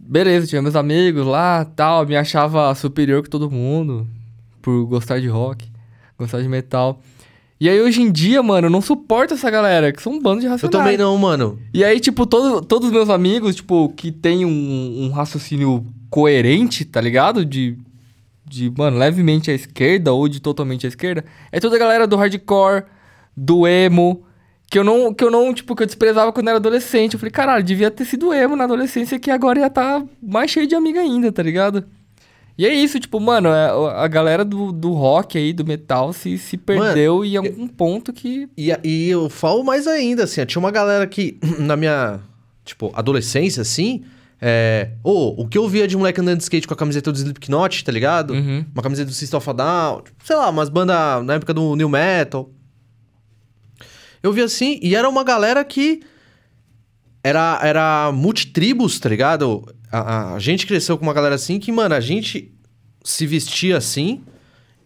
Beleza, 0.00 0.46
tinha 0.48 0.60
meus 0.62 0.74
amigos 0.74 1.24
lá 1.24 1.64
tal, 1.64 2.04
me 2.04 2.16
achava 2.16 2.74
superior 2.74 3.22
que 3.22 3.30
todo 3.30 3.50
mundo 3.50 4.08
por 4.60 4.84
gostar 4.86 5.20
de 5.20 5.28
rock, 5.28 5.70
gostar 6.18 6.42
de 6.42 6.48
metal. 6.48 7.00
E 7.60 7.68
aí 7.68 7.78
hoje 7.78 8.00
em 8.00 8.10
dia, 8.10 8.42
mano, 8.42 8.68
eu 8.68 8.70
não 8.70 8.80
suporto 8.80 9.34
essa 9.34 9.50
galera, 9.50 9.92
que 9.92 10.00
são 10.00 10.14
um 10.14 10.18
bando 10.20 10.40
de 10.40 10.46
Eu 10.46 10.52
racionais. 10.52 10.72
também 10.72 10.96
não, 10.96 11.16
mano. 11.18 11.58
E 11.74 11.84
aí, 11.84 12.00
tipo, 12.00 12.24
todo, 12.24 12.64
todos 12.64 12.88
os 12.88 12.92
meus 12.92 13.10
amigos, 13.10 13.54
tipo, 13.56 13.90
que 13.90 14.10
tem 14.10 14.46
um, 14.46 15.04
um 15.04 15.10
raciocínio 15.10 15.84
coerente, 16.08 16.86
tá 16.86 17.02
ligado? 17.02 17.44
De, 17.44 17.76
de, 18.46 18.72
mano, 18.74 18.96
levemente 18.96 19.50
à 19.50 19.54
esquerda 19.54 20.10
ou 20.10 20.26
de 20.26 20.40
totalmente 20.40 20.86
à 20.86 20.88
esquerda, 20.88 21.22
é 21.52 21.60
toda 21.60 21.76
a 21.76 21.78
galera 21.78 22.06
do 22.06 22.16
hardcore, 22.16 22.84
do 23.36 23.66
emo, 23.66 24.24
que 24.70 24.78
eu 24.78 24.84
não, 24.84 25.12
que 25.12 25.22
eu 25.22 25.30
não, 25.30 25.52
tipo, 25.52 25.76
que 25.76 25.82
eu 25.82 25.86
desprezava 25.86 26.32
quando 26.32 26.48
era 26.48 26.56
adolescente. 26.56 27.12
Eu 27.12 27.20
falei, 27.20 27.30
caralho, 27.30 27.62
devia 27.62 27.90
ter 27.90 28.06
sido 28.06 28.32
emo 28.32 28.56
na 28.56 28.64
adolescência, 28.64 29.18
que 29.18 29.30
agora 29.30 29.60
ia 29.60 29.66
estar 29.66 30.02
mais 30.22 30.50
cheio 30.50 30.66
de 30.66 30.74
amiga 30.74 31.00
ainda, 31.00 31.30
tá 31.30 31.42
ligado? 31.42 31.84
E 32.60 32.66
é 32.66 32.74
isso, 32.74 33.00
tipo, 33.00 33.18
mano, 33.18 33.48
é- 33.48 33.70
a 34.02 34.06
galera 34.06 34.44
do, 34.44 34.70
do 34.70 34.92
rock 34.92 35.38
aí, 35.38 35.50
do 35.50 35.64
metal, 35.64 36.12
se, 36.12 36.36
se 36.36 36.58
perdeu 36.58 37.24
em 37.24 37.34
algum 37.34 37.66
ponto 37.66 38.12
que. 38.12 38.50
E, 38.54 38.70
e 38.84 39.08
eu 39.08 39.30
falo 39.30 39.64
mais 39.64 39.86
ainda, 39.86 40.24
assim, 40.24 40.44
tinha 40.44 40.60
uma 40.60 40.70
galera 40.70 41.06
que, 41.06 41.38
na 41.58 41.74
minha, 41.74 42.20
tipo, 42.62 42.92
adolescência, 42.94 43.62
assim, 43.62 44.04
é... 44.38 44.90
Ô, 45.02 45.42
o 45.42 45.48
que 45.48 45.56
eu 45.56 45.66
via 45.70 45.88
de 45.88 45.96
moleque 45.96 46.20
andando 46.20 46.36
de 46.36 46.42
skate 46.42 46.68
com 46.68 46.74
a 46.74 46.76
camiseta 46.76 47.10
do 47.10 47.16
Slipknot, 47.16 47.82
tá 47.82 47.90
ligado? 47.90 48.34
Uhum. 48.34 48.66
Uma 48.74 48.82
camiseta 48.82 49.08
do 49.08 49.14
System 49.14 49.38
of 49.38 49.48
a 49.48 49.52
Down, 49.54 50.02
tipo, 50.02 50.22
sei 50.22 50.36
lá, 50.36 50.50
umas 50.50 50.68
bandas 50.68 51.24
na 51.24 51.36
época 51.36 51.54
do 51.54 51.74
New 51.74 51.88
Metal. 51.88 52.50
Eu 54.22 54.34
via 54.34 54.44
assim, 54.44 54.78
e 54.82 54.94
era 54.94 55.08
uma 55.08 55.24
galera 55.24 55.64
que 55.64 56.02
era, 57.24 57.58
era 57.62 58.12
multitribos, 58.12 59.00
tá 59.00 59.08
ligado? 59.08 59.66
A, 59.90 60.34
a- 60.34 60.38
gente 60.38 60.66
cresceu 60.66 60.96
com 60.98 61.04
uma 61.04 61.12
galera 61.14 61.34
assim 61.34 61.58
que, 61.58 61.70
mano, 61.72 61.94
a 61.94 62.00
gente 62.00 62.52
se 63.04 63.26
vestia 63.26 63.76
assim 63.76 64.20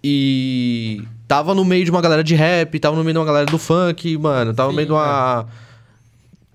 e 0.03 1.03
tava 1.27 1.55
no 1.55 1.65
meio 1.65 1.85
de 1.85 1.91
uma 1.91 2.01
galera 2.01 2.23
de 2.23 2.35
rap, 2.35 2.79
tava 2.79 2.97
no 2.97 3.03
meio 3.03 3.15
de 3.15 3.19
uma 3.19 3.25
galera 3.27 3.47
do 3.47 3.59
funk, 3.59 4.17
mano, 4.19 4.53
tava 4.55 4.69
no 4.69 4.73
Sim, 4.73 4.77
meio 4.77 4.87
de 4.89 4.93
uma. 4.93 5.47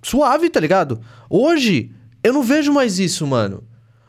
Suave, 0.02 0.50
tá 0.50 0.60
ligado? 0.60 1.02
Hoje, 1.30 1.92
eu 2.24 2.32
não 2.34 2.44
vejo 2.44 2.72
mais 2.74 3.00
isso, 3.00 3.26
mano. 3.28 3.64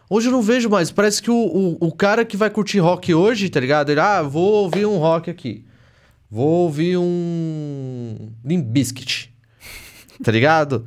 Hoje 0.09 0.29
eu 0.29 0.33
não 0.33 0.43
vejo 0.43 0.69
mais. 0.69 0.91
Parece 0.91 1.23
que 1.23 1.31
o, 1.31 1.35
o, 1.81 1.87
o 1.89 1.93
cara 1.93 2.25
que 2.25 2.37
vai 2.37 2.51
curtir 2.51 2.79
rock 2.79 3.15
hoje, 3.15 3.49
tá 3.49 3.61
ligado? 3.61 3.91
Ele, 3.91 4.01
ah, 4.01 4.23
vou 4.23 4.65
ouvir 4.65 4.87
um 4.87 4.99
rock 4.99 5.31
aqui. 5.31 5.65
Vou 6.31 6.65
ouvir 6.65 6.97
um. 6.97 8.31
Limp 8.45 8.67
Bizkit. 8.67 9.31
Tá 10.23 10.31
ligado? 10.31 10.87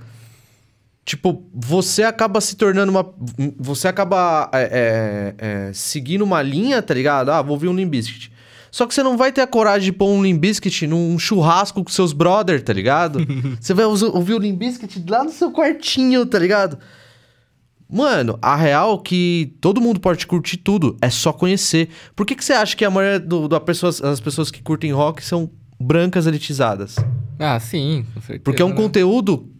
Tipo, 1.06 1.44
você 1.54 2.04
acaba 2.04 2.40
se 2.40 2.56
tornando 2.56 2.90
uma. 2.90 3.14
Você 3.60 3.90
acaba 3.90 4.50
é, 4.54 4.62
é, 4.62 5.36
é, 5.38 5.74
seguindo 5.74 6.22
uma 6.22 6.42
linha, 6.42 6.82
tá 6.82 6.94
ligado? 6.94 7.30
Ah, 7.30 7.42
vou 7.42 7.54
ouvir 7.54 7.68
um 7.68 7.76
Limp 7.76 7.90
Bizkit. 7.90 8.32
Só 8.72 8.88
que 8.88 8.94
você 8.94 9.04
não 9.04 9.18
vai 9.18 9.32
ter 9.32 9.42
a 9.42 9.48
coragem 9.48 9.92
de 9.92 9.92
pôr 9.92 10.08
um 10.08 10.24
Limp 10.24 10.40
Bizkit 10.40 10.88
num 10.88 11.20
churrasco 11.20 11.84
com 11.84 11.92
seus 11.92 12.14
brother, 12.14 12.64
tá 12.64 12.72
ligado? 12.72 13.20
você 13.60 13.74
vai 13.74 13.86
ouvir 13.86 14.34
o 14.34 14.40
Limp 14.40 14.58
Bizkit 14.58 15.04
lá 15.10 15.24
no 15.24 15.30
seu 15.30 15.52
quartinho, 15.52 16.26
tá 16.26 16.40
ligado? 16.40 16.80
Mano, 17.88 18.40
a 18.42 18.56
real 18.56 18.96
é 18.96 19.08
que 19.08 19.56
todo 19.62 19.80
mundo 19.80 20.00
pode 20.00 20.26
curtir 20.26 20.58
tudo, 20.58 20.98
é 21.02 21.10
só 21.10 21.32
conhecer. 21.32 21.90
Por 22.16 22.26
que, 22.26 22.34
que 22.34 22.44
você 22.44 22.54
acha 22.54 22.76
que 22.76 22.84
a 22.84 22.90
maioria 22.90 23.20
do, 23.20 23.48
da 23.48 23.60
pessoas, 23.60 24.02
as 24.02 24.20
pessoas 24.20 24.50
que 24.50 24.64
curtem 24.64 24.92
rock 24.92 25.24
são 25.24 25.52
brancas 25.80 26.26
elitizadas? 26.26 26.96
Ah, 27.38 27.60
sim, 27.60 28.06
com 28.14 28.22
certeza. 28.22 28.42
Porque 28.44 28.62
é 28.64 28.66
um 28.66 28.70
né? 28.70 28.76
conteúdo 28.76 29.53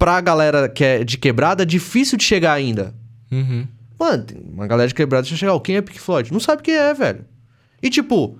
pra 0.00 0.18
galera 0.22 0.66
que 0.66 0.82
é 0.82 1.04
de 1.04 1.18
quebrada 1.18 1.64
difícil 1.66 2.16
de 2.16 2.24
chegar 2.24 2.54
ainda. 2.54 2.94
Uhum. 3.30 3.68
Mano, 3.98 4.24
uma 4.50 4.66
galera 4.66 4.88
de 4.88 4.94
quebrada 4.94 5.26
já 5.26 5.36
chegar, 5.36 5.52
"Ó, 5.52 5.60
quem 5.60 5.76
é 5.76 5.82
Pink 5.82 6.00
Floyd? 6.00 6.32
Não 6.32 6.40
sabe 6.40 6.62
quem 6.62 6.74
é, 6.74 6.94
velho. 6.94 7.26
E 7.82 7.90
tipo, 7.90 8.38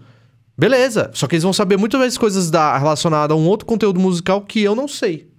beleza. 0.56 1.10
Só 1.12 1.26
que 1.26 1.34
eles 1.34 1.42
vão 1.42 1.52
saber 1.52 1.76
muito 1.76 1.98
mais 1.98 2.16
coisas 2.16 2.50
da, 2.50 2.78
relacionadas 2.78 3.36
a 3.36 3.38
um 3.38 3.46
outro 3.46 3.66
conteúdo 3.66 4.00
musical 4.00 4.40
que 4.40 4.62
eu 4.62 4.74
não 4.74 4.88
sei. 4.88 5.30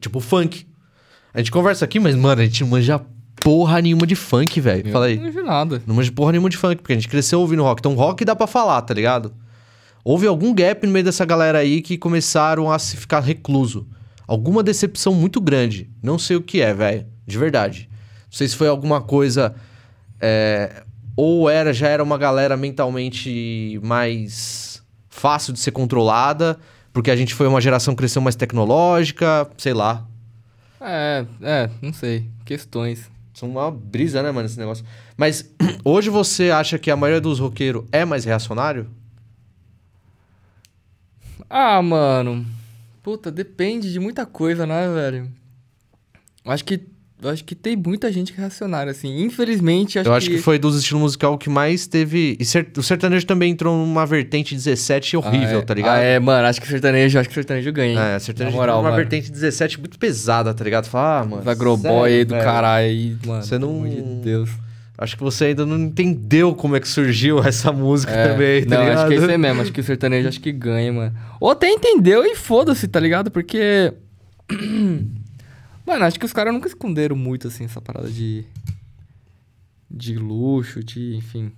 Tipo, 0.00 0.20
funk. 0.20 0.66
A 1.32 1.38
gente 1.38 1.50
conversa 1.50 1.86
aqui, 1.86 1.98
mas, 1.98 2.14
mano, 2.14 2.42
a 2.42 2.44
gente 2.44 2.62
não 2.62 2.68
manja 2.70 3.00
porra 3.40 3.80
nenhuma 3.80 4.06
de 4.06 4.14
funk, 4.14 4.60
velho. 4.60 4.92
Fala 4.92 5.06
aí. 5.06 5.16
Não 5.16 5.30
vi 5.30 5.42
nada. 5.42 5.82
Não 5.86 5.94
manja 5.94 6.12
porra 6.12 6.32
nenhuma 6.32 6.50
de 6.50 6.58
funk, 6.58 6.76
porque 6.82 6.92
a 6.92 6.96
gente 6.96 7.08
cresceu 7.08 7.40
ouvindo 7.40 7.62
rock. 7.62 7.80
Então, 7.80 7.94
rock 7.94 8.22
dá 8.22 8.36
pra 8.36 8.46
falar, 8.46 8.82
tá 8.82 8.92
ligado? 8.92 9.32
Houve 10.04 10.26
algum 10.26 10.52
gap 10.54 10.86
no 10.86 10.92
meio 10.92 11.04
dessa 11.04 11.24
galera 11.24 11.58
aí 11.58 11.80
que 11.80 11.96
começaram 11.96 12.70
a 12.70 12.78
se 12.78 12.96
ficar 12.98 13.20
recluso. 13.20 13.86
Alguma 14.26 14.62
decepção 14.62 15.14
muito 15.14 15.40
grande. 15.40 15.90
Não 16.02 16.18
sei 16.18 16.36
o 16.36 16.42
que 16.42 16.60
é, 16.60 16.74
velho. 16.74 17.06
De 17.26 17.38
verdade. 17.38 17.88
Não 18.24 18.32
sei 18.32 18.48
se 18.48 18.56
foi 18.56 18.68
alguma 18.68 19.00
coisa. 19.00 19.54
é, 20.20 20.84
ou 21.16 21.48
era, 21.48 21.72
já 21.72 21.88
era 21.88 22.02
uma 22.02 22.18
galera 22.18 22.56
mentalmente 22.56 23.80
mais 23.82 24.82
fácil 25.08 25.52
de 25.52 25.58
ser 25.58 25.70
controlada, 25.70 26.58
porque 26.92 27.10
a 27.10 27.16
gente 27.16 27.34
foi 27.34 27.46
uma 27.46 27.60
geração 27.60 27.94
que 27.94 27.98
cresceu 27.98 28.20
mais 28.20 28.36
tecnológica, 28.36 29.48
sei 29.56 29.72
lá. 29.72 30.06
É, 30.78 31.24
é, 31.40 31.70
não 31.80 31.92
sei. 31.92 32.28
Questões. 32.44 33.10
São 33.32 33.48
uma 33.48 33.70
brisa, 33.70 34.22
né, 34.22 34.30
mano, 34.30 34.46
esse 34.46 34.58
negócio. 34.58 34.84
Mas 35.16 35.50
hoje 35.84 36.10
você 36.10 36.50
acha 36.50 36.78
que 36.78 36.90
a 36.90 36.96
maioria 36.96 37.20
dos 37.20 37.38
roqueiros 37.38 37.84
é 37.90 38.04
mais 38.04 38.24
reacionário? 38.24 38.90
Ah, 41.48 41.80
mano. 41.80 42.44
Puta, 43.06 43.30
depende 43.30 43.92
de 43.92 44.00
muita 44.00 44.26
coisa, 44.26 44.66
né, 44.66 44.88
velho? 44.92 45.28
Eu 46.44 46.50
acho 46.50 46.64
que. 46.64 46.80
Eu 47.22 47.30
acho 47.30 47.44
que 47.44 47.54
tem 47.54 47.76
muita 47.76 48.10
gente 48.10 48.32
que 48.32 48.38
é 48.38 48.40
reacionária, 48.42 48.90
assim. 48.90 49.22
Infelizmente, 49.22 49.96
acho 49.96 50.08
eu 50.08 50.12
acho 50.12 50.28
que... 50.28 50.38
foi 50.38 50.58
dos 50.58 50.76
estilos 50.76 51.00
musical 51.02 51.38
que 51.38 51.48
mais 51.48 51.86
teve. 51.86 52.36
E 52.40 52.42
o 52.76 52.82
sertanejo 52.82 53.24
também 53.24 53.52
entrou 53.52 53.76
numa 53.78 54.04
vertente 54.04 54.56
17 54.56 55.16
horrível, 55.16 55.58
Ah, 55.60 55.62
é. 55.62 55.64
tá 55.64 55.72
ligado? 55.74 55.96
Ah, 55.98 56.00
é, 56.02 56.18
mano, 56.18 56.48
acho 56.48 56.60
que 56.60 56.66
sertanejo, 56.66 57.16
acho 57.16 57.28
que 57.28 57.34
sertanejo 57.36 57.72
ganha. 57.72 57.92
hein? 57.92 58.14
É, 58.16 58.18
sertanejo 58.18 58.56
moral, 58.56 58.78
entrou 58.80 58.82
numa 58.90 58.96
mano. 58.98 59.08
vertente 59.08 59.30
17 59.30 59.78
muito 59.78 59.98
pesada, 60.00 60.52
tá 60.52 60.64
ligado? 60.64 60.86
Fala, 60.88 61.20
ah, 61.20 61.24
mano. 61.24 61.48
Agroboy 61.48 62.24
do 62.24 62.34
caralho 62.34 62.86
aí, 62.88 63.16
mano. 63.24 63.42
Você 63.44 63.56
não- 63.56 63.68
Pelo 63.82 63.86
amor 63.86 64.16
de 64.16 64.20
Deus. 64.24 64.50
Acho 64.98 65.16
que 65.16 65.22
você 65.22 65.46
ainda 65.46 65.66
não 65.66 65.78
entendeu 65.78 66.54
como 66.54 66.74
é 66.74 66.80
que 66.80 66.88
surgiu 66.88 67.38
essa 67.44 67.70
música 67.72 68.12
É, 68.12 68.28
também, 68.32 68.64
tá 68.64 68.76
não, 68.76 68.82
ligado? 68.84 68.98
acho 68.98 69.08
que 69.08 69.14
é 69.14 69.16
isso 69.18 69.30
aí 69.30 69.38
mesmo. 69.38 69.62
Acho 69.62 69.72
que 69.72 69.80
o 69.80 69.84
sertanejo 69.84 70.28
acho 70.28 70.40
que 70.40 70.52
ganha, 70.52 70.92
mano. 70.92 71.14
Ou 71.40 71.50
até 71.50 71.68
entendeu 71.70 72.24
e 72.24 72.34
foda-se, 72.34 72.88
tá 72.88 72.98
ligado? 72.98 73.30
Porque. 73.30 73.92
mano, 75.86 76.04
acho 76.04 76.18
que 76.18 76.24
os 76.24 76.32
caras 76.32 76.52
nunca 76.52 76.68
esconderam 76.68 77.14
muito, 77.16 77.48
assim, 77.48 77.64
essa 77.64 77.80
parada 77.80 78.08
de. 78.10 78.44
De 79.90 80.16
luxo, 80.16 80.82
de. 80.82 81.14
Enfim. 81.16 81.52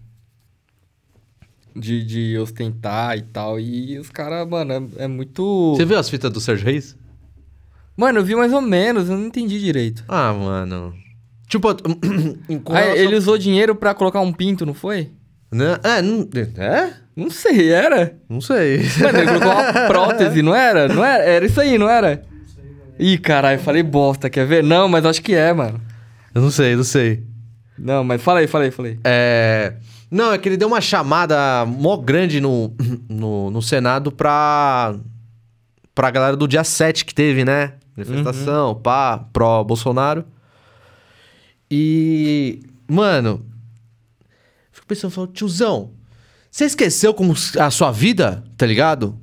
De, 1.77 2.03
de 2.05 2.39
ostentar 2.39 3.17
e 3.17 3.23
tal. 3.23 3.61
E 3.61 3.99
os 3.99 4.11
caras, 4.11 4.49
mano, 4.49 4.73
é, 4.99 5.05
é 5.05 5.07
muito. 5.09 5.75
Você 5.77 5.85
viu 5.85 5.99
as 5.99 6.11
fitas 6.11 6.33
do 6.33 6.41
Sérgio 6.41 6.67
Reis? 6.67 6.97
Mano, 7.97 8.19
eu 8.21 8.25
vi 8.25 8.35
mais 8.35 8.53
ou 8.53 8.61
menos, 8.61 9.09
eu 9.09 9.17
não 9.17 9.27
entendi 9.27 9.59
direito. 9.61 10.05
Ah, 10.09 10.33
mano. 10.33 10.95
Tipo, 11.49 11.69
Ah, 12.71 12.79
relação- 12.81 12.97
ele 12.97 13.17
usou 13.17 13.39
dinheiro 13.39 13.75
pra 13.75 13.95
colocar 13.95 14.21
um 14.21 14.33
pinto, 14.33 14.67
não 14.67 14.75
foi? 14.75 15.11
Né? 15.51 15.79
É, 15.83 16.03
não... 16.03 16.29
é? 16.59 16.93
Não 17.17 17.31
sei, 17.31 17.71
era? 17.73 18.15
Não 18.29 18.41
sei. 18.41 18.83
Mano, 19.01 19.19
ele 19.19 19.27
colocou 19.27 19.51
uma 19.53 19.73
prótese, 19.89 20.43
não 20.43 20.55
era? 20.55 20.87
Não 20.89 21.03
era? 21.05 21.25
Era 21.25 21.47
isso 21.47 21.61
aí, 21.61 21.79
não 21.79 21.89
era? 21.89 22.23
Ih, 22.99 23.17
caralho, 23.19 23.59
falei 23.61 23.83
bosta, 23.83 24.29
quer 24.29 24.47
ver? 24.47 24.63
Não, 24.63 24.89
mas 24.89 25.05
acho 25.07 25.23
que 25.23 25.35
é, 25.35 25.53
mano. 25.53 25.81
Eu 26.35 26.43
não 26.43 26.51
sei, 26.51 26.77
não 26.77 26.85
sei. 26.85 27.23
Não, 27.79 28.05
mas 28.05 28.21
fala 28.21 28.41
aí, 28.41 28.47
fala 28.47 28.65
aí, 28.65 28.71
fala 28.71 28.89
aí. 28.89 28.99
É... 29.05 29.73
Não, 30.11 30.33
é 30.33 30.39
que 30.39 30.49
ele 30.49 30.57
deu 30.57 30.69
uma 30.69 30.81
chamada 30.81 31.65
mó 31.67 31.97
grande 31.97 32.41
no, 32.41 32.73
no, 33.09 33.51
no 33.51 33.63
Senado 33.63 34.13
pra... 34.13 34.95
pra 35.95 36.11
galera 36.11 36.37
do 36.37 36.47
dia 36.49 36.63
7 36.65 37.05
que 37.05 37.15
teve, 37.15 37.45
né? 37.45 37.75
Manifestação, 37.97 38.75
pá, 38.75 39.19
pró-Bolsonaro. 39.33 40.25
E... 41.71 42.61
Mano... 42.87 43.45
Fico 44.71 44.87
pensando, 44.87 45.11
falo, 45.11 45.27
tiozão, 45.27 45.93
você 46.51 46.65
esqueceu 46.65 47.13
como 47.13 47.35
a 47.59 47.71
sua 47.71 47.91
vida, 47.91 48.45
tá 48.57 48.65
ligado? 48.65 49.19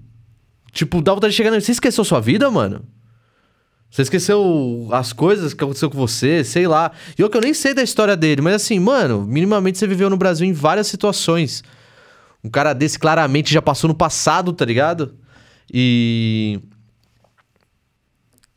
Tipo, 0.71 1.01
dá 1.01 1.13
vontade 1.13 1.31
de 1.31 1.37
chegar... 1.37 1.49
nele, 1.49 1.61
Você 1.61 1.71
esqueceu 1.71 2.03
sua 2.03 2.19
vida, 2.19 2.51
mano? 2.51 2.85
Você 3.89 4.01
esqueceu 4.01 4.89
as 4.91 5.13
coisas 5.13 5.53
que 5.53 5.63
aconteceu 5.63 5.89
com 5.89 5.97
você, 5.97 6.43
sei 6.43 6.67
lá. 6.67 6.91
E 7.17 7.21
eu 7.21 7.29
que 7.29 7.37
eu 7.37 7.41
nem 7.41 7.53
sei 7.53 7.73
da 7.73 7.81
história 7.81 8.17
dele, 8.17 8.41
mas 8.41 8.55
assim, 8.55 8.77
mano, 8.77 9.25
minimamente 9.25 9.77
você 9.77 9.87
viveu 9.87 10.09
no 10.09 10.17
Brasil 10.17 10.45
em 10.45 10.51
várias 10.51 10.87
situações. 10.87 11.63
Um 12.43 12.49
cara 12.49 12.73
desse 12.73 12.99
claramente 12.99 13.53
já 13.53 13.61
passou 13.61 13.87
no 13.87 13.95
passado, 13.95 14.51
tá 14.51 14.65
ligado? 14.65 15.15
E. 15.73 16.59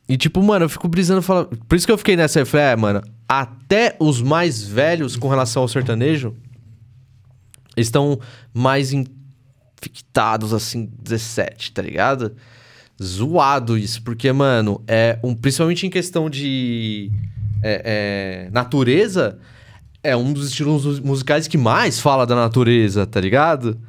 E 0.09 0.17
tipo, 0.17 0.43
mano, 0.43 0.65
eu 0.65 0.69
fico 0.69 0.87
brisando 0.87 1.21
falando. 1.21 1.57
Por 1.67 1.75
isso 1.75 1.85
que 1.85 1.91
eu 1.91 1.97
fiquei 1.97 2.17
nessa. 2.17 2.41
Eu 2.41 2.45
falei, 2.45 2.65
é, 2.67 2.75
mano, 2.75 3.01
até 3.29 3.95
os 3.99 4.21
mais 4.21 4.63
velhos 4.63 5.15
com 5.15 5.27
relação 5.29 5.61
ao 5.61 5.67
sertanejo 5.67 6.35
estão 7.77 8.19
mais 8.53 8.91
infectados, 8.91 10.53
assim, 10.53 10.89
17, 11.01 11.71
tá 11.71 11.81
ligado? 11.81 12.35
Zoado 13.01 13.77
isso, 13.77 14.01
porque, 14.01 14.31
mano, 14.33 14.81
é 14.87 15.17
um, 15.23 15.33
principalmente 15.35 15.85
em 15.87 15.89
questão 15.89 16.29
de 16.29 17.11
é, 17.63 18.47
é, 18.47 18.49
natureza, 18.51 19.37
é 20.03 20.17
um 20.17 20.33
dos 20.33 20.49
estilos 20.49 20.83
mus- 20.85 20.99
musicais 20.99 21.47
que 21.47 21.57
mais 21.57 21.99
fala 21.99 22.25
da 22.25 22.35
natureza, 22.35 23.05
tá 23.05 23.21
ligado? 23.21 23.79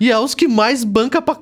E 0.00 0.10
é 0.12 0.18
os 0.18 0.34
que 0.34 0.46
mais 0.46 0.84
banca 0.84 1.20
pra 1.22 1.38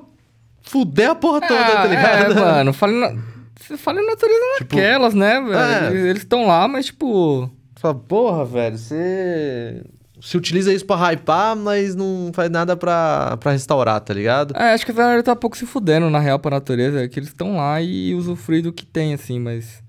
fuder 0.63 1.11
a 1.11 1.15
porra 1.15 1.41
toda, 1.41 1.63
tá 1.63 1.85
ligado? 1.85 2.31
É, 2.31 2.39
mano, 2.39 2.73
fala 2.73 2.93
na... 3.13 3.34
Você 3.67 3.77
fala 3.77 3.99
em 4.01 4.05
natureza 4.05 4.39
Tipo, 4.59 4.75
naquelas, 4.75 5.13
né, 5.13 5.41
velho? 5.41 5.53
é. 5.55 6.09
Eles- 6.09 6.21
estão 6.23 6.45
lá, 6.47 6.67
mas, 6.67 6.87
tipo... 6.87 7.49
Fala, 7.75 7.95
porra, 7.95 8.45
velho, 8.45 8.77
você. 8.77 9.83
Você 10.19 10.37
utiliza 10.37 10.73
isso 10.73 10.85
pra 10.85 11.11
hypar, 11.11 11.55
mas 11.55 11.93
não 11.95 12.31
faz 12.33 12.49
nada 12.49 12.75
pra, 12.77 13.37
pra 13.37 13.51
restaurar, 13.51 13.99
tá 14.01 14.13
ligado? 14.13 14.55
É, 14.57 14.73
acho 14.73 14.85
que 14.85 14.91
a 14.91 14.95
galera 14.95 15.21
tá 15.21 15.35
pouco 15.35 15.57
se 15.57 15.65
fudendo, 15.65 16.09
na 16.09 16.19
real, 16.19 16.39
pra 16.39 16.51
natureza. 16.51 17.03
É 17.03 17.07
que 17.07 17.19
eles 17.19 17.29
estão 17.29 17.57
lá 17.57 17.81
e 17.81 18.13
usufruem 18.15 18.61
do 18.61 18.71
que 18.73 18.85
tem, 18.85 19.13
assim, 19.13 19.39
mas... 19.39 19.83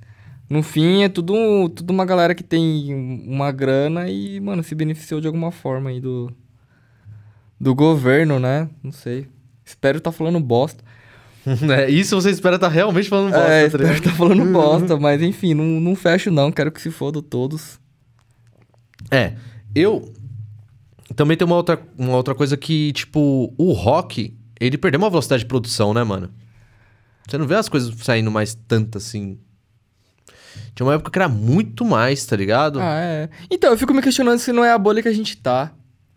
No 0.48 0.62
fim, 0.62 1.02
é 1.02 1.08
tudo, 1.08 1.68
tudo 1.70 1.90
uma 1.90 2.04
galera 2.04 2.34
que 2.34 2.42
tem 2.44 2.94
uma 3.26 3.50
grana 3.50 4.08
e, 4.08 4.38
mano, 4.40 4.62
se 4.62 4.74
beneficiou 4.74 5.20
de 5.20 5.26
alguma 5.26 5.50
forma 5.50 5.90
aí 5.90 6.00
do... 6.00 6.32
Do 7.58 7.74
governo, 7.74 8.38
né? 8.38 8.68
Não 8.82 8.92
sei. 8.92 9.26
Espero 9.64 10.00
tá 10.00 10.12
falando 10.12 10.38
bosta. 10.38 10.84
É, 11.70 11.88
isso 11.88 12.20
você 12.20 12.30
espera 12.30 12.58
tá 12.58 12.68
realmente 12.68 13.08
falando 13.08 13.30
bosta, 13.30 13.46
é, 13.46 13.68
tá 13.68 13.78
espero 13.78 14.02
tá 14.02 14.10
falando 14.10 14.52
bosta, 14.52 14.96
mas 14.96 15.22
enfim, 15.22 15.54
não, 15.54 15.64
não 15.64 15.94
fecho 15.94 16.30
não. 16.30 16.50
Quero 16.50 16.72
que 16.72 16.80
se 16.80 16.90
fodam 16.90 17.22
todos. 17.22 17.78
É, 19.10 19.34
eu 19.74 20.12
também 21.14 21.36
tem 21.36 21.46
uma 21.46 21.56
outra, 21.56 21.80
uma 21.96 22.16
outra 22.16 22.34
coisa 22.34 22.56
que, 22.56 22.92
tipo, 22.92 23.54
o 23.56 23.72
rock, 23.72 24.36
ele 24.58 24.76
perdeu 24.76 24.98
uma 24.98 25.10
velocidade 25.10 25.42
de 25.44 25.48
produção, 25.48 25.94
né, 25.94 26.02
mano? 26.02 26.30
Você 27.28 27.38
não 27.38 27.46
vê 27.46 27.54
as 27.54 27.68
coisas 27.68 27.94
saindo 28.02 28.30
mais 28.30 28.54
tanto 28.66 28.98
assim. 28.98 29.38
Tinha 30.74 30.86
uma 30.86 30.94
época 30.94 31.10
que 31.10 31.18
era 31.18 31.28
muito 31.28 31.84
mais, 31.84 32.24
tá 32.26 32.36
ligado? 32.36 32.80
Ah, 32.80 33.00
é. 33.00 33.28
Então, 33.50 33.70
eu 33.70 33.78
fico 33.78 33.94
me 33.94 34.02
questionando 34.02 34.38
se 34.38 34.52
não 34.52 34.64
é 34.64 34.72
a 34.72 34.78
bolha 34.78 35.02
que 35.02 35.08
a 35.08 35.12
gente 35.12 35.36
tá. 35.36 35.72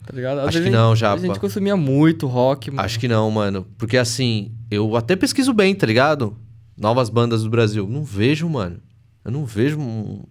Tá 0.06 0.14
ligado? 0.14 0.40
Às 0.40 0.48
Acho 0.50 0.64
que 0.64 0.70
não, 0.70 0.96
Japa. 0.96 1.22
A 1.22 1.26
gente 1.26 1.40
consumia 1.40 1.76
muito 1.76 2.28
rock, 2.28 2.72
mano. 2.72 2.82
Acho 2.86 3.00
que 3.00 3.08
não, 3.08 3.30
mano. 3.32 3.66
Porque 3.78 3.98
assim, 3.98 4.52
eu 4.72 4.96
até 4.96 5.16
pesquiso 5.16 5.54
bem, 5.54 5.74
tá 5.76 5.86
ligado? 5.86 6.38
Novas 6.78 7.10
bandas 7.10 7.44
do 7.44 7.50
Brasil. 7.50 7.88
Não 7.88 8.04
vejo, 8.04 8.48
mano. 8.50 8.80
Eu 9.24 9.32
não 9.32 9.46
vejo. 9.46 9.80
um- 9.80 10.24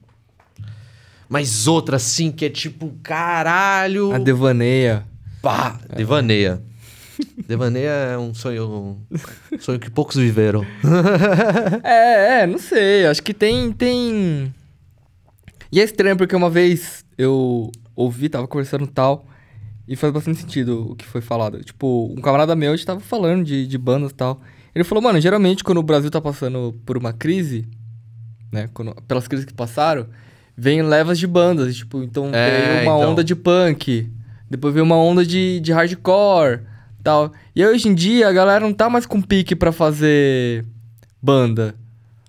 Mas 1.28 1.66
outra, 1.66 1.96
assim, 1.96 2.30
que 2.30 2.44
é 2.46 2.50
tipo, 2.50 2.92
caralho. 3.02 4.12
A 4.12 4.18
Devaneia. 4.18 5.04
Pá! 5.42 5.78
Devaneia. 5.94 6.62
Devaneia 7.46 7.90
é 7.90 8.18
um 8.18 8.32
sonho. 8.32 8.98
Um 9.52 9.58
sonho 9.58 9.78
que 9.78 9.90
poucos 9.90 10.16
viveram. 10.16 10.64
É, 11.84 12.42
é, 12.42 12.46
não 12.46 12.58
sei. 12.58 13.06
Acho 13.06 13.22
que 13.22 13.34
tem, 13.34 13.72
tem. 13.72 14.52
E 15.70 15.80
é 15.80 15.84
estranho 15.84 16.16
porque 16.16 16.34
uma 16.34 16.48
vez 16.48 17.04
eu 17.16 17.70
ouvi, 17.94 18.28
tava 18.28 18.46
conversando 18.48 18.86
tal, 18.86 19.26
e 19.88 19.96
faz 19.96 20.12
bastante 20.12 20.40
sentido 20.40 20.90
o 20.90 20.94
que 20.94 21.04
foi 21.06 21.20
falado. 21.20 21.62
Tipo, 21.64 22.12
um 22.16 22.20
camarada 22.20 22.54
meu, 22.54 22.72
a 22.72 22.76
gente 22.76 22.84
tava 22.86 23.00
falando 23.00 23.44
de, 23.44 23.66
de 23.66 23.78
bandas 23.78 24.10
e 24.10 24.14
tal. 24.14 24.40
Ele 24.74 24.84
falou, 24.84 25.02
mano, 25.02 25.20
geralmente 25.20 25.64
quando 25.64 25.78
o 25.78 25.82
Brasil 25.82 26.10
tá 26.10 26.20
passando 26.20 26.78
por 26.84 26.96
uma 26.98 27.12
crise, 27.12 27.66
né, 28.52 28.68
quando- 28.74 28.94
pelas 29.08 29.26
crises 29.26 29.44
que 29.46 29.52
passaram, 29.54 30.06
vem 30.56 30.82
levas 30.82 31.18
de 31.18 31.26
bandas. 31.26 31.74
Tipo, 31.76 32.02
então 32.02 32.30
É, 32.32 32.50
veio 32.50 32.72
uma 32.90 32.98
então. 32.98 33.10
onda 33.12 33.24
de 33.24 33.34
punk, 33.34 34.10
depois 34.50 34.72
veio 34.74 34.84
uma 34.84 34.96
onda 34.96 35.24
de, 35.24 35.58
de 35.60 35.72
hardcore 35.72 36.60
tal. 37.02 37.32
E 37.56 37.62
aí, 37.62 37.68
hoje 37.72 37.88
em 37.88 37.94
dia 37.94 38.28
a 38.28 38.32
galera 38.32 38.60
não 38.60 38.72
tá 38.74 38.90
mais 38.90 39.06
com 39.06 39.20
pique 39.22 39.56
pra 39.56 39.72
fazer 39.72 40.64
banda. 41.22 41.74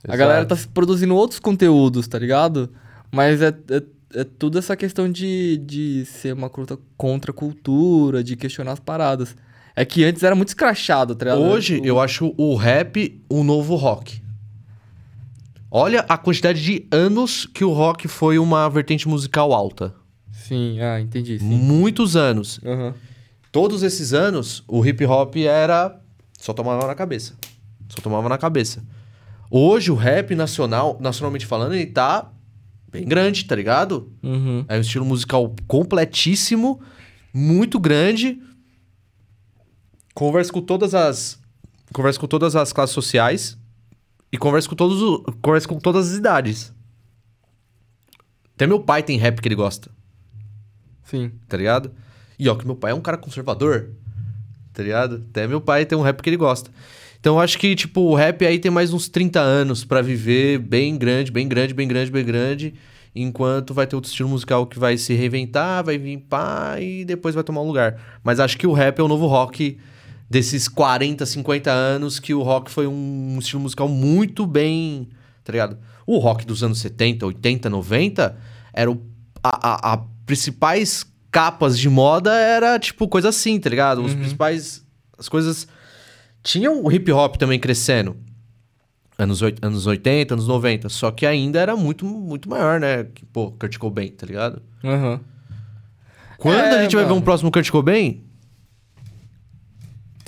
A 0.07 0.15
galera 0.15 0.45
tá 0.45 0.55
se 0.55 0.67
produzindo 0.67 1.13
outros 1.13 1.39
conteúdos, 1.39 2.07
tá 2.07 2.17
ligado? 2.17 2.69
Mas 3.11 3.41
é, 3.41 3.49
é, 3.69 3.83
é 4.13 4.23
tudo 4.23 4.57
essa 4.57 4.75
questão 4.75 5.11
de, 5.11 5.57
de 5.57 6.05
ser 6.05 6.33
uma 6.33 6.49
luta 6.55 6.77
contra 6.97 7.31
a 7.31 7.33
cultura, 7.33 8.23
de 8.23 8.35
questionar 8.35 8.73
as 8.73 8.79
paradas. 8.79 9.35
É 9.75 9.85
que 9.85 10.03
antes 10.03 10.23
era 10.23 10.35
muito 10.35 10.49
escrachado, 10.49 11.15
tá 11.15 11.25
ligado? 11.25 11.41
Hoje 11.41 11.79
O- 11.79 11.85
eu 11.85 11.99
acho 11.99 12.33
o 12.37 12.55
rap 12.55 13.21
o 13.29 13.43
novo 13.43 13.75
rock. 13.75 14.21
Olha 15.71 16.03
a 16.09 16.17
quantidade 16.17 16.61
de 16.63 16.87
anos 16.91 17.45
que 17.45 17.63
o 17.63 17.71
rock 17.71 18.07
foi 18.07 18.39
uma 18.39 18.67
vertente 18.69 19.07
musical 19.07 19.53
alta. 19.53 19.93
Sim, 20.31 20.79
ah, 20.81 20.99
entendi, 20.99 21.37
sim. 21.37 21.45
Muitos 21.45 22.15
anos. 22.15 22.59
Aham. 22.65 22.93
Todos 23.51 23.83
esses 23.83 24.13
anos, 24.13 24.63
o 24.67 24.83
hip 24.85 25.05
hop 25.05 25.35
era. 25.37 25.99
Só 26.39 26.53
tomava 26.53 26.87
na 26.87 26.95
cabeça. 26.95 27.33
Só 27.87 28.01
tomava 28.01 28.27
na 28.29 28.37
cabeça. 28.37 28.83
Hoje, 29.51 29.91
o 29.91 29.95
rap 29.95 30.33
nacional, 30.35 30.97
nacionalmente 30.99 31.45
falando, 31.45 31.73
ele 31.73 31.85
tá 31.87 32.31
bem 32.91 33.05
grande, 33.05 33.45
tá 33.45 33.55
ligado? 33.55 34.11
Uhum. 34.21 34.65
É 34.67 34.77
um 34.77 34.81
estilo 34.81 35.05
musical 35.05 35.55
completíssimo, 35.67 36.81
muito 37.33 37.79
grande. 37.79 38.41
Conversa 40.13 40.51
com 40.51 40.61
todas 40.61 40.93
as. 40.93 41.39
Conversa 41.93 42.19
com 42.19 42.27
todas 42.27 42.55
as 42.55 42.73
classes 42.73 42.93
sociais. 42.93 43.57
E 44.31 44.37
conversa 44.37 44.69
com 44.69 44.75
todos 44.75 45.23
conversa 45.41 45.67
com 45.67 45.79
todas 45.79 46.11
as 46.11 46.17
idades. 46.17 46.73
Até 48.55 48.67
meu 48.67 48.79
pai 48.81 49.01
tem 49.01 49.17
rap 49.17 49.41
que 49.41 49.47
ele 49.47 49.55
gosta 49.55 49.89
Sim. 51.09 51.31
tá 51.47 51.57
ligado? 51.57 51.91
E 52.37 52.47
ó, 52.47 52.55
que 52.55 52.65
meu 52.65 52.75
pai 52.75 52.91
é 52.91 52.93
um 52.93 53.01
cara 53.01 53.17
conservador, 53.17 53.91
tá 54.73 54.83
ligado? 54.83 55.25
Até 55.29 55.47
meu 55.47 55.59
pai 55.59 55.85
tem 55.85 55.97
um 55.97 56.01
rap 56.01 56.21
que 56.21 56.29
ele 56.29 56.37
gosta. 56.37 56.69
Então 57.19 57.35
eu 57.35 57.39
acho 57.41 57.57
que, 57.57 57.75
tipo, 57.75 58.01
o 58.01 58.15
rap 58.15 58.45
aí 58.45 58.59
tem 58.59 58.71
mais 58.71 58.93
uns 58.93 59.09
30 59.09 59.39
anos 59.41 59.83
pra 59.83 60.01
viver 60.01 60.57
bem 60.59 60.97
grande, 60.97 61.31
bem 61.31 61.47
grande, 61.47 61.73
bem 61.73 61.87
grande, 61.87 62.11
bem 62.11 62.23
grande. 62.23 62.73
Enquanto 63.13 63.73
vai 63.73 63.85
ter 63.87 63.95
outro 63.95 64.09
estilo 64.09 64.29
musical 64.29 64.65
que 64.65 64.79
vai 64.79 64.97
se 64.97 65.13
reinventar, 65.13 65.83
vai 65.83 65.97
vir 65.97 66.17
pá 66.19 66.77
e 66.79 67.03
depois 67.03 67.35
vai 67.35 67.43
tomar 67.43 67.61
um 67.61 67.67
lugar. 67.67 68.19
Mas 68.23 68.39
acho 68.39 68.57
que 68.57 68.65
o 68.67 68.71
rap 68.71 68.99
é 68.99 69.03
o 69.03 69.07
novo 69.07 69.25
rock 69.27 69.77
desses 70.29 70.67
40, 70.67 71.25
50 71.25 71.71
anos, 71.71 72.19
que 72.19 72.33
o 72.33 72.41
rock 72.41 72.69
foi 72.71 72.87
um 72.87 73.35
estilo 73.39 73.63
musical 73.63 73.89
muito 73.89 74.45
bem, 74.45 75.09
tá 75.43 75.51
ligado? 75.51 75.77
O 76.05 76.19
rock 76.19 76.45
dos 76.45 76.63
anos 76.63 76.79
70, 76.79 77.25
80, 77.25 77.69
90 77.69 78.37
era 78.71 78.89
o, 78.89 79.01
a, 79.43 79.89
a- 79.89 79.93
a 79.93 79.97
principais 80.25 81.03
capas 81.31 81.77
de 81.77 81.89
moda 81.89 82.31
era 82.33 82.77
tipo 82.79 83.07
coisa 83.07 83.29
assim, 83.29 83.59
tá 83.59 83.69
ligado? 83.69 84.03
Os 84.03 84.13
principais 84.19 84.85
as 85.17 85.27
coisas 85.27 85.67
tinham 86.51 86.83
o 86.83 86.91
hip 86.91 87.11
hop 87.11 87.35
também 87.35 87.59
crescendo. 87.59 88.17
Anos, 89.17 89.41
anos 89.61 89.85
80, 89.85 90.33
anos 90.33 90.47
90, 90.47 90.89
só 90.89 91.11
que 91.11 91.25
ainda 91.25 91.59
era 91.59 91.75
muito 91.75 92.05
muito 92.05 92.49
maior, 92.49 92.79
né? 92.79 93.03
Que, 93.03 93.25
pô, 93.25 93.51
Kurt 93.51 93.77
Cobain, 93.77 94.07
tá 94.09 94.25
ligado? 94.25 94.61
Aham. 94.83 95.19
Quando 96.37 96.55
É, 96.57 96.79
a 96.79 96.81
gente 96.83 96.95
vai 96.95 97.03
ver 97.03 97.09
mano. 97.09 97.21
um 97.21 97.23
próximo 97.23 97.51
Kurt 97.51 97.69
Cobain? 97.69 98.23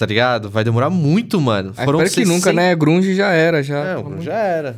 Tá 0.01 0.07
ligado? 0.07 0.49
Vai 0.49 0.63
demorar 0.63 0.89
muito, 0.89 1.39
mano. 1.39 1.73
Ah, 1.77 1.83
espero 1.85 2.09
que 2.09 2.25
nunca, 2.25 2.51
né? 2.51 2.73
Grunge 2.75 3.13
já 3.13 3.27
era, 3.33 3.61
já. 3.61 3.77
É, 3.77 3.95
mano, 4.01 4.19
já 4.19 4.33
era. 4.33 4.75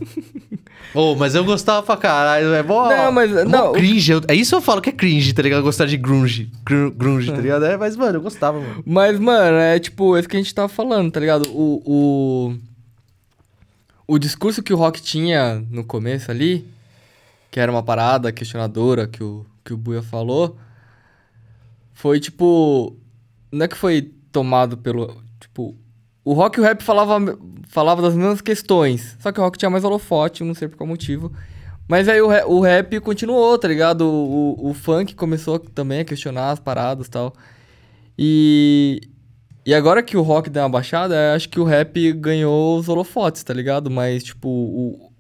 Ô, 0.94 1.16
mas 1.16 1.34
eu 1.34 1.46
gostava 1.46 1.82
pra 1.82 1.96
caralho. 1.96 2.54
É 2.54 2.62
mó, 2.62 2.90
Não, 2.90 3.10
mas- 3.10 3.32
mó 3.32 3.44
não, 3.46 3.72
cringe. 3.72 4.12
eu- 4.12 4.22
é 4.28 4.36
isso 4.36 4.50
que 4.50 4.56
eu 4.58 4.62
falo 4.62 4.82
que 4.82 4.90
é 4.90 4.92
cringe, 4.92 5.32
tá 5.32 5.42
ligado? 5.42 5.64
Gostar 5.64 5.86
de 5.86 5.96
grunge. 5.96 6.52
Gru- 6.66 6.92
Grunge, 6.92 7.32
tá 7.32 7.38
ligado? 7.40 7.64
É, 7.64 7.78
mas, 7.78 7.96
mano, 7.96 8.18
eu 8.18 8.22
gostava, 8.22 8.60
mano. 8.60 8.84
Mas, 8.86 9.18
mano, 9.18 9.56
é 9.60 9.80
tipo, 9.80 10.18
esse 10.18 10.28
que 10.28 10.36
a 10.36 10.40
gente 10.42 10.54
tava 10.54 10.68
falando, 10.68 11.10
tá 11.10 11.22
ligado? 11.22 11.48
O, 11.54 11.82
o, 11.86 12.56
o 14.06 14.20
discurso 14.20 14.62
que 14.62 14.74
o 14.74 14.78
rock 14.78 15.02
tinha 15.02 15.64
no 15.72 15.86
começo 15.86 16.30
ali, 16.30 16.68
que 17.50 17.62
era 17.62 17.72
uma 17.72 17.82
parada 17.82 18.30
questionadora 18.30 19.08
que 19.08 19.24
o, 19.24 19.46
que 19.64 19.74
o 19.74 19.78
Buia 19.78 20.02
falou, 20.04 20.58
foi 21.94 22.20
tipo. 22.20 22.94
Não 23.54 23.64
é 23.64 23.68
que 23.70 23.78
foi 23.78 24.12
tomado 24.34 24.78
pelo. 24.78 25.24
Tipo. 25.40 25.78
O 26.26 26.34
rock 26.34 26.58
e 26.58 26.62
o 26.62 26.64
rap 26.64 26.82
falava, 26.82 27.38
falava 27.68 28.02
das 28.02 28.16
mesmas 28.16 28.42
questões. 28.42 29.16
Só 29.20 29.32
que 29.32 29.40
o 29.40 29.44
rock 29.44 29.58
tinha 29.58 29.70
mais 29.70 29.84
holofote, 29.84 30.44
não 30.44 30.54
sei 30.54 30.68
por 30.68 30.78
qual 30.78 30.88
motivo. 30.88 31.32
Mas 31.88 32.08
aí 32.08 32.22
o, 32.22 32.28
o 32.28 32.62
rap 32.62 33.00
continuou, 33.02 33.58
tá 33.58 33.68
ligado? 33.68 34.02
O, 34.06 34.56
o, 34.58 34.70
o 34.70 34.74
funk 34.74 35.16
começou 35.16 35.60
também 35.60 36.00
a 36.00 36.06
questionar 36.06 36.52
as 36.52 36.60
paradas 36.60 37.08
e 37.08 37.10
tal. 37.10 37.34
E, 38.18 39.02
e 39.66 39.74
agora 39.74 40.02
que 40.02 40.16
o 40.16 40.22
rock 40.22 40.50
deu 40.50 40.64
uma 40.64 40.70
baixada, 40.70 41.34
acho 41.36 41.50
que 41.50 41.60
o 41.60 41.66
rap 41.66 42.14
ganhou 42.14 42.78
os 42.80 42.88
holofotes, 42.88 43.44
tá 43.44 43.54
ligado? 43.54 43.92
Mas, 43.92 44.24
tipo, 44.24 44.48
o... 44.48 45.12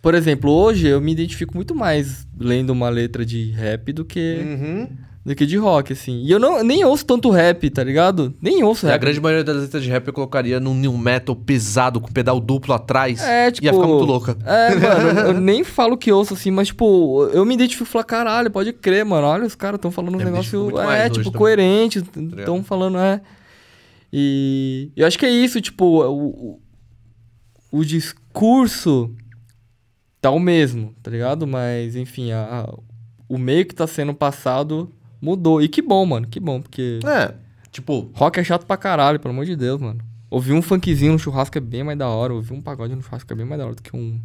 Por 0.00 0.14
exemplo, 0.14 0.50
hoje 0.52 0.86
eu 0.86 1.00
me 1.00 1.10
identifico 1.10 1.56
muito 1.56 1.74
mais 1.74 2.26
lendo 2.38 2.70
uma 2.70 2.88
letra 2.88 3.26
de 3.26 3.50
rap 3.50 3.92
do 3.92 4.04
que, 4.04 4.38
Uhum. 4.44 4.88
Do 5.28 5.34
que 5.36 5.44
de 5.46 5.56
rock, 5.56 5.92
assim. 5.92 6.22
E 6.24 6.30
eu 6.30 6.38
não, 6.38 6.62
nem 6.64 6.84
ouço 6.84 7.04
tanto 7.04 7.30
rap, 7.30 7.68
tá 7.70 7.84
ligado? 7.84 8.34
Nem 8.40 8.62
ouço 8.64 8.86
A 8.86 8.90
rap. 8.92 9.00
grande 9.00 9.20
maioria 9.20 9.44
das 9.44 9.56
letras 9.58 9.82
de 9.82 9.90
rap 9.90 10.06
eu 10.06 10.12
colocaria 10.12 10.58
num 10.58 10.74
new 10.74 10.96
metal 10.96 11.36
pesado, 11.36 12.00
com 12.00 12.10
pedal 12.10 12.40
duplo 12.40 12.72
atrás. 12.74 13.20
É, 13.22 13.50
tipo... 13.50 13.66
Ia 13.66 13.72
ficar 13.74 13.86
muito 13.86 14.04
louca. 14.04 14.36
É, 14.44 14.74
mano, 14.74 15.20
eu 15.28 15.40
nem 15.40 15.62
falo 15.62 15.96
que 15.96 16.10
ouço 16.10 16.34
assim, 16.34 16.50
mas, 16.50 16.68
tipo, 16.68 17.24
eu 17.32 17.44
me 17.44 17.54
identifico 17.54 17.88
e 17.88 17.92
falo, 17.92 18.04
caralho, 18.04 18.50
pode 18.50 18.72
crer, 18.72 19.04
mano. 19.04 19.26
Olha, 19.26 19.44
os 19.46 19.54
caras 19.54 19.76
estão 19.78 19.90
falando 19.90 20.16
um 20.16 20.20
Eu 20.20 20.28
identifico 20.28 20.64
negócio, 20.66 20.90
é, 20.90 21.10
tipo, 21.10 21.30
coerente, 21.32 21.98
estão 21.98 22.64
falando, 22.64 22.98
é. 22.98 23.20
E 24.12 24.90
eu 24.96 25.06
acho 25.06 25.18
que 25.18 25.26
é 25.26 25.30
isso, 25.30 25.60
tipo, 25.60 25.84
o, 25.84 26.28
o, 26.28 26.60
o 27.80 27.84
discurso 27.84 29.14
tá 30.20 30.30
o 30.30 30.40
mesmo, 30.40 30.94
tá 31.02 31.10
ligado? 31.10 31.46
Mas, 31.46 31.94
enfim, 31.94 32.32
a, 32.32 32.42
a- 32.64 32.74
o 33.28 33.36
meio 33.36 33.66
que 33.66 33.74
tá 33.74 33.86
sendo 33.86 34.14
passado 34.14 34.90
mudou. 35.20 35.60
E 35.62 35.68
que 35.68 35.80
bom, 35.82 36.04
mano, 36.06 36.26
que 36.26 36.38
bom, 36.40 36.60
porque 36.60 37.00
É, 37.04 37.32
tipo, 37.70 38.10
rock 38.14 38.38
é 38.40 38.44
chato 38.44 38.64
pra 38.66 38.76
caralho, 38.76 39.18
pelo 39.20 39.32
amor 39.34 39.44
de 39.44 39.56
Deus, 39.56 39.80
mano. 39.80 40.00
Ouvir 40.30 40.52
um 40.52 40.60
funkzinho 40.62 41.12
no 41.12 41.18
churrasco 41.18 41.56
é 41.56 41.60
bem 41.60 41.82
mais 41.82 41.96
da 41.98 42.06
hora, 42.08 42.34
ouvir 42.34 42.52
um 42.52 42.60
pagode 42.60 42.94
no 42.94 43.02
churrasco 43.02 43.32
é 43.32 43.36
bem 43.36 43.46
mais 43.46 43.58
da 43.58 43.66
hora 43.66 43.74
do 43.74 43.82
que 43.82 43.96
um 43.96 44.20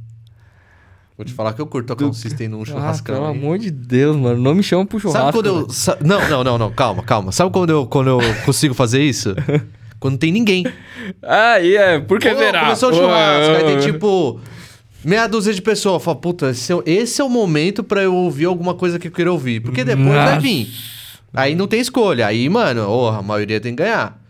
vou 1.17 1.23
te 1.25 1.31
falar 1.33 1.53
que 1.53 1.61
eu 1.61 1.67
curto 1.67 1.87
tocar 1.87 2.05
um 2.05 2.13
system 2.13 2.47
num 2.47 2.63
Ah, 2.63 2.65
churrascão. 2.65 3.15
pelo 3.15 3.27
hein? 3.31 3.37
amor 3.39 3.57
de 3.59 3.69
Deus, 3.69 4.15
mano. 4.17 4.41
Não 4.41 4.55
me 4.55 4.63
chama 4.63 4.85
pro 4.85 4.99
churrasco. 4.99 5.21
Sabe 5.25 5.37
quando 5.37 5.45
eu. 5.45 5.69
sa- 5.69 5.97
Não, 6.01 6.27
não, 6.29 6.43
não, 6.43 6.57
não, 6.57 6.71
calma, 6.71 7.03
calma. 7.03 7.31
Sabe 7.31 7.51
quando 7.51 7.69
eu, 7.69 7.85
quando 7.85 8.09
eu 8.09 8.19
consigo 8.45 8.73
fazer 8.73 9.01
isso? 9.03 9.35
quando 9.99 10.13
não 10.13 10.17
tem 10.19 10.31
ninguém. 10.31 10.65
Ah, 11.21 11.59
e 11.59 11.75
é. 11.75 11.99
Por 11.99 12.17
que 12.19 12.29
Pô, 12.29 12.37
será? 12.37 12.61
Começou 12.61 12.89
o 12.91 12.93
churrasco, 12.93 13.55
aí 13.55 13.63
tem 13.65 13.75
ah, 13.75 13.79
tipo. 13.79 14.39
Meia 15.03 15.27
dúzia 15.27 15.53
de 15.53 15.61
pessoas. 15.61 16.01
Fala, 16.03 16.17
puta, 16.17 16.51
esse 16.51 16.71
é, 16.71 16.75
o- 16.75 16.83
esse 16.85 17.21
é 17.21 17.23
o 17.23 17.29
momento 17.29 17.83
pra 17.83 18.01
eu 18.03 18.13
ouvir 18.15 18.45
alguma 18.45 18.73
coisa 18.73 18.97
que 18.99 19.07
eu 19.07 19.11
queira 19.11 19.31
ouvir. 19.31 19.59
Porque 19.61 19.83
depois 19.83 20.07
vai 20.07 20.25
Nossa. 20.35 20.39
vir. 20.39 20.67
Aí 21.33 21.55
não 21.55 21.67
tem 21.67 21.79
escolha. 21.79 22.27
Aí, 22.27 22.47
mano, 22.49 22.87
oh, 22.89 23.07
a 23.09 23.21
maioria 23.21 23.59
tem 23.59 23.75
que 23.75 23.83
ganhar. 23.83 24.21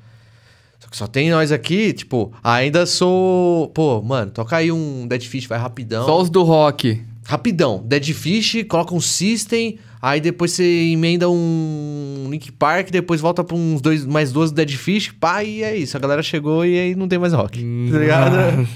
Só 0.80 0.90
que 0.90 0.98
só 0.98 1.08
tem 1.08 1.30
nós 1.30 1.52
aqui, 1.52 1.94
tipo, 1.94 2.32
ainda 2.44 2.86
sou. 2.86 3.68
Pô, 3.70 4.02
mano, 4.02 4.32
toca 4.32 4.56
aí 4.58 4.72
um 4.72 5.06
Dead 5.08 5.24
Fish, 5.24 5.46
vai 5.46 5.60
rapidão. 5.60 6.06
Só 6.06 6.22
os 6.22 6.30
do 6.30 6.44
rock. 6.44 7.02
Rapidão. 7.26 7.82
Dead 7.86 8.12
Fish, 8.14 8.64
coloca 8.68 8.94
um 8.94 9.00
System, 9.00 9.78
aí 10.02 10.20
depois 10.20 10.52
você 10.52 10.64
emenda 10.92 11.30
um 11.30 12.28
Link 12.30 12.52
Park, 12.52 12.90
depois 12.92 13.22
volta 13.22 13.44
pra 13.46 13.56
uns 13.56 13.80
dois, 13.82 14.06
mais 14.06 14.32
duas 14.34 14.52
Dead 14.52 14.72
Fish, 14.72 15.12
pá, 15.20 15.42
e 15.42 15.64
é 15.64 15.74
isso. 15.76 15.96
A 15.96 16.00
galera 16.02 16.22
chegou 16.22 16.66
e 16.66 16.78
aí 16.78 16.96
não 16.96 17.08
tem 17.08 17.18
mais 17.18 17.32
rock. 17.32 17.60
Tá 17.92 17.98
ligado? 17.98 18.68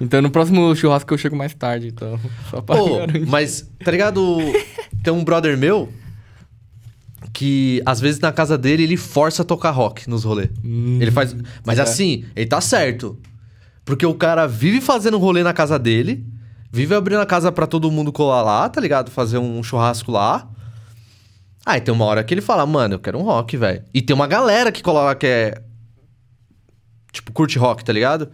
Então 0.00 0.22
no 0.22 0.30
próximo 0.30 0.74
churrasco 0.74 1.12
eu 1.12 1.18
chego 1.18 1.36
mais 1.36 1.54
tarde, 1.54 1.88
então. 1.88 2.18
Só 2.50 2.60
pra 2.62 2.76
Pô, 2.76 2.98
garantir. 2.98 3.26
mas, 3.26 3.68
tá 3.84 3.90
ligado? 3.90 4.38
Tem 5.02 5.12
um 5.12 5.22
brother 5.22 5.56
meu 5.58 5.92
que 7.32 7.80
às 7.86 8.00
vezes 8.00 8.20
na 8.20 8.32
casa 8.32 8.58
dele 8.58 8.82
ele 8.82 8.96
força 8.96 9.42
a 9.42 9.44
tocar 9.44 9.70
rock 9.70 10.08
nos 10.08 10.24
rolês. 10.24 10.50
ele 10.64 11.10
faz. 11.10 11.34
Mas 11.64 11.78
é. 11.78 11.82
assim, 11.82 12.24
ele 12.34 12.46
tá 12.46 12.60
certo. 12.60 13.18
Porque 13.84 14.04
o 14.04 14.14
cara 14.14 14.46
vive 14.46 14.80
fazendo 14.80 15.18
rolê 15.18 15.42
na 15.42 15.52
casa 15.52 15.78
dele, 15.78 16.24
vive 16.70 16.94
abrindo 16.94 17.20
a 17.20 17.26
casa 17.26 17.50
pra 17.50 17.66
todo 17.66 17.90
mundo 17.90 18.12
colar 18.12 18.42
lá, 18.42 18.68
tá 18.68 18.80
ligado? 18.80 19.10
Fazer 19.10 19.38
um 19.38 19.62
churrasco 19.62 20.12
lá. 20.12 20.48
Aí 21.64 21.80
tem 21.80 21.92
uma 21.92 22.04
hora 22.04 22.24
que 22.24 22.32
ele 22.32 22.40
fala, 22.40 22.64
mano, 22.66 22.94
eu 22.94 22.98
quero 22.98 23.18
um 23.18 23.22
rock, 23.22 23.56
velho. 23.56 23.84
E 23.92 24.00
tem 24.00 24.14
uma 24.14 24.26
galera 24.26 24.72
que 24.72 24.82
cola 24.82 25.02
lá 25.02 25.14
que 25.14 25.26
é. 25.26 25.62
Tipo, 27.12 27.32
curte 27.32 27.58
rock, 27.58 27.84
tá 27.84 27.92
ligado? 27.92 28.30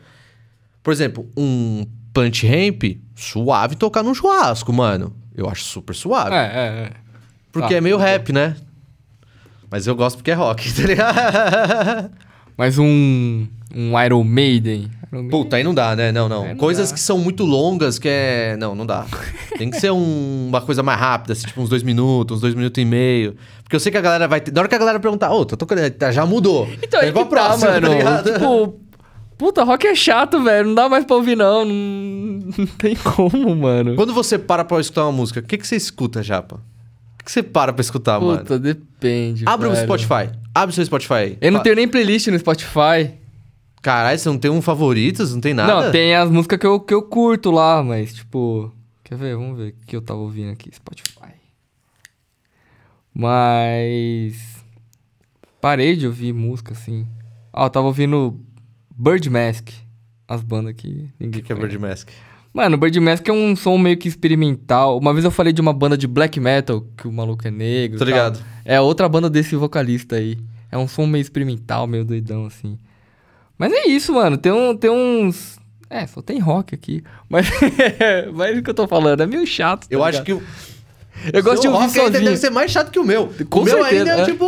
Por 0.87 0.93
exemplo, 0.93 1.29
um 1.37 1.85
punch 2.15 2.47
ramp, 2.47 2.85
suave 3.17 3.75
tocar 3.75 4.05
num 4.05 4.15
churrasco, 4.15 4.73
mano. 4.73 5.13
Eu 5.35 5.49
acho 5.49 5.65
super 5.65 5.93
suave. 5.97 6.33
É, 6.33 6.39
é, 6.39 6.45
é. 6.87 6.91
Porque 7.51 7.71
Tá, 7.71 7.75
é 7.75 7.81
meio 7.81 7.99
tá 7.99 8.05
rap, 8.05 8.33
né? 8.33 8.55
Mas 9.69 9.89
eu 9.89 9.97
gosto 9.97 10.19
porque 10.19 10.31
é 10.31 10.35
rock, 10.35 10.71
tá 10.73 10.83
ligado? 10.83 12.11
Mas 12.57 12.79
um. 12.79 13.49
Um 13.75 14.01
Iron 14.01 14.23
Maiden. 14.23 14.83
Iron 15.13 15.23
Maiden. 15.25 15.31
Puta, 15.31 15.57
aí 15.57 15.65
não 15.65 15.75
dá, 15.75 15.97
né? 15.97 16.13
Não, 16.13 16.29
não. 16.29 16.45
É, 16.47 16.49
não 16.51 16.57
Coisas 16.57 16.89
dá. 16.91 16.95
que 16.95 17.01
são 17.01 17.19
muito 17.19 17.45
longas 17.45 17.99
que 17.99 18.09
é. 18.09 18.57
Não, 18.57 18.77
não 18.77 18.87
dá. 18.87 19.05
Tem 19.59 19.69
que 19.69 19.81
ser 19.81 19.91
um- 19.91 20.47
uma 20.49 20.61
coisa 20.61 20.85
mais 20.85 21.01
rápida, 21.01 21.33
assim, 21.33 21.49
tipo 21.49 21.61
uns 21.61 21.69
dois 21.69 21.83
minutos, 21.83 22.37
uns 22.37 22.41
dois 22.41 22.55
minutos 22.55 22.81
e 22.81 22.85
meio. 22.87 23.37
Porque 23.65 23.75
eu 23.75 23.81
sei 23.81 23.91
que 23.91 23.99
a 23.99 24.01
galera 24.01 24.29
vai 24.29 24.41
ter. 24.41 24.53
Na 24.53 24.61
hora 24.61 24.69
que 24.69 24.75
a 24.77 24.79
galera 24.79 25.01
perguntar, 25.01 25.33
ô, 25.33 25.45
tô 25.45 25.57
tocando. 25.57 25.91
tá, 25.91 26.13
Já 26.13 26.25
mudou. 26.25 26.69
Então 26.81 27.01
aí 27.01 27.11
Vai 27.11 27.25
que 27.25 27.29
pra 27.31 27.43
tá, 27.43 27.49
próxima, 27.49 27.71
mano. 27.73 27.89
ligado? 27.93 28.33
tipo, 28.33 28.81
puta, 29.39 29.63
rock 29.65 29.87
é 29.87 29.95
chato, 29.95 30.43
velho. 30.43 30.69
Não 30.69 30.75
dá 30.75 30.89
mais 30.89 31.05
pra 31.05 31.17
ouvir, 31.17 31.37
não. 31.37 31.65
Não, 31.65 31.75
não 32.59 32.67
tem 32.79 32.95
como, 32.97 33.55
mano. 33.55 33.95
Quando 33.97 34.13
você 34.15 34.39
para 34.39 34.65
pra 34.65 34.81
escutar 34.81 35.05
uma 35.05 35.13
música, 35.13 35.41
o 35.41 35.43
que, 35.43 35.59
que 35.59 35.67
você 35.67 35.77
escuta, 35.77 36.23
Japa? 36.23 36.57
O 36.57 37.19
que, 37.19 37.25
que 37.25 37.33
você 37.33 37.43
para 37.43 37.73
pra 37.73 37.81
escutar, 37.81 38.21
mano? 38.21 38.39
Puta, 38.39 38.59
depende. 38.59 39.45
Abre 39.47 39.69
o. 39.69 39.77
Spotify. 39.77 40.31
Abre 40.55 40.73
o 40.73 40.75
seu 40.75 40.85
Spotify 40.85 41.13
aí. 41.15 41.39
Eu 41.41 41.53
não 41.53 41.59
Fa- 41.59 41.65
tenho 41.65 41.77
nem 41.77 41.89
playlist 41.89 42.29
no 42.29 42.39
Spotify. 42.39 43.15
Caralho, 43.83 44.19
você 44.19 44.29
não 44.29 44.39
tem 44.39 44.51
um 44.51 44.61
favoritos? 44.63 45.33
Não 45.35 45.41
tem 45.41 45.55
nada? 45.55 45.85
Não, 45.87 45.93
tem 45.93 46.15
as 46.15 46.31
músicas 46.31 46.59
que 46.59 46.67
eu, 46.67 46.81
que 46.81 46.93
eu 46.95 47.03
curto 47.03 47.51
lá, 47.51 47.83
mas 47.83 48.15
tipo. 48.15 48.73
Quer 49.05 49.17
ver? 49.17 49.37
Vamos 49.37 49.57
ver 49.59 49.69
o 49.81 49.87
que 49.87 49.95
eu 49.95 50.03
tava 50.03 50.19
ouvindo 50.21 50.51
aqui. 50.51 50.71
Spotify. 50.75 51.35
Mas. 53.15 54.57
Parei 55.61 55.97
de 55.97 56.07
ouvir 56.07 56.33
música 56.33 56.73
assim. 56.73 57.07
Ah, 57.53 57.65
eu 57.65 57.71
tava 57.71 57.87
ouvindo 57.87 58.39
Bird 58.97 59.29
Mask. 59.31 59.69
As 60.29 60.43
bandas 60.43 60.75
que 60.77 60.89
O 60.89 61.09
ninguém 61.21 61.41
que, 61.41 61.43
que 61.43 61.53
é. 61.53 61.57
Bird 61.57 61.79
Mask? 61.79 62.09
Mano, 62.53 62.77
Bird 62.79 62.99
Mask 63.01 63.29
é 63.29 63.33
um 63.33 63.55
som 63.55 63.77
meio 63.77 63.97
que 63.99 64.09
experimental. 64.09 64.99
Uma 64.99 65.13
vez 65.13 65.25
eu 65.25 65.31
falei 65.31 65.53
de 65.53 65.61
uma 65.61 65.73
banda 65.75 65.97
de 65.97 66.07
black 66.07 66.41
metal, 66.41 66.85
que 66.97 67.07
o 67.07 67.13
maluco 67.13 67.47
é 67.47 67.51
negro. 67.51 67.99
Tô 67.99 68.05
tal. 68.05 68.13
ligado. 68.15 68.45
É 68.65 68.81
outra 68.81 69.09
banda 69.09 69.29
desse 69.29 69.55
vocalista 69.55 70.17
aí. 70.17 70.39
É 70.73 70.79
um 70.79 70.89
som 70.89 71.07
meio 71.07 71.21
experimental, 71.23 71.87
meio 71.87 72.05
doidão, 72.05 72.47
assim. 72.47 72.79
Mas 73.59 73.73
é 73.73 73.87
isso, 73.89 74.15
mano. 74.15 74.37
Tem, 74.39 74.51
um, 74.53 74.75
tem 74.77 74.91
uns. 74.91 75.59
É, 75.89 76.07
só 76.07 76.21
tem 76.23 76.39
rock 76.41 76.75
aqui. 76.75 77.05
Mas, 77.29 77.47
mas 78.35 78.59
o 78.59 78.63
que 78.63 78.71
eu 78.71 78.75
tô 78.75 78.89
falando 78.89 79.23
é 79.23 79.27
meio 79.27 79.47
chato. 79.47 79.83
tá 79.83 79.95
Eu 79.95 80.03
acho 80.03 80.23
ligado? 80.23 80.25
que 80.25 80.33
o 80.33 80.43
Eu 81.33 81.43
gosto 81.43 81.63
de 81.63 81.69
ouvir 81.69 81.91
sozinho. 81.91 82.25
deve 82.25 82.37
ser 82.37 82.51
mais 82.51 82.71
chato 82.71 82.91
que 82.91 82.99
o 82.99 83.05
meu. 83.05 83.29
Com 83.49 83.61
o 83.61 83.65
meu 83.65 83.75
certeza, 83.83 83.99
ainda 84.13 84.19
é, 84.19 84.21
é. 84.23 84.25
tipo. 84.25 84.45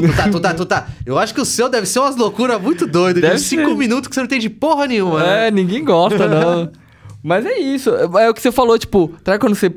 Tu 0.00 0.16
tá, 0.16 0.28
tu 0.30 0.40
tá, 0.40 0.54
tu 0.54 0.64
tá. 0.66 0.88
Eu 1.06 1.18
acho 1.18 1.34
que 1.34 1.40
o 1.40 1.44
seu 1.44 1.68
deve 1.68 1.86
ser 1.86 1.98
umas 2.00 2.16
loucuras 2.16 2.60
muito 2.60 2.86
doidas. 2.86 3.20
Deve 3.22 3.34
De 3.36 3.40
cinco 3.40 3.68
ser. 3.70 3.76
minutos 3.76 4.08
que 4.08 4.14
você 4.14 4.20
não 4.20 4.28
tem 4.28 4.38
de 4.40 4.50
porra 4.50 4.86
nenhuma, 4.86 5.22
É, 5.22 5.26
né? 5.44 5.50
ninguém 5.50 5.84
gosta, 5.84 6.26
não. 6.28 6.70
Mas 7.22 7.46
é 7.46 7.58
isso. 7.58 7.90
É 7.90 8.28
o 8.28 8.34
que 8.34 8.42
você 8.42 8.52
falou, 8.52 8.78
tipo, 8.78 9.08
tá 9.24 9.38
quando 9.38 9.54
você 9.54 9.72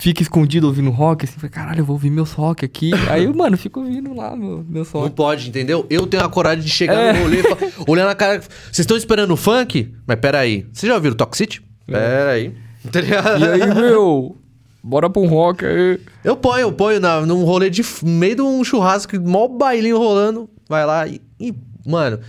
fica 0.00 0.22
escondido 0.22 0.68
ouvindo 0.68 0.90
rock, 0.90 1.24
assim, 1.24 1.34
fala, 1.40 1.50
caralho, 1.50 1.80
eu 1.80 1.84
vou 1.84 1.94
ouvir 1.96 2.08
meus 2.08 2.30
rock 2.30 2.64
aqui. 2.64 2.92
Aí, 3.10 3.24
eu, 3.24 3.34
mano, 3.34 3.54
eu 3.54 3.58
fico 3.58 3.80
ouvindo 3.80 4.14
lá 4.14 4.36
meu, 4.36 4.64
meus 4.68 4.92
Não 4.92 5.00
rock. 5.00 5.14
pode, 5.16 5.48
entendeu? 5.48 5.84
Eu 5.90 6.06
tenho 6.06 6.22
a 6.24 6.28
coragem 6.28 6.62
de 6.64 6.70
chegar 6.70 6.94
É. 6.94 7.12
no 7.14 7.22
rolê, 7.24 7.40
e 7.40 7.42
olhando 7.90 8.06
na 8.06 8.14
cara. 8.14 8.40
Vocês 8.40 8.78
estão 8.78 8.96
esperando 8.96 9.32
o 9.32 9.36
funk? 9.36 9.92
Mas 10.06 10.20
peraí. 10.20 10.66
Vocês 10.72 10.88
já 10.88 10.94
ouviram 10.94 11.14
o 11.14 11.16
Toxicity? 11.16 11.62
Peraí. 11.84 12.54
Tá 12.92 13.00
ligado? 13.00 13.44
É. 13.44 13.58
E 13.58 13.62
aí, 13.62 13.74
meu, 13.74 14.36
bora 14.82 15.08
pra 15.10 15.20
um 15.22 15.26
rock 15.26 15.64
aí. 15.64 16.00
Eu 16.24 16.36
ponho, 16.36 16.60
eu 16.60 16.72
ponho 16.72 17.00
na, 17.00 17.20
num 17.24 17.44
rolê 17.44 17.68
de 17.70 17.82
meio 18.02 18.36
de 18.36 18.42
um 18.42 18.62
churrasco, 18.64 19.18
mó 19.20 19.46
bailinho 19.48 19.98
rolando, 19.98 20.48
vai 20.68 20.84
lá 20.86 21.06
e, 21.06 21.20
e- 21.40 21.54
Mano, 21.86 22.20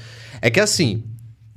é 0.41 0.49
que 0.49 0.59
assim, 0.59 1.03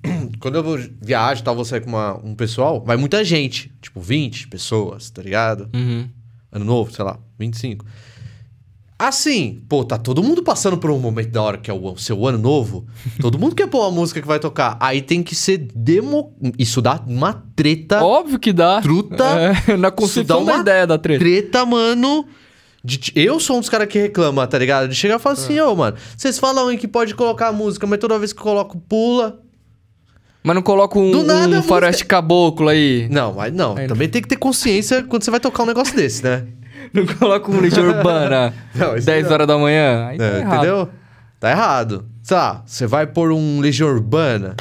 quando 0.40 0.56
eu 0.56 0.62
vou 0.64 0.78
viajo 1.00 1.40
e 1.40 1.44
tal, 1.44 1.54
vou 1.54 1.64
sair 1.64 1.80
com 1.80 1.90
uma- 1.90 2.18
um 2.24 2.34
pessoal, 2.34 2.82
vai 2.84 2.96
muita 2.96 3.24
gente. 3.24 3.72
Tipo, 3.80 4.00
20 4.00 4.48
pessoas, 4.48 5.08
tá 5.10 5.22
ligado? 5.22 5.68
Uhum. 5.74 6.08
Ano 6.50 6.64
novo, 6.64 6.92
sei 6.92 7.04
lá, 7.04 7.18
25. 7.38 7.84
Assim, 9.08 9.62
pô, 9.68 9.84
tá 9.84 9.98
todo 9.98 10.22
mundo 10.22 10.42
passando 10.42 10.78
por 10.78 10.90
um 10.90 10.98
momento 10.98 11.30
da 11.30 11.42
hora 11.42 11.58
que 11.58 11.70
é 11.70 11.74
o 11.74 11.96
seu 11.96 12.24
ano 12.26 12.38
novo. 12.38 12.86
Todo 13.20 13.38
mundo 13.38 13.54
quer 13.54 13.66
pôr 13.66 13.80
uma 13.80 13.90
música 13.90 14.20
que 14.20 14.26
vai 14.28 14.38
tocar. 14.38 14.76
Aí 14.80 15.02
tem 15.02 15.22
que 15.22 15.34
ser 15.34 15.58
demo. 15.74 16.32
Isso 16.58 16.80
dá 16.80 17.02
uma 17.06 17.42
treta. 17.56 18.02
Óbvio 18.04 18.38
que 18.38 18.52
dá. 18.52 18.80
Truta. 18.80 19.24
É, 19.68 19.74
na 19.76 19.90
dá 19.90 20.22
da 20.24 20.38
uma 20.38 20.56
ideia 20.58 20.86
da 20.86 20.98
treta. 20.98 21.18
treta, 21.18 21.66
mano. 21.66 22.24
de 22.84 23.12
eu 23.16 23.40
sou 23.40 23.56
um 23.56 23.60
dos 23.60 23.68
caras 23.68 23.88
que 23.88 23.98
reclama, 23.98 24.46
tá 24.46 24.56
ligado? 24.58 24.88
De 24.88 24.94
chegar 24.94 25.16
e 25.16 25.18
falar 25.18 25.34
assim, 25.34 25.58
ô, 25.60 25.74
mano, 25.74 25.96
vocês 26.16 26.38
falam 26.38 26.68
aí 26.68 26.78
que 26.78 26.86
pode 26.86 27.14
colocar 27.14 27.48
a 27.48 27.52
música, 27.52 27.86
mas 27.86 27.98
toda 27.98 28.18
vez 28.18 28.32
que 28.32 28.38
eu 28.38 28.44
coloco, 28.44 28.78
pula. 28.88 29.40
Mas 30.44 30.54
não 30.56 30.62
coloca 30.62 30.98
um, 30.98 31.10
Do 31.10 31.22
nada 31.22 31.46
um 31.46 31.48
música- 31.56 31.62
faroeste 31.68 32.04
caboclo 32.04 32.68
aí. 32.68 33.08
Não, 33.10 33.34
mas 33.34 33.52
não. 33.52 33.76
Aí 33.76 33.82
não. 33.82 33.94
também 33.94 34.08
tem 34.08 34.20
que 34.22 34.28
ter 34.28 34.36
consciência 34.36 35.02
quando 35.02 35.22
você 35.22 35.30
vai 35.30 35.38
tocar 35.40 35.62
um 35.62 35.66
negócio 35.66 35.94
desse, 35.94 36.22
né? 36.24 36.46
Não 36.92 37.06
coloca 37.06 37.50
um 37.50 37.60
Legião 37.60 37.86
Urbana 37.86 38.52
Não, 38.74 38.96
isso 38.96 39.06
10 39.06 39.24
não. 39.26 39.32
horas 39.32 39.46
da 39.46 39.58
manhã. 39.58 40.06
Aí 40.06 40.18
tá 40.18 40.24
É, 40.24 40.38
errado. 40.40 40.54
entendeu? 40.56 40.88
Tá 41.40 41.50
errado. 41.50 42.06
Sei 42.22 42.36
lá, 42.36 42.62
você 42.66 42.86
vai 42.86 43.06
pôr 43.06 43.32
um 43.32 43.60
Legião 43.60 43.88
Urbana. 43.88 44.54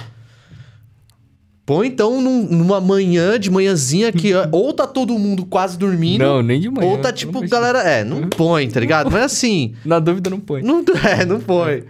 Põe 1.66 1.88
então 1.88 2.20
num- 2.20 2.48
numa 2.50 2.82
manhã, 2.82 3.40
de 3.40 3.50
manhãzinha, 3.52 4.12
que 4.12 4.32
ou 4.52 4.74
tá 4.74 4.88
todo 4.88 5.18
mundo 5.18 5.46
quase 5.46 5.78
dormindo. 5.78 6.22
Não, 6.24 6.42
nem 6.42 6.60
de 6.60 6.70
manhã. 6.70 6.88
Ou 6.90 6.98
tá 6.98 7.14
tipo, 7.14 7.40
não 7.40 7.48
galera. 7.48 7.80
É, 7.80 8.04
não 8.04 8.28
põe, 8.30 8.68
tá 8.70 8.80
ligado? 8.80 9.10
Mas 9.12 9.24
assim. 9.24 9.76
Na 9.86 10.00
dúvida, 10.00 10.30
não 10.30 10.40
põe. 10.40 10.62
Não, 10.64 10.84
é, 11.08 11.24
não 11.26 11.40
foi. 11.40 11.86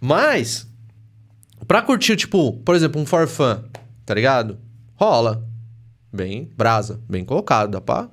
Mas, 0.00 0.68
pra 1.66 1.80
curtir, 1.82 2.14
tipo, 2.16 2.52
por 2.64 2.74
exemplo, 2.76 3.00
um 3.00 3.06
forfã, 3.06 3.64
tá 4.04 4.14
ligado? 4.14 4.58
Rola. 4.94 5.42
Bem 6.12 6.50
brasa, 6.56 7.00
bem 7.08 7.24
colocado, 7.24 7.70
dá 7.72 7.80
pra, 7.80 8.08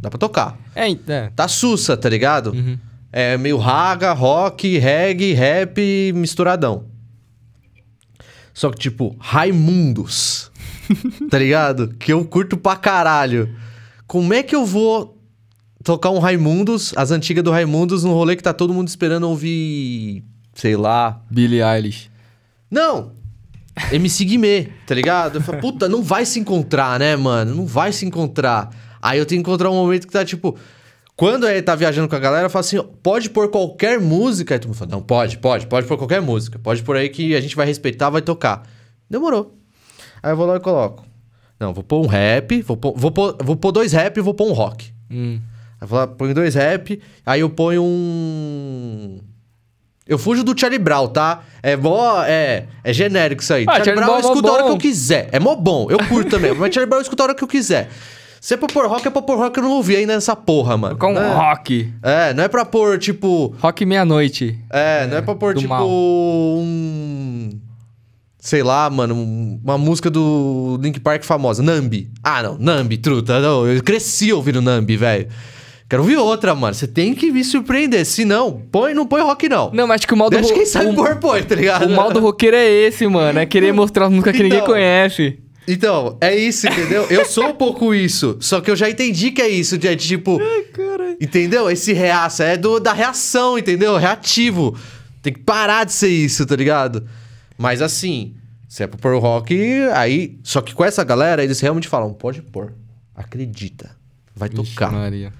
dá 0.00 0.10
pra 0.10 0.18
tocar. 0.18 0.58
É, 0.74 0.90
é. 0.90 1.30
Tá 1.34 1.48
sussa, 1.48 1.96
tá 1.96 2.08
ligado? 2.08 2.52
Uhum. 2.52 2.78
É 3.12 3.36
meio 3.38 3.56
raga, 3.56 4.12
rock, 4.12 4.78
reggae, 4.78 5.32
rap 5.32 6.12
misturadão. 6.14 6.84
Só 8.52 8.70
que, 8.70 8.78
tipo, 8.78 9.16
Raimundos, 9.18 10.50
tá 11.30 11.38
ligado? 11.38 11.94
Que 11.98 12.12
eu 12.12 12.24
curto 12.24 12.56
pra 12.56 12.76
caralho. 12.76 13.54
Como 14.06 14.32
é 14.32 14.42
que 14.42 14.54
eu 14.54 14.64
vou 14.64 15.16
tocar 15.82 16.10
um 16.10 16.18
Raimundos, 16.18 16.92
as 16.96 17.10
antigas 17.10 17.44
do 17.44 17.50
Raimundos, 17.50 18.02
num 18.02 18.12
rolê 18.12 18.34
que 18.34 18.42
tá 18.42 18.52
todo 18.52 18.74
mundo 18.74 18.88
esperando 18.88 19.28
ouvir, 19.28 20.24
sei 20.54 20.76
lá. 20.76 21.22
Billie 21.30 21.62
Eilish. 21.62 22.10
Não! 22.70 23.12
MC 23.92 24.24
Guimê, 24.24 24.68
tá 24.86 24.94
ligado? 24.94 25.36
Eu 25.36 25.42
falo, 25.42 25.60
puta, 25.60 25.88
não 25.88 26.02
vai 26.02 26.24
se 26.24 26.40
encontrar, 26.40 26.98
né, 26.98 27.14
mano? 27.14 27.54
Não 27.54 27.66
vai 27.66 27.92
se 27.92 28.06
encontrar. 28.06 28.70
Aí 29.00 29.18
eu 29.18 29.26
tenho 29.26 29.42
que 29.42 29.48
encontrar 29.48 29.70
um 29.70 29.74
momento 29.74 30.06
que 30.06 30.12
tá 30.12 30.24
tipo. 30.24 30.56
Quando 31.16 31.48
ele 31.48 31.62
tá 31.62 31.74
viajando 31.74 32.08
com 32.08 32.14
a 32.16 32.18
galera, 32.18 32.46
eu 32.46 32.50
falo 32.50 32.60
assim: 32.60 32.82
pode 33.02 33.30
pôr 33.30 33.48
qualquer 33.48 33.98
música. 34.00 34.54
Aí 34.54 34.58
todo 34.58 34.68
mundo 34.68 34.78
fala: 34.78 34.90
não, 34.90 35.02
pode, 35.02 35.38
pode, 35.38 35.66
pode 35.66 35.86
pôr 35.86 35.96
qualquer 35.96 36.20
música. 36.20 36.58
Pode 36.58 36.82
pôr 36.82 36.96
aí 36.96 37.08
que 37.08 37.34
a 37.34 37.40
gente 37.40 37.56
vai 37.56 37.66
respeitar, 37.66 38.10
vai 38.10 38.22
tocar. 38.22 38.62
Demorou. 39.08 39.56
Aí 40.22 40.32
eu 40.32 40.36
vou 40.36 40.46
lá 40.46 40.56
e 40.56 40.60
coloco. 40.60 41.04
Não, 41.58 41.72
vou 41.72 41.82
pôr 41.82 42.04
um 42.04 42.06
rap, 42.06 42.60
vou 42.62 42.76
pôr, 42.76 42.94
vou 42.96 43.10
pôr, 43.10 43.36
vou 43.42 43.56
pôr 43.56 43.72
dois 43.72 43.92
rap 43.92 44.16
e 44.16 44.20
vou 44.20 44.34
pôr 44.34 44.48
um 44.48 44.52
rock. 44.52 44.92
Hum. 45.10 45.40
Aí 45.80 45.84
eu 45.84 45.88
vou 45.88 45.98
lá, 45.98 46.06
ponho 46.06 46.34
dois 46.34 46.54
rap, 46.54 47.00
aí 47.24 47.40
eu 47.40 47.50
ponho 47.50 47.82
um. 47.82 49.20
Eu 50.06 50.18
fujo 50.18 50.44
do 50.44 50.58
Charlie 50.58 50.78
Brown, 50.78 51.08
tá? 51.08 51.42
É 51.62 51.76
mó. 51.76 52.22
É, 52.24 52.66
é 52.84 52.92
genérico 52.92 53.42
isso 53.42 53.52
aí. 53.52 53.64
Ah, 53.68 53.72
Charlie, 53.72 53.84
Charlie 53.86 54.04
Brown 54.04 54.16
eu 54.16 54.20
Brown 54.20 54.20
é 54.20 54.22
mó 54.22 54.34
escuto 54.34 54.48
a 54.48 54.52
hora 54.52 54.64
que 54.64 54.70
eu 54.70 54.78
quiser. 54.78 55.28
É 55.32 55.40
mó 55.40 55.56
bom, 55.56 55.90
eu 55.90 55.98
curto 55.98 56.30
também. 56.30 56.54
Mas 56.54 56.72
Charlie 56.72 56.88
Brown 56.88 57.00
eu 57.00 57.02
escuto 57.02 57.22
a 57.22 57.26
hora 57.26 57.34
que 57.34 57.42
eu 57.42 57.48
quiser. 57.48 57.88
Se 58.40 58.54
é 58.54 58.56
pra 58.56 58.68
pôr 58.68 58.86
rock, 58.86 59.06
é 59.06 59.10
pra 59.10 59.22
pôr 59.22 59.36
rock, 59.38 59.56
eu 59.56 59.62
não 59.64 59.72
ouvi 59.72 59.96
ainda 59.96 60.14
nessa 60.14 60.36
porra, 60.36 60.76
mano. 60.76 60.96
Com 60.96 61.18
é, 61.18 61.32
rock. 61.34 61.92
é, 62.02 62.32
não 62.34 62.44
é 62.44 62.48
pra 62.48 62.64
pôr, 62.64 62.98
tipo. 62.98 63.54
Rock 63.60 63.84
meia-noite. 63.84 64.58
É, 64.70 65.06
não 65.06 65.16
é 65.16 65.22
pra 65.22 65.34
pôr, 65.34 65.54
tipo. 65.54 65.68
mal. 65.68 65.86
Um. 65.88 67.50
Sei 68.38 68.62
lá, 68.62 68.88
mano, 68.88 69.14
um- 69.14 69.60
uma 69.64 69.76
música 69.76 70.08
do 70.08 70.78
Link 70.80 71.00
Park 71.00 71.24
famosa, 71.24 71.62
Nambi. 71.62 72.08
Ah, 72.22 72.42
não, 72.42 72.56
Nambi, 72.58 72.96
truta. 72.96 73.40
Não, 73.40 73.66
eu 73.66 73.82
cresci 73.82 74.32
ouvindo 74.32 74.62
Nambi, 74.62 74.96
velho. 74.96 75.26
Quero 75.88 76.02
ouvir 76.02 76.16
outra, 76.16 76.54
mano. 76.54 76.74
Você 76.74 76.86
tem 76.86 77.14
que 77.14 77.30
me 77.32 77.42
surpreender. 77.42 78.04
Se 78.04 78.24
não, 78.24 78.60
põe, 78.70 78.92
não 78.94 79.06
põe 79.06 79.22
rock, 79.22 79.48
não. 79.48 79.70
Não, 79.72 79.86
mas 79.86 80.00
acho 80.00 80.06
que 80.08 80.14
o 80.14 80.16
mal 80.16 80.28
do 80.30 80.34
Deixa 80.36 80.50
ro- 80.50 80.54
quem 80.56 80.66
sabe 80.66 80.86
o, 80.90 80.94
pôr, 80.94 81.16
põe, 81.16 81.42
tá 81.42 81.54
ligado? 81.56 81.86
o 81.86 81.90
mal 81.96 82.12
do 82.12 82.20
roqueiro 82.20 82.56
é 82.56 82.66
esse, 82.68 83.06
mano. 83.08 83.38
É 83.38 83.46
querer 83.46 83.72
mostrar 83.72 84.06
as 84.06 84.10
músicas 84.12 84.36
que 84.36 84.42
ninguém 84.44 84.58
Então. 84.58 84.70
conhece. 84.72 85.38
Então, 85.68 86.16
é 86.20 86.34
isso, 86.36 86.66
entendeu? 86.68 87.06
Eu 87.10 87.24
sou 87.24 87.48
um 87.48 87.54
pouco 87.54 87.92
isso. 87.92 88.36
Só 88.40 88.60
que 88.60 88.70
eu 88.70 88.76
já 88.76 88.88
entendi 88.88 89.30
que 89.30 89.42
é 89.42 89.48
isso. 89.48 89.76
De, 89.76 89.94
de, 89.96 90.06
tipo, 90.08 90.40
Entendeu? 91.20 91.70
Esse 91.70 91.92
reaça 91.92 92.44
é 92.44 92.56
do, 92.56 92.78
da 92.78 92.92
reação, 92.92 93.58
entendeu? 93.58 93.96
Reativo. 93.96 94.76
Tem 95.22 95.32
que 95.32 95.40
parar 95.40 95.84
de 95.84 95.92
ser 95.92 96.08
isso, 96.08 96.44
tá 96.46 96.54
ligado? 96.54 97.06
Mas 97.56 97.80
assim, 97.80 98.34
se 98.68 98.82
é 98.82 98.86
pro 98.86 98.98
pôr 98.98 99.18
rock, 99.18 99.56
aí. 99.94 100.38
Só 100.42 100.60
que 100.60 100.74
com 100.74 100.84
essa 100.84 101.02
galera, 101.02 101.42
eles 101.42 101.58
realmente 101.60 101.88
falam: 101.88 102.12
pode 102.12 102.42
pôr. 102.42 102.74
Acredita. 103.14 103.96
Vai 104.34 104.48
Vixe, 104.50 104.74
tocar. 104.74 104.92
Maria. 104.92 105.32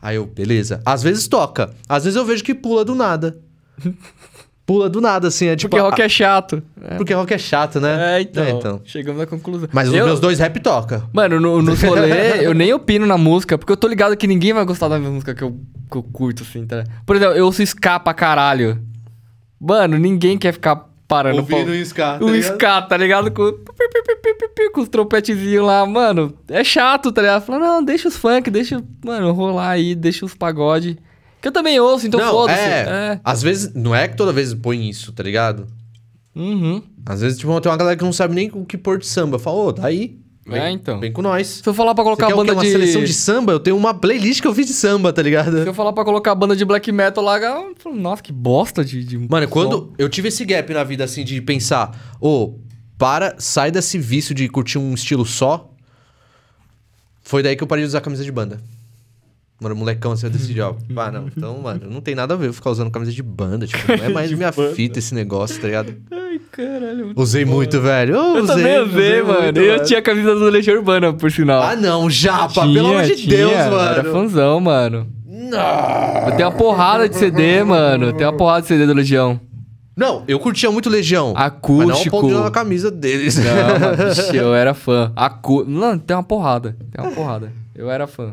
Aí 0.00 0.16
eu, 0.16 0.26
beleza. 0.26 0.80
Às 0.86 1.02
vezes 1.02 1.26
toca. 1.26 1.74
Às 1.88 2.04
vezes 2.04 2.16
eu 2.16 2.24
vejo 2.24 2.44
que 2.44 2.54
pula 2.54 2.84
do 2.84 2.94
nada. 2.94 3.38
pula 4.68 4.88
do 4.90 5.00
nada, 5.00 5.28
assim. 5.28 5.46
É 5.46 5.56
tipo. 5.56 5.70
Porque 5.70 5.82
rock 5.82 6.02
a- 6.02 6.04
é 6.04 6.08
chato. 6.10 6.62
É, 6.80 6.94
Porque 6.96 7.14
rock 7.14 7.32
é 7.32 7.38
chato, 7.38 7.80
né? 7.80 8.18
É, 8.18 8.20
então, 8.20 8.44
É, 8.44 8.50
então. 8.50 8.80
Chegamos 8.84 9.20
à 9.22 9.26
conclusão. 9.26 9.66
Mas 9.72 9.88
Eu- 9.92 10.00
os 10.00 10.04
meus 10.04 10.20
dois 10.20 10.38
rap 10.38 10.60
toca. 10.60 11.02
Mano, 11.12 11.40
no, 11.40 11.62
no 11.62 11.72
rolê, 11.80 12.44
eu 12.46 12.52
nem 12.52 12.72
opino 12.74 13.06
na 13.06 13.16
música, 13.16 13.56
porque 13.56 13.72
eu 13.72 13.76
tô 13.78 13.88
ligado 13.88 14.14
que 14.16 14.26
ninguém 14.26 14.52
vai 14.52 14.64
gostar 14.66 14.88
da 14.88 14.98
música 14.98 15.34
que 15.34 15.42
eu, 15.42 15.58
que 15.90 15.96
eu 15.96 16.02
curto, 16.02 16.42
assim, 16.42 16.66
tá? 16.66 16.84
Por 17.06 17.16
exemplo, 17.16 17.34
eu 17.34 17.46
ouço 17.46 17.62
ska 17.62 17.98
pra 17.98 18.12
caralho. 18.12 18.78
Mano, 19.58 19.96
ninguém 19.98 20.36
quer 20.36 20.52
ficar 20.52 20.86
parando 21.08 21.38
Ouvindo 21.38 21.64
pra- 21.64 21.72
o 21.72 21.74
ska, 21.76 22.18
tá 22.18 22.24
O 22.24 22.30
ligado? 22.30 22.52
ska, 22.54 22.82
tá 22.82 22.96
ligado? 22.98 23.30
Com, 23.30 23.50
com 24.74 24.80
os 24.82 24.88
trompetezinhos 24.90 25.64
lá, 25.66 25.84
mano. 25.86 26.34
É 26.48 26.62
chato, 26.62 27.10
tá 27.10 27.22
ligado? 27.22 27.42
Fala, 27.42 27.58
não, 27.58 27.82
deixa 27.82 28.08
os 28.08 28.16
funk, 28.16 28.50
deixa, 28.50 28.82
mano, 29.04 29.32
rolar 29.32 29.70
aí, 29.70 29.94
deixa 29.94 30.26
os 30.26 30.34
pagode. 30.34 30.98
Que 31.48 31.50
eu 31.50 31.52
também 31.54 31.80
ouço, 31.80 32.06
então 32.06 32.20
foda-se. 32.20 32.60
é, 32.60 32.84
É. 32.88 33.20
Às 33.24 33.40
vezes, 33.40 33.72
não 33.74 33.94
é 33.94 34.06
que 34.06 34.16
toda 34.16 34.32
vez 34.32 34.52
põe 34.52 34.86
isso, 34.86 35.12
tá 35.12 35.22
ligado? 35.22 35.66
Uhum. 36.36 36.82
Às 37.06 37.22
vezes, 37.22 37.38
tipo, 37.38 37.58
tem 37.58 37.72
uma 37.72 37.78
galera 37.78 37.96
que 37.96 38.04
não 38.04 38.12
sabe 38.12 38.34
nem 38.34 38.50
o 38.52 38.66
que 38.66 38.76
pôr 38.76 38.98
de 38.98 39.06
samba. 39.06 39.38
Fala, 39.38 39.56
ô, 39.56 39.72
daí. 39.72 40.18
Vem, 40.46 40.60
É, 40.60 40.70
então. 40.70 41.00
Vem 41.00 41.10
com 41.10 41.22
nós. 41.22 41.46
Se 41.62 41.66
eu 41.68 41.72
falar 41.72 41.94
pra 41.94 42.04
colocar 42.04 42.26
a 42.26 42.36
banda 42.36 42.52
uma 42.52 42.62
de... 42.62 42.70
seleção 42.70 43.02
de 43.02 43.14
samba? 43.14 43.52
Eu 43.52 43.60
tenho 43.60 43.78
uma 43.78 43.94
playlist 43.94 44.42
que 44.42 44.46
eu 44.46 44.54
fiz 44.54 44.66
de 44.66 44.74
samba, 44.74 45.10
tá 45.10 45.22
ligado? 45.22 45.62
Se 45.62 45.68
eu 45.68 45.72
falar 45.72 45.94
pra 45.94 46.04
colocar 46.04 46.32
a 46.32 46.34
banda 46.34 46.54
de 46.54 46.66
black 46.66 46.92
metal 46.92 47.24
lá, 47.24 47.38
eu 47.38 47.74
falo, 47.78 47.96
nossa, 47.96 48.22
que 48.22 48.32
bosta 48.32 48.84
de... 48.84 49.02
de 49.02 49.18
Mano, 49.18 49.46
som. 49.46 49.50
quando 49.50 49.92
eu 49.96 50.08
tive 50.10 50.28
esse 50.28 50.44
gap 50.44 50.70
na 50.74 50.84
vida, 50.84 51.04
assim, 51.04 51.24
de 51.24 51.40
pensar, 51.40 51.98
ô, 52.20 52.56
para, 52.98 53.36
sai 53.38 53.70
desse 53.70 53.98
vício 53.98 54.34
de 54.34 54.46
curtir 54.50 54.76
um 54.76 54.92
estilo 54.92 55.24
só. 55.24 55.70
Foi 57.22 57.42
daí 57.42 57.56
que 57.56 57.62
eu 57.62 57.66
parei 57.66 57.84
de 57.84 57.88
usar 57.88 58.02
camisa 58.02 58.22
de 58.22 58.32
banda. 58.32 58.60
Mano, 59.60 59.74
molecão, 59.74 60.12
assim, 60.12 60.26
eu 60.26 60.30
decidi, 60.30 60.60
ó, 60.60 60.72
pá, 60.94 61.10
não. 61.10 61.26
Então, 61.36 61.58
mano, 61.60 61.80
não 61.90 62.00
tem 62.00 62.14
nada 62.14 62.34
a 62.34 62.36
ver 62.36 62.46
eu 62.46 62.52
ficar 62.52 62.70
usando 62.70 62.92
camisa 62.92 63.10
de 63.10 63.22
banda, 63.24 63.66
tipo, 63.66 63.80
não 63.88 64.04
é 64.04 64.08
mais 64.12 64.30
minha 64.30 64.52
banda. 64.52 64.72
fita 64.74 65.00
esse 65.00 65.12
negócio, 65.14 65.60
tá 65.60 65.66
ligado? 65.66 65.94
Ai, 66.12 66.40
caralho. 66.52 67.06
muito 67.06 67.20
Usei 67.20 67.44
bom. 67.44 67.54
muito, 67.54 67.80
velho. 67.80 68.14
Eu, 68.14 68.36
Eu 68.36 68.44
usei, 68.44 68.54
também 68.56 68.78
usei, 68.82 69.22
mano. 69.22 69.42
muito, 69.42 69.58
eu 69.58 69.72
velho. 69.74 69.84
tinha 69.84 69.98
a 69.98 70.02
camisa 70.02 70.32
do 70.34 70.44
Legião 70.44 70.76
Urbana, 70.76 71.12
por 71.12 71.30
sinal. 71.32 71.60
Ah, 71.60 71.74
não, 71.74 72.08
japa, 72.08 72.62
Tinha, 72.62 72.72
pelo 72.74 72.88
amor 72.88 73.02
de 73.02 73.16
tinha, 73.16 73.36
Deus, 73.36 73.52
Era 73.52 73.70
mano. 74.02 74.12
fãzão, 74.12 74.60
mano. 74.60 75.06
Não. 75.26 76.28
Eu 76.28 76.36
tenho 76.36 76.48
uma 76.50 76.54
porrada 76.56 77.08
de 77.08 77.16
CD, 77.16 77.64
mano. 77.64 78.12
Tenho 78.12 78.30
uma 78.30 78.36
porrada 78.36 78.62
de 78.62 78.68
CD 78.68 78.86
do 78.86 78.92
Legião. 78.94 79.40
Não, 79.96 80.22
eu 80.28 80.38
curtia 80.38 80.70
muito 80.70 80.88
Legião. 80.88 81.32
Mas 81.34 81.34
não 81.34 81.42
ao 81.42 81.46
Acústico. 81.48 82.10
ponto 82.16 82.28
de 82.28 82.34
usar 82.34 82.46
a 82.46 82.50
camisa 82.52 82.90
deles. 82.92 83.36
Não, 83.36 83.44
mano, 83.80 83.96
vixe, 84.14 84.36
eu 84.36 84.54
era 84.54 84.72
fã. 84.72 85.10
Acu... 85.16 85.64
Não, 85.66 85.98
tem 85.98 86.16
uma 86.16 86.22
porrada. 86.22 86.76
Tem 86.92 87.04
uma 87.04 87.10
porrada. 87.12 87.52
Eu 87.74 87.90
era 87.90 88.06
fã. 88.06 88.32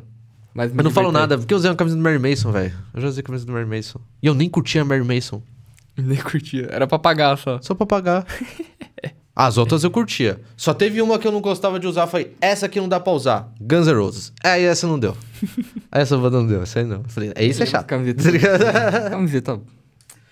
Mas, 0.55 0.71
Eu 0.73 0.83
não 0.85 0.89
falo 0.89 1.11
nada, 1.11 1.37
porque 1.37 1.53
eu 1.53 1.57
usei 1.57 1.69
uma 1.69 1.75
camisa 1.75 1.97
do 1.97 2.01
Mary 2.01 2.17
Mason, 2.17 2.49
velho. 2.49 2.73
Eu 2.93 3.01
já 3.01 3.07
usei 3.09 3.21
a 3.21 3.23
camisa 3.25 3.45
do 3.45 3.51
Mary 3.51 3.65
Mason. 3.65 3.99
E 4.23 4.27
eu 4.27 4.33
nem 4.33 4.49
curtia 4.49 4.83
a 4.83 4.85
Mary 4.85 5.03
Mason. 5.03 5.41
Nem 5.97 6.17
curtia. 6.17 6.67
Era 6.71 6.87
pra 6.87 6.97
pagar 6.99 7.37
só. 7.37 7.59
Só 7.61 7.73
pra 7.73 7.85
pagar. 7.85 8.25
As 9.35 9.57
outras 9.57 9.83
eu 9.83 9.91
curtia. 9.91 10.39
Só 10.55 10.73
teve 10.73 11.01
uma 11.01 11.19
que 11.19 11.27
eu 11.27 11.31
não 11.31 11.41
gostava 11.41 11.77
de 11.77 11.85
usar, 11.87 12.07
foi 12.07 12.31
essa 12.39 12.67
aqui 12.67 12.79
não 12.79 12.87
dá 12.87 13.01
pra 13.01 13.11
usar. 13.11 13.51
Guns 13.59 13.85
N' 13.87 13.93
Roses. 13.93 14.31
É, 14.41 14.61
e 14.61 14.63
essa 14.63 14.87
não 14.87 14.97
deu. 14.97 15.15
essa 15.91 16.17
não 16.17 16.47
deu, 16.47 16.63
essa 16.63 16.79
aí 16.79 16.85
não. 16.85 17.03
Falei, 17.03 17.33
é 17.35 17.43
isso 17.43 17.61
é 17.61 17.65
chato. 17.65 17.85
Camiseta. 17.85 18.23
Tá 18.23 18.31
ligado? 18.31 19.09
Camiseta. 19.09 19.59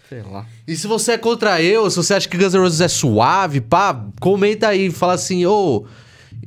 Sei 0.07 0.21
lá. 0.21 0.45
E 0.65 0.75
se 0.75 0.87
você 0.87 1.13
é 1.13 1.17
contra 1.17 1.61
eu, 1.61 1.89
se 1.89 1.97
você 1.97 2.13
acha 2.13 2.29
que 2.29 2.37
Guns 2.37 2.53
N' 2.53 2.59
Roses 2.59 2.79
é 2.79 2.87
suave, 2.87 3.59
pá, 3.59 4.05
comenta 4.21 4.69
aí, 4.69 4.89
fala 4.89 5.13
assim, 5.13 5.45
ô, 5.45 5.85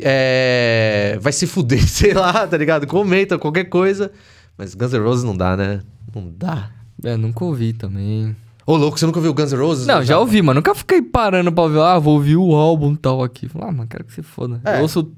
é... 0.01 1.19
vai 1.21 1.33
se 1.33 1.47
fuder, 1.47 1.83
sei 1.89 2.13
lá, 2.15 2.47
tá 2.47 2.57
ligado? 2.57 2.87
Comenta 2.87 3.39
qualquer 3.39 3.65
coisa. 3.65 4.11
Mas 4.57 4.75
Guns 4.75 4.93
N' 4.93 4.99
Roses 5.03 5.25
não 5.25 5.37
dá, 5.37 5.57
né? 5.57 5.83
Não 6.15 6.33
dá. 6.35 6.71
É, 7.05 7.17
nunca 7.17 7.45
ouvi 7.45 7.73
também. 7.73 8.35
Ô, 8.67 8.77
louco, 8.77 8.99
você 8.99 9.07
nunca 9.07 9.19
ouviu 9.19 9.35
Guns 9.35 9.53
N' 9.53 9.59
Roses? 9.59 9.87
Não, 9.87 10.03
já 10.03 10.19
ouvi, 10.19 10.43
mas 10.43 10.55
nunca 10.55 10.75
fiquei 10.75 11.01
parando 11.03 11.53
pra 11.53 11.65
ouvir. 11.65 11.79
Ah, 11.81 11.99
vou 11.99 12.15
ouvir 12.15 12.37
o 12.37 12.55
álbum 12.55 12.95
tal 12.95 13.23
aqui. 13.23 13.49
Falei, 13.49 13.69
Ah, 13.69 13.73
mano, 13.73 13.89
quero 13.89 14.05
que 14.05 14.13
se 14.13 14.23
foda. 14.23 14.61
É. 14.65 14.79
Eu 14.79 14.83
ouço 14.83 15.13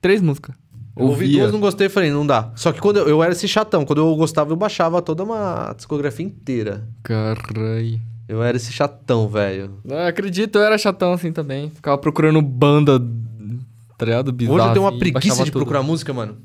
três 0.00 0.20
músicas. 0.20 0.54
Eu 0.96 1.06
ouvi 1.06 1.24
Ouvia. 1.24 1.40
duas, 1.40 1.52
não 1.52 1.60
gostei, 1.60 1.88
falei, 1.88 2.10
não 2.10 2.24
dá. 2.26 2.52
Só 2.54 2.72
que 2.72 2.80
quando 2.80 2.98
eu, 2.98 3.08
eu 3.08 3.22
era 3.22 3.32
esse 3.32 3.48
chatão, 3.48 3.84
quando 3.84 3.98
eu 3.98 4.14
gostava, 4.16 4.52
eu 4.52 4.56
baixava 4.56 5.02
toda 5.02 5.24
uma 5.24 5.72
discografia 5.76 6.24
inteira. 6.24 6.86
Caralho. 7.02 8.00
Eu 8.28 8.42
era 8.42 8.56
esse 8.56 8.72
chatão, 8.72 9.28
velho. 9.28 9.72
Não, 9.84 9.98
acredito, 10.06 10.56
eu 10.56 10.62
era 10.62 10.78
chatão 10.78 11.12
assim 11.12 11.32
também. 11.32 11.68
Ficava 11.70 11.98
procurando 11.98 12.40
banda, 12.40 12.98
tá 14.04 14.10
ligado? 14.10 14.32
Bizarro, 14.32 14.56
Hoje 14.58 14.66
eu 14.68 14.72
tenho 14.72 14.84
uma 14.84 14.98
preguiça 14.98 15.36
de 15.44 15.50
tudo. 15.50 15.60
procurar 15.60 15.82
música, 15.82 16.12
mano. 16.12 16.36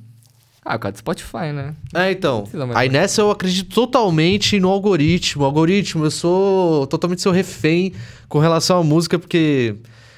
Ah, 0.64 0.78
causa 0.78 0.94
do 0.94 0.98
Spotify, 1.00 1.52
né? 1.54 1.74
É, 1.96 2.12
então. 2.12 2.44
Aí 2.76 2.90
nessa 2.90 3.22
eu 3.22 3.32
acredito 3.32 3.74
totalmente 3.74 4.60
no 4.60 4.70
algoritmo. 4.70 5.44
Algoritmo, 5.46 6.04
eu 6.06 6.12
sou 6.12 6.86
totalmente 6.88 7.22
seu 7.22 7.32
refém 7.32 7.94
com 8.28 8.40
relação 8.40 8.80
à 8.80 8.84
música, 8.84 9.18
porque 9.18 9.78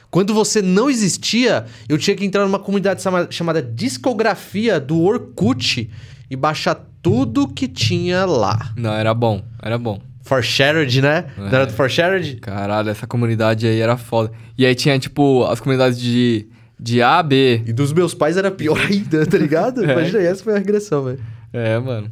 quando 0.09 0.33
você 0.33 0.61
não 0.61 0.89
existia, 0.89 1.65
eu 1.87 1.97
tinha 1.97 2.15
que 2.17 2.25
entrar 2.25 2.43
numa 2.43 2.59
comunidade 2.59 3.01
chama- 3.01 3.27
chamada 3.29 3.61
Discografia 3.61 4.79
do 4.79 4.99
Orkut 5.01 5.89
e 6.29 6.35
baixar 6.35 6.75
tudo 7.01 7.47
que 7.47 7.67
tinha 7.67 8.25
lá. 8.25 8.73
Não, 8.75 8.93
era 8.93 9.13
bom, 9.13 9.41
era 9.61 9.77
bom. 9.77 10.01
For 10.23 10.43
Shared, 10.43 11.01
né? 11.01 11.25
Não 11.37 11.47
era 11.47 11.65
do 11.65 11.73
For 11.73 11.89
Shared? 11.89 12.35
Caralho, 12.37 12.89
essa 12.89 13.07
comunidade 13.07 13.65
aí 13.67 13.79
era 13.79 13.95
foda. 13.97 14.31
E 14.57 14.65
aí 14.65 14.75
tinha, 14.75 14.97
tipo, 14.99 15.45
as 15.45 15.59
comunidades 15.59 15.99
de, 15.99 16.47
de 16.81 17.01
A, 17.01 17.21
B. 17.21 17.61
E 17.65 17.71
dos 17.71 17.93
meus 17.93 18.13
pais 18.13 18.35
era 18.37 18.49
pior 18.49 18.79
ainda, 18.81 19.25
tá 19.25 19.37
ligado? 19.37 19.85
É. 19.85 19.91
Imagina 19.93 20.19
essa 20.23 20.43
foi 20.43 20.55
a 20.55 20.57
regressão, 20.57 21.03
velho. 21.03 21.19
É, 21.53 21.77
mano. 21.79 22.09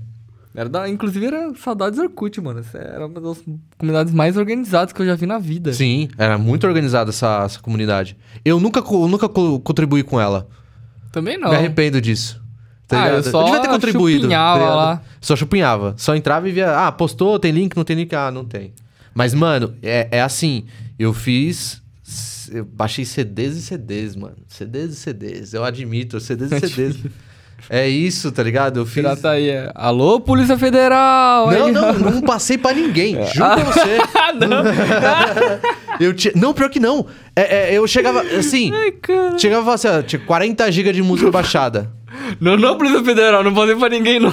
Era 0.56 0.68
da, 0.68 0.90
inclusive 0.90 1.26
era 1.26 1.54
saudades 1.56 1.98
Orkut, 2.00 2.42
mano. 2.42 2.60
Essa 2.60 2.78
era 2.78 3.06
uma 3.06 3.22
das 3.22 3.42
comunidades 3.78 4.14
mais 4.14 4.36
organizadas 4.36 4.92
que 4.94 5.02
eu 5.02 5.06
já 5.06 5.16
vi 5.16 5.26
na 5.26 5.38
vida. 5.40 5.72
Sim, 5.74 6.10
era 6.18 6.38
muito 6.38 6.66
organizada 6.68 7.10
essa, 7.12 7.44
essa 7.46 7.60
comunidade. 7.60 8.18
Eu 8.44 8.60
nunca, 8.60 8.82
co- 8.82 9.08
nunca 9.08 9.30
co- 9.30 9.60
contribuí 9.60 10.04
com 10.04 10.20
ela. 10.20 10.48
Também 11.12 11.38
não. 11.38 11.50
Me 11.50 11.56
arrependo 11.56 12.02
disso. 12.02 12.42
Tá 12.88 13.00
Ah, 13.00 13.06
ligado? 13.06 13.26
eu 13.26 13.32
só 13.32 13.44
devia 13.44 13.62
ter 13.62 13.68
contribuído. 13.70 14.22
chupinhava 14.22 14.60
tá 14.66 14.76
lá. 14.76 15.02
Só 15.22 15.36
chupinhava. 15.36 15.94
Só 15.98 16.16
entrava 16.16 16.50
e 16.50 16.52
via. 16.52 16.76
Ah, 16.88 16.92
postou, 16.92 17.38
tem 17.40 17.52
link, 17.52 17.76
não 17.78 17.84
tem 17.84 17.96
link? 17.96 18.14
Ah, 18.16 18.32
não 18.32 18.44
tem. 18.44 18.74
Mas, 19.14 19.34
mano, 19.34 19.74
é, 19.84 20.08
é 20.12 20.22
assim. 20.22 20.66
Eu 20.98 21.14
fiz. 21.14 21.82
Eu 22.52 22.66
baixei 22.66 23.06
CDs 23.06 23.56
e 23.58 23.62
CDs, 23.62 24.16
mano. 24.16 24.36
CDs 24.48 24.94
e 24.94 24.96
CDs. 24.96 25.54
Eu 25.54 25.64
admito, 25.64 26.20
CDs 26.20 26.52
e 26.52 26.60
CDs. 26.70 26.98
é 27.70 27.88
isso, 27.88 28.32
tá 28.32 28.42
ligado? 28.44 28.80
Eu 28.80 28.86
fiz. 28.86 29.04
É. 29.06 29.72
Alô, 29.76 30.20
Polícia 30.20 30.58
Federal! 30.58 31.52
Não, 31.52 31.66
Aí- 31.68 31.72
não, 31.72 31.94
não 32.00 32.22
passei 32.24 32.58
pra 32.58 32.74
ninguém. 32.74 33.16
Juro 33.16 33.34
pra 33.34 33.56
você. 33.64 33.98
Não! 34.48 34.64
Eu 36.00 36.14
tinha... 36.14 36.32
Não, 36.36 36.54
pior 36.54 36.70
que 36.70 36.80
não. 36.80 37.06
É, 37.36 37.72
é, 37.74 37.78
eu 37.78 37.86
chegava, 37.88 38.22
assim... 38.22 38.72
Ai, 38.74 38.92
cara. 38.92 39.38
Chegava 39.38 39.62
e 39.62 39.66
falava 39.66 39.74
assim, 39.74 39.88
ó, 39.88 40.02
tinha 40.02 40.20
40 40.20 40.72
GB 40.72 40.94
de 40.94 41.02
música 41.02 41.30
baixada. 41.32 41.92
Não, 42.40 42.56
não, 42.56 42.78
Polícia 42.78 43.04
Federal, 43.04 43.44
não 43.44 43.54
passei 43.54 43.76
pra 43.76 43.90
ninguém, 43.90 44.20
não. 44.20 44.32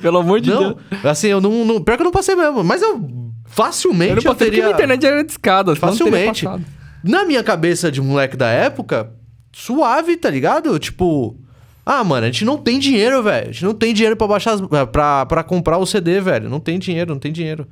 Pelo 0.00 0.18
amor 0.18 0.40
de 0.40 0.50
não, 0.50 0.78
Deus. 0.90 1.04
assim, 1.04 1.28
eu 1.28 1.40
não, 1.40 1.64
não... 1.64 1.82
Pior 1.82 1.96
que 1.96 2.02
eu 2.02 2.06
não 2.06 2.12
passei 2.12 2.34
mesmo. 2.34 2.64
Mas 2.64 2.82
eu 2.82 3.00
facilmente 3.46 4.16
Eu 4.16 4.22
não 4.24 4.32
eu 4.32 4.34
teria... 4.34 4.50
porque 4.50 4.62
minha 4.62 4.72
internet 4.74 5.06
era 5.06 5.22
de 5.24 5.30
escada, 5.30 5.74
senão 5.74 5.88
não 5.92 5.96
teria 5.98 6.10
Facilmente. 6.12 6.44
passado. 6.44 6.64
Na 7.04 7.24
minha 7.26 7.44
cabeça 7.44 7.92
de 7.92 8.00
moleque 8.00 8.34
da 8.34 8.48
época, 8.48 9.12
suave, 9.52 10.16
tá 10.16 10.30
ligado? 10.30 10.78
Tipo... 10.78 11.36
Ah, 11.84 12.02
mano, 12.02 12.24
a 12.24 12.30
gente 12.30 12.46
não 12.46 12.56
tem 12.56 12.78
dinheiro, 12.78 13.22
velho. 13.22 13.50
A 13.50 13.52
gente 13.52 13.64
não 13.64 13.74
tem 13.74 13.92
dinheiro 13.92 14.16
pra 14.16 14.26
baixar... 14.26 14.52
As... 14.52 14.60
Pra, 14.90 15.26
pra 15.26 15.44
comprar 15.44 15.76
o 15.76 15.84
CD, 15.84 16.18
velho. 16.18 16.48
Não 16.48 16.58
tem 16.58 16.78
dinheiro, 16.78 17.12
não 17.12 17.20
tem 17.20 17.30
dinheiro. 17.30 17.68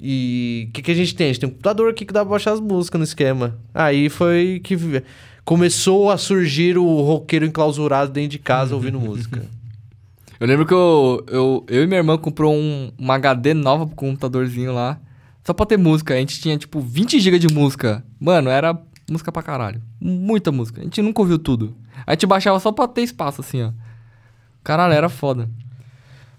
E 0.00 0.66
o 0.68 0.72
que, 0.72 0.82
que 0.82 0.90
a 0.90 0.94
gente 0.94 1.14
tem? 1.14 1.26
A 1.26 1.32
gente 1.32 1.40
tem 1.40 1.48
um 1.48 1.52
computador 1.52 1.90
aqui 1.90 2.04
que 2.04 2.12
dá 2.12 2.20
pra 2.20 2.30
baixar 2.30 2.52
as 2.52 2.60
músicas 2.60 2.98
no 2.98 3.04
esquema. 3.04 3.56
Aí 3.72 4.08
foi 4.08 4.60
que 4.64 4.76
começou 5.44 6.10
a 6.10 6.18
surgir 6.18 6.76
o 6.76 7.00
roqueiro 7.02 7.46
enclausurado 7.46 8.10
dentro 8.10 8.30
de 8.30 8.38
casa 8.38 8.74
ouvindo 8.74 8.98
música. 8.98 9.44
Eu 10.40 10.46
lembro 10.46 10.64
que 10.64 10.72
eu, 10.72 11.26
eu, 11.26 11.66
eu 11.66 11.82
e 11.82 11.86
minha 11.88 11.98
irmã 11.98 12.16
comprou 12.16 12.54
um, 12.54 12.92
uma 12.96 13.16
HD 13.16 13.54
nova 13.54 13.84
pro 13.88 13.96
computadorzinho 13.96 14.72
lá. 14.72 14.96
Só 15.48 15.54
pra 15.54 15.64
ter 15.64 15.78
música. 15.78 16.12
A 16.12 16.18
gente 16.18 16.38
tinha, 16.42 16.58
tipo, 16.58 16.78
20 16.78 17.18
GB 17.18 17.38
de 17.38 17.48
música. 17.48 18.04
Mano, 18.20 18.50
era 18.50 18.78
música 19.10 19.32
pra 19.32 19.42
caralho. 19.42 19.80
Muita 19.98 20.52
música. 20.52 20.82
A 20.82 20.84
gente 20.84 21.00
nunca 21.00 21.22
ouviu 21.22 21.38
tudo. 21.38 21.74
A 22.06 22.12
gente 22.12 22.26
baixava 22.26 22.60
só 22.60 22.70
pra 22.70 22.86
ter 22.86 23.00
espaço, 23.00 23.40
assim, 23.40 23.62
ó. 23.62 23.72
Caralho, 24.62 24.92
era 24.92 25.08
foda. 25.08 25.48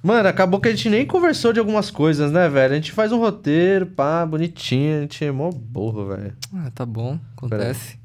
Mano, 0.03 0.29
acabou 0.29 0.61
que 0.61 0.67
a 0.67 0.71
gente 0.75 0.91
nem 0.91 1.07
conversou 1.07 1.51
de 1.51 1.59
algumas 1.59 1.89
coisas, 1.89 2.31
né, 2.31 2.47
velho? 2.49 2.71
A 2.71 2.75
gente 2.75 2.91
faz 2.91 3.11
um 3.11 3.17
roteiro, 3.17 3.87
pá, 3.87 4.23
bonitinho. 4.27 4.99
A 4.99 5.01
gente 5.01 5.25
é 5.25 5.31
mó 5.31 5.49
burro, 5.49 6.05
velho. 6.09 6.35
Ah, 6.53 6.69
tá 6.69 6.85
bom. 6.85 7.17
Acontece. 7.35 7.97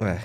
É. 0.00 0.18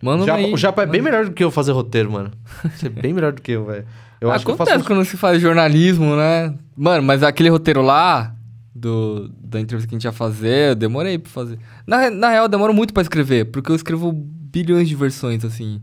Manda 0.00 0.22
O 0.22 0.26
Japa, 0.26 0.46
o 0.46 0.56
Japa 0.56 0.82
é 0.84 0.86
bem 0.86 1.02
melhor 1.02 1.24
do 1.24 1.32
que 1.32 1.42
eu 1.42 1.50
fazer 1.50 1.72
roteiro, 1.72 2.12
mano. 2.12 2.30
Você 2.72 2.86
é 2.86 2.88
bem 2.88 3.12
melhor 3.12 3.32
do 3.32 3.42
que 3.42 3.50
eu, 3.50 3.66
velho. 3.66 3.84
Eu 4.20 4.30
Acontece 4.30 4.70
faço... 4.72 4.84
quando 4.84 5.04
se 5.04 5.16
faz 5.16 5.40
jornalismo, 5.40 6.14
né? 6.14 6.54
Mano, 6.76 7.02
mas 7.02 7.22
aquele 7.22 7.48
roteiro 7.48 7.80
lá, 7.80 8.34
do, 8.74 9.30
da 9.42 9.60
entrevista 9.60 9.88
que 9.88 9.94
a 9.94 9.98
gente 9.98 10.04
ia 10.04 10.12
fazer, 10.12 10.70
eu 10.70 10.74
demorei 10.74 11.18
pra 11.18 11.30
fazer. 11.30 11.58
Na, 11.86 12.10
na 12.10 12.30
real, 12.30 12.44
eu 12.44 12.48
demoro 12.48 12.74
muito 12.74 12.92
pra 12.92 13.02
escrever, 13.02 13.46
porque 13.46 13.70
eu 13.70 13.76
escrevo 13.76 14.12
bilhões 14.12 14.88
de 14.88 14.94
versões, 14.94 15.44
assim. 15.44 15.80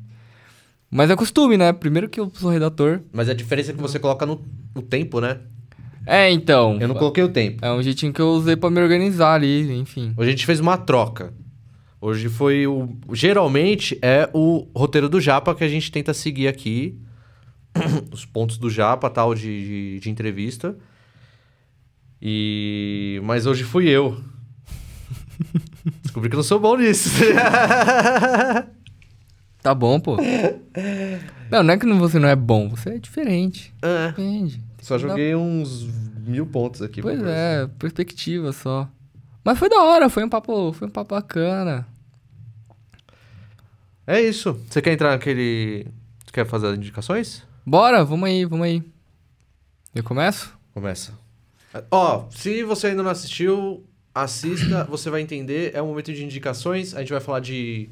Mas 0.90 1.10
é 1.10 1.16
costume, 1.16 1.58
né? 1.58 1.74
Primeiro 1.74 2.08
que 2.08 2.20
eu 2.20 2.32
sou 2.36 2.50
redator. 2.50 3.02
Mas 3.12 3.28
a 3.28 3.34
diferença 3.34 3.72
é 3.72 3.74
que 3.74 3.82
você 3.82 4.00
coloca 4.00 4.26
no, 4.26 4.42
no 4.74 4.82
tempo, 4.82 5.20
né? 5.20 5.40
É, 6.06 6.32
então. 6.32 6.78
Eu 6.80 6.88
não 6.88 6.96
coloquei 6.96 7.24
o 7.24 7.30
tempo. 7.30 7.64
É 7.66 7.72
um 7.72 7.84
jeitinho 7.84 8.14
que 8.14 8.22
eu 8.22 8.30
usei 8.30 8.56
pra 8.56 8.70
me 8.70 8.82
organizar 8.82 9.34
ali, 9.34 9.70
enfim. 9.78 10.14
Hoje 10.16 10.30
a 10.30 10.32
gente 10.32 10.46
fez 10.46 10.62
uma 10.62 10.78
troca. 10.78 11.34
Hoje 12.00 12.30
foi 12.30 12.66
o. 12.66 12.96
Geralmente 13.12 14.00
é 14.02 14.30
o 14.34 14.68
roteiro 14.74 15.10
do 15.10 15.20
Japa 15.20 15.54
que 15.54 15.64
a 15.64 15.68
gente 15.68 15.92
tenta 15.92 16.14
seguir 16.14 16.48
aqui. 16.48 16.98
Os 18.12 18.26
pontos 18.26 18.58
do 18.58 18.70
Japa, 18.70 19.10
tal, 19.10 19.34
de, 19.34 19.41
de, 19.41 19.99
de 19.99 20.10
entrevista. 20.10 20.76
E. 22.22 23.22
Mas 23.24 23.45
hoje 23.45 23.64
fui 23.64 23.88
eu. 23.88 24.22
Descobri 26.04 26.30
que 26.30 26.36
eu 26.36 26.40
não 26.40 26.44
sou 26.44 26.60
bom 26.60 26.78
nisso. 26.78 27.10
Tá 29.60 29.76
bom, 29.76 29.99
pô. 29.99 30.16
não, 31.52 31.62
não 31.62 31.74
é 31.74 31.78
que 31.78 31.86
você 31.86 32.20
não 32.20 32.30
é 32.30 32.38
bom, 32.38 32.70
você 32.70 32.91
é 32.91 32.98
diferente. 32.99 33.74
É, 33.82 34.08
Depende. 34.08 34.62
Só 34.82 34.98
joguei 34.98 35.36
uns 35.36 35.86
mil 36.26 36.45
pontos 36.45 36.82
aqui. 36.82 37.02
Pois 37.02 37.22
é, 37.22 37.68
perspectiva 37.78 38.54
só. 38.54 38.88
Mas 39.44 39.58
foi 39.60 39.70
da 39.70 39.84
hora, 39.84 40.10
foi 40.10 40.24
um 40.24 40.30
papo, 40.30 40.72
foi 40.72 40.88
um 40.88 40.91
papo 40.91 41.16
bacana. 41.16 41.86
É 44.06 44.22
isso. 44.22 44.58
Você 44.70 44.82
quer 44.82 44.94
entrar 44.94 45.12
naquele. 45.12 45.88
Você 46.24 46.32
quer 46.32 46.45
fazer 46.45 46.68
as 46.68 46.78
indicações? 46.78 47.44
Bora, 47.69 48.06
vamos 48.06 48.30
aí, 48.30 48.45
vamos 48.45 48.65
aí. 48.65 48.81
Eu 49.94 50.02
começo? 50.02 50.57
Começa. 50.73 51.11
Ó, 51.91 52.23
se 52.30 52.64
você 52.64 52.88
ainda 52.88 53.03
não 53.03 53.11
assistiu, 53.11 53.84
assista, 54.15 54.85
você 54.89 55.10
vai 55.10 55.19
entender. 55.19 55.72
É 55.73 55.81
um 55.81 55.88
momento 55.88 56.14
de 56.14 56.23
indicações. 56.23 56.95
A 56.95 56.99
gente 57.02 57.11
vai 57.11 57.19
falar 57.19 57.41
de. 57.41 57.89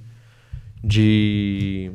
De. 0.82 1.92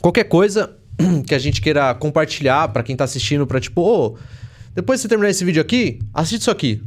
Qualquer 0.00 0.28
coisa 0.28 0.76
que 1.26 1.34
a 1.34 1.40
gente 1.40 1.60
queira 1.60 1.92
compartilhar 1.92 2.68
pra 2.68 2.84
quem 2.84 2.94
tá 2.94 3.02
assistindo, 3.02 3.48
pra 3.48 3.58
tipo, 3.58 3.80
ô, 3.80 4.16
depois 4.72 5.00
que 5.00 5.02
você 5.02 5.08
terminar 5.08 5.30
esse 5.30 5.44
vídeo 5.44 5.60
aqui, 5.60 5.98
assiste 6.14 6.42
isso 6.42 6.52
aqui. 6.52 6.80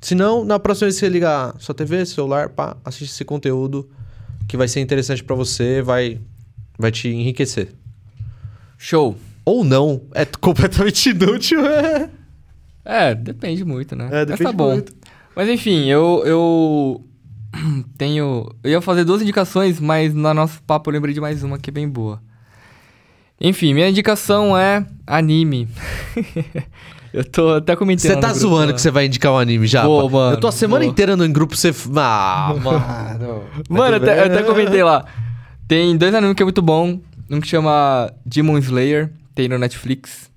Se 0.00 0.16
não, 0.16 0.44
na 0.44 0.58
próxima 0.58 0.86
vez 0.86 0.96
que 0.96 1.06
você 1.06 1.08
ligar 1.08 1.54
sua 1.60 1.76
TV, 1.76 2.04
celular, 2.06 2.48
pá, 2.48 2.76
assiste 2.84 3.12
esse 3.12 3.24
conteúdo 3.24 3.88
que 4.48 4.56
vai 4.56 4.66
ser 4.66 4.80
interessante 4.80 5.22
pra 5.22 5.36
você, 5.36 5.80
vai, 5.80 6.20
vai 6.76 6.90
te 6.90 7.06
enriquecer. 7.06 7.72
Show. 8.82 9.16
Ou 9.44 9.62
não, 9.62 10.02
é 10.12 10.24
completamente 10.24 11.10
inútil. 11.10 11.64
É. 11.64 12.10
É, 12.84 13.14
depende 13.14 13.64
muito, 13.64 13.94
né? 13.94 14.08
É, 14.10 14.10
Mas 14.10 14.26
depende 14.26 14.42
tá 14.42 14.52
bom. 14.52 14.72
muito. 14.72 14.92
Mas 15.36 15.48
enfim, 15.48 15.86
eu, 15.86 16.24
eu 16.26 17.04
tenho. 17.96 18.52
Eu 18.60 18.70
ia 18.72 18.80
fazer 18.80 19.04
duas 19.04 19.22
indicações, 19.22 19.78
mas 19.78 20.12
no 20.12 20.34
nosso 20.34 20.60
papo 20.64 20.90
eu 20.90 20.94
lembrei 20.94 21.14
de 21.14 21.20
mais 21.20 21.44
uma 21.44 21.60
que 21.60 21.70
é 21.70 21.72
bem 21.72 21.88
boa. 21.88 22.20
Enfim, 23.40 23.72
minha 23.72 23.88
indicação 23.88 24.58
é 24.58 24.84
anime. 25.06 25.68
eu 27.14 27.24
tô 27.24 27.50
até 27.50 27.76
comentando. 27.76 28.10
Você 28.10 28.16
tá 28.20 28.32
zoando 28.34 28.66
lá. 28.66 28.72
que 28.72 28.80
você 28.80 28.90
vai 28.90 29.06
indicar 29.06 29.32
um 29.32 29.38
anime 29.38 29.68
já? 29.68 29.84
Vou, 29.84 30.10
mano, 30.10 30.34
Eu 30.34 30.40
tô 30.40 30.48
a 30.48 30.52
semana 30.52 30.84
vou. 30.84 30.90
inteira 30.90 31.16
no 31.16 31.28
grupo, 31.28 31.56
você. 31.56 31.72
Ah, 31.96 32.52
mano. 32.60 33.44
Mano, 33.70 33.96
eu 33.96 34.02
até, 34.02 34.18
eu 34.18 34.24
até 34.24 34.42
comentei 34.42 34.82
lá. 34.82 35.04
Tem 35.68 35.96
dois 35.96 36.12
animes 36.12 36.34
que 36.34 36.42
é 36.42 36.44
muito 36.44 36.60
bom. 36.60 37.00
Um 37.32 37.40
que 37.40 37.48
chama 37.48 38.12
Demon 38.26 38.58
Slayer, 38.58 39.10
tem 39.34 39.48
no 39.48 39.58
Netflix. 39.58 40.30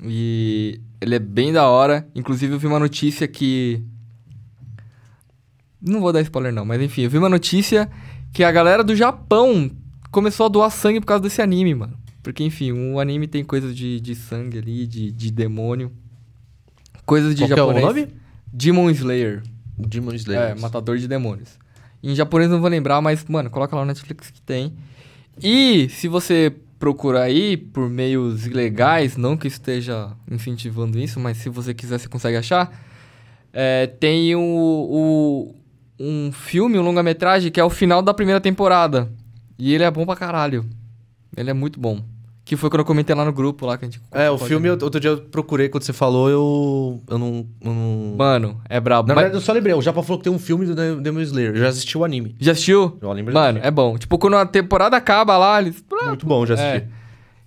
E 0.00 0.80
ele 1.00 1.16
é 1.16 1.18
bem 1.18 1.52
da 1.52 1.66
hora. 1.66 2.06
Inclusive, 2.14 2.54
eu 2.54 2.58
vi 2.58 2.68
uma 2.68 2.78
notícia 2.78 3.26
que. 3.26 3.82
Não 5.82 6.00
vou 6.00 6.12
dar 6.12 6.20
spoiler, 6.20 6.52
não, 6.52 6.64
mas 6.64 6.80
enfim, 6.80 7.02
eu 7.02 7.10
vi 7.10 7.18
uma 7.18 7.28
notícia 7.28 7.90
que 8.32 8.44
a 8.44 8.52
galera 8.52 8.84
do 8.84 8.94
Japão 8.94 9.70
começou 10.12 10.46
a 10.46 10.48
doar 10.48 10.70
sangue 10.70 11.00
por 11.00 11.06
causa 11.06 11.22
desse 11.22 11.42
anime, 11.42 11.74
mano. 11.74 11.98
Porque, 12.22 12.44
enfim, 12.44 12.70
o 12.72 13.00
anime 13.00 13.26
tem 13.26 13.42
coisas 13.44 13.76
de, 13.76 14.00
de 14.00 14.14
sangue 14.14 14.58
ali, 14.58 14.86
de, 14.86 15.10
de 15.10 15.30
demônio. 15.32 15.92
Coisas 17.04 17.34
de 17.34 17.42
Qual 17.42 17.48
que 17.48 17.52
é 17.52 17.62
o 17.62 17.66
japonês. 17.66 17.86
nome? 17.86 18.08
Demon 18.52 18.90
Slayer. 18.90 19.42
Demon 19.76 20.14
Slayer. 20.14 20.56
É, 20.56 20.60
Matador 20.60 20.96
de 20.96 21.08
Demônios. 21.08 21.58
Em 22.02 22.14
japonês 22.14 22.48
não 22.48 22.60
vou 22.60 22.70
lembrar, 22.70 23.00
mas, 23.00 23.24
mano, 23.24 23.50
coloca 23.50 23.74
lá 23.74 23.82
no 23.82 23.88
Netflix 23.88 24.30
que 24.30 24.40
tem. 24.40 24.72
E 25.42 25.88
se 25.90 26.08
você 26.08 26.52
procurar 26.78 27.22
aí 27.22 27.56
por 27.56 27.88
meios 27.88 28.46
ilegais, 28.46 29.16
não 29.16 29.36
que 29.36 29.48
esteja 29.48 30.12
incentivando 30.30 30.98
isso, 30.98 31.18
mas 31.20 31.38
se 31.38 31.48
você 31.48 31.72
quiser, 31.74 31.98
você 31.98 32.08
consegue 32.08 32.36
achar. 32.36 32.70
é, 33.52 33.86
tem 33.86 34.34
o, 34.36 34.40
o- 34.40 35.54
um 35.98 36.30
filme, 36.32 36.78
um 36.78 36.82
longa-metragem, 36.82 37.50
que 37.50 37.58
é 37.60 37.64
o 37.64 37.70
final 37.70 38.02
da 38.02 38.12
primeira 38.14 38.40
temporada. 38.40 39.10
E 39.58 39.72
ele 39.74 39.82
é 39.84 39.90
bom 39.90 40.04
pra 40.04 40.14
caralho. 40.16 40.66
Ele 41.36 41.48
é 41.50 41.54
muito 41.54 41.80
bom. 41.80 42.02
Que 42.46 42.56
foi 42.56 42.70
quando 42.70 42.78
eu 42.80 42.84
comentei 42.84 43.12
lá 43.14 43.24
no 43.24 43.32
grupo 43.32 43.66
lá 43.66 43.76
que 43.76 43.84
a 43.84 43.88
gente. 43.88 44.00
É, 44.12 44.30
o 44.30 44.38
filme, 44.38 44.68
eu- 44.68 44.78
outro 44.80 45.00
dia 45.00 45.10
eu 45.10 45.18
procurei 45.18 45.68
quando 45.68 45.82
você 45.82 45.92
falou, 45.92 46.30
eu. 46.30 47.02
Eu 47.10 47.18
não. 47.18 47.44
eu 47.60 47.72
não- 47.74 48.14
Mano, 48.16 48.60
é 48.68 48.78
brabo. 48.78 49.08
Na 49.08 49.16
Mas- 49.16 49.24
verdade, 49.24 49.42
eu 49.42 49.44
só 49.44 49.52
lembrei. 49.52 49.74
O 49.74 49.82
Japa 49.82 50.00
falou 50.00 50.18
que 50.18 50.24
tem 50.24 50.32
um 50.32 50.38
filme 50.38 50.64
do 50.64 50.72
De- 50.72 51.02
Demon 51.02 51.20
Slayer. 51.22 51.50
Eu 51.50 51.56
já 51.56 51.66
assisti 51.68 51.98
o 51.98 52.04
anime. 52.04 52.36
Já 52.38 52.52
assistiu? 52.52 52.96
Eu 53.02 53.12
lembro 53.12 53.34
Mano, 53.34 53.58
é 53.60 53.68
bom. 53.68 53.98
Tipo, 53.98 54.16
quando 54.16 54.36
a 54.36 54.46
temporada 54.46 54.96
acaba 54.96 55.36
lá, 55.36 55.60
eles. 55.60 55.84
Muito 56.06 56.24
bom, 56.24 56.46
já 56.46 56.54
assisti. 56.54 56.76
É. 56.76 56.86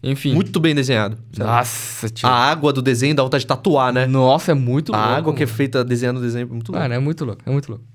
Enfim. 0.03 0.34
Muito 0.34 0.59
bem 0.59 0.76
desenhado. 0.76 1.17
Nossa, 1.38 2.09
tio. 2.09 2.27
A 2.27 2.31
água 2.31 2.73
do 2.73 2.81
desenho 2.81 3.15
dá 3.15 3.23
vontade 3.23 3.43
de 3.43 3.47
tatuar, 3.47 3.93
né? 3.93 4.05
Nossa, 4.05 4.51
é 4.51 4.53
muito 4.53 4.93
a 4.93 4.97
louco. 4.97 5.13
água 5.13 5.34
que 5.34 5.43
é 5.43 5.45
mano. 5.45 5.55
feita 5.57 5.81
desenhando 5.84 6.17
o 6.17 6.21
desenho 6.21 6.43
é 6.43 6.45
muito 6.45 6.71
louco. 6.73 6.81
Mano, 6.84 6.93
é 6.93 6.99
muito 6.99 7.23
louco, 7.23 7.41
é 7.45 7.49
muito 7.51 7.69
louco. 7.69 7.85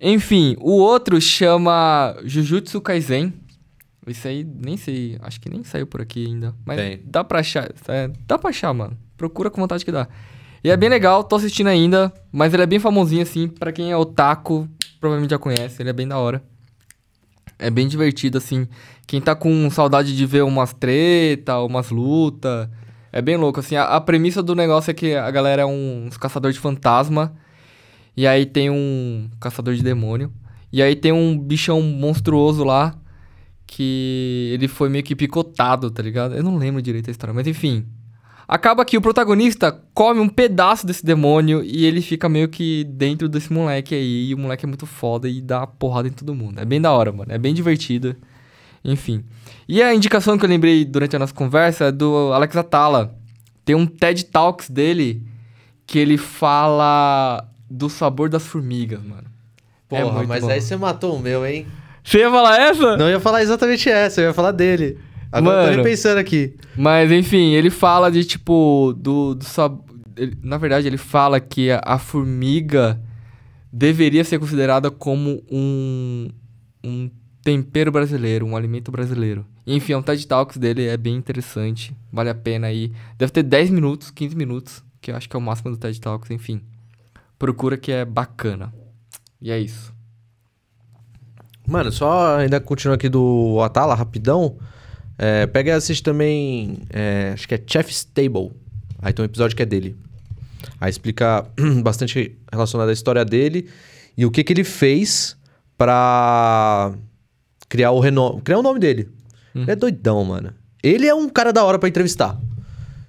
Enfim, 0.00 0.56
o 0.60 0.72
outro 0.72 1.20
chama 1.20 2.16
Jujutsu 2.24 2.80
Kaisen. 2.80 3.32
Isso 4.06 4.26
aí, 4.26 4.44
nem 4.44 4.76
sei, 4.76 5.16
acho 5.20 5.40
que 5.40 5.48
nem 5.48 5.62
saiu 5.62 5.86
por 5.86 6.00
aqui 6.00 6.26
ainda. 6.26 6.54
Mas 6.66 6.76
Tem. 6.76 7.00
dá 7.04 7.22
pra 7.22 7.40
achar, 7.40 7.70
é, 7.88 8.10
dá 8.26 8.36
pra 8.36 8.50
achar, 8.50 8.72
mano. 8.72 8.96
Procura 9.16 9.50
com 9.50 9.60
vontade 9.60 9.84
que 9.84 9.92
dá. 9.92 10.08
E 10.64 10.70
é 10.70 10.76
bem 10.76 10.88
legal, 10.88 11.22
tô 11.22 11.36
assistindo 11.36 11.68
ainda, 11.68 12.12
mas 12.30 12.52
ele 12.52 12.62
é 12.62 12.66
bem 12.66 12.78
famosinho, 12.78 13.22
assim, 13.22 13.48
pra 13.48 13.72
quem 13.72 13.90
é 13.90 13.96
otaku, 13.96 14.68
provavelmente 15.00 15.30
já 15.30 15.38
conhece, 15.38 15.82
ele 15.82 15.90
é 15.90 15.92
bem 15.92 16.06
da 16.06 16.18
hora. 16.18 16.42
É 17.58 17.70
bem 17.70 17.86
divertido, 17.86 18.38
assim. 18.38 18.66
Quem 19.06 19.20
tá 19.20 19.36
com 19.36 19.70
saudade 19.70 20.16
de 20.16 20.26
ver 20.26 20.42
umas 20.42 20.72
treta, 20.72 21.58
umas 21.60 21.90
lutas. 21.90 22.68
É 23.12 23.22
bem 23.22 23.36
louco, 23.36 23.60
assim. 23.60 23.76
A, 23.76 23.84
a 23.84 24.00
premissa 24.00 24.42
do 24.42 24.54
negócio 24.54 24.90
é 24.90 24.94
que 24.94 25.14
a 25.14 25.30
galera 25.30 25.62
é 25.62 25.66
um, 25.66 26.06
uns 26.06 26.16
caçador 26.16 26.50
de 26.50 26.58
fantasma. 26.58 27.32
E 28.16 28.26
aí 28.26 28.44
tem 28.44 28.68
um 28.68 29.30
caçador 29.38 29.74
de 29.74 29.82
demônio. 29.82 30.32
E 30.72 30.82
aí 30.82 30.96
tem 30.96 31.12
um 31.12 31.38
bichão 31.38 31.80
monstruoso 31.82 32.64
lá. 32.64 32.94
Que 33.74 34.50
ele 34.52 34.68
foi 34.68 34.90
meio 34.90 35.02
que 35.02 35.16
picotado, 35.16 35.90
tá 35.90 36.02
ligado? 36.02 36.34
Eu 36.34 36.42
não 36.42 36.58
lembro 36.58 36.82
direito 36.82 37.08
a 37.08 37.10
história, 37.10 37.32
mas 37.32 37.46
enfim. 37.46 37.86
Acaba 38.46 38.84
que 38.84 38.98
o 38.98 39.00
protagonista 39.00 39.72
come 39.94 40.20
um 40.20 40.28
pedaço 40.28 40.86
desse 40.86 41.06
demônio 41.06 41.64
e 41.64 41.86
ele 41.86 42.02
fica 42.02 42.28
meio 42.28 42.48
que 42.48 42.84
dentro 42.84 43.30
desse 43.30 43.50
moleque 43.50 43.94
aí. 43.94 44.28
E 44.28 44.34
o 44.34 44.38
moleque 44.38 44.66
é 44.66 44.68
muito 44.68 44.84
foda 44.84 45.26
e 45.26 45.40
dá 45.40 45.66
porrada 45.66 46.06
em 46.06 46.10
todo 46.12 46.34
mundo. 46.34 46.60
É 46.60 46.66
bem 46.66 46.82
da 46.82 46.92
hora, 46.92 47.10
mano. 47.10 47.32
É 47.32 47.38
bem 47.38 47.54
divertido. 47.54 48.14
Enfim. 48.84 49.24
E 49.66 49.82
a 49.82 49.94
indicação 49.94 50.36
que 50.36 50.44
eu 50.44 50.50
lembrei 50.50 50.84
durante 50.84 51.16
a 51.16 51.18
nossa 51.18 51.32
conversa 51.32 51.86
é 51.86 51.92
do 51.92 52.30
Alex 52.34 52.54
Atala. 52.54 53.16
Tem 53.64 53.74
um 53.74 53.86
TED 53.86 54.26
Talks 54.26 54.68
dele 54.68 55.22
que 55.86 55.98
ele 55.98 56.18
fala 56.18 57.48
do 57.70 57.88
sabor 57.88 58.28
das 58.28 58.46
formigas, 58.46 59.02
mano. 59.02 59.28
É 59.90 60.02
Porra, 60.02 60.16
muito 60.16 60.28
mas 60.28 60.42
bom. 60.42 60.50
aí 60.50 60.60
você 60.60 60.76
matou 60.76 61.16
o 61.16 61.20
meu, 61.20 61.46
hein? 61.46 61.66
Você 62.04 62.18
ia 62.18 62.30
falar 62.30 62.60
essa? 62.60 62.96
Não 62.96 63.08
ia 63.08 63.20
falar 63.20 63.42
exatamente 63.42 63.88
essa, 63.88 64.20
eu 64.20 64.28
ia 64.28 64.34
falar 64.34 64.52
dele. 64.52 64.98
Agora 65.30 65.62
eu 65.62 65.64
tô 65.64 65.70
Mano. 65.72 65.82
pensando 65.82 66.18
aqui. 66.18 66.54
Mas 66.76 67.10
enfim, 67.10 67.52
ele 67.52 67.70
fala 67.70 68.10
de 68.10 68.24
tipo 68.24 68.94
do, 68.98 69.34
do 69.34 69.44
sabor. 69.44 69.84
Na 70.42 70.58
verdade, 70.58 70.86
ele 70.86 70.98
fala 70.98 71.40
que 71.40 71.70
a, 71.70 71.80
a 71.82 71.98
formiga 71.98 73.00
deveria 73.72 74.22
ser 74.24 74.38
considerada 74.38 74.90
como 74.90 75.42
um, 75.50 76.28
um 76.84 77.10
tempero 77.42 77.90
brasileiro, 77.90 78.44
um 78.46 78.54
alimento 78.54 78.92
brasileiro. 78.92 79.46
Enfim, 79.66 79.94
é 79.94 79.96
um 79.96 80.02
TED 80.02 80.26
Talks 80.26 80.58
dele, 80.58 80.86
é 80.86 80.96
bem 80.96 81.14
interessante. 81.14 81.96
Vale 82.12 82.28
a 82.28 82.34
pena 82.34 82.66
aí. 82.66 82.92
Deve 83.16 83.32
ter 83.32 83.42
10 83.42 83.70
minutos, 83.70 84.10
15 84.10 84.36
minutos, 84.36 84.84
que 85.00 85.10
eu 85.10 85.16
acho 85.16 85.28
que 85.28 85.34
é 85.34 85.38
o 85.38 85.42
máximo 85.42 85.70
do 85.70 85.78
TED 85.78 85.98
Talks, 86.00 86.30
enfim. 86.30 86.60
Procura 87.38 87.78
que 87.78 87.90
é 87.90 88.04
bacana. 88.04 88.72
E 89.40 89.50
é 89.50 89.58
isso. 89.58 89.94
Mano, 91.72 91.90
só 91.90 92.36
ainda 92.36 92.60
continuando 92.60 92.96
aqui 92.96 93.08
do 93.08 93.58
Atala, 93.62 93.94
rapidão. 93.94 94.56
É, 95.16 95.46
pega 95.46 95.70
e 95.70 95.72
assiste 95.72 96.02
também. 96.02 96.80
é, 96.92 97.30
acho 97.32 97.48
que 97.48 97.54
é 97.54 97.60
Chef's 97.66 98.04
Table. 98.04 98.50
Aí 99.00 99.10
tem 99.12 99.22
um 99.22 99.26
episódio 99.26 99.56
que 99.56 99.62
é 99.62 99.66
dele. 99.66 99.96
Aí 100.78 100.90
explica 100.90 101.46
bastante 101.82 102.36
relacionado 102.52 102.90
à 102.90 102.92
história 102.92 103.24
dele 103.24 103.70
e 104.18 104.26
o 104.26 104.30
que, 104.30 104.44
que 104.44 104.52
ele 104.52 104.64
fez 104.64 105.34
pra 105.78 106.92
criar 107.70 107.90
o 107.92 108.00
renome, 108.00 108.42
criar 108.42 108.58
o 108.58 108.62
nome 108.62 108.78
dele. 108.78 109.08
Ele 109.54 109.70
é 109.70 109.74
doidão, 109.76 110.22
mano. 110.24 110.52
Ele 110.82 111.06
é 111.06 111.14
um 111.14 111.26
cara 111.26 111.54
da 111.54 111.64
hora 111.64 111.78
pra 111.78 111.88
entrevistar. 111.88 112.38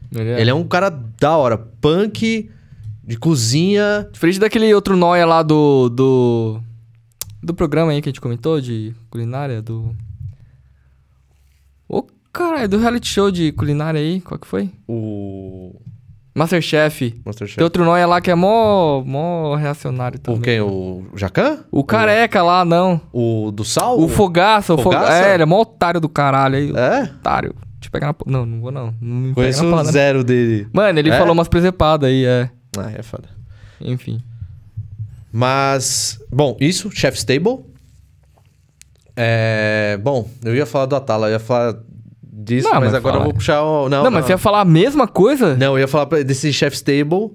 Ele 0.09 0.29
é. 0.29 0.39
Ele 0.41 0.49
é 0.49 0.53
um 0.53 0.63
cara 0.63 0.89
da 0.89 1.35
hora. 1.35 1.57
Punk, 1.57 2.49
de 3.03 3.17
cozinha. 3.17 4.07
Diferente 4.11 4.39
daquele 4.39 4.73
outro 4.73 4.95
nóia 4.95 5.25
lá 5.25 5.43
do, 5.43 5.89
do. 5.89 6.61
Do 7.43 7.53
programa 7.53 7.91
aí 7.91 8.01
que 8.01 8.07
a 8.07 8.11
gente 8.11 8.21
comentou, 8.21 8.61
de 8.61 8.93
culinária, 9.09 9.61
do. 9.61 9.93
Ô, 11.89 12.03
caralho, 12.31 12.69
do 12.69 12.77
reality 12.77 13.07
show 13.07 13.29
de 13.29 13.51
culinária 13.51 13.99
aí, 13.99 14.21
qual 14.21 14.39
que 14.39 14.47
foi? 14.47 14.69
O. 14.87 15.75
Masterchef. 16.35 17.21
Masterchef. 17.23 17.57
Tem 17.57 17.63
outro 17.63 17.83
nóia 17.85 18.07
lá 18.07 18.19
que 18.19 18.31
é 18.31 18.35
mó, 18.35 19.03
mó 19.05 19.53
reacionário 19.55 20.17
O 20.17 20.21
também. 20.21 20.41
quem? 20.41 20.61
O 20.61 21.05
Jacan? 21.15 21.59
O 21.71 21.83
careca 21.83 22.41
lá, 22.41 22.65
não. 22.65 22.99
O 23.11 23.51
do 23.51 23.63
Sal? 23.63 23.99
O 23.99 24.07
Fogaça, 24.07 24.73
o 24.73 24.77
Fogaça. 24.77 25.05
Fogaça? 25.05 25.27
É, 25.27 25.33
ele 25.35 25.43
é 25.43 25.45
mó 25.45 25.61
otário 25.61 26.01
do 26.01 26.09
caralho 26.09 26.55
aí. 26.55 26.71
É? 26.75 27.03
Otário. 27.03 27.53
Deixa 27.75 27.87
eu 27.87 27.91
pegar 27.91 28.07
na. 28.07 28.15
Não, 28.25 28.45
não 28.47 28.61
vou 28.61 28.71
não. 28.71 28.95
Não 28.99 29.15
me 29.17 29.23
pega 29.27 29.35
Conheço 29.35 29.61
na 29.63 29.67
o 29.67 29.71
porrada, 29.71 29.85
não. 29.87 29.93
zero 29.93 30.23
dele. 30.23 30.67
Mano, 30.73 30.97
ele 30.97 31.09
É? 31.11 31.17
falou 31.19 31.33
umas 31.33 31.47
presepadas 31.47 32.09
aí, 32.09 32.25
é. 32.25 32.49
Ah, 32.77 32.91
é 32.95 33.03
foda. 33.03 33.27
Enfim. 33.79 34.19
Mas, 35.35 36.19
bom, 36.31 36.55
isso, 36.59 36.91
Chef 36.91 37.17
Stable. 37.17 37.65
É, 39.15 39.97
bom, 39.99 40.29
eu 40.45 40.55
ia 40.55 40.65
falar 40.67 40.85
do 40.85 40.95
Atala, 40.95 41.27
eu 41.27 41.33
ia 41.33 41.39
falar 41.39 41.75
disso, 42.21 42.67
Não, 42.67 42.75
mas, 42.75 42.85
mas 42.85 42.93
agora 42.93 43.13
fala. 43.13 43.25
eu 43.25 43.31
vou 43.31 43.33
puxar 43.33 43.63
o... 43.63 43.89
Não, 43.89 44.03
Não, 44.03 44.11
mas 44.11 44.25
você 44.25 44.33
ia 44.33 44.37
falar 44.37 44.61
a 44.61 44.65
mesma 44.65 45.07
coisa? 45.07 45.55
Não, 45.55 45.73
eu 45.73 45.79
ia 45.79 45.87
falar 45.87 46.05
desse 46.23 46.53
Chef 46.53 46.75
Stable. 46.75 47.31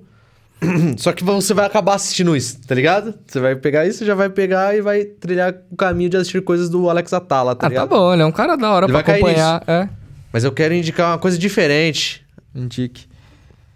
Só 0.97 1.13
que 1.13 1.25
você 1.25 1.53
vai 1.53 1.67
acabar 1.67 1.95
assistindo 1.95 2.37
isso, 2.37 2.61
tá 2.67 2.75
ligado? 2.75 3.15
Você 3.27 3.41
vai 3.41 3.57
pegar 3.57 3.85
isso, 3.85 4.05
já 4.05 4.15
vai 4.15 4.29
pegar 4.29 4.77
e 4.77 4.81
vai 4.81 5.05
trilhar 5.05 5.55
o 5.69 5.77
caminho 5.77 6.09
de 6.09 6.17
assistir 6.17 6.41
coisas 6.43 6.71
do 6.71 6.89
Alex 6.89 7.13
Atala, 7.13 7.57
tá 7.57 7.59
ah, 7.59 7.63
tá 7.63 7.69
ligado? 7.69 7.89
bom, 7.89 8.13
ele 8.13 8.23
é 8.23 8.27
um 8.27 8.33
cara 8.33 8.55
da 8.55 8.71
hora 8.71 8.87
Ele 8.87 8.93
pra 8.93 9.01
acompanhar. 9.01 9.63
É. 9.67 9.89
Mas 10.33 10.45
eu 10.45 10.53
quero 10.53 10.73
indicar 10.73 11.11
uma 11.11 11.19
coisa 11.19 11.37
diferente. 11.37 12.25
Indique. 12.55 13.07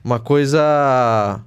Uma 0.04 0.20
coisa. 0.20 1.40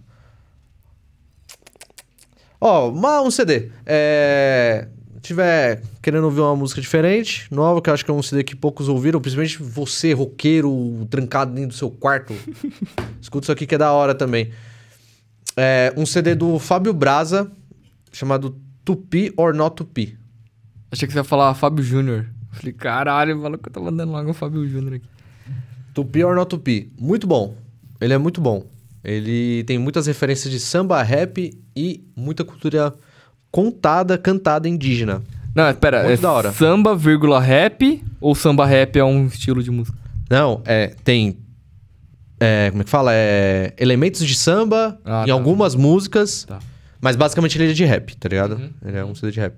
Ó, 2.59 2.89
uma- 2.89 3.21
um 3.21 3.31
CD. 3.31 3.69
É. 3.85 4.87
Tiver 5.21 5.81
querendo 6.03 6.25
ouvir 6.25 6.41
uma 6.41 6.55
música 6.55 6.79
diferente, 6.79 7.47
nova, 7.51 7.81
que 7.81 7.89
eu 7.89 7.93
acho 7.95 8.05
que 8.05 8.11
é 8.11 8.13
um 8.13 8.21
CD 8.21 8.43
que 8.43 8.55
poucos 8.55 8.87
ouviram, 8.87 9.19
principalmente 9.19 9.57
você, 9.57 10.13
roqueiro, 10.13 11.07
trancado 11.09 11.51
dentro 11.51 11.69
do 11.69 11.73
seu 11.73 11.89
quarto. 11.89 12.31
Escuta 13.19 13.45
isso 13.45 13.51
aqui 13.51 13.65
que 13.65 13.73
é 13.73 13.77
da 13.79 13.91
hora 13.91 14.13
também. 14.13 14.51
É 15.57 15.91
um 15.97 16.05
CD 16.05 16.35
do 16.35 16.59
Fábio 16.59 16.93
Braza, 16.93 17.51
chamado 18.11 18.55
Tupi 18.83 19.33
or 19.35 19.51
Not 19.55 19.77
Tupi. 19.77 20.15
Achei 20.91 21.07
que 21.07 21.13
você 21.13 21.19
ia 21.19 21.23
falar 21.23 21.55
Fábio 21.55 21.83
Júnior. 21.83 22.27
Falei, 22.51 22.73
caralho, 22.73 23.41
falou 23.41 23.57
que 23.57 23.67
eu 23.67 23.73
tô 23.73 23.81
mandando 23.81 24.11
logo 24.11 24.29
o 24.29 24.33
Fábio 24.33 24.67
Júnior 24.69 24.93
aqui. 24.95 25.05
Tupi 25.93 26.23
or 26.23 26.35
Not 26.35 26.49
Tupi. 26.49 26.91
Muito 26.99 27.25
bom. 27.25 27.55
Ele 27.99 28.13
é 28.13 28.17
muito 28.19 28.39
bom. 28.39 28.63
Ele 29.05 29.63
tem 29.65 29.77
muitas 29.77 30.07
referências 30.07 30.51
de 30.51 30.59
samba, 30.59 31.01
rap 31.03 31.51
e 31.75 32.03
muita 32.15 32.43
cultura 32.43 32.93
contada, 33.51 34.17
cantada 34.17 34.67
indígena. 34.67 35.21
Não, 35.53 35.69
espera, 35.69 36.03
Muito 36.03 36.19
é 36.19 36.21
da 36.21 36.31
hora. 36.31 36.51
samba, 36.51 36.95
vírgula, 36.95 37.39
rap 37.39 38.03
ou 38.19 38.35
samba 38.35 38.65
rap 38.65 38.97
é 38.99 39.03
um 39.05 39.27
estilo 39.27 39.63
de 39.63 39.71
música? 39.71 39.97
Não, 40.29 40.61
é, 40.65 40.87
tem. 41.03 41.37
é, 42.39 42.69
como 42.71 42.81
é 42.81 42.83
que 42.83 42.89
fala? 42.89 43.11
É, 43.13 43.73
elementos 43.77 44.25
de 44.25 44.35
samba 44.35 44.99
Ah, 45.05 45.23
em 45.23 45.27
tá. 45.27 45.33
algumas 45.33 45.73
músicas. 45.75 46.43
Tá. 46.43 46.59
Mas 46.99 47.15
basicamente 47.15 47.57
ele 47.57 47.69
é 47.71 47.73
de 47.73 47.85
rap, 47.85 48.15
tá 48.17 48.27
ligado? 48.27 48.55
Uhum. 48.55 48.69
Ele 48.85 48.97
é 48.97 49.05
um 49.05 49.13
CD 49.15 49.31
de 49.31 49.39
rap. 49.39 49.53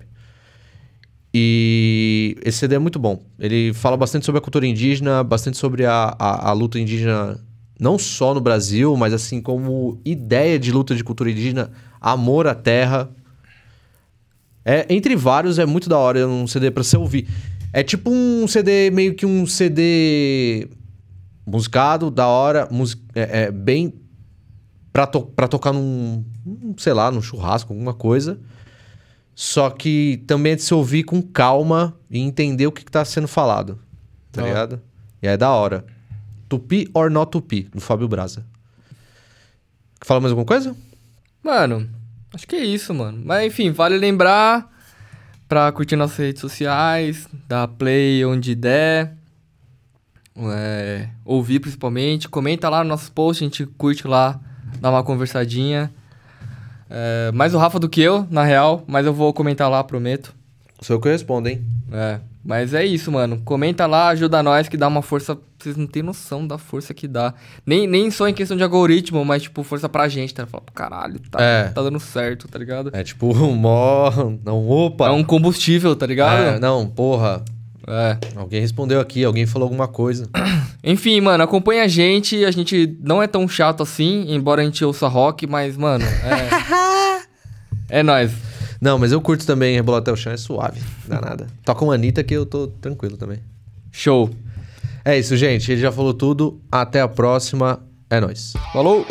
E 1.34 2.36
esse 2.44 2.58
CD 2.58 2.76
é 2.76 2.78
muito 2.78 2.98
bom. 2.98 3.22
Ele 3.38 3.72
fala 3.74 3.96
bastante 3.96 4.24
sobre 4.24 4.38
a 4.38 4.42
cultura 4.42 4.66
indígena, 4.66 5.22
bastante 5.24 5.56
sobre 5.56 5.84
a, 5.84 6.14
a, 6.18 6.48
a 6.50 6.52
luta 6.52 6.78
indígena, 6.78 7.38
não 7.78 7.98
só 7.98 8.34
no 8.34 8.40
Brasil, 8.40 8.96
mas 8.96 9.12
assim 9.12 9.40
como 9.40 10.00
ideia 10.04 10.58
de 10.58 10.72
luta 10.72 10.94
de 10.94 11.04
cultura 11.04 11.30
indígena, 11.30 11.70
amor 12.00 12.46
à 12.46 12.54
terra. 12.54 13.10
É, 14.64 14.86
entre 14.92 15.16
vários, 15.16 15.58
é 15.58 15.64
muito 15.66 15.88
da 15.88 15.96
hora 15.96 16.26
um 16.28 16.46
CD 16.46 16.70
pra 16.70 16.82
você 16.82 16.96
ouvir. 16.96 17.28
É 17.72 17.82
tipo 17.82 18.10
um 18.10 18.46
CD, 18.46 18.90
meio 18.90 19.14
que 19.14 19.24
um 19.24 19.46
CD 19.46 20.68
musicado, 21.46 22.10
da 22.10 22.26
hora, 22.26 22.68
mus- 22.70 22.96
é, 23.14 23.44
é 23.44 23.50
bem 23.50 23.94
pra, 24.92 25.06
to 25.06 25.22
pra 25.22 25.48
tocar 25.48 25.72
num, 25.72 26.24
sei 26.76 26.92
lá, 26.92 27.10
num 27.10 27.22
churrasco, 27.22 27.72
alguma 27.72 27.94
coisa. 27.94 28.38
Só 29.34 29.70
que 29.70 30.22
também 30.26 30.52
é 30.52 30.56
de 30.56 30.62
se 30.62 30.74
ouvir 30.74 31.04
com 31.04 31.22
calma 31.22 31.94
e 32.10 32.18
entender 32.18 32.66
o 32.66 32.72
que, 32.72 32.84
que 32.84 32.90
tá 32.90 33.04
sendo 33.04 33.28
falado. 33.28 33.78
Tá 34.32 34.40
Da 34.40 34.42
hora. 34.42 34.48
ligado? 34.50 34.80
E 35.22 35.28
é 35.28 35.36
da 35.36 35.50
hora. 35.50 35.84
Tupi 36.48 36.88
or 36.94 37.10
not 37.10 37.30
Tupi, 37.30 37.62
do 37.74 37.80
Fábio 37.80 38.08
Braza. 38.08 38.44
Fala 40.02 40.20
mais 40.20 40.30
alguma 40.30 40.46
coisa? 40.46 40.76
Mano, 41.42 41.88
acho 42.32 42.46
que 42.46 42.56
é 42.56 42.64
isso, 42.64 42.94
mano. 42.94 43.20
Mas 43.24 43.46
enfim, 43.46 43.70
vale 43.70 43.98
lembrar 43.98 44.70
pra 45.48 45.72
curtir 45.72 45.96
nossas 45.96 46.18
redes 46.18 46.40
sociais, 46.40 47.28
dar 47.48 47.66
play 47.68 48.24
onde 48.24 48.54
der. 48.54 49.16
É, 50.36 51.08
ouvir 51.24 51.58
principalmente. 51.58 52.28
Comenta 52.28 52.68
lá 52.68 52.84
no 52.84 52.90
nosso 52.90 53.10
post, 53.10 53.42
a 53.42 53.46
gente 53.46 53.66
curte 53.66 54.06
lá, 54.06 54.40
dá 54.80 54.90
uma 54.90 55.02
conversadinha. 55.02 55.92
É, 56.88 57.30
mais 57.32 57.54
o 57.54 57.58
Rafa 57.58 57.78
do 57.78 57.88
que 57.88 58.00
eu, 58.00 58.26
na 58.30 58.44
real, 58.44 58.84
mas 58.86 59.04
eu 59.04 59.12
vou 59.12 59.32
comentar 59.32 59.68
lá, 59.68 59.82
prometo. 59.82 60.34
Sou 60.80 60.96
eu 60.96 61.00
que 61.00 61.08
respondo, 61.08 61.48
hein? 61.48 61.62
É, 61.92 62.20
mas 62.48 62.72
é 62.72 62.82
isso, 62.82 63.12
mano. 63.12 63.42
Comenta 63.44 63.84
lá, 63.86 64.08
ajuda 64.08 64.42
nós 64.42 64.70
que 64.70 64.76
dá 64.78 64.88
uma 64.88 65.02
força. 65.02 65.36
Vocês 65.58 65.76
não 65.76 65.86
têm 65.86 66.02
noção 66.02 66.46
da 66.46 66.56
força 66.56 66.94
que 66.94 67.06
dá. 67.06 67.34
Nem, 67.66 67.86
nem 67.86 68.10
só 68.10 68.26
em 68.26 68.32
questão 68.32 68.56
de 68.56 68.62
algoritmo, 68.62 69.22
mas, 69.22 69.42
tipo, 69.42 69.62
força 69.62 69.86
pra 69.86 70.08
gente, 70.08 70.32
tá? 70.32 70.46
Fala, 70.46 70.64
caralho, 70.74 71.20
tá, 71.30 71.38
É. 71.42 71.64
tá 71.64 71.82
dando 71.82 72.00
certo, 72.00 72.48
tá 72.48 72.58
ligado? 72.58 72.88
É 72.94 73.04
tipo, 73.04 73.34
mó. 73.52 74.10
Não, 74.42 74.66
opa! 74.66 75.08
É 75.08 75.10
um 75.10 75.22
combustível, 75.22 75.94
tá 75.94 76.06
É, 76.06 76.08
ligado? 76.08 76.58
não, 76.60 76.86
porra. 76.88 77.44
É. 77.86 78.16
Alguém 78.36 78.60
respondeu 78.62 78.98
aqui, 79.00 79.24
alguém 79.24 79.44
falou 79.46 79.66
alguma 79.66 79.86
coisa. 79.88 80.26
Enfim, 80.82 81.20
mano, 81.20 81.44
acompanha 81.44 81.82
a 81.84 81.88
gente. 81.88 82.44
A 82.46 82.50
gente 82.50 82.96
não 83.02 83.22
é 83.22 83.26
tão 83.26 83.46
chato 83.46 83.82
assim, 83.82 84.24
embora 84.28 84.62
a 84.62 84.64
gente 84.64 84.82
ouça 84.84 85.06
rock, 85.08 85.46
mas, 85.46 85.76
mano, 85.76 86.04
é. 86.04 87.18
é 88.00 88.02
nóis. 88.02 88.30
Não, 88.80 88.98
mas 88.98 89.12
eu 89.12 89.20
curto 89.20 89.44
também 89.44 89.74
rebolar 89.74 90.00
até 90.00 90.12
o 90.12 90.16
chão, 90.16 90.32
é 90.32 90.36
suave, 90.36 90.80
não 91.06 91.20
dá 91.20 91.28
nada. 91.28 91.46
Toca 91.64 91.84
uma 91.84 91.94
Anitta 91.94 92.22
que 92.22 92.34
eu 92.34 92.46
tô 92.46 92.68
tranquilo 92.68 93.16
também. 93.16 93.38
Show. 93.90 94.30
É 95.04 95.18
isso, 95.18 95.36
gente. 95.36 95.72
Ele 95.72 95.80
já 95.80 95.90
falou 95.90 96.12
tudo. 96.12 96.60
Até 96.70 97.00
a 97.00 97.08
próxima. 97.08 97.80
É 98.10 98.20
nóis. 98.20 98.52
Falou! 98.72 99.06